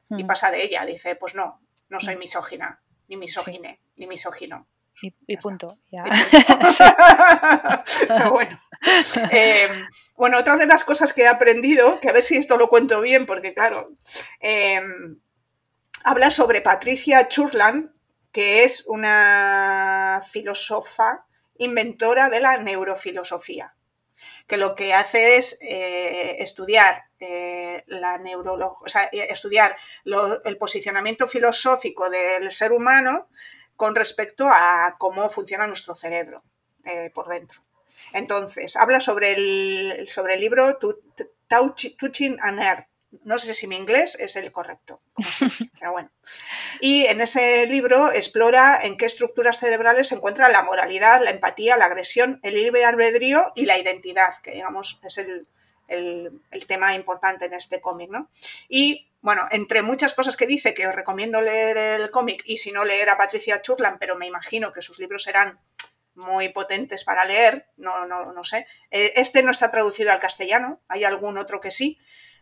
y 0.09 0.23
hmm. 0.23 0.27
pasa 0.27 0.51
de 0.51 0.63
ella, 0.63 0.85
dice, 0.85 1.15
pues 1.15 1.35
no, 1.35 1.61
no 1.89 1.99
soy 1.99 2.15
hmm. 2.15 2.19
misógina, 2.19 2.81
ni 3.07 3.17
misógine, 3.17 3.79
ni 3.97 4.07
misógino. 4.07 4.67
Y, 5.01 5.37
punto. 5.37 5.67
bueno. 8.31 8.59
Em, 9.31 9.71
bueno, 10.15 10.39
otra 10.39 10.57
de 10.57 10.67
las 10.67 10.83
cosas 10.83 11.13
que 11.13 11.23
he 11.23 11.27
aprendido, 11.27 11.99
que 11.99 12.09
a 12.09 12.13
ver 12.13 12.21
si 12.21 12.37
esto 12.37 12.57
lo 12.57 12.69
cuento 12.69 13.01
bien, 13.01 13.25
porque 13.25 13.53
claro, 13.53 13.89
em, 14.39 15.19
habla 16.03 16.29
sobre 16.29 16.61
Patricia 16.61 17.27
Churland, 17.27 17.91
que 18.31 18.63
es 18.63 18.85
una 18.87 20.21
filósofa 20.29 21.25
inventora 21.57 22.29
de 22.29 22.39
la 22.39 22.57
neurofilosofía, 22.57 23.75
que 24.47 24.57
lo 24.57 24.75
que 24.75 24.93
hace 24.93 25.37
es 25.37 25.59
eh, 25.61 26.37
estudiar 26.39 27.03
eh, 27.19 27.83
la 27.87 28.17
neurología, 28.17 28.85
o 28.85 28.89
sea, 28.89 29.03
estudiar 29.11 29.75
el 30.45 30.57
posicionamiento 30.57 31.27
filosófico 31.27 32.09
del 32.09 32.51
ser 32.51 32.71
humano 32.71 33.29
con 33.81 33.95
respecto 33.95 34.47
a 34.47 34.93
cómo 34.99 35.27
funciona 35.31 35.65
nuestro 35.65 35.95
cerebro 35.95 36.43
eh, 36.85 37.09
por 37.15 37.27
dentro. 37.27 37.61
Entonces, 38.13 38.75
habla 38.75 39.01
sobre 39.01 39.31
el, 39.31 40.07
sobre 40.07 40.35
el 40.35 40.39
libro 40.39 40.77
Touching 41.47 42.37
an 42.43 42.59
Earth, 42.59 42.85
No 43.23 43.39
sé 43.39 43.55
si 43.55 43.65
mi 43.65 43.77
inglés 43.77 44.19
es 44.19 44.35
el 44.35 44.51
correcto, 44.51 45.01
pero 45.79 45.93
bueno. 45.93 46.11
Y 46.79 47.05
en 47.07 47.21
ese 47.21 47.65
libro 47.65 48.11
explora 48.11 48.79
en 48.83 48.99
qué 48.99 49.07
estructuras 49.07 49.57
cerebrales 49.57 50.09
se 50.09 50.15
encuentra 50.15 50.49
la 50.49 50.61
moralidad, 50.61 51.23
la 51.23 51.31
empatía, 51.31 51.75
la 51.75 51.85
agresión, 51.85 52.39
el 52.43 52.53
libre 52.53 52.85
albedrío 52.85 53.51
y 53.55 53.65
la 53.65 53.79
identidad, 53.79 54.35
que 54.43 54.51
digamos 54.51 54.99
es 55.01 55.17
el, 55.17 55.47
tema 56.67 56.95
importante 56.95 57.45
en 57.45 57.53
este 57.53 57.81
cómic, 57.81 58.09
¿no? 58.09 58.29
Y 58.69 59.09
bueno, 59.21 59.47
entre 59.51 59.81
muchas 59.81 60.13
cosas 60.13 60.35
que 60.35 60.47
dice, 60.47 60.73
que 60.73 60.87
os 60.87 60.95
recomiendo 60.95 61.41
leer 61.41 61.77
el 61.77 62.11
cómic 62.11 62.41
y 62.45 62.57
si 62.57 62.71
no 62.71 62.83
leer 62.83 63.09
a 63.09 63.17
Patricia 63.17 63.61
Churland, 63.61 63.99
pero 63.99 64.15
me 64.15 64.27
imagino 64.27 64.73
que 64.73 64.81
sus 64.81 64.99
libros 64.99 65.23
serán 65.23 65.59
muy 66.15 66.49
potentes 66.49 67.03
para 67.03 67.25
leer, 67.25 67.67
no, 67.77 68.05
no, 68.05 68.33
no 68.33 68.43
sé. 68.43 68.65
Eh, 68.89 69.13
este 69.15 69.43
no 69.43 69.51
está 69.51 69.71
traducido 69.71 70.11
al 70.11 70.19
castellano, 70.19 70.81
hay 70.87 71.03
algún 71.03 71.37
otro 71.37 71.61
que 71.61 71.71
sí, 71.71 71.99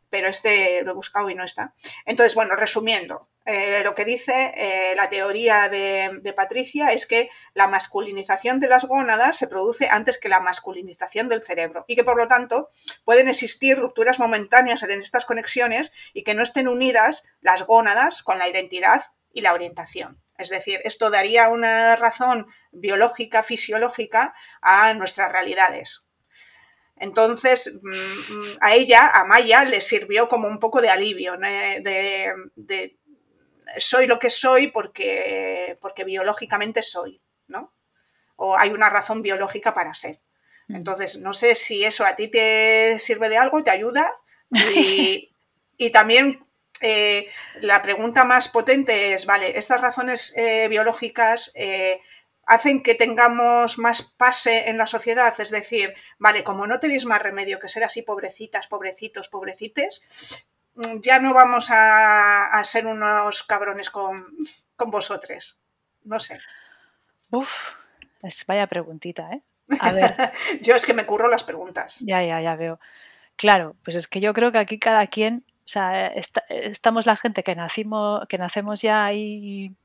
pero 0.09 0.27
este 0.27 0.81
lo 0.83 0.91
he 0.91 0.95
buscado 0.95 1.29
y 1.29 1.35
no 1.35 1.43
está. 1.43 1.73
Entonces, 2.05 2.33
bueno, 2.35 2.55
resumiendo, 2.55 3.29
eh, 3.51 3.83
lo 3.83 3.95
que 3.95 4.05
dice 4.05 4.53
eh, 4.55 4.95
la 4.95 5.09
teoría 5.09 5.69
de, 5.69 6.33
Patricia 6.35 6.91
es 6.91 7.07
que 7.07 7.29
la 7.55 7.67
masculinización 7.67 8.59
de 8.59 8.67
las 8.67 8.85
gónadas 8.85 9.37
se 9.37 9.47
produce 9.47 9.89
antes 9.89 10.19
que 10.19 10.29
la 10.29 10.39
masculinización 10.39 11.29
del 11.29 11.43
cerebro 11.43 11.83
y 11.87 11.95
que 11.95 12.03
por 12.03 12.15
lo 12.15 12.27
tanto 12.27 12.69
pueden 13.05 13.27
existir 13.27 13.79
rupturas 13.79 14.19
momentáneas 14.19 14.83
en 14.83 14.99
estas 14.99 15.25
conexiones 15.25 15.91
y 16.13 16.23
que 16.23 16.35
no 16.35 16.43
estén 16.43 16.67
unidas 16.67 17.25
las 17.41 17.65
gónadas 17.65 18.21
con 18.21 18.37
la 18.37 18.47
identidad 18.47 19.01
y 19.33 19.41
la 19.41 19.53
orientación. 19.53 20.21
Es 20.37 20.49
decir, 20.49 20.79
esto 20.83 21.09
daría 21.09 21.49
una 21.49 21.95
razón 21.95 22.47
biológica, 22.71 23.41
fisiológica 23.41 24.33
a 24.61 24.93
nuestras 24.93 25.31
realidades. 25.31 26.05
Entonces, 26.99 27.79
mm, 27.81 27.89
mm, 27.89 28.57
a 28.61 28.75
ella, 28.75 29.07
a 29.07 29.23
Maya, 29.25 29.63
le 29.63 29.81
sirvió 29.81 30.27
como 30.27 30.47
un 30.47 30.59
poco 30.59 30.81
de 30.81 30.89
alivio, 30.89 31.37
de, 31.37 32.98
soy 33.77 34.07
lo 34.07 34.19
que 34.19 34.29
soy 34.29 34.67
porque, 34.67 35.77
porque 35.81 36.03
biológicamente 36.03 36.81
soy, 36.81 37.21
¿no? 37.47 37.73
O 38.35 38.57
hay 38.57 38.69
una 38.71 38.89
razón 38.89 39.21
biológica 39.21 39.73
para 39.73 39.93
ser. 39.93 40.17
Mm. 40.67 40.75
Entonces, 40.75 41.17
no 41.17 41.33
sé 41.33 41.55
si 41.55 41.83
eso 41.83 42.05
a 42.05 42.15
ti 42.15 42.27
te 42.27 42.97
sirve 42.99 43.29
de 43.29 43.37
algo, 43.37 43.63
te 43.63 43.71
ayuda. 43.71 44.13
Y, 44.73 45.31
y 45.77 45.89
también 45.91 46.45
eh, 46.81 47.29
la 47.61 47.81
pregunta 47.81 48.23
más 48.23 48.47
potente 48.47 49.13
es, 49.13 49.25
vale, 49.25 49.57
estas 49.57 49.81
razones 49.81 50.35
eh, 50.37 50.67
biológicas 50.69 51.51
eh, 51.55 52.01
hacen 52.45 52.81
que 52.81 52.95
tengamos 52.95 53.77
más 53.77 54.01
pase 54.01 54.69
en 54.69 54.77
la 54.77 54.87
sociedad, 54.87 55.33
es 55.39 55.51
decir, 55.51 55.93
vale, 56.17 56.43
como 56.43 56.65
no 56.67 56.79
tenéis 56.79 57.05
más 57.05 57.21
remedio 57.21 57.59
que 57.59 57.69
ser 57.69 57.83
así 57.83 58.01
pobrecitas, 58.01 58.67
pobrecitos, 58.67 59.27
pobrecites, 59.27 60.03
ya 61.01 61.19
no 61.19 61.33
vamos 61.33 61.67
a, 61.71 62.61
ser 62.63 62.87
unos 62.87 63.43
cabrones 63.43 63.89
con, 63.89 64.15
con 64.75 64.91
vosotros. 64.91 65.59
No 66.03 66.19
sé. 66.19 66.39
Uf, 67.31 67.73
vaya 68.47 68.67
preguntita, 68.67 69.31
¿eh? 69.31 69.41
A 69.79 69.91
ver. 69.91 70.15
yo 70.61 70.75
es 70.75 70.85
que 70.85 70.93
me 70.93 71.05
curro 71.05 71.27
las 71.27 71.43
preguntas. 71.43 71.97
Ya, 71.99 72.23
ya, 72.23 72.41
ya 72.41 72.55
veo. 72.55 72.79
Claro, 73.35 73.75
pues 73.83 73.95
es 73.95 74.07
que 74.07 74.19
yo 74.19 74.33
creo 74.33 74.51
que 74.51 74.59
aquí 74.59 74.79
cada 74.79 75.07
quien 75.07 75.45
o 75.69 75.71
sea, 75.71 76.07
estamos 76.47 77.05
la 77.05 77.15
gente 77.15 77.43
que 77.43 77.53
nacimos, 77.53 78.27
que 78.27 78.39
nacemos 78.39 78.81
ya 78.81 79.05
ahí 79.05 79.75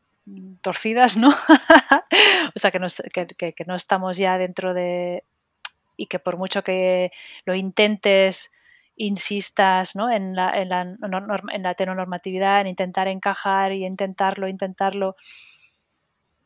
torcidas, 0.62 1.18
¿no? 1.18 1.28
o 2.54 2.58
sea, 2.58 2.70
que 2.70 2.78
no, 2.78 2.86
que, 3.12 3.64
no 3.66 3.74
estamos 3.74 4.16
ya 4.16 4.38
dentro 4.38 4.72
de... 4.72 5.24
y 5.98 6.06
que 6.06 6.18
por 6.18 6.38
mucho 6.38 6.64
que 6.64 7.12
lo 7.44 7.54
intentes, 7.54 8.50
insistas 8.96 9.96
¿no? 9.96 10.10
en, 10.10 10.34
la, 10.34 10.60
en, 10.60 10.68
la, 10.68 10.82
en 10.82 11.62
la 11.62 11.70
heteronormatividad, 11.70 12.60
en 12.60 12.68
intentar 12.68 13.08
encajar 13.08 13.72
y 13.72 13.84
intentarlo, 13.84 14.48
intentarlo, 14.48 15.16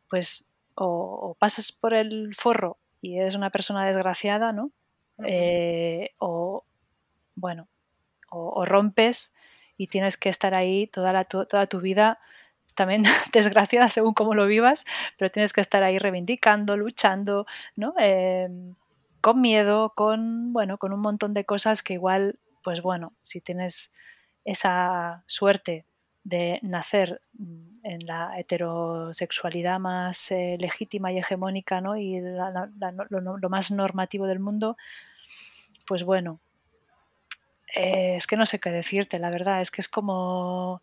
pues 0.09 0.49
o, 0.75 1.37
pasas 1.39 1.73
por 1.73 1.95
el 1.95 2.35
forro 2.35 2.79
y 3.01 3.19
eres 3.19 3.35
una 3.35 3.51
persona 3.51 3.87
desgraciada, 3.87 4.53
¿no? 4.53 4.71
Eh, 5.25 6.11
o, 6.19 6.65
bueno, 7.35 7.67
o, 8.31 8.65
rompes 8.65 9.35
y 9.77 9.89
tienes 9.89 10.17
que 10.17 10.29
estar 10.29 10.55
ahí 10.55 10.87
toda, 10.87 11.13
la, 11.13 11.25
toda 11.25 11.67
tu 11.67 11.81
vida 11.81 12.21
también 12.75 13.03
desgraciada 13.33 13.91
según 13.91 14.15
cómo 14.15 14.35
lo 14.35 14.47
vivas, 14.47 14.87
pero 15.19 15.31
tienes 15.31 15.53
que 15.53 15.61
estar 15.61 15.83
ahí 15.83 15.99
reivindicando, 15.99 16.77
luchando, 16.77 17.47
¿no? 17.75 17.95
Em, 17.99 18.75
con 19.29 19.43
miedo, 19.43 19.93
con, 19.95 20.55
bueno, 20.55 20.79
con 20.79 20.95
un 20.95 21.01
montón 21.01 21.35
de 21.35 21.45
cosas 21.45 21.83
que 21.83 21.93
igual, 21.93 22.39
pues 22.63 22.81
bueno, 22.81 23.13
si 23.21 23.43
tienes 23.43 23.93
esa 24.43 25.23
suerte 25.27 25.85
de 26.25 26.59
nacer 26.63 27.21
mm, 27.35 27.73
en 27.83 28.07
la 28.07 28.41
heterosexualidad 28.41 29.81
más 29.81 30.31
eh, 30.31 30.57
legítima 30.59 31.13
y 31.13 31.19
hegemónica 31.19 31.83
¿no? 31.83 31.99
y 31.99 32.19
lo, 32.21 33.51
más 33.51 33.71
normativo 33.71 34.27
del 34.27 34.41
mundo, 34.41 34.79
pues 35.87 36.05
bueno, 36.05 36.41
eh, 37.77 38.15
es 38.17 38.27
que 38.27 38.37
no 38.37 38.47
sé 38.47 38.59
qué 38.59 38.71
decirte, 38.71 39.19
la 39.19 39.29
verdad, 39.29 39.61
es 39.61 39.71
que 39.71 39.83
es 39.83 39.91
como... 39.91 40.81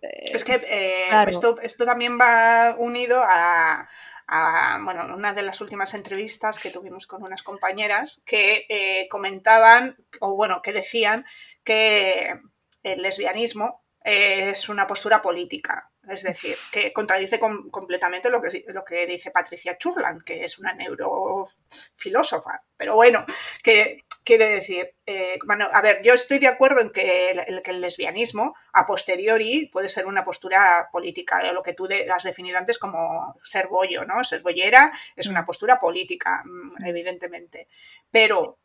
es 0.00 0.42
que 0.42 0.54
eh, 0.66 1.28
esto, 1.28 1.86
también 1.86 2.18
va 2.20 2.74
unido 2.76 3.22
a, 3.22 3.88
bueno, 4.28 5.14
una 5.14 5.34
de 5.34 5.42
las 5.42 5.60
últimas 5.60 5.94
entrevistas 5.94 6.60
que 6.60 6.70
tuvimos 6.70 7.06
con 7.06 7.22
unas 7.22 7.42
compañeras 7.42 8.22
que 8.24 8.66
eh, 8.68 9.08
comentaban, 9.08 9.96
o 10.20 10.34
bueno, 10.34 10.62
que 10.62 10.72
decían 10.72 11.24
que 11.64 12.40
el 12.82 13.02
lesbianismo 13.02 13.82
es 14.04 14.68
una 14.68 14.86
postura 14.86 15.22
política. 15.22 15.90
Es 16.08 16.24
decir, 16.24 16.56
que 16.72 16.92
contradice 16.92 17.38
completamente 17.38 18.28
lo 18.28 18.42
que, 18.42 18.64
lo 18.68 18.84
que 18.84 19.06
dice 19.06 19.30
Patricia 19.30 19.78
Churland, 19.78 20.24
que 20.24 20.44
es 20.44 20.58
una 20.58 20.74
neurofilósofa. 20.74 22.64
Pero 22.76 22.96
bueno, 22.96 23.24
que 23.62 24.04
quiere 24.24 24.50
decir, 24.50 24.94
eh, 25.06 25.38
bueno, 25.44 25.68
a 25.72 25.80
ver, 25.82 26.02
yo 26.02 26.14
estoy 26.14 26.38
de 26.38 26.46
acuerdo 26.46 26.80
en 26.80 26.90
que 26.90 27.30
el, 27.30 27.80
lesbianismo 27.80 28.54
a 28.72 28.86
posteriori 28.86 29.68
puede 29.72 29.88
ser 29.88 30.06
una 30.06 30.24
postura 30.24 30.88
política, 30.92 31.52
lo 31.52 31.62
que 31.62 31.74
tú 31.74 31.88
has 32.14 32.22
definido 32.22 32.58
antes 32.58 32.78
como 32.78 33.36
ser 33.42 33.68
bollo, 33.68 34.04
¿no? 34.04 34.22
Ser 34.24 34.42
bollera 34.42 34.92
es 35.16 35.26
una 35.26 35.44
postura 35.44 35.80
política, 35.80 36.42
mm, 36.44 36.84
evidentemente. 36.86 37.68
Pero 38.10 38.58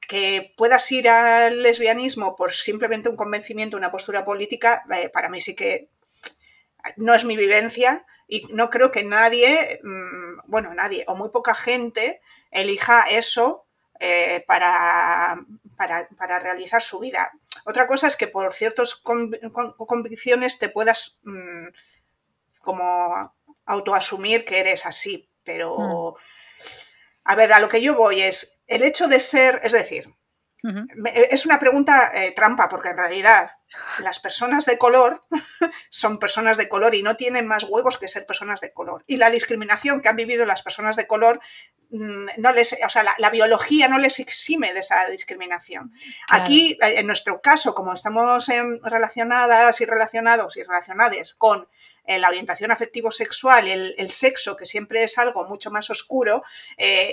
que 0.00 0.52
puedas 0.56 0.90
ir 0.92 1.08
al 1.08 1.62
lesbianismo 1.62 2.36
por 2.36 2.52
simplemente 2.52 3.08
un 3.08 3.16
convencimiento, 3.16 3.76
una 3.76 3.90
postura 3.90 4.24
política, 4.24 4.84
eh, 4.94 5.08
para 5.08 5.28
mí 5.28 5.40
sí 5.40 5.54
que 5.54 5.88
no 6.96 7.14
es 7.14 7.24
mi 7.24 7.36
vivencia 7.36 8.04
y 8.26 8.42
no 8.50 8.68
creo 8.68 8.90
que 8.90 9.04
nadie, 9.04 9.80
mm, 9.82 10.40
bueno, 10.46 10.74
nadie 10.74 11.04
o 11.06 11.14
muy 11.14 11.30
poca 11.30 11.54
gente 11.54 12.20
elija 12.50 13.04
eso 13.10 13.66
eh, 14.00 14.44
para, 14.46 15.38
para, 15.76 16.38
realizar 16.38 16.82
su 16.82 16.98
vida. 16.98 17.30
Otra 17.64 17.86
cosa 17.86 18.06
es 18.06 18.16
que 18.16 18.26
por 18.26 18.52
ciertas 18.54 18.94
convicciones 18.96 20.58
te 20.58 20.68
puedas 20.68 21.20
mm, 21.24 21.68
como 22.60 23.34
autoasumir 23.66 24.44
que 24.44 24.58
eres 24.58 24.86
así, 24.86 25.30
pero... 25.42 25.76
Mm. 25.78 26.14
A 27.26 27.36
ver, 27.36 27.54
a 27.54 27.58
lo 27.58 27.70
que 27.70 27.80
yo 27.80 27.94
voy 27.94 28.20
es, 28.20 28.60
el 28.66 28.82
hecho 28.82 29.08
de 29.08 29.18
ser, 29.18 29.58
es 29.64 29.72
decir, 29.72 30.14
es 31.30 31.44
una 31.44 31.58
pregunta 31.58 32.10
eh, 32.14 32.32
trampa, 32.32 32.68
porque 32.70 32.88
en 32.88 32.96
realidad 32.96 33.50
las 33.98 34.18
personas 34.18 34.64
de 34.64 34.78
color 34.78 35.20
son 35.90 36.18
personas 36.18 36.56
de 36.56 36.68
color 36.68 36.94
y 36.94 37.02
no 37.02 37.16
tienen 37.16 37.46
más 37.46 37.64
huevos 37.64 37.98
que 37.98 38.08
ser 38.08 38.24
personas 38.24 38.60
de 38.62 38.72
color. 38.72 39.04
Y 39.06 39.18
la 39.18 39.30
discriminación 39.30 40.00
que 40.00 40.08
han 40.08 40.16
vivido 40.16 40.46
las 40.46 40.62
personas 40.62 40.96
de 40.96 41.06
color, 41.06 41.40
mm, 41.90 42.26
no 42.38 42.52
les, 42.52 42.78
o 42.84 42.88
sea, 42.88 43.04
la, 43.18 43.30
biología 43.30 43.88
no 43.88 43.98
les 43.98 44.18
exime 44.20 44.72
de 44.72 44.80
esa 44.80 45.06
discriminación. 45.10 45.92
Aquí, 46.30 46.78
eh, 46.80 46.98
en 46.98 47.06
nuestro 47.06 47.42
caso, 47.42 47.74
como 47.74 47.92
estamos 47.92 48.48
relacionadas 48.82 49.80
y 49.82 49.84
relacionados 49.84 50.56
y 50.56 50.62
relacionadas 50.62 51.34
con 51.34 51.68
eh, 52.06 52.18
la 52.18 52.28
orientación 52.28 52.70
afectivo-sexual, 52.70 53.68
el, 53.68 53.94
el, 53.98 54.10
sexo, 54.10 54.56
que 54.56 54.64
siempre 54.64 55.04
es 55.04 55.18
algo 55.18 55.44
mucho 55.44 55.70
más 55.70 55.90
oscuro, 55.90 56.42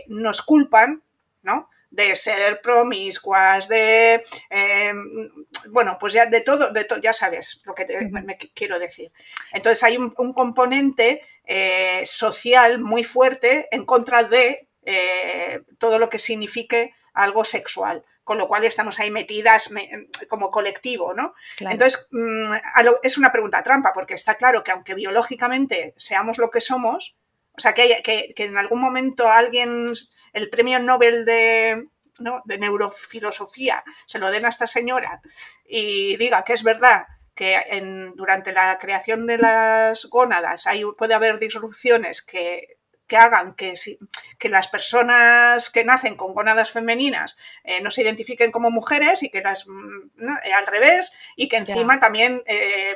nos 0.07 0.41
culpan, 0.41 1.03
¿no? 1.43 1.69
De 1.91 2.15
ser 2.15 2.61
promiscuas, 2.61 3.67
de, 3.67 4.23
em, 4.49 5.29
bueno, 5.69 5.97
pues 5.99 6.13
ya 6.13 6.25
de 6.25 6.41
todo, 6.41 6.71
de 6.71 6.87
ya 7.03 7.13
sabes 7.13 7.61
lo 7.65 7.75
que 7.75 7.85
me, 8.09 8.37
quiero 8.37 8.79
decir. 8.79 9.11
Entonces 9.51 9.83
hay 9.83 9.97
un, 9.97 10.11
componente 10.11 11.21
eh, 11.45 12.01
social 12.05 12.79
muy 12.79 13.03
fuerte 13.03 13.67
en 13.71 13.85
contra 13.85 14.23
de 14.23 14.69
eh, 14.83 15.61
todo 15.77 15.99
lo 15.99 16.09
que 16.09 16.17
signifique 16.17 16.95
algo 17.13 17.43
sexual 17.45 18.03
con 18.23 18.37
lo 18.37 18.47
cual 18.47 18.63
estamos 18.63 18.97
ahí 18.99 19.11
metidas 19.11 19.69
como 20.29 20.51
colectivo, 20.51 21.13
¿no? 21.13 21.33
Entonces, 21.59 22.07
mm, 22.11 22.53
es 23.03 23.17
una 23.17 23.31
pregunta 23.31 23.63
trampa, 23.63 23.91
porque 23.93 24.13
está 24.13 24.35
claro 24.35 24.63
que 24.63 24.71
aunque 24.71 24.93
biológicamente 24.93 25.93
seamos 25.97 26.37
lo 26.37 26.49
que 26.49 26.61
somos, 26.61 27.17
o 27.57 27.59
sea, 27.59 27.73
que, 27.73 28.01
que, 28.03 28.33
que 28.33 28.43
en 28.45 28.57
algún 28.57 28.79
momento 28.79 29.29
alguien 29.29 29.95
el 30.33 30.49
premio 30.49 30.79
Nobel 30.79 31.25
de, 31.25 31.87
¿no? 32.19 32.41
de 32.45 32.57
neurofilosofía 32.57 33.83
se 34.05 34.19
lo 34.19 34.31
den 34.31 34.45
a 34.45 34.49
esta 34.49 34.67
señora 34.67 35.21
y 35.65 36.17
diga 36.17 36.43
que 36.43 36.53
es 36.53 36.63
verdad 36.63 37.05
que 37.35 37.55
en, 37.69 38.15
durante 38.15 38.51
la 38.51 38.77
creación 38.77 39.25
de 39.25 39.37
las 39.37 40.05
gónadas 40.05 40.67
hay, 40.67 40.83
puede 40.97 41.13
haber 41.13 41.39
disrupciones 41.39 42.21
que, 42.21 42.77
que 43.07 43.17
hagan 43.17 43.55
que, 43.55 43.73
que, 44.37 44.47
las 44.49 44.67
personas 44.67 45.69
que 45.69 45.83
nacen 45.83 46.15
con 46.15 46.33
gónadas 46.33 46.71
femeninas 46.71 47.37
eh, 47.63 47.81
no 47.81 47.91
se 47.91 48.03
identifiquen 48.03 48.51
como 48.51 48.71
mujeres 48.71 49.23
y 49.23 49.29
que 49.29 49.41
las 49.41 49.67
mm, 49.67 50.29
eh, 50.43 50.53
al 50.53 50.65
revés 50.67 51.13
y 51.35 51.49
que 51.49 51.57
encima 51.57 51.99
también 51.99 52.41
eh, 52.45 52.95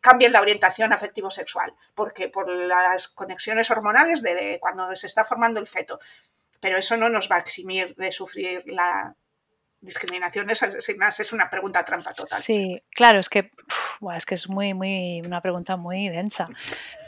cambien 0.00 0.32
la 0.32 0.40
orientación 0.40 0.92
afectivo-sexual, 0.92 1.74
porque 1.94 2.28
por 2.28 2.48
las 2.48 3.08
conexiones 3.08 3.70
hormonales 3.70 4.22
de, 4.22 4.58
cuando 4.60 4.94
se 4.96 5.06
está 5.06 5.24
formando 5.24 5.60
el 5.60 5.68
feto. 5.68 6.00
Pero 6.60 6.76
eso 6.76 6.96
no 6.96 7.08
nos 7.08 7.30
va 7.30 7.36
a 7.36 7.40
eximir 7.40 7.94
de 7.96 8.12
sufrir 8.12 8.62
la, 8.66 9.14
discriminación 9.82 10.48
es, 10.48 10.62
es 10.62 11.32
una 11.32 11.50
pregunta 11.50 11.84
trampa 11.84 12.14
total. 12.14 12.40
Sí, 12.40 12.78
claro, 12.90 13.18
es 13.18 13.28
que, 13.28 13.50
es 14.16 14.26
que 14.26 14.36
es 14.36 14.48
muy, 14.48 14.72
muy, 14.74 15.20
una 15.26 15.40
pregunta 15.40 15.76
muy 15.76 16.08
densa. 16.08 16.46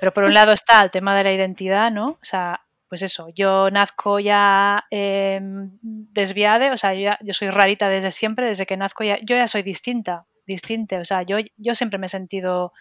Pero 0.01 0.13
por 0.13 0.25
un 0.25 0.35
lado 0.35 0.53
está 0.53 0.81
el 0.83 0.91
tema 0.91 1.17
de 1.17 1.25
la 1.25 1.33
identidad, 1.33 1.91
¿no? 1.93 2.19
O 2.21 2.25
sea, 2.25 2.61
pues 2.89 3.03
eso, 3.03 3.29
yo 3.31 3.71
nazco 3.71 4.19
ya 4.19 4.85
em, 4.91 5.79
desviada, 5.81 6.73
o 6.73 6.77
sea, 6.77 6.95
yo, 6.95 7.11
yo, 7.21 7.33
soy 7.33 7.49
rarita 7.49 7.89
desde 7.89 8.11
siempre, 8.11 8.47
desde 8.47 8.67
que 8.67 8.77
nazco 8.77 9.05
ya, 9.05 9.19
yo 9.23 9.37
ya 9.37 9.49
soy 9.49 9.63
distinta, 9.63 10.27
distinta, 10.47 10.99
o 10.99 11.05
sea, 11.05 11.23
yo, 11.23 11.39
yo 11.57 11.75
siempre 11.75 11.99
me 11.99 12.07
he 12.07 12.09
sentido 12.09 12.73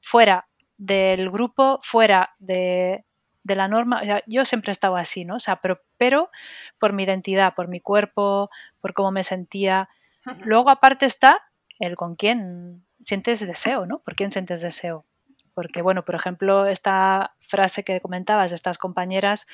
fuera 0.00 0.46
del 0.76 1.30
grupo, 1.30 1.78
fuera 1.82 2.34
de, 2.38 3.04
de 3.44 3.54
la 3.54 3.68
norma, 3.68 4.02
yo 4.26 4.44
siempre 4.44 4.70
he 4.70 4.72
estado 4.72 4.96
así, 4.96 5.24
¿no? 5.24 5.36
O 5.36 5.40
sea, 5.40 5.56
pero, 5.56 5.80
pero 5.96 6.30
por 6.78 6.92
mi 6.92 7.04
identidad, 7.04 7.54
por 7.54 7.68
mi 7.68 7.80
cuerpo, 7.80 8.50
por 8.80 8.94
cómo 8.94 9.10
me 9.10 9.22
sentía. 9.22 9.88
Luego, 10.44 10.70
aparte 10.70 11.06
está 11.06 11.42
el 11.78 11.96
con 11.96 12.16
quién 12.16 12.84
sientes 13.00 13.46
deseo, 13.46 13.86
¿no? 13.86 13.98
¿Por 14.00 14.14
quién 14.14 14.30
sientes 14.30 14.62
deseo? 14.62 15.04
Porque, 15.54 15.82
bueno, 15.82 16.04
por 16.04 16.16
ejemplo, 16.16 16.66
esta 16.66 17.34
frase 17.38 17.84
que 17.84 18.00
comentabas 18.00 18.50
de 18.50 18.56
estas 18.56 18.76
compañeras, 18.76 19.46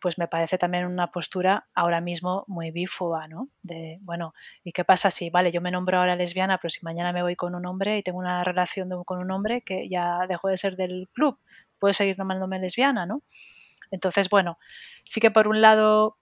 pues 0.00 0.16
me 0.16 0.28
parece 0.28 0.56
también 0.56 0.86
una 0.86 1.10
postura 1.10 1.66
ahora 1.74 2.00
mismo 2.00 2.44
muy 2.46 2.70
bífoba, 2.70 3.26
¿no? 3.26 3.48
De, 3.62 3.98
bueno, 4.02 4.34
¿y 4.62 4.72
qué 4.72 4.84
pasa 4.84 5.10
si, 5.10 5.30
vale, 5.30 5.50
yo 5.50 5.60
me 5.60 5.72
nombro 5.72 5.98
ahora 5.98 6.14
lesbiana, 6.14 6.58
pero 6.58 6.70
si 6.70 6.84
mañana 6.84 7.12
me 7.12 7.22
voy 7.22 7.34
con 7.34 7.56
un 7.56 7.66
hombre 7.66 7.98
y 7.98 8.02
tengo 8.02 8.18
una 8.18 8.44
relación 8.44 8.88
con 9.04 9.18
un 9.18 9.30
hombre 9.32 9.62
que 9.62 9.88
ya 9.88 10.26
dejó 10.28 10.48
de 10.48 10.56
ser 10.56 10.76
del 10.76 11.08
club, 11.12 11.38
puedo 11.80 11.92
seguir 11.92 12.16
nombrándome 12.18 12.60
lesbiana, 12.60 13.04
¿no? 13.04 13.22
Entonces, 13.90 14.28
bueno, 14.30 14.58
sí 15.04 15.20
que 15.20 15.30
por 15.30 15.48
un 15.48 15.60
lado, 15.60 16.18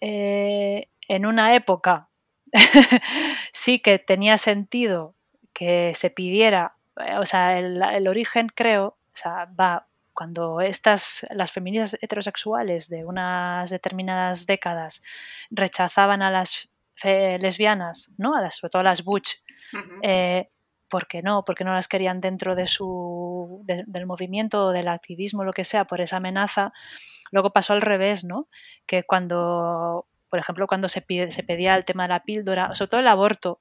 eh, 0.00 0.88
en 1.08 1.26
una 1.26 1.54
época 1.54 2.08
sí 3.52 3.80
que 3.80 3.98
tenía 3.98 4.38
sentido 4.38 5.14
que 5.52 5.92
se 5.94 6.10
pidiera, 6.10 6.76
o 6.96 7.26
sea, 7.26 7.58
el, 7.58 8.08
origen 8.08 8.48
creo, 8.54 8.86
o 8.86 9.14
sea, 9.14 9.46
va 9.58 9.86
cuando 10.12 10.60
estas, 10.60 11.26
las 11.30 11.50
feministas 11.50 11.98
heterosexuales 12.02 12.88
de 12.88 13.04
unas 13.04 13.70
determinadas 13.70 14.46
décadas 14.46 15.02
rechazaban 15.50 16.22
a 16.22 16.30
las 16.30 16.68
lesbianas, 17.02 18.10
¿no? 18.18 18.36
A 18.36 18.42
las, 18.42 18.56
sobre 18.56 18.70
todo 18.70 18.80
a 18.80 18.84
las 18.84 19.04
butch, 19.04 19.42
¿por 20.88 21.06
qué 21.06 21.22
no? 21.22 21.44
Porque 21.44 21.64
no 21.64 21.72
las 21.72 21.88
querían 21.88 22.20
dentro 22.20 22.54
de 22.54 22.66
su, 22.66 23.64
del 23.64 24.06
movimiento, 24.06 24.70
del 24.70 24.88
activismo, 24.88 25.42
lo 25.42 25.52
que 25.52 25.64
sea, 25.64 25.86
por 25.86 26.02
esa 26.02 26.18
amenaza. 26.18 26.72
Luego 27.30 27.50
pasó 27.50 27.72
al 27.72 27.80
revés, 27.80 28.24
¿no? 28.24 28.46
Que 28.84 29.02
cuando, 29.02 30.06
por 30.28 30.38
ejemplo, 30.38 30.66
cuando 30.66 30.90
se, 30.90 31.02
se 31.30 31.42
pedía 31.42 31.74
el 31.76 31.86
tema 31.86 32.02
de 32.02 32.10
la 32.10 32.24
píldora, 32.24 32.74
sobre 32.74 32.90
todo 32.90 33.00
el 33.00 33.08
aborto, 33.08 33.60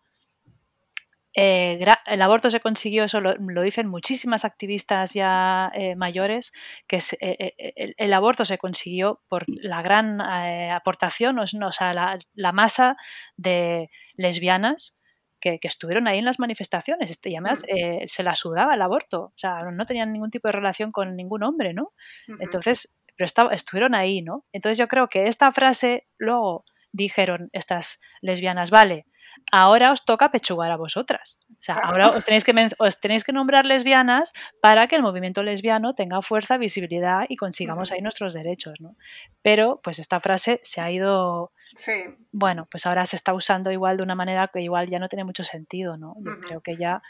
eh, 1.34 1.80
el 2.08 2.22
aborto 2.22 2.50
se 2.50 2.60
consiguió, 2.60 3.06
eso 3.06 3.22
lo, 3.22 3.62
dicen 3.62 3.88
muchísimas 3.88 4.44
activistas 4.44 5.14
ya 5.14 5.72
eh, 5.74 5.96
mayores, 5.96 6.52
que 6.88 7.00
eh, 7.22 7.94
el, 7.98 8.14
aborto 8.14 8.44
se 8.44 8.58
consiguió 8.58 9.22
por 9.30 9.46
la 9.62 9.82
gran 9.82 10.20
aportación, 10.22 11.40
o, 11.40 11.72
sea, 11.72 11.94
la, 11.94 12.18
la, 12.34 12.52
masa 12.52 12.98
de 13.38 13.90
lesbianas 14.16 14.98
que, 15.40 15.60
estuvieron 15.64 16.08
ahí 16.08 16.20
en 16.20 16.26
las 16.26 16.40
manifestaciones 16.40 17.10
este, 17.10 17.30
y 17.30 17.36
además 17.36 17.64
se 18.06 18.24
la 18.24 18.36
sudaba 18.36 18.76
el 18.76 18.82
aborto, 18.82 19.22
o 19.22 19.34
sea, 19.38 19.64
no 19.72 19.86
tenían 19.86 20.12
ningún 20.12 20.32
tipo 20.32 20.50
de 20.50 20.54
relación 20.54 20.92
con 20.92 21.16
ningún 21.16 21.44
hombre, 21.44 21.74
¿no? 21.74 21.94
Entonces, 22.40 22.94
pero 23.16 23.52
estuvieron 23.52 23.96
ahí, 23.96 24.22
¿no? 24.22 24.46
Entonces 24.52 24.78
yo 24.78 24.88
creo 24.88 25.08
que 25.08 25.28
esta 25.28 25.52
frase 25.52 26.08
luego 26.18 26.66
dijeron 26.92 27.50
estas 27.54 28.02
lesbianas, 28.22 28.70
vale, 28.70 29.06
ahora 29.52 29.92
os 29.92 30.06
toca 30.06 30.32
pechugar 30.32 30.72
a 30.72 30.78
vosotras. 30.78 31.40
O 31.52 31.62
sea, 31.62 31.76
ahora 31.76 32.10
os 32.10 32.26
tenéis, 32.26 32.44
que, 32.44 32.54
os 32.78 33.00
tenéis 33.00 33.24
que 33.24 33.34
nombrar 33.34 33.66
lesbianas 33.66 34.34
para 34.62 34.88
que 34.88 34.96
el 34.96 35.04
movimiento 35.04 35.44
lesbiano 35.44 35.94
tenga 35.94 36.22
fuerza, 36.22 36.58
visibilidad 36.58 37.26
y 37.30 37.36
consigamos 37.36 37.92
ahí 37.92 38.02
nuestros 38.02 38.34
derechos, 38.34 38.80
¿no? 38.80 38.96
Pero, 39.42 39.80
pues 39.84 40.00
esta 40.00 40.20
frase 40.20 40.60
se 40.64 40.82
ha 40.82 40.92
ido 40.92 41.52
Sí. 41.76 42.04
Bueno, 42.32 42.68
pues 42.70 42.86
ahora 42.86 43.06
se 43.06 43.16
está 43.16 43.34
usando 43.34 43.72
igual 43.72 43.98
de 43.98 44.04
una 44.04 44.16
manera 44.16 44.50
que 44.50 44.62
igual 44.62 44.88
ya 44.88 45.00
no 45.00 45.08
tiene 45.08 45.24
mucho 45.24 45.44
sentido, 45.44 45.98
¿no? 45.98 46.16
Yo 46.20 46.40
creo 46.40 46.62
que 46.62 46.78
ya... 46.78 47.02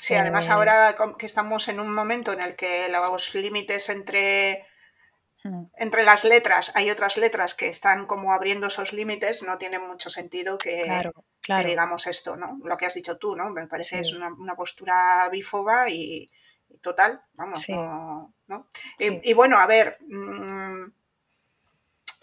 Sí, 0.00 0.14
además 0.14 0.48
eh, 0.48 0.50
ahora 0.50 0.96
que 1.16 1.26
estamos 1.26 1.68
en 1.68 1.78
un 1.78 1.92
momento 1.92 2.32
en 2.32 2.40
el 2.40 2.56
que 2.56 2.88
los 2.88 3.34
límites 3.36 3.88
entre. 3.88 4.66
Entre 5.76 6.04
las 6.04 6.24
letras, 6.24 6.72
hay 6.76 6.90
otras 6.90 7.16
letras 7.16 7.54
que 7.54 7.68
están 7.68 8.06
como 8.06 8.32
abriendo 8.32 8.68
esos 8.68 8.92
límites, 8.92 9.42
no 9.42 9.58
tiene 9.58 9.78
mucho 9.78 10.10
sentido 10.10 10.58
que, 10.58 10.84
digamos 11.64 12.06
esto, 12.06 12.36
¿no? 12.36 12.58
Lo 12.62 12.76
que 12.76 12.86
has 12.86 12.94
dicho 12.94 13.16
tú, 13.18 13.34
¿no? 13.34 13.50
Me 13.50 13.66
parece 13.66 14.00
es 14.00 14.12
una, 14.12 14.54
postura 14.54 15.28
bífoba 15.30 15.88
y, 15.88 16.30
total, 16.80 17.20
vamos, 17.34 17.68
no, 17.68 18.66
y, 18.98 19.32
bueno, 19.32 19.58
a 19.58 19.66
ver... 19.66 19.98
Mm, 20.00 20.92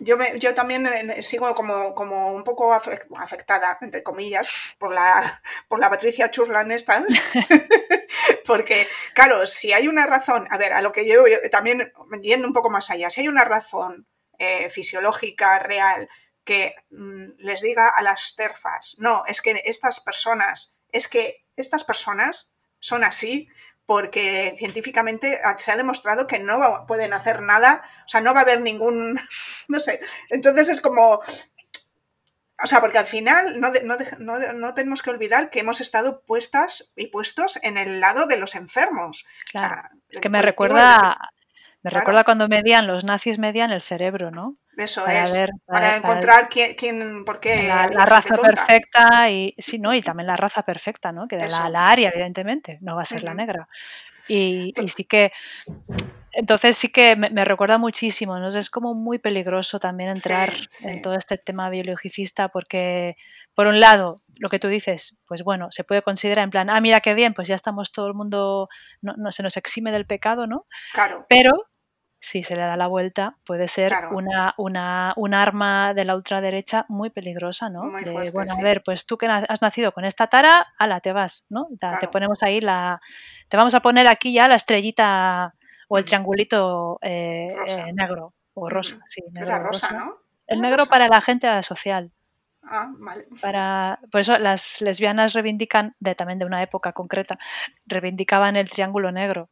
yo, 0.01 0.15
me, 0.15 0.39
yo 0.39 0.55
también 0.55 0.87
eh, 0.87 1.21
sigo 1.21 1.53
como, 1.53 1.93
como 1.93 2.31
un 2.31 2.45
poco 2.45 2.73
afectada, 2.73 3.77
entre 3.81 4.01
comillas, 4.01 4.75
por 4.77 4.93
la, 4.93 5.41
por 5.67 5.79
la 5.79 5.89
Patricia 5.89 6.31
Churlan 6.31 6.71
esta, 6.71 7.03
porque, 8.49 8.87
claro, 9.13 9.45
si 9.45 9.73
hay 9.73 9.87
una 9.87 10.07
razón, 10.07 10.47
a 10.49 10.57
ver, 10.57 10.73
a 10.73 10.81
lo 10.81 10.91
que 10.91 11.07
yo, 11.07 11.23
también 11.51 11.93
yendo 12.19 12.47
un 12.47 12.53
poco 12.53 12.71
más 12.71 12.89
allá, 12.89 13.11
si 13.11 13.21
hay 13.21 13.27
una 13.27 13.45
razón 13.45 14.07
eh, 14.39 14.71
fisiológica, 14.71 15.59
real, 15.59 16.09
que 16.43 16.73
mm, 16.89 17.33
les 17.37 17.61
diga 17.61 17.89
a 17.89 18.01
las 18.01 18.35
terfas, 18.35 18.95
no, 18.97 19.21
es 19.27 19.43
que 19.43 19.61
estas 19.65 19.99
personas, 19.99 20.75
es 20.91 21.07
que 21.07 21.45
estas 21.55 21.83
personas 21.83 22.51
son 22.79 23.03
así 23.03 23.47
porque 23.85 24.55
científicamente 24.57 25.39
se 25.57 25.71
ha 25.71 25.77
demostrado 25.77 26.25
que 26.25 26.39
no 26.39 26.85
pueden 26.87 27.13
hacer 27.13 27.43
nada, 27.43 27.83
o 28.03 28.09
sea, 28.09 28.19
no 28.19 28.33
va 28.33 28.39
a 28.39 28.43
haber 28.43 28.61
ningún, 28.61 29.19
no 29.67 29.79
sé, 29.79 29.99
entonces 30.31 30.69
es 30.69 30.81
como, 30.81 31.21
o 32.61 32.67
sea, 32.67 32.81
porque 32.81 32.97
al 32.97 33.07
final 33.07 33.59
no, 33.59 33.71
no, 34.53 34.73
tenemos 34.73 35.01
que 35.01 35.09
olvidar 35.09 35.49
que 35.49 35.59
hemos 35.59 35.81
estado 35.81 36.21
puestas 36.21 36.91
y 36.95 37.07
puestos 37.07 37.61
en 37.63 37.77
el 37.77 37.99
lado 37.99 38.27
de 38.27 38.37
los 38.37 38.55
enfermos. 38.55 39.25
Claro. 39.51 39.83
es 40.09 40.19
que 40.19 40.29
me 40.29 40.41
recuerda, 40.41 41.17
me 41.81 41.89
recuerda 41.89 42.23
cuando 42.23 42.47
medían, 42.49 42.87
los 42.87 43.05
nazis 43.05 43.39
medían 43.39 43.71
el 43.71 43.81
cerebro, 43.81 44.31
¿no? 44.31 44.55
Eso 44.77 45.03
para 45.03 45.25
es, 45.25 45.31
ver, 45.31 45.49
para, 45.65 45.97
encontrar 45.97 46.47
quién, 46.49 46.75
quién, 46.75 47.25
por 47.25 47.39
qué. 47.39 47.63
La, 47.63 47.87
raza 48.05 48.37
perfecta 48.37 49.29
y 49.29 49.53
sí, 49.57 49.79
¿no? 49.79 49.93
Y 49.93 50.01
también 50.01 50.27
la 50.27 50.37
raza 50.37 50.63
perfecta, 50.63 51.11
¿no? 51.11 51.27
Que 51.27 51.37
de 51.37 51.49
la, 51.49 51.69
la, 51.69 51.87
área, 51.87 52.09
evidentemente, 52.09 52.77
no 52.81 52.95
va 52.95 53.01
a 53.01 53.05
ser 53.05 53.23
la 53.23 53.33
negra. 53.33 53.67
Y, 54.29 54.73
y, 54.81 54.87
sí 54.87 55.03
que, 55.03 55.31
entonces 56.31 56.77
sí 56.77 56.89
que 56.89 57.15
me, 57.15 57.43
recuerda 57.43 57.77
muchísimo, 57.77 58.39
¿no? 58.39 58.47
Es 58.47 58.69
como 58.69 58.93
muy 58.93 59.17
peligroso 59.17 59.79
también 59.79 60.09
entrar 60.09 60.53
en 60.81 61.01
todo 61.01 61.15
este 61.15 61.37
tema 61.37 61.69
biologicista 61.69 62.47
porque, 62.49 63.17
por 63.55 63.67
un 63.67 63.79
lado, 63.79 64.21
lo 64.37 64.49
que 64.49 64.59
tú 64.59 64.67
dices, 64.67 65.17
pues 65.27 65.43
bueno, 65.43 65.71
se 65.71 65.83
puede 65.83 66.01
considerar 66.01 66.43
en 66.43 66.49
plan, 66.51 66.69
ah, 66.69 66.79
mira 66.79 67.01
qué 67.01 67.13
bien, 67.13 67.33
pues 67.33 67.47
ya 67.47 67.55
estamos 67.55 67.91
todo 67.91 68.07
el 68.07 68.13
mundo, 68.13 68.69
no, 69.01 69.15
no 69.17 69.31
se 69.31 69.43
nos 69.43 69.57
exime 69.57 69.91
del 69.91 70.05
pecado, 70.05 70.47
¿no? 70.47 70.65
Claro. 70.93 71.25
Pero 71.27 71.51
si 72.19 72.43
se 72.43 72.55
le 72.55 72.63
da 72.63 72.75
la 72.75 72.87
vuelta, 72.87 73.37
puede 73.45 73.67
ser 73.67 73.93
una, 74.11 74.53
una, 74.57 75.13
un 75.15 75.33
arma 75.33 75.93
de 75.93 76.03
la 76.03 76.15
ultraderecha 76.15 76.85
muy 76.89 77.09
peligrosa, 77.09 77.69
¿no? 77.69 77.89
de, 78.03 78.29
bueno, 78.31 78.53
a 78.57 78.61
ver, 78.61 78.83
pues 78.83 79.05
tú 79.05 79.17
que 79.17 79.27
has 79.27 79.61
nacido 79.61 79.93
con 79.93 80.03
esta 80.03 80.27
tara, 80.27 80.67
ala, 80.77 80.99
te 80.99 81.13
vas, 81.13 81.45
¿no? 81.49 81.67
Te 81.99 82.07
ponemos 82.09 82.43
ahí 82.43 82.59
la. 82.59 82.99
Te 83.47 83.55
vamos 83.55 83.73
a 83.73 83.79
poner 83.79 84.07
aquí 84.07 84.33
ya 84.33 84.47
la 84.47 84.55
estrellita 84.55 85.55
o 85.87 85.97
el 85.97 86.05
triangulito 86.05 86.99
eh, 87.01 87.55
eh, 87.65 87.93
negro 87.93 88.33
o 88.53 88.69
rosa, 88.69 88.99
sí, 89.05 89.21
negro 89.31 89.59
rosa. 89.59 89.93
¿no? 89.93 90.17
El 90.45 90.61
negro 90.61 90.85
para 90.87 91.07
la 91.07 91.21
gente 91.21 91.63
social. 91.63 92.11
Ah, 92.63 92.91
vale. 92.99 93.27
Para, 93.41 93.99
por 94.11 94.19
eso 94.19 94.37
las 94.37 94.81
lesbianas 94.81 95.33
reivindican, 95.33 95.95
de, 95.99 96.15
también 96.15 96.37
de 96.37 96.45
una 96.45 96.61
época 96.61 96.91
concreta, 96.91 97.39
reivindicaban 97.87 98.57
el 98.57 98.69
triángulo 98.69 99.11
negro 99.11 99.49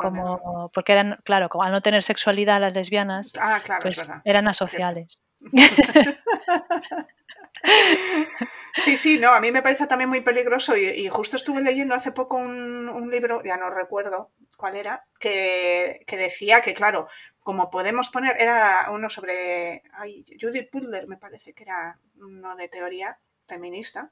como 0.00 0.70
porque 0.72 0.92
eran 0.92 1.18
claro 1.24 1.48
como 1.48 1.64
al 1.64 1.72
no 1.72 1.80
tener 1.80 2.02
sexualidad 2.02 2.60
las 2.60 2.74
lesbianas 2.74 3.36
ah, 3.40 3.60
pues 3.80 4.10
eran 4.24 4.48
asociales. 4.48 5.22
Sí, 8.76 8.96
sí, 8.96 9.18
no, 9.18 9.30
a 9.32 9.40
mí 9.40 9.50
me 9.50 9.62
parece 9.62 9.86
también 9.86 10.08
muy 10.08 10.20
peligroso 10.20 10.76
y, 10.76 11.08
justo 11.08 11.36
estuve 11.36 11.60
leyendo 11.60 11.94
hace 11.94 12.12
poco 12.12 12.36
un, 12.36 13.10
libro, 13.10 13.42
ya 13.42 13.56
no 13.56 13.70
recuerdo 13.70 14.30
cuál 14.56 14.76
era, 14.76 15.04
que, 15.18 16.04
decía 16.06 16.60
que, 16.60 16.74
claro, 16.74 17.08
como 17.40 17.70
podemos 17.70 18.10
poner, 18.10 18.36
era 18.40 18.86
uno 18.90 19.10
sobre 19.10 19.82
ay, 19.92 20.24
Judith 20.40 20.70
Butler, 20.72 21.08
me 21.08 21.16
parece 21.16 21.52
que 21.52 21.64
era 21.64 21.98
uno 22.20 22.54
de 22.56 22.68
teoría 22.68 23.18
feminista, 23.46 24.10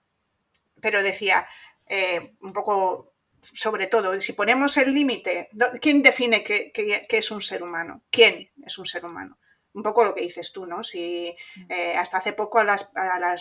pero 0.81 1.03
decía 1.03 1.47
eh, 1.87 2.35
un 2.41 2.53
poco 2.53 3.13
sobre 3.41 3.87
todo, 3.87 4.21
si 4.21 4.33
ponemos 4.33 4.77
el 4.77 4.95
límite, 4.95 5.49
¿quién 5.81 6.03
define 6.03 6.43
qué, 6.43 7.07
es 7.09 7.31
un 7.31 7.41
ser 7.41 7.63
humano? 7.63 8.03
¿Quién 8.11 8.51
es 8.65 8.79
un 8.79 8.87
ser 8.87 9.05
humano? 9.05 9.39
un 9.75 9.83
poco 9.83 10.03
lo 10.03 10.15
que 10.15 10.23
dices 10.23 10.51
tú, 10.51 10.67
¿no? 10.67 10.83
Si 10.83 11.37
mm. 11.55 11.73
eh, 11.73 11.97
hasta 11.97 12.19
hace 12.19 12.33
poco 12.33 12.59
a 12.59 12.65
las, 12.65 12.91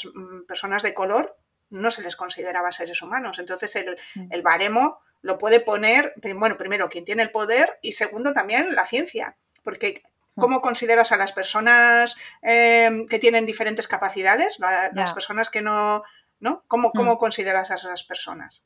mm, 0.06 0.46
personas 0.46 0.84
de 0.84 0.94
color 0.94 1.36
no 1.70 1.90
se 1.90 2.04
les 2.04 2.16
consideraba 2.16 2.72
seres 2.72 3.02
humanos. 3.02 3.40
Entonces 3.40 3.76
el, 3.76 3.98
mm. 4.14 4.42
baremo 4.44 5.00
lo 5.22 5.40
puede 5.40 5.60
poner, 5.60 6.14
bueno, 6.36 6.58
primero 6.58 6.90
quien 6.90 7.06
tiene 7.06 7.24
el 7.24 7.32
poder 7.32 7.80
y 7.82 7.94
segundo 7.94 8.34
también 8.34 8.76
la 8.76 8.86
ciencia, 8.86 9.36
porque 9.64 10.04
¿cómo 10.36 10.62
consideras 10.62 11.12
a 11.12 11.18
las 11.18 11.34
personas 11.34 12.18
em, 12.44 13.08
que 13.08 13.18
tienen 13.18 13.48
diferentes 13.48 13.88
capacidades, 13.88 14.60
las 14.60 15.14
personas 15.14 15.50
que 15.50 15.62
no, 15.62 16.04
¿no? 16.40 16.62
¿Cómo, 16.68 16.92
cómo 16.92 17.18
consideras 17.18 17.72
a 17.72 17.76
esas 17.76 18.04
personas? 18.04 18.64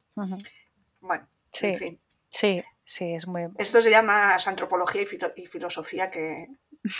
Bueno, 1.01 1.27
en 1.61 1.75
fin. 1.75 2.01
Sí, 2.29 2.63
sí, 2.83 3.13
es 3.13 3.27
muy... 3.27 3.47
Esto 3.57 3.81
se 3.81 3.89
llama 3.89 4.37
antropología 4.45 5.03
y 5.35 5.45
filosofía 5.47 6.09
que, 6.09 6.47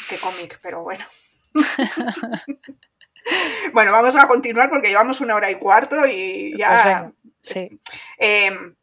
que 0.10 0.18
cómic, 0.18 0.60
pero 0.62 0.84
bueno. 0.84 1.06
bueno, 3.74 3.92
vamos 3.92 4.16
a 4.16 4.28
continuar 4.28 4.70
porque 4.70 4.90
llevamos 4.90 5.22
una 5.22 5.36
hora 5.36 5.50
y 5.50 5.56
cuarto 5.56 6.06
y 6.06 6.58
ya. 6.58 7.12
Pues 7.14 7.34
sí. 7.42 7.80
Em, 8.18 8.76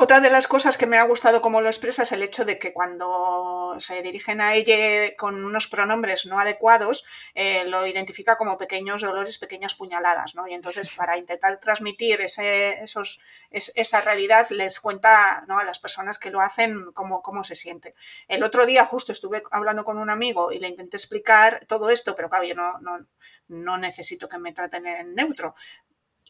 otra 0.00 0.20
de 0.20 0.30
las 0.30 0.46
cosas 0.46 0.78
que 0.78 0.86
me 0.86 0.96
ha 0.96 1.02
gustado 1.02 1.42
como 1.42 1.60
lo 1.60 1.66
expresa 1.66 2.04
es 2.04 2.12
el 2.12 2.22
hecho 2.22 2.44
de 2.44 2.58
que 2.60 2.72
cuando 2.72 3.74
se 3.80 4.00
dirigen 4.00 4.40
a 4.40 4.54
ella 4.54 5.16
con 5.16 5.44
unos 5.44 5.66
pronombres 5.66 6.24
no 6.24 6.38
adecuados, 6.38 7.04
eh, 7.34 7.64
lo 7.64 7.84
identifica 7.84 8.36
como 8.36 8.56
pequeños 8.56 9.02
dolores, 9.02 9.38
pequeñas 9.38 9.74
puñaladas, 9.74 10.36
¿no? 10.36 10.46
Y 10.46 10.54
entonces 10.54 10.88
para 10.94 11.18
intentar 11.18 11.58
transmitir 11.58 12.20
ese, 12.20 12.80
esos, 12.80 13.20
esa 13.50 14.00
realidad 14.00 14.48
les 14.50 14.78
cuenta 14.78 15.44
a 15.48 15.64
las 15.64 15.80
personas 15.80 16.18
que 16.18 16.30
lo 16.30 16.40
hacen 16.40 16.92
cómo, 16.92 17.20
cómo 17.20 17.42
se 17.42 17.56
siente. 17.56 17.92
El 18.28 18.44
otro 18.44 18.66
día 18.66 18.86
justo 18.86 19.10
estuve 19.10 19.42
hablando 19.50 19.84
con 19.84 19.98
un 19.98 20.10
amigo 20.10 20.52
y 20.52 20.60
le 20.60 20.68
intenté 20.68 20.96
explicar 20.96 21.66
todo 21.66 21.90
esto, 21.90 22.14
pero 22.14 22.30
claro, 22.30 22.44
yo 22.44 22.54
no, 22.54 22.78
no, 22.78 23.04
no 23.48 23.78
necesito 23.78 24.28
que 24.28 24.38
me 24.38 24.52
traten 24.52 24.86
en 24.86 25.14
neutro. 25.14 25.54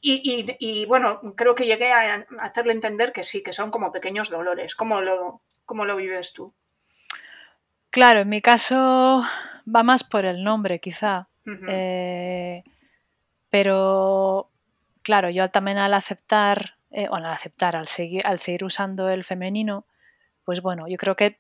Y, 0.01 0.87
bueno, 0.87 1.21
creo 1.37 1.55
que 1.55 1.67
llegué 1.67 1.93
a 1.93 2.27
hacerle 2.41 2.73
entender 2.73 3.13
que 3.13 3.25
sí, 3.25 3.43
que 3.43 3.53
son 3.53 3.71
como 3.71 3.93
pequeños 3.93 4.31
dolores. 4.31 4.75
¿Cómo 4.75 5.01
lo, 5.01 5.43
cómo 5.65 5.85
lo 5.85 5.97
vives 5.97 6.33
tú? 6.33 6.55
Claro, 7.91 8.21
en 8.21 8.29
mi 8.29 8.41
caso 8.41 9.23
va 9.67 9.83
más 9.83 10.05
por 10.05 10.25
el 10.25 10.45
nombre, 10.45 10.79
quizá. 10.79 11.29
Eh, 11.67 12.63
pero, 13.49 14.51
claro, 15.03 15.31
yo 15.31 15.49
también 15.49 15.79
al 15.79 15.95
aceptar, 15.95 16.77
eh, 16.91 17.09
al 17.11 17.25
aceptar, 17.27 17.75
al 17.75 17.89
seguir, 17.89 18.27
al 18.27 18.39
seguir 18.39 18.65
usando 18.65 19.09
el 19.09 19.25
femenino, 19.25 19.87
pues 20.45 20.61
bueno, 20.61 20.87
yo 20.89 20.97
creo 20.97 21.17
que 21.17 21.39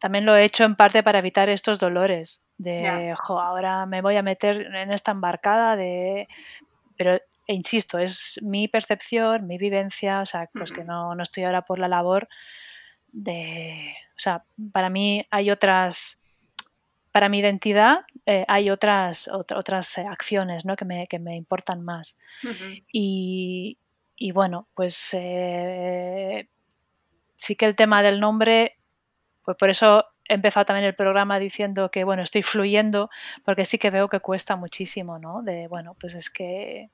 también 0.00 0.26
lo 0.26 0.36
he 0.36 0.44
hecho 0.44 0.64
en 0.64 0.76
parte 0.76 1.02
para 1.02 1.20
evitar 1.20 1.48
estos 1.48 1.78
dolores 1.78 2.44
de, 2.58 3.14
ahora 3.28 3.86
me 3.86 4.00
voy 4.00 4.16
a 4.16 4.22
meter 4.22 4.74
en 4.74 4.92
esta 4.92 5.12
embarcada 5.12 5.76
de 5.76 6.28
pero 6.96 7.20
e 7.46 7.54
insisto, 7.54 7.98
es 7.98 8.40
mi 8.42 8.68
percepción, 8.68 9.46
mi 9.46 9.58
vivencia, 9.58 10.20
o 10.20 10.26
sea, 10.26 10.48
pues 10.52 10.72
que 10.72 10.84
no, 10.84 11.14
no, 11.14 11.22
estoy 11.22 11.44
ahora 11.44 11.62
por 11.62 11.78
la 11.78 11.88
labor 11.88 12.28
de, 13.12 13.94
o 14.16 14.18
sea, 14.18 14.44
para 14.72 14.88
mí 14.88 15.26
hay 15.30 15.50
otras, 15.50 16.22
para 17.12 17.28
mi 17.28 17.40
identidad 17.40 18.00
eh, 18.26 18.44
hay 18.48 18.70
otras, 18.70 19.28
otras 19.28 19.98
eh, 19.98 20.04
acciones 20.08 20.64
¿no? 20.64 20.74
que, 20.76 20.86
me, 20.86 21.06
que, 21.06 21.18
me, 21.18 21.36
importan 21.36 21.82
más. 21.82 22.18
y, 22.90 23.78
y, 24.16 24.32
bueno, 24.32 24.66
pues 24.74 25.10
eh, 25.12 26.48
sí 27.34 27.56
que 27.56 27.66
el 27.66 27.76
tema 27.76 28.02
del 28.02 28.20
nombre, 28.20 28.74
pues 29.44 29.56
por 29.58 29.68
eso 29.68 30.06
he 30.28 30.34
empezado 30.34 30.64
también 30.64 30.86
el 30.86 30.94
programa 30.94 31.38
diciendo 31.38 31.90
que, 31.90 32.04
bueno, 32.04 32.22
estoy 32.22 32.42
fluyendo, 32.42 33.10
porque 33.44 33.64
sí 33.64 33.78
que 33.78 33.90
veo 33.90 34.08
que 34.08 34.20
cuesta 34.20 34.56
muchísimo, 34.56 35.18
¿no? 35.18 35.42
De, 35.42 35.68
bueno, 35.68 35.96
pues 35.98 36.14
es 36.14 36.30
que... 36.30 36.90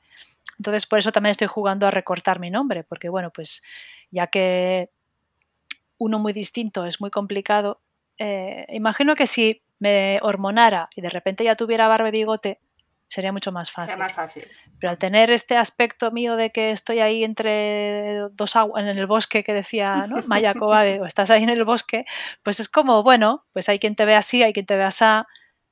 Entonces, 0.59 0.87
por 0.87 0.99
eso 0.99 1.13
también 1.13 1.31
estoy 1.31 1.47
jugando 1.47 1.87
a 1.87 1.91
recortar 1.91 2.39
mi 2.41 2.51
nombre, 2.51 2.85
porque, 2.85 3.09
bueno, 3.09 3.31
pues 3.31 3.63
ya 4.11 4.27
que 4.27 4.91
uno 5.99 6.19
muy 6.19 6.33
distinto 6.33 6.87
es 6.87 7.01
muy 7.01 7.11
complicado, 7.11 7.81
eh, 8.19 8.67
imagino 8.71 9.15
que 9.15 9.27
si 9.27 9.63
me 9.79 10.19
hormonara 10.23 10.91
y 10.95 11.01
de 11.01 11.09
repente 11.09 11.45
ya 11.45 11.55
tuviera 11.55 11.89
barba 11.89 12.09
y 12.09 12.13
bigote, 12.13 12.59
sería 13.11 13.33
mucho 13.33 13.51
más 13.51 13.73
fácil. 13.73 13.99
más 13.99 14.13
fácil. 14.13 14.47
Pero 14.79 14.91
al 14.91 14.99
tener 14.99 15.33
este 15.33 15.57
aspecto 15.57 16.13
mío 16.13 16.37
de 16.37 16.51
que 16.51 16.71
estoy 16.71 17.01
ahí 17.01 17.25
entre 17.25 18.21
dos 18.33 18.55
aguas, 18.55 18.85
en 18.85 18.89
el 18.89 19.07
bosque 19.07 19.43
que 19.43 19.53
decía 19.53 20.07
¿no? 20.07 20.23
Maya 20.29 20.55
o 20.61 21.05
estás 21.05 21.31
ahí 21.31 21.43
en 21.43 21.51
el 21.51 21.65
bosque, 21.65 22.05
pues 22.45 22.61
es 22.61 22.69
como, 22.69 23.03
bueno, 23.03 23.45
pues 23.53 23.69
hay 23.69 23.81
quien 23.81 23.97
te 23.97 24.05
ve 24.05 24.15
así, 24.15 24.45
hay 24.45 24.53
quien 24.53 24.65
te 24.65 24.77
ve 24.77 24.85
así, 24.85 25.05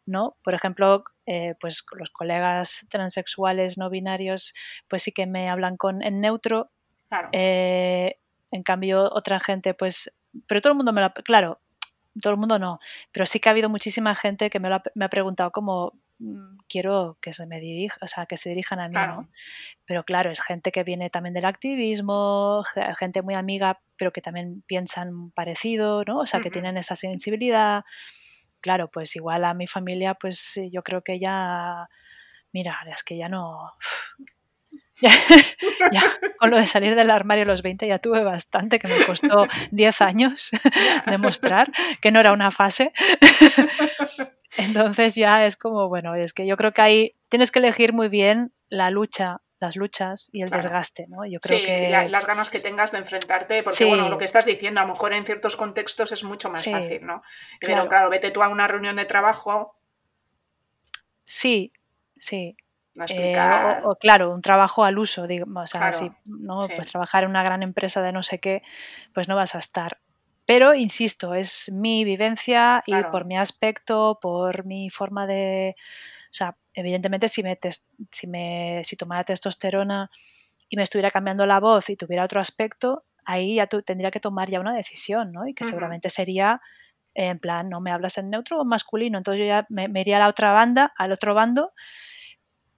¿no? 0.05 0.37
Por 0.43 0.55
ejemplo, 0.55 1.05
eh, 1.27 1.55
pues 1.61 1.85
los 1.97 2.11
colegas 2.11 2.87
transexuales 2.91 3.79
no 3.79 3.89
binarios, 3.89 4.55
pues 4.89 5.05
sí 5.05 5.13
que 5.13 5.27
me 5.27 5.49
hablan 5.49 5.77
con 5.77 6.03
en 6.03 6.21
neutro. 6.21 6.73
Claro. 7.09 7.29
Eh, 7.33 8.19
en 8.51 8.63
cambio, 8.65 9.09
otra 9.13 9.39
gente, 9.39 9.75
pues, 9.75 10.13
pero 10.49 10.61
todo 10.61 10.73
el 10.73 10.77
mundo 10.77 10.93
me 10.93 11.03
lo, 11.03 11.13
claro, 11.13 11.61
todo 12.21 12.33
el 12.33 12.39
mundo 12.39 12.59
no, 12.59 12.81
pero 13.13 13.27
sí 13.27 13.39
que 13.39 13.49
ha 13.49 13.53
habido 13.53 13.69
muchísima 13.69 14.17
gente 14.17 14.51
que 14.51 14.59
me, 14.59 14.75
ha, 14.75 14.83
me 14.95 15.05
ha 15.05 15.09
preguntado 15.09 15.53
como, 15.53 15.93
quiero 16.69 17.17
que 17.21 17.33
se 17.33 17.47
me 17.47 17.61
dirija, 17.61 17.99
o 18.03 18.09
sea, 18.09 18.27
que 18.27 18.37
se 18.37 18.49
dirijan 18.49 18.81
a 18.81 18.89
mí, 18.89 18.95
¿no? 18.95 19.29
Pero 19.85 20.05
claro, 20.05 20.31
es 20.31 20.41
gente 20.41 20.71
que 20.71 20.83
viene 20.85 21.11
también 21.11 21.35
del 21.35 21.45
activismo, 21.45 22.65
gente 22.99 23.23
muy 23.23 23.35
amiga, 23.35 23.81
pero 23.97 24.13
que 24.13 24.21
también 24.21 24.63
piensan 24.67 25.31
parecido, 25.31 26.05
¿no? 26.05 26.21
O 26.21 26.27
sea, 26.27 26.41
que 26.41 26.51
tienen 26.51 26.77
esa 26.77 26.97
sensibilidad. 26.97 27.85
Claro, 28.61 28.91
pues 28.91 29.15
igual 29.17 29.45
a 29.45 29.55
mi 29.55 29.67
familia, 29.67 30.15
pues 30.15 30.61
yo 30.73 30.83
creo 30.83 31.03
que 31.03 31.21
ya, 31.21 31.89
mira, 32.53 32.77
es 32.93 33.05
que 33.05 33.17
ya 33.17 33.29
no, 33.29 33.75
Ya, 35.93 36.03
con 36.39 36.51
lo 36.51 36.57
de 36.57 36.67
salir 36.67 36.95
del 36.95 37.11
armario 37.11 37.45
a 37.45 37.47
los 37.47 37.63
20 37.63 37.87
ya 37.87 37.99
tuve 37.99 38.23
bastante, 38.25 38.79
que 38.79 38.89
me 38.89 39.05
costó 39.07 39.47
10 39.71 40.01
años 40.03 40.51
demostrar 41.07 41.71
que 42.01 42.11
no 42.11 42.21
era 42.21 42.33
una 42.33 42.51
fase. 42.51 42.93
Entonces 44.57 45.15
ya 45.15 45.45
es 45.47 45.57
como, 45.57 45.89
bueno, 45.89 46.15
es 46.15 46.33
que 46.33 46.47
yo 46.47 46.57
creo 46.57 46.73
que 46.73 46.83
ahí 46.83 47.15
tienes 47.29 47.51
que 47.51 47.59
elegir 47.59 47.93
muy 47.93 48.09
bien 48.09 48.53
la 48.69 48.91
lucha 48.91 49.41
las 49.61 49.77
luchas 49.77 50.31
y 50.33 50.43
el 50.43 50.51
desgaste, 50.51 51.07
¿no? 51.09 51.27
Yo 51.27 51.41
creo 51.41 51.59
sí, 51.59 51.65
que 51.65 51.91
las 51.91 52.27
ganas 52.27 52.51
que 52.51 52.61
tengas 52.61 52.93
de 52.93 52.99
enfrentarte, 52.99 53.63
porque 53.63 53.85
bueno, 53.85 54.09
lo 54.09 54.19
que 54.19 54.25
estás 54.25 54.45
diciendo, 54.45 54.81
a 54.81 54.85
lo 54.85 54.91
mejor 54.91 55.13
en 55.13 55.25
ciertos 55.25 55.57
contextos 55.57 56.13
es 56.13 56.23
mucho 56.23 56.49
más 56.49 56.65
fácil, 56.65 57.05
¿no? 57.05 57.23
Pero 57.61 57.89
claro, 57.89 58.09
vete 58.11 58.31
tú 58.31 58.43
a 58.43 58.49
una 58.49 58.69
reunión 58.69 58.97
de 58.97 59.05
trabajo. 59.05 59.75
Sí, 61.25 61.73
sí. 62.17 62.57
Eh, 63.11 63.37
o, 63.85 63.95
claro, 63.97 64.33
un 64.33 64.43
trabajo 64.43 64.85
al 64.85 64.99
uso, 64.99 65.27
digamos, 65.27 65.75
o 65.75 65.79
sea, 65.79 65.93
si 65.93 66.11
no, 66.25 66.67
pues 66.75 66.89
trabajar 66.89 67.25
en 67.25 67.31
una 67.31 67.45
gran 67.45 67.63
empresa 67.63 68.03
de 68.03 68.13
no 68.13 68.23
sé 68.23 68.41
qué, 68.41 68.63
pues 69.15 69.29
no 69.29 69.37
vas 69.37 69.55
a 69.55 69.59
estar. 69.59 69.99
Pero 70.49 70.75
insisto, 70.75 71.35
es 71.35 71.71
mi 71.71 72.05
vivencia 72.05 72.83
y 72.87 72.95
por 73.13 73.27
mi 73.27 73.37
aspecto, 73.37 74.19
por 74.19 74.65
mi 74.65 74.89
forma 74.89 75.27
de, 75.27 75.77
o 75.77 76.33
sea, 76.33 76.57
evidentemente 76.73 77.29
si 77.29 77.43
me, 77.43 77.59
si 78.11 78.27
me 78.27 78.81
si 78.83 78.97
tomara 78.97 79.25
testosterona 79.25 80.11
y 80.71 80.79
me 80.79 80.85
estuviera 80.85 81.11
cambiando 81.11 81.45
la 81.45 81.61
voz 81.61 81.91
y 81.91 81.97
tuviera 81.97 82.25
otro 82.25 82.41
aspecto, 82.41 83.05
ahí 83.27 83.57
ya 83.57 83.67
tendría 83.67 84.11
que 84.11 84.21
tomar 84.21 84.49
ya 84.49 84.59
una 84.59 84.73
decisión, 84.73 85.33
¿no? 85.33 85.47
Y 85.47 85.53
que 85.53 85.65
seguramente 85.65 86.09
sería 86.09 86.63
en 87.13 87.39
plan, 87.41 87.69
no 87.69 87.83
me 87.83 87.91
hablas 87.91 88.17
en 88.17 88.31
neutro 88.31 88.59
o 88.59 88.65
masculino, 88.65 89.19
entonces 89.19 89.41
yo 89.41 89.47
ya 89.47 89.67
me, 89.69 89.89
me 89.89 90.01
iría 90.01 90.17
a 90.17 90.21
la 90.21 90.29
otra 90.29 90.53
banda, 90.53 90.95
al 90.97 91.13
otro 91.13 91.35
bando 91.35 91.75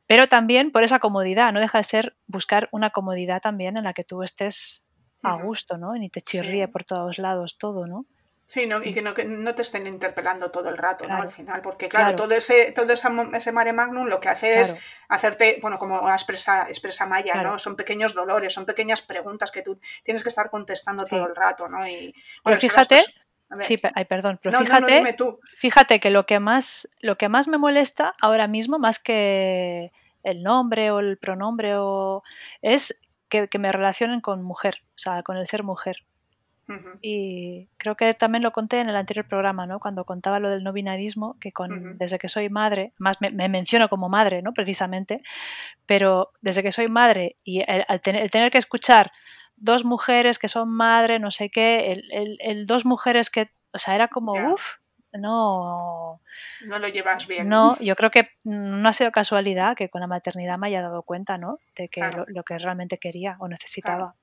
pero 0.09 0.27
también 0.27 0.73
por 0.73 0.83
esa 0.83 0.99
comodidad, 0.99 1.53
no 1.53 1.61
deja 1.61 1.79
de 1.79 1.85
ser 1.85 2.17
buscar 2.27 2.69
una 2.73 2.91
comodidad 2.91 3.41
también 3.41 3.79
en 3.79 3.85
la 3.85 3.93
que 3.93 4.03
tú 4.03 4.25
estés 4.25 4.90
a 5.23 5.35
gusto, 5.35 5.77
¿no? 5.77 5.93
Ni 5.95 6.09
te 6.09 6.21
chirríe 6.21 6.69
por 6.69 6.85
todos 6.85 7.19
lados 7.19 7.59
todo, 7.59 7.87
¿no? 7.87 8.07
Sí, 8.51 8.69
y 8.85 8.95
que 8.95 9.01
no, 9.01 9.15
que 9.15 9.25
no, 9.25 9.55
te 9.55 9.63
estén 9.63 9.87
interpelando 9.87 10.51
todo 10.51 10.71
el 10.71 10.77
rato, 10.77 11.07
¿no? 11.07 11.23
Al 11.23 11.31
final, 11.31 11.63
porque 11.63 11.89
claro, 11.89 12.17
todo 12.17 12.35
ese 12.35 12.73
todo 12.73 12.93
ese 12.93 13.53
mare 13.53 13.73
magnum 13.73 14.09
lo 14.09 14.19
que 14.19 14.29
hace 14.29 14.61
es 14.61 14.83
hacerte, 15.09 15.61
bueno, 15.63 15.79
como 15.79 16.11
expresa, 16.11 16.67
expresa 16.69 17.07
Maya, 17.07 17.41
¿no? 17.45 17.61
Son 17.61 17.77
pequeños 17.77 18.13
dolores, 18.13 18.53
son 18.53 18.67
pequeñas 18.67 19.03
preguntas 19.03 19.53
que 19.53 19.63
tú 19.63 19.79
tienes 20.03 20.25
que 20.25 20.31
estar 20.31 20.51
contestando 20.51 21.07
todo 21.07 21.29
el 21.29 21.37
rato, 21.37 21.69
¿no? 21.69 21.87
Y, 21.87 22.13
Pero 22.43 22.57
fíjate, 22.57 23.05
Sí, 23.61 23.77
ay, 23.95 24.05
perdón, 24.05 24.39
pero 24.41 24.59
fíjate, 24.59 25.17
fíjate 25.55 26.01
que 26.01 26.11
lo 26.11 26.25
que 26.25 26.39
más 26.39 26.89
lo 27.01 27.17
que 27.17 27.29
más 27.29 27.49
me 27.49 27.59
molesta 27.59 28.15
ahora 28.21 28.47
mismo, 28.47 28.79
más 28.79 29.01
que 29.01 29.93
el 30.23 30.43
nombre 30.43 30.91
o 30.91 31.01
el 31.01 31.19
pronombre 31.19 31.75
o 31.77 32.23
es 32.63 33.01
que, 33.31 33.59
me 33.59 33.73
relacionen 33.73 34.21
con 34.21 34.43
mujer, 34.43 34.83
o 34.91 34.99
sea, 34.99 35.23
con 35.23 35.37
el 35.37 35.47
ser 35.47 35.63
mujer. 35.63 36.05
Y 37.03 37.67
creo 37.79 37.97
que 37.97 38.15
también 38.15 38.45
lo 38.45 38.53
conté 38.53 38.79
en 38.79 38.89
el 38.89 38.95
anterior 38.95 39.27
programa, 39.27 39.67
¿no? 39.67 39.81
Cuando 39.81 40.05
contaba 40.05 40.39
lo 40.39 40.51
del 40.51 40.63
no 40.63 40.73
binarismo, 40.73 41.37
que 41.41 41.51
con, 41.51 41.99
desde 41.99 42.19
que 42.19 42.29
soy 42.29 42.49
madre, 42.49 42.93
más 42.97 43.21
me, 43.21 43.49
menciono 43.49 43.89
como 43.89 44.09
madre, 44.09 44.41
¿no? 44.41 44.53
Precisamente, 44.53 45.21
pero 45.87 46.31
desde 46.43 46.63
que 46.63 46.71
soy 46.71 46.89
madre 46.89 47.37
y 47.43 47.65
el, 47.67 48.01
tener, 48.01 48.53
que 48.53 48.59
escuchar 48.59 49.11
dos 49.57 49.85
mujeres 49.85 50.39
que 50.39 50.47
son 50.47 50.69
madre, 50.69 51.19
no 51.19 51.33
sé 51.33 51.51
qué, 51.51 51.93
el, 52.13 52.67
dos 52.67 52.85
mujeres 52.85 53.31
que, 53.31 53.51
o 53.73 53.79
sea, 53.79 53.97
era 53.97 54.07
como, 54.07 54.35
uff, 54.53 54.77
no... 55.13 56.21
No 56.65 56.79
lo 56.79 56.89
llevas 56.89 57.27
bien. 57.27 57.49
No, 57.49 57.77
yo 57.81 57.97
creo 57.97 58.11
que 58.11 58.31
no 58.45 58.89
ha 58.89 58.93
sido 58.93 59.11
casualidad 59.11 59.77
que 59.77 59.89
con 59.89 60.01
la 60.01 60.07
maternidad 60.07 60.59
me 60.59 60.69
haya 60.69 60.83
dado 60.83 61.03
cuenta, 61.03 61.39
¿no? 61.39 61.59
De 61.77 61.89
que 61.89 62.03
lo, 62.27 62.43
que 62.45 62.59
realmente 62.59 62.99
quería 62.99 63.37
o 63.41 63.49
necesitaba. 63.49 64.15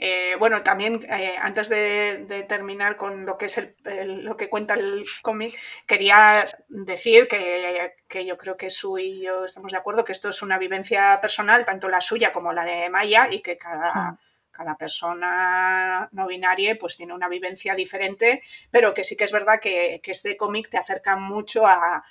Eh, 0.00 0.36
bueno, 0.38 0.62
también 0.62 1.04
eh, 1.10 1.36
antes 1.40 1.68
de, 1.68 2.46
terminar 2.48 2.96
con 2.96 3.26
lo 3.26 3.36
que 3.36 3.46
es 3.46 3.58
el, 3.58 4.24
lo 4.24 4.36
que 4.36 4.48
cuenta 4.48 4.74
el 4.74 5.04
cómic, 5.22 5.58
quería 5.88 6.46
decir 6.68 7.26
que, 7.26 8.24
yo 8.24 8.38
creo 8.38 8.56
que 8.56 8.70
Su 8.70 8.96
y 8.98 9.22
yo 9.22 9.44
estamos 9.44 9.72
de 9.72 9.78
acuerdo 9.78 10.04
que 10.04 10.12
esto 10.12 10.28
es 10.28 10.40
una 10.40 10.56
vivencia 10.56 11.20
personal, 11.20 11.64
tanto 11.64 11.88
la 11.88 12.00
suya 12.00 12.32
como 12.32 12.52
la 12.52 12.64
de 12.64 12.88
Maya, 12.88 13.28
y 13.28 13.40
que 13.40 13.58
cada, 13.58 14.20
cada 14.58 14.74
persona 14.76 16.08
no 16.10 16.26
binaria 16.26 16.76
pues 16.78 16.96
tiene 16.96 17.14
una 17.14 17.28
vivencia 17.28 17.76
diferente, 17.76 18.42
pero 18.72 18.92
que 18.92 19.04
sí 19.04 19.16
que 19.16 19.22
es 19.22 19.30
verdad 19.30 19.60
que, 19.62 20.00
este 20.02 20.36
cómic 20.36 20.68
te 20.68 20.78
acerca 20.78 21.14
mucho 21.14 21.64
a, 21.64 22.02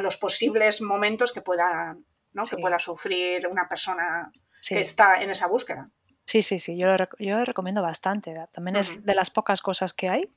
los 0.00 0.16
posibles 0.16 0.80
momentos 0.82 1.32
que 1.32 1.42
pueda, 1.42 1.96
¿no? 2.32 2.42
que 2.48 2.56
pueda 2.58 2.78
sufrir 2.78 3.48
una 3.48 3.68
persona 3.68 4.30
que 4.68 4.80
está 4.80 5.20
en 5.20 5.30
esa 5.30 5.48
búsqueda. 5.48 5.90
Sí, 6.26 6.42
sí, 6.42 6.60
sí, 6.60 6.76
yo 6.76 6.86
lo, 6.86 6.96
yo 7.18 7.44
recomiendo 7.44 7.82
bastante. 7.82 8.34
También 8.52 8.76
es 8.76 9.04
de 9.04 9.14
las 9.16 9.30
pocas 9.30 9.60
cosas 9.60 9.92
que 9.92 10.08
hay 10.08 10.30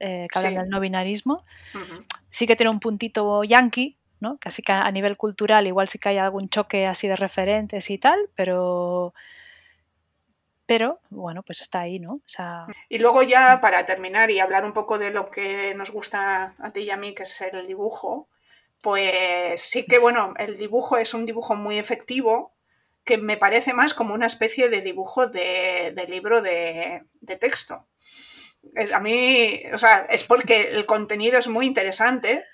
eh, 0.00 0.26
que 0.32 0.38
hablan 0.38 0.54
del 0.54 0.70
no 0.70 0.80
binarismo. 0.80 1.44
Sí 2.30 2.46
que 2.46 2.56
tiene 2.56 2.70
un 2.70 2.80
puntito 2.80 3.44
yankee, 3.44 3.98
¿no? 4.20 4.38
Casi 4.38 4.62
que 4.62 4.72
a 4.72 4.90
nivel 4.90 5.18
cultural 5.18 5.66
igual 5.66 5.88
sí 5.88 5.98
que 5.98 6.08
hay 6.08 6.18
algún 6.18 6.48
choque 6.48 6.86
así 6.86 7.08
de 7.08 7.16
referentes 7.16 7.90
y 7.90 7.98
tal, 7.98 8.18
pero 8.34 9.12
pero 10.66 11.00
bueno, 11.10 11.42
pues 11.42 11.60
está 11.60 11.80
ahí, 11.80 11.98
¿no? 11.98 12.20
Y 12.88 12.98
luego 12.98 13.22
ya 13.22 13.60
para 13.60 13.84
terminar 13.86 14.30
y 14.30 14.40
hablar 14.40 14.64
un 14.64 14.72
poco 14.72 14.98
de 14.98 15.10
lo 15.10 15.30
que 15.30 15.74
nos 15.74 15.90
gusta 15.90 16.54
a 16.58 16.70
ti 16.72 16.80
y 16.80 16.90
a 16.90 16.96
mí, 16.96 17.14
que 17.14 17.24
es 17.24 17.40
el 17.42 17.66
dibujo, 17.66 18.28
pues 18.80 19.60
sí 19.60 19.86
que 19.86 19.98
bueno, 19.98 20.34
el 20.38 20.56
dibujo 20.56 20.96
es 20.96 21.14
un 21.14 21.26
dibujo 21.26 21.54
muy 21.56 21.78
efectivo, 21.78 22.54
que 23.04 23.18
me 23.18 23.36
parece 23.36 23.74
más 23.74 23.92
como 23.92 24.14
una 24.14 24.26
especie 24.26 24.70
de 24.70 24.80
dibujo 24.80 25.26
de, 25.26 25.92
libro 26.08 26.40
de, 26.40 27.04
texto. 27.38 27.86
A 28.94 29.00
mí, 29.00 29.62
o 29.72 29.78
sea, 29.78 30.06
es 30.08 30.24
porque 30.24 30.70
el 30.70 30.86
contenido 30.86 31.38
es 31.38 31.48
muy 31.48 31.66
interesante, 31.66 32.46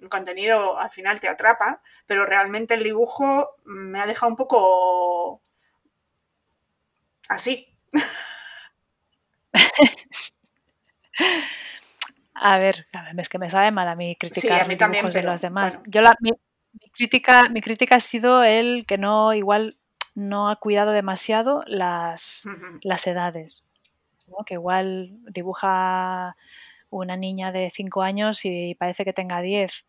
el 0.00 0.08
contenido 0.08 0.78
al 0.78 0.90
final 0.90 1.20
te 1.20 1.28
atrapa, 1.28 1.82
pero 2.06 2.24
realmente 2.24 2.74
el 2.74 2.82
dibujo 2.82 3.50
me 3.64 4.00
ha 4.00 4.06
dejado 4.06 4.30
un 4.30 4.36
poco 4.36 5.42
así. 7.28 7.68
A 12.34 12.58
ver, 12.58 12.86
es 13.16 13.28
que 13.28 13.38
me 13.38 13.50
sabe 13.50 13.70
mal 13.72 13.88
a 13.88 13.96
mí 13.96 14.16
criticar 14.16 14.68
los 14.68 14.78
dibujos 14.78 15.14
de 15.14 15.22
los 15.22 15.40
demás. 15.40 15.82
Yo 15.86 16.02
la, 16.02 16.14
mi, 16.20 16.30
crítica, 16.92 17.48
mi 17.48 17.60
crítica 17.60 17.96
ha 17.96 18.00
sido 18.00 18.44
el 18.44 18.86
que 18.86 18.98
no, 18.98 19.34
igual 19.34 19.76
no 20.14 20.48
ha 20.48 20.56
cuidado 20.56 20.92
demasiado 20.92 21.64
las, 21.66 22.44
las 22.82 23.06
edades. 23.06 23.68
Que 24.46 24.54
igual 24.54 25.18
dibuja 25.30 26.36
una 26.90 27.16
niña 27.16 27.50
de 27.50 27.70
5 27.70 28.02
años 28.02 28.44
y 28.44 28.74
parece 28.74 29.04
que 29.04 29.12
tenga 29.12 29.40
10. 29.40 29.86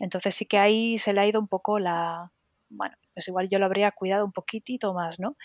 Entonces 0.00 0.34
sí 0.34 0.46
que 0.46 0.58
ahí 0.58 0.98
se 0.98 1.12
le 1.12 1.20
ha 1.20 1.26
ido 1.26 1.40
un 1.40 1.48
poco 1.48 1.78
la... 1.78 2.32
Bueno, 2.70 2.96
pues 3.12 3.28
igual 3.28 3.48
yo 3.48 3.58
lo 3.58 3.66
habría 3.66 3.92
cuidado 3.92 4.24
un 4.24 4.32
poquitito 4.32 4.94
más, 4.94 5.20
¿no? 5.20 5.36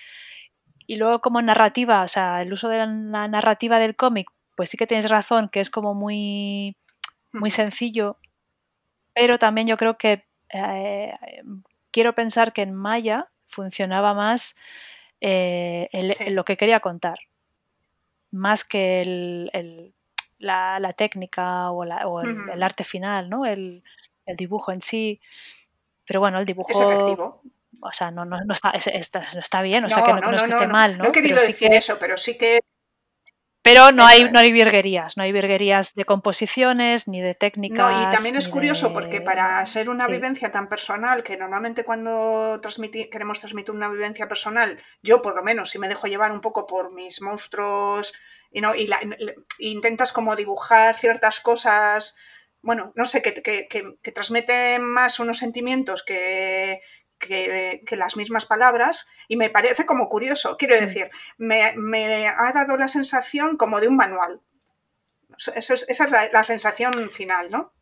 Y 0.89 0.95
luego 0.95 1.21
como 1.21 1.39
narrativa, 1.39 2.01
o 2.01 2.07
sea, 2.07 2.41
el 2.41 2.51
uso 2.51 2.67
de 2.67 2.79
la, 2.79 3.27
narrativa 3.27 3.77
del 3.77 3.95
cómic, 3.95 4.27
pues 4.55 4.71
sí 4.71 4.77
que 4.77 4.87
tienes 4.87 5.07
razón, 5.11 5.47
que 5.47 5.59
es 5.59 5.69
como 5.69 5.93
muy, 5.93 6.75
muy 7.31 7.51
sencillo, 7.51 8.17
pero 9.13 9.37
también 9.37 9.67
yo 9.67 9.77
creo 9.77 9.99
que 9.99 10.25
eh, 10.51 11.13
quiero 11.91 12.15
pensar 12.15 12.53
que 12.53 12.63
en 12.63 12.73
Maya 12.73 13.29
funcionaba 13.45 14.15
más 14.15 14.57
eh, 15.21 15.89
lo 16.31 16.43
que 16.43 16.57
quería 16.57 16.79
contar, 16.79 17.19
más 18.31 18.63
que 18.63 19.01
el, 19.01 19.93
la, 20.39 20.93
técnica 20.97 21.69
o, 21.69 21.83
el, 21.83 22.63
arte 22.63 22.83
final, 22.83 23.29
¿no? 23.29 23.45
El, 23.45 23.83
dibujo 24.35 24.71
en 24.71 24.81
sí. 24.81 25.21
Pero 26.07 26.19
bueno, 26.19 26.39
el 26.39 26.47
dibujo... 26.47 27.43
O 27.81 27.91
sea, 27.91 28.11
no, 28.11 28.25
no, 28.25 28.39
no 28.43 28.53
está, 28.53 28.71
no 28.71 29.39
está 29.39 29.61
bien, 29.61 29.85
o 29.85 29.89
sea, 29.89 30.03
que 30.03 30.13
no, 30.13 30.31
es 30.31 30.43
que 30.43 30.49
esté 30.49 30.67
mal, 30.67 30.97
¿no? 30.97 31.03
No 31.05 31.09
he 31.09 31.13
querido 31.13 31.39
decir 31.39 31.73
eso, 31.73 31.97
pero 31.97 32.17
sí 32.17 32.37
que 32.37 32.59
pero 33.61 33.91
no 33.91 34.05
hay, 34.05 34.23
no 34.31 34.39
hay 34.39 34.51
virguerías, 34.51 35.17
no 35.17 35.23
hay 35.23 35.31
virguerías 35.33 35.93
de 35.93 36.05
composiciones 36.05 37.07
ni 37.07 37.21
de 37.21 37.35
técnicas. 37.35 37.91
No, 37.91 38.09
y 38.09 38.15
también 38.15 38.37
es 38.37 38.47
curioso 38.47 38.93
porque 38.93 39.19
para 39.19 39.63
ser 39.65 39.89
una 39.89 40.07
vivencia 40.07 40.51
tan 40.51 40.69
personal, 40.69 41.23
que 41.23 41.35
normalmente 41.35 41.83
cuando 41.83 42.61
queremos 43.11 43.39
transmitir 43.39 43.75
una 43.75 43.89
vivencia 43.89 44.29
personal, 44.29 44.81
yo 45.01 45.21
por 45.21 45.35
lo 45.35 45.43
menos, 45.43 45.69
si 45.71 45.77
me 45.77 45.89
dejo 45.89 46.07
llevar 46.07 46.31
un 46.31 46.41
poco 46.41 46.65
por 46.65 46.93
mis 46.93 47.21
monstruos 47.21 48.13
y, 48.49 48.61
no, 48.61 48.73
y, 48.73 48.89
intentas 49.59 50.13
como 50.13 50.37
dibujar 50.37 50.97
ciertas 50.97 51.41
cosas, 51.41 52.17
bueno, 52.61 52.93
no 52.95 53.05
sé, 53.05 53.21
que, 53.21 53.33
que, 53.41 53.67
que 53.67 54.11
transmiten 54.11 54.83
más 54.83 55.19
unos 55.19 55.37
sentimientos 55.37 56.03
que, 56.03 56.79
que, 57.19 57.83
las 57.91 58.17
mismas 58.17 58.45
palabras 58.45 59.07
y 59.27 59.35
me 59.35 59.49
parece 59.49 59.85
como 59.85 60.09
curioso. 60.09 60.57
Quiero 60.57 60.75
mm. 60.75 60.79
decir, 60.79 61.09
me, 61.37 62.27
ha 62.27 62.51
dado 62.53 62.77
la 62.77 62.87
sensación 62.87 63.57
como 63.57 63.79
de 63.79 63.87
un 63.87 63.97
manual. 63.97 64.41
esa 65.55 65.73
es 65.73 66.31
la, 66.31 66.43
sensación 66.43 67.09
final, 67.11 67.51
¿no? 67.51 67.73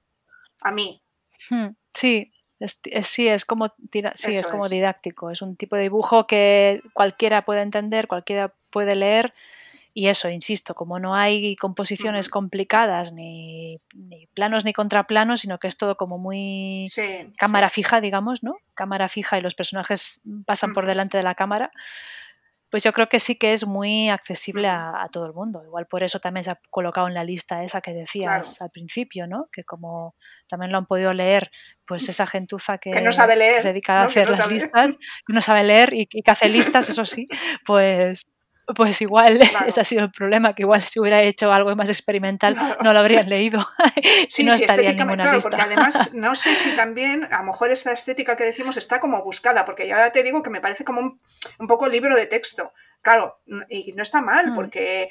A 0.62 0.72
mí. 0.72 1.04
Hmm, 1.50 1.70
sí, 1.94 2.34
sí, 2.66 3.28
es 3.28 3.46
como, 3.46 3.74
sí, 4.16 4.36
es 4.36 4.48
como 4.48 4.68
didáctico. 4.68 5.32
Es 5.32 5.42
un 5.42 5.56
tipo 5.56 5.76
de 5.76 5.84
dibujo 5.84 6.28
que 6.28 6.82
cualquiera 6.94 7.46
puede 7.46 7.62
entender, 7.62 8.08
cualquiera 8.08 8.54
puede 8.70 8.96
leer 8.96 9.34
y 10.00 10.10
eso, 10.10 10.30
insisto, 10.30 10.76
como 10.76 11.00
no 11.00 11.16
hay 11.16 11.56
composiciones 11.56 12.30
complicadas, 12.30 13.14
ni, 13.14 13.82
planos 14.36 14.64
ni 14.64 14.72
contraplanos, 14.72 15.42
sino 15.42 15.58
que 15.58 15.66
es 15.66 15.76
todo 15.76 15.98
como 15.98 16.20
muy 16.20 16.86
cámara 17.36 17.72
fija, 17.72 18.00
digamos, 18.00 18.44
¿no? 18.44 18.58
Cámara 18.76 19.10
fija 19.10 19.40
y 19.40 19.42
los 19.42 19.56
personajes 19.56 20.22
pasan 20.46 20.74
por 20.74 20.86
delante 20.86 21.18
de 21.18 21.24
la 21.24 21.34
cámara, 21.34 21.72
pues 22.70 22.84
yo 22.84 22.94
creo 22.94 23.10
que 23.10 23.20
sí 23.20 23.38
que 23.38 23.54
es 23.54 23.66
muy 23.66 24.10
accesible 24.10 24.68
a, 24.68 25.10
todo 25.12 25.26
el 25.26 25.34
mundo. 25.34 25.64
Igual 25.66 25.88
por 25.88 26.04
eso 26.04 26.20
también 26.20 26.44
se 26.44 26.52
ha 26.52 26.60
colocado 26.70 27.08
en 27.08 27.16
la 27.16 27.24
lista 27.24 27.64
esa 27.64 27.82
que 27.82 27.96
decías 27.96 28.62
al 28.62 28.70
principio, 28.70 29.26
¿no? 29.26 29.50
Que 29.52 29.64
como 29.64 30.14
también 30.48 30.72
lo 30.72 30.78
han 30.78 30.86
podido 30.86 31.12
leer, 31.12 31.50
pues 31.88 32.08
esa 32.08 32.28
gentuza 32.28 32.78
que, 32.78 33.02
no 33.02 33.12
sabe 33.12 33.36
leer, 33.36 33.62
se 33.62 33.70
dedica 33.70 34.02
a 34.02 34.04
hacer 34.04 34.30
las 34.30 34.48
listas, 34.48 34.96
que 35.26 35.34
no 35.34 35.42
sabe 35.42 35.64
leer 35.64 35.96
y, 35.96 36.08
y 36.12 36.22
que 36.22 36.30
hace 36.30 36.50
listas, 36.50 36.88
eso 36.88 37.04
sí, 37.04 37.28
pues 37.66 38.28
pues 38.76 39.02
igual 39.02 39.40
ese 39.68 39.82
ha 39.82 39.84
sido 39.84 40.04
el 40.04 40.12
problema, 40.12 40.54
que 40.54 40.64
igual 40.64 40.82
si 40.82 41.00
hubiera 41.00 41.22
hecho 41.22 41.52
algo 41.52 41.76
más 41.76 41.90
experimental 41.90 42.78
no 42.82 42.94
lo 42.94 43.00
habrían 43.00 43.30
leído 43.30 43.66
sí, 44.30 44.44
no 44.44 44.54
estaría 44.54 44.92
en 44.92 44.98
ninguna 44.98 45.24
claro, 45.24 45.40
Porque 45.42 45.62
además 45.62 46.14
no 46.14 46.36
sé 46.36 46.56
si 46.56 46.76
también, 46.76 47.26
a 47.32 47.40
lo 47.40 47.46
mejor 47.46 47.72
esta 47.72 47.92
estética 47.92 48.36
que 48.36 48.44
decimos 48.44 48.78
está 48.78 49.00
como 49.00 49.24
buscada, 49.24 49.66
porque 49.66 49.88
ya 49.88 50.12
te 50.12 50.24
digo 50.24 50.44
que 50.44 50.50
me 50.50 50.62
parece 50.62 50.84
como 50.84 51.02
un, 51.02 51.20
un 51.60 51.68
poco 51.68 51.88
libro 51.88 52.16
de 52.16 52.26
texto. 52.26 52.74
Claro, 53.02 53.40
y 53.70 53.94
no 53.94 54.04
está 54.04 54.22
mal, 54.22 54.52
mm. 54.52 54.56
porque 54.56 55.10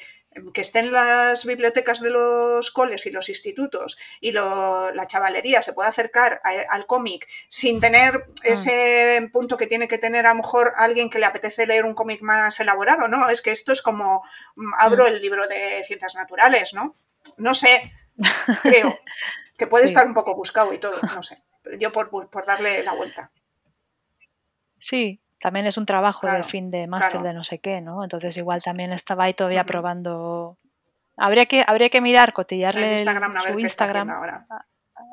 que 0.53 0.61
estén 0.61 0.91
las 0.91 1.45
bibliotecas 1.45 2.01
de 2.01 2.09
los 2.09 2.71
coles 2.71 3.05
y 3.05 3.11
los 3.11 3.29
institutos 3.29 3.97
y 4.19 4.31
la 4.31 5.05
chavalería 5.07 5.61
se 5.61 5.73
pueda 5.73 5.89
acercar 5.89 6.41
al 6.43 6.85
cómic 6.85 7.27
sin 7.47 7.79
tener 7.79 8.19
mm. 8.19 8.23
ese 8.43 9.29
punto 9.31 9.57
que 9.57 9.67
tiene 9.67 9.87
que 9.87 9.97
tener 9.97 10.25
a 10.25 10.29
lo 10.29 10.35
mejor 10.35 10.73
alguien 10.77 11.09
que 11.09 11.19
le 11.19 11.25
apetece 11.25 11.67
leer 11.67 11.85
un 11.85 11.93
cómic 11.93 12.21
más 12.21 12.59
elaborado, 12.59 13.07
¿no? 13.07 13.29
Es 13.29 13.41
que 13.41 13.51
esto 13.51 13.71
es 13.71 13.81
como 13.81 14.23
mm, 14.55 14.73
abro 14.77 15.05
mm. 15.05 15.07
el 15.07 15.21
libro 15.21 15.47
de 15.47 15.83
ciencias 15.85 16.15
naturales, 16.15 16.73
¿no? 16.73 16.95
No 17.37 17.53
sé, 17.53 17.91
creo 18.63 18.97
que 19.57 19.67
puede 19.67 19.85
estar 19.85 20.05
un 20.05 20.13
poco 20.13 20.35
buscado 20.35 20.73
y 20.73 20.79
todo, 20.79 20.99
no 21.15 21.23
sé, 21.23 21.41
yo 21.79 21.91
por, 21.91 22.09
por 22.09 22.45
darle 22.45 22.83
la 22.83 22.93
vuelta. 22.93 23.31
Sí, 24.77 25.19
también 25.39 25.67
es 25.67 25.77
un 25.77 25.85
trabajo 25.85 26.27
de 26.27 26.43
fin 26.43 26.71
de 26.71 26.87
máster 26.87 27.21
de 27.21 27.33
no 27.33 27.43
sé 27.43 27.59
qué, 27.59 27.81
¿no? 27.81 28.03
Entonces 28.03 28.35
igual 28.37 28.61
también 28.61 28.91
estaba 28.91 29.25
ahí 29.25 29.33
todavía 29.33 29.63
probando 29.63 30.57
Habría 31.17 31.47
que, 31.47 31.63
habría 31.65 31.89
que 31.89 31.99
mirar, 31.99 32.31
cotillarle 32.31 32.99
su 32.99 33.59
Instagram. 33.59 34.09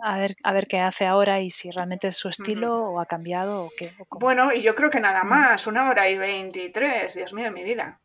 A 0.02 0.18
ver, 0.18 0.36
a 0.42 0.52
ver 0.52 0.66
qué 0.66 0.80
hace 0.80 1.06
ahora 1.06 1.40
y 1.40 1.48
si 1.48 1.70
realmente 1.70 2.09
es 2.09 2.16
su 2.16 2.28
estilo 2.28 2.90
o 2.90 3.01
ha 3.01 3.06
cambiado 3.06 3.64
o 3.64 3.70
qué. 3.76 3.92
bueno, 4.10 4.52
y 4.52 4.60
yo 4.60 4.74
creo 4.74 4.90
que 4.90 5.01
nada 5.01 5.24
más, 5.24 5.66
una 5.66 5.88
hora 5.88 6.09
y 6.09 6.18
veintitrés, 6.18 7.14
Dios 7.14 7.32
mío, 7.32 7.44
de 7.44 7.51
mi 7.51 7.64
vida. 7.64 8.01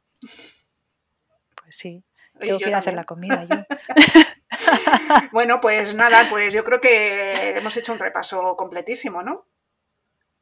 Pues 1.55 1.75
sí, 1.75 2.03
tengo 2.39 2.57
que 2.57 2.69
ir 2.69 2.75
a 2.75 2.77
hacer 2.77 2.93
la 2.93 3.03
comida 3.03 3.43
yo. 3.43 3.65
bueno, 5.31 5.59
pues 5.59 5.93
nada, 5.93 6.25
pues 6.29 6.53
yo 6.53 6.63
creo 6.63 6.79
que 6.79 7.57
hemos 7.57 7.75
hecho 7.75 7.91
un 7.91 7.99
repaso 7.99 8.55
completísimo, 8.55 9.23
¿no? 9.23 9.45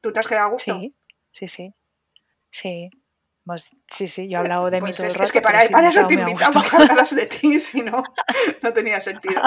¿Tú 0.02 0.12
te 0.14 0.20
has 0.20 0.28
quedado 0.28 0.48
a 0.48 0.52
gusto? 0.52 0.76
Sí, 0.76 0.96
sí, 1.38 1.48
sí. 1.48 1.74
Sí. 2.50 2.90
sí, 3.88 4.08
sí, 4.08 4.28
yo 4.28 4.38
he 4.38 4.42
hablado 4.42 4.72
de 4.72 4.82
mí 4.82 4.88
pues 4.88 4.98
todo 4.98 5.08
el 5.08 5.14
rato. 5.14 5.24
Es 5.26 5.32
que 5.32 5.42
para, 5.42 5.68
para 5.70 5.90
eso 5.90 6.08
te 6.08 6.16
invitaba 6.16 6.62
a 6.62 6.76
hablar 6.78 7.08
de 7.08 7.26
ti, 7.28 7.60
si 7.60 7.82
no, 7.82 8.02
no 8.62 8.74
tenía 8.74 9.00
sentido. 9.00 9.42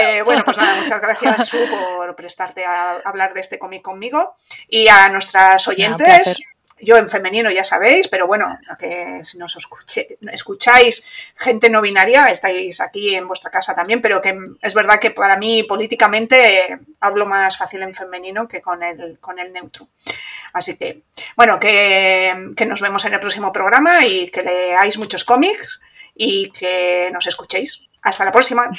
Eh, 0.00 0.22
bueno, 0.22 0.42
pues 0.44 0.56
nada, 0.56 0.80
muchas 0.80 1.00
gracias, 1.00 1.48
Su, 1.48 1.58
por 1.68 2.16
prestarte 2.16 2.64
a 2.64 3.02
hablar 3.04 3.34
de 3.34 3.40
este 3.40 3.58
cómic 3.58 3.82
conmigo. 3.82 4.34
Y 4.68 4.88
a 4.88 5.10
nuestras 5.10 5.68
oyentes, 5.68 6.38
yo 6.80 6.96
en 6.96 7.08
femenino 7.08 7.50
ya 7.50 7.64
sabéis, 7.64 8.08
pero 8.08 8.26
bueno, 8.26 8.58
que 8.78 9.20
si 9.22 9.38
nos 9.38 9.56
escucháis 10.32 11.08
gente 11.36 11.70
no 11.70 11.80
binaria, 11.80 12.26
estáis 12.26 12.80
aquí 12.80 13.14
en 13.14 13.26
vuestra 13.26 13.50
casa 13.50 13.74
también, 13.74 14.00
pero 14.00 14.20
que 14.20 14.38
es 14.60 14.74
verdad 14.74 14.98
que 14.98 15.10
para 15.10 15.36
mí 15.36 15.62
políticamente 15.62 16.76
hablo 17.00 17.26
más 17.26 17.56
fácil 17.56 17.82
en 17.82 17.94
femenino 17.94 18.46
que 18.46 18.60
con 18.60 18.82
el, 18.82 19.18
con 19.18 19.38
el 19.38 19.52
neutro. 19.52 19.88
Así 20.52 20.76
que, 20.78 21.02
bueno, 21.36 21.58
que, 21.58 22.52
que 22.56 22.66
nos 22.66 22.80
vemos 22.80 23.04
en 23.04 23.14
el 23.14 23.20
próximo 23.20 23.52
programa 23.52 24.04
y 24.04 24.30
que 24.30 24.42
leáis 24.42 24.98
muchos 24.98 25.24
cómics 25.24 25.80
y 26.14 26.50
que 26.50 27.10
nos 27.12 27.26
escuchéis. 27.26 27.84
Hasta 28.02 28.24
la 28.24 28.32
próxima. 28.32 28.70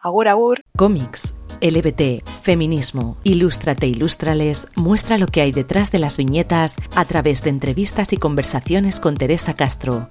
Agur, 0.00 0.28
agur. 0.28 0.60
Cómics 0.76 1.34
LBT, 1.60 2.22
feminismo, 2.42 3.16
Ilústrate, 3.24 3.86
Ilústrales 3.86 4.68
muestra 4.76 5.18
lo 5.18 5.26
que 5.26 5.40
hay 5.40 5.52
detrás 5.52 5.90
de 5.90 5.98
las 5.98 6.16
viñetas 6.16 6.76
a 6.94 7.04
través 7.04 7.42
de 7.42 7.50
entrevistas 7.50 8.12
y 8.12 8.16
conversaciones 8.16 9.00
con 9.00 9.14
Teresa 9.14 9.54
Castro. 9.54 10.10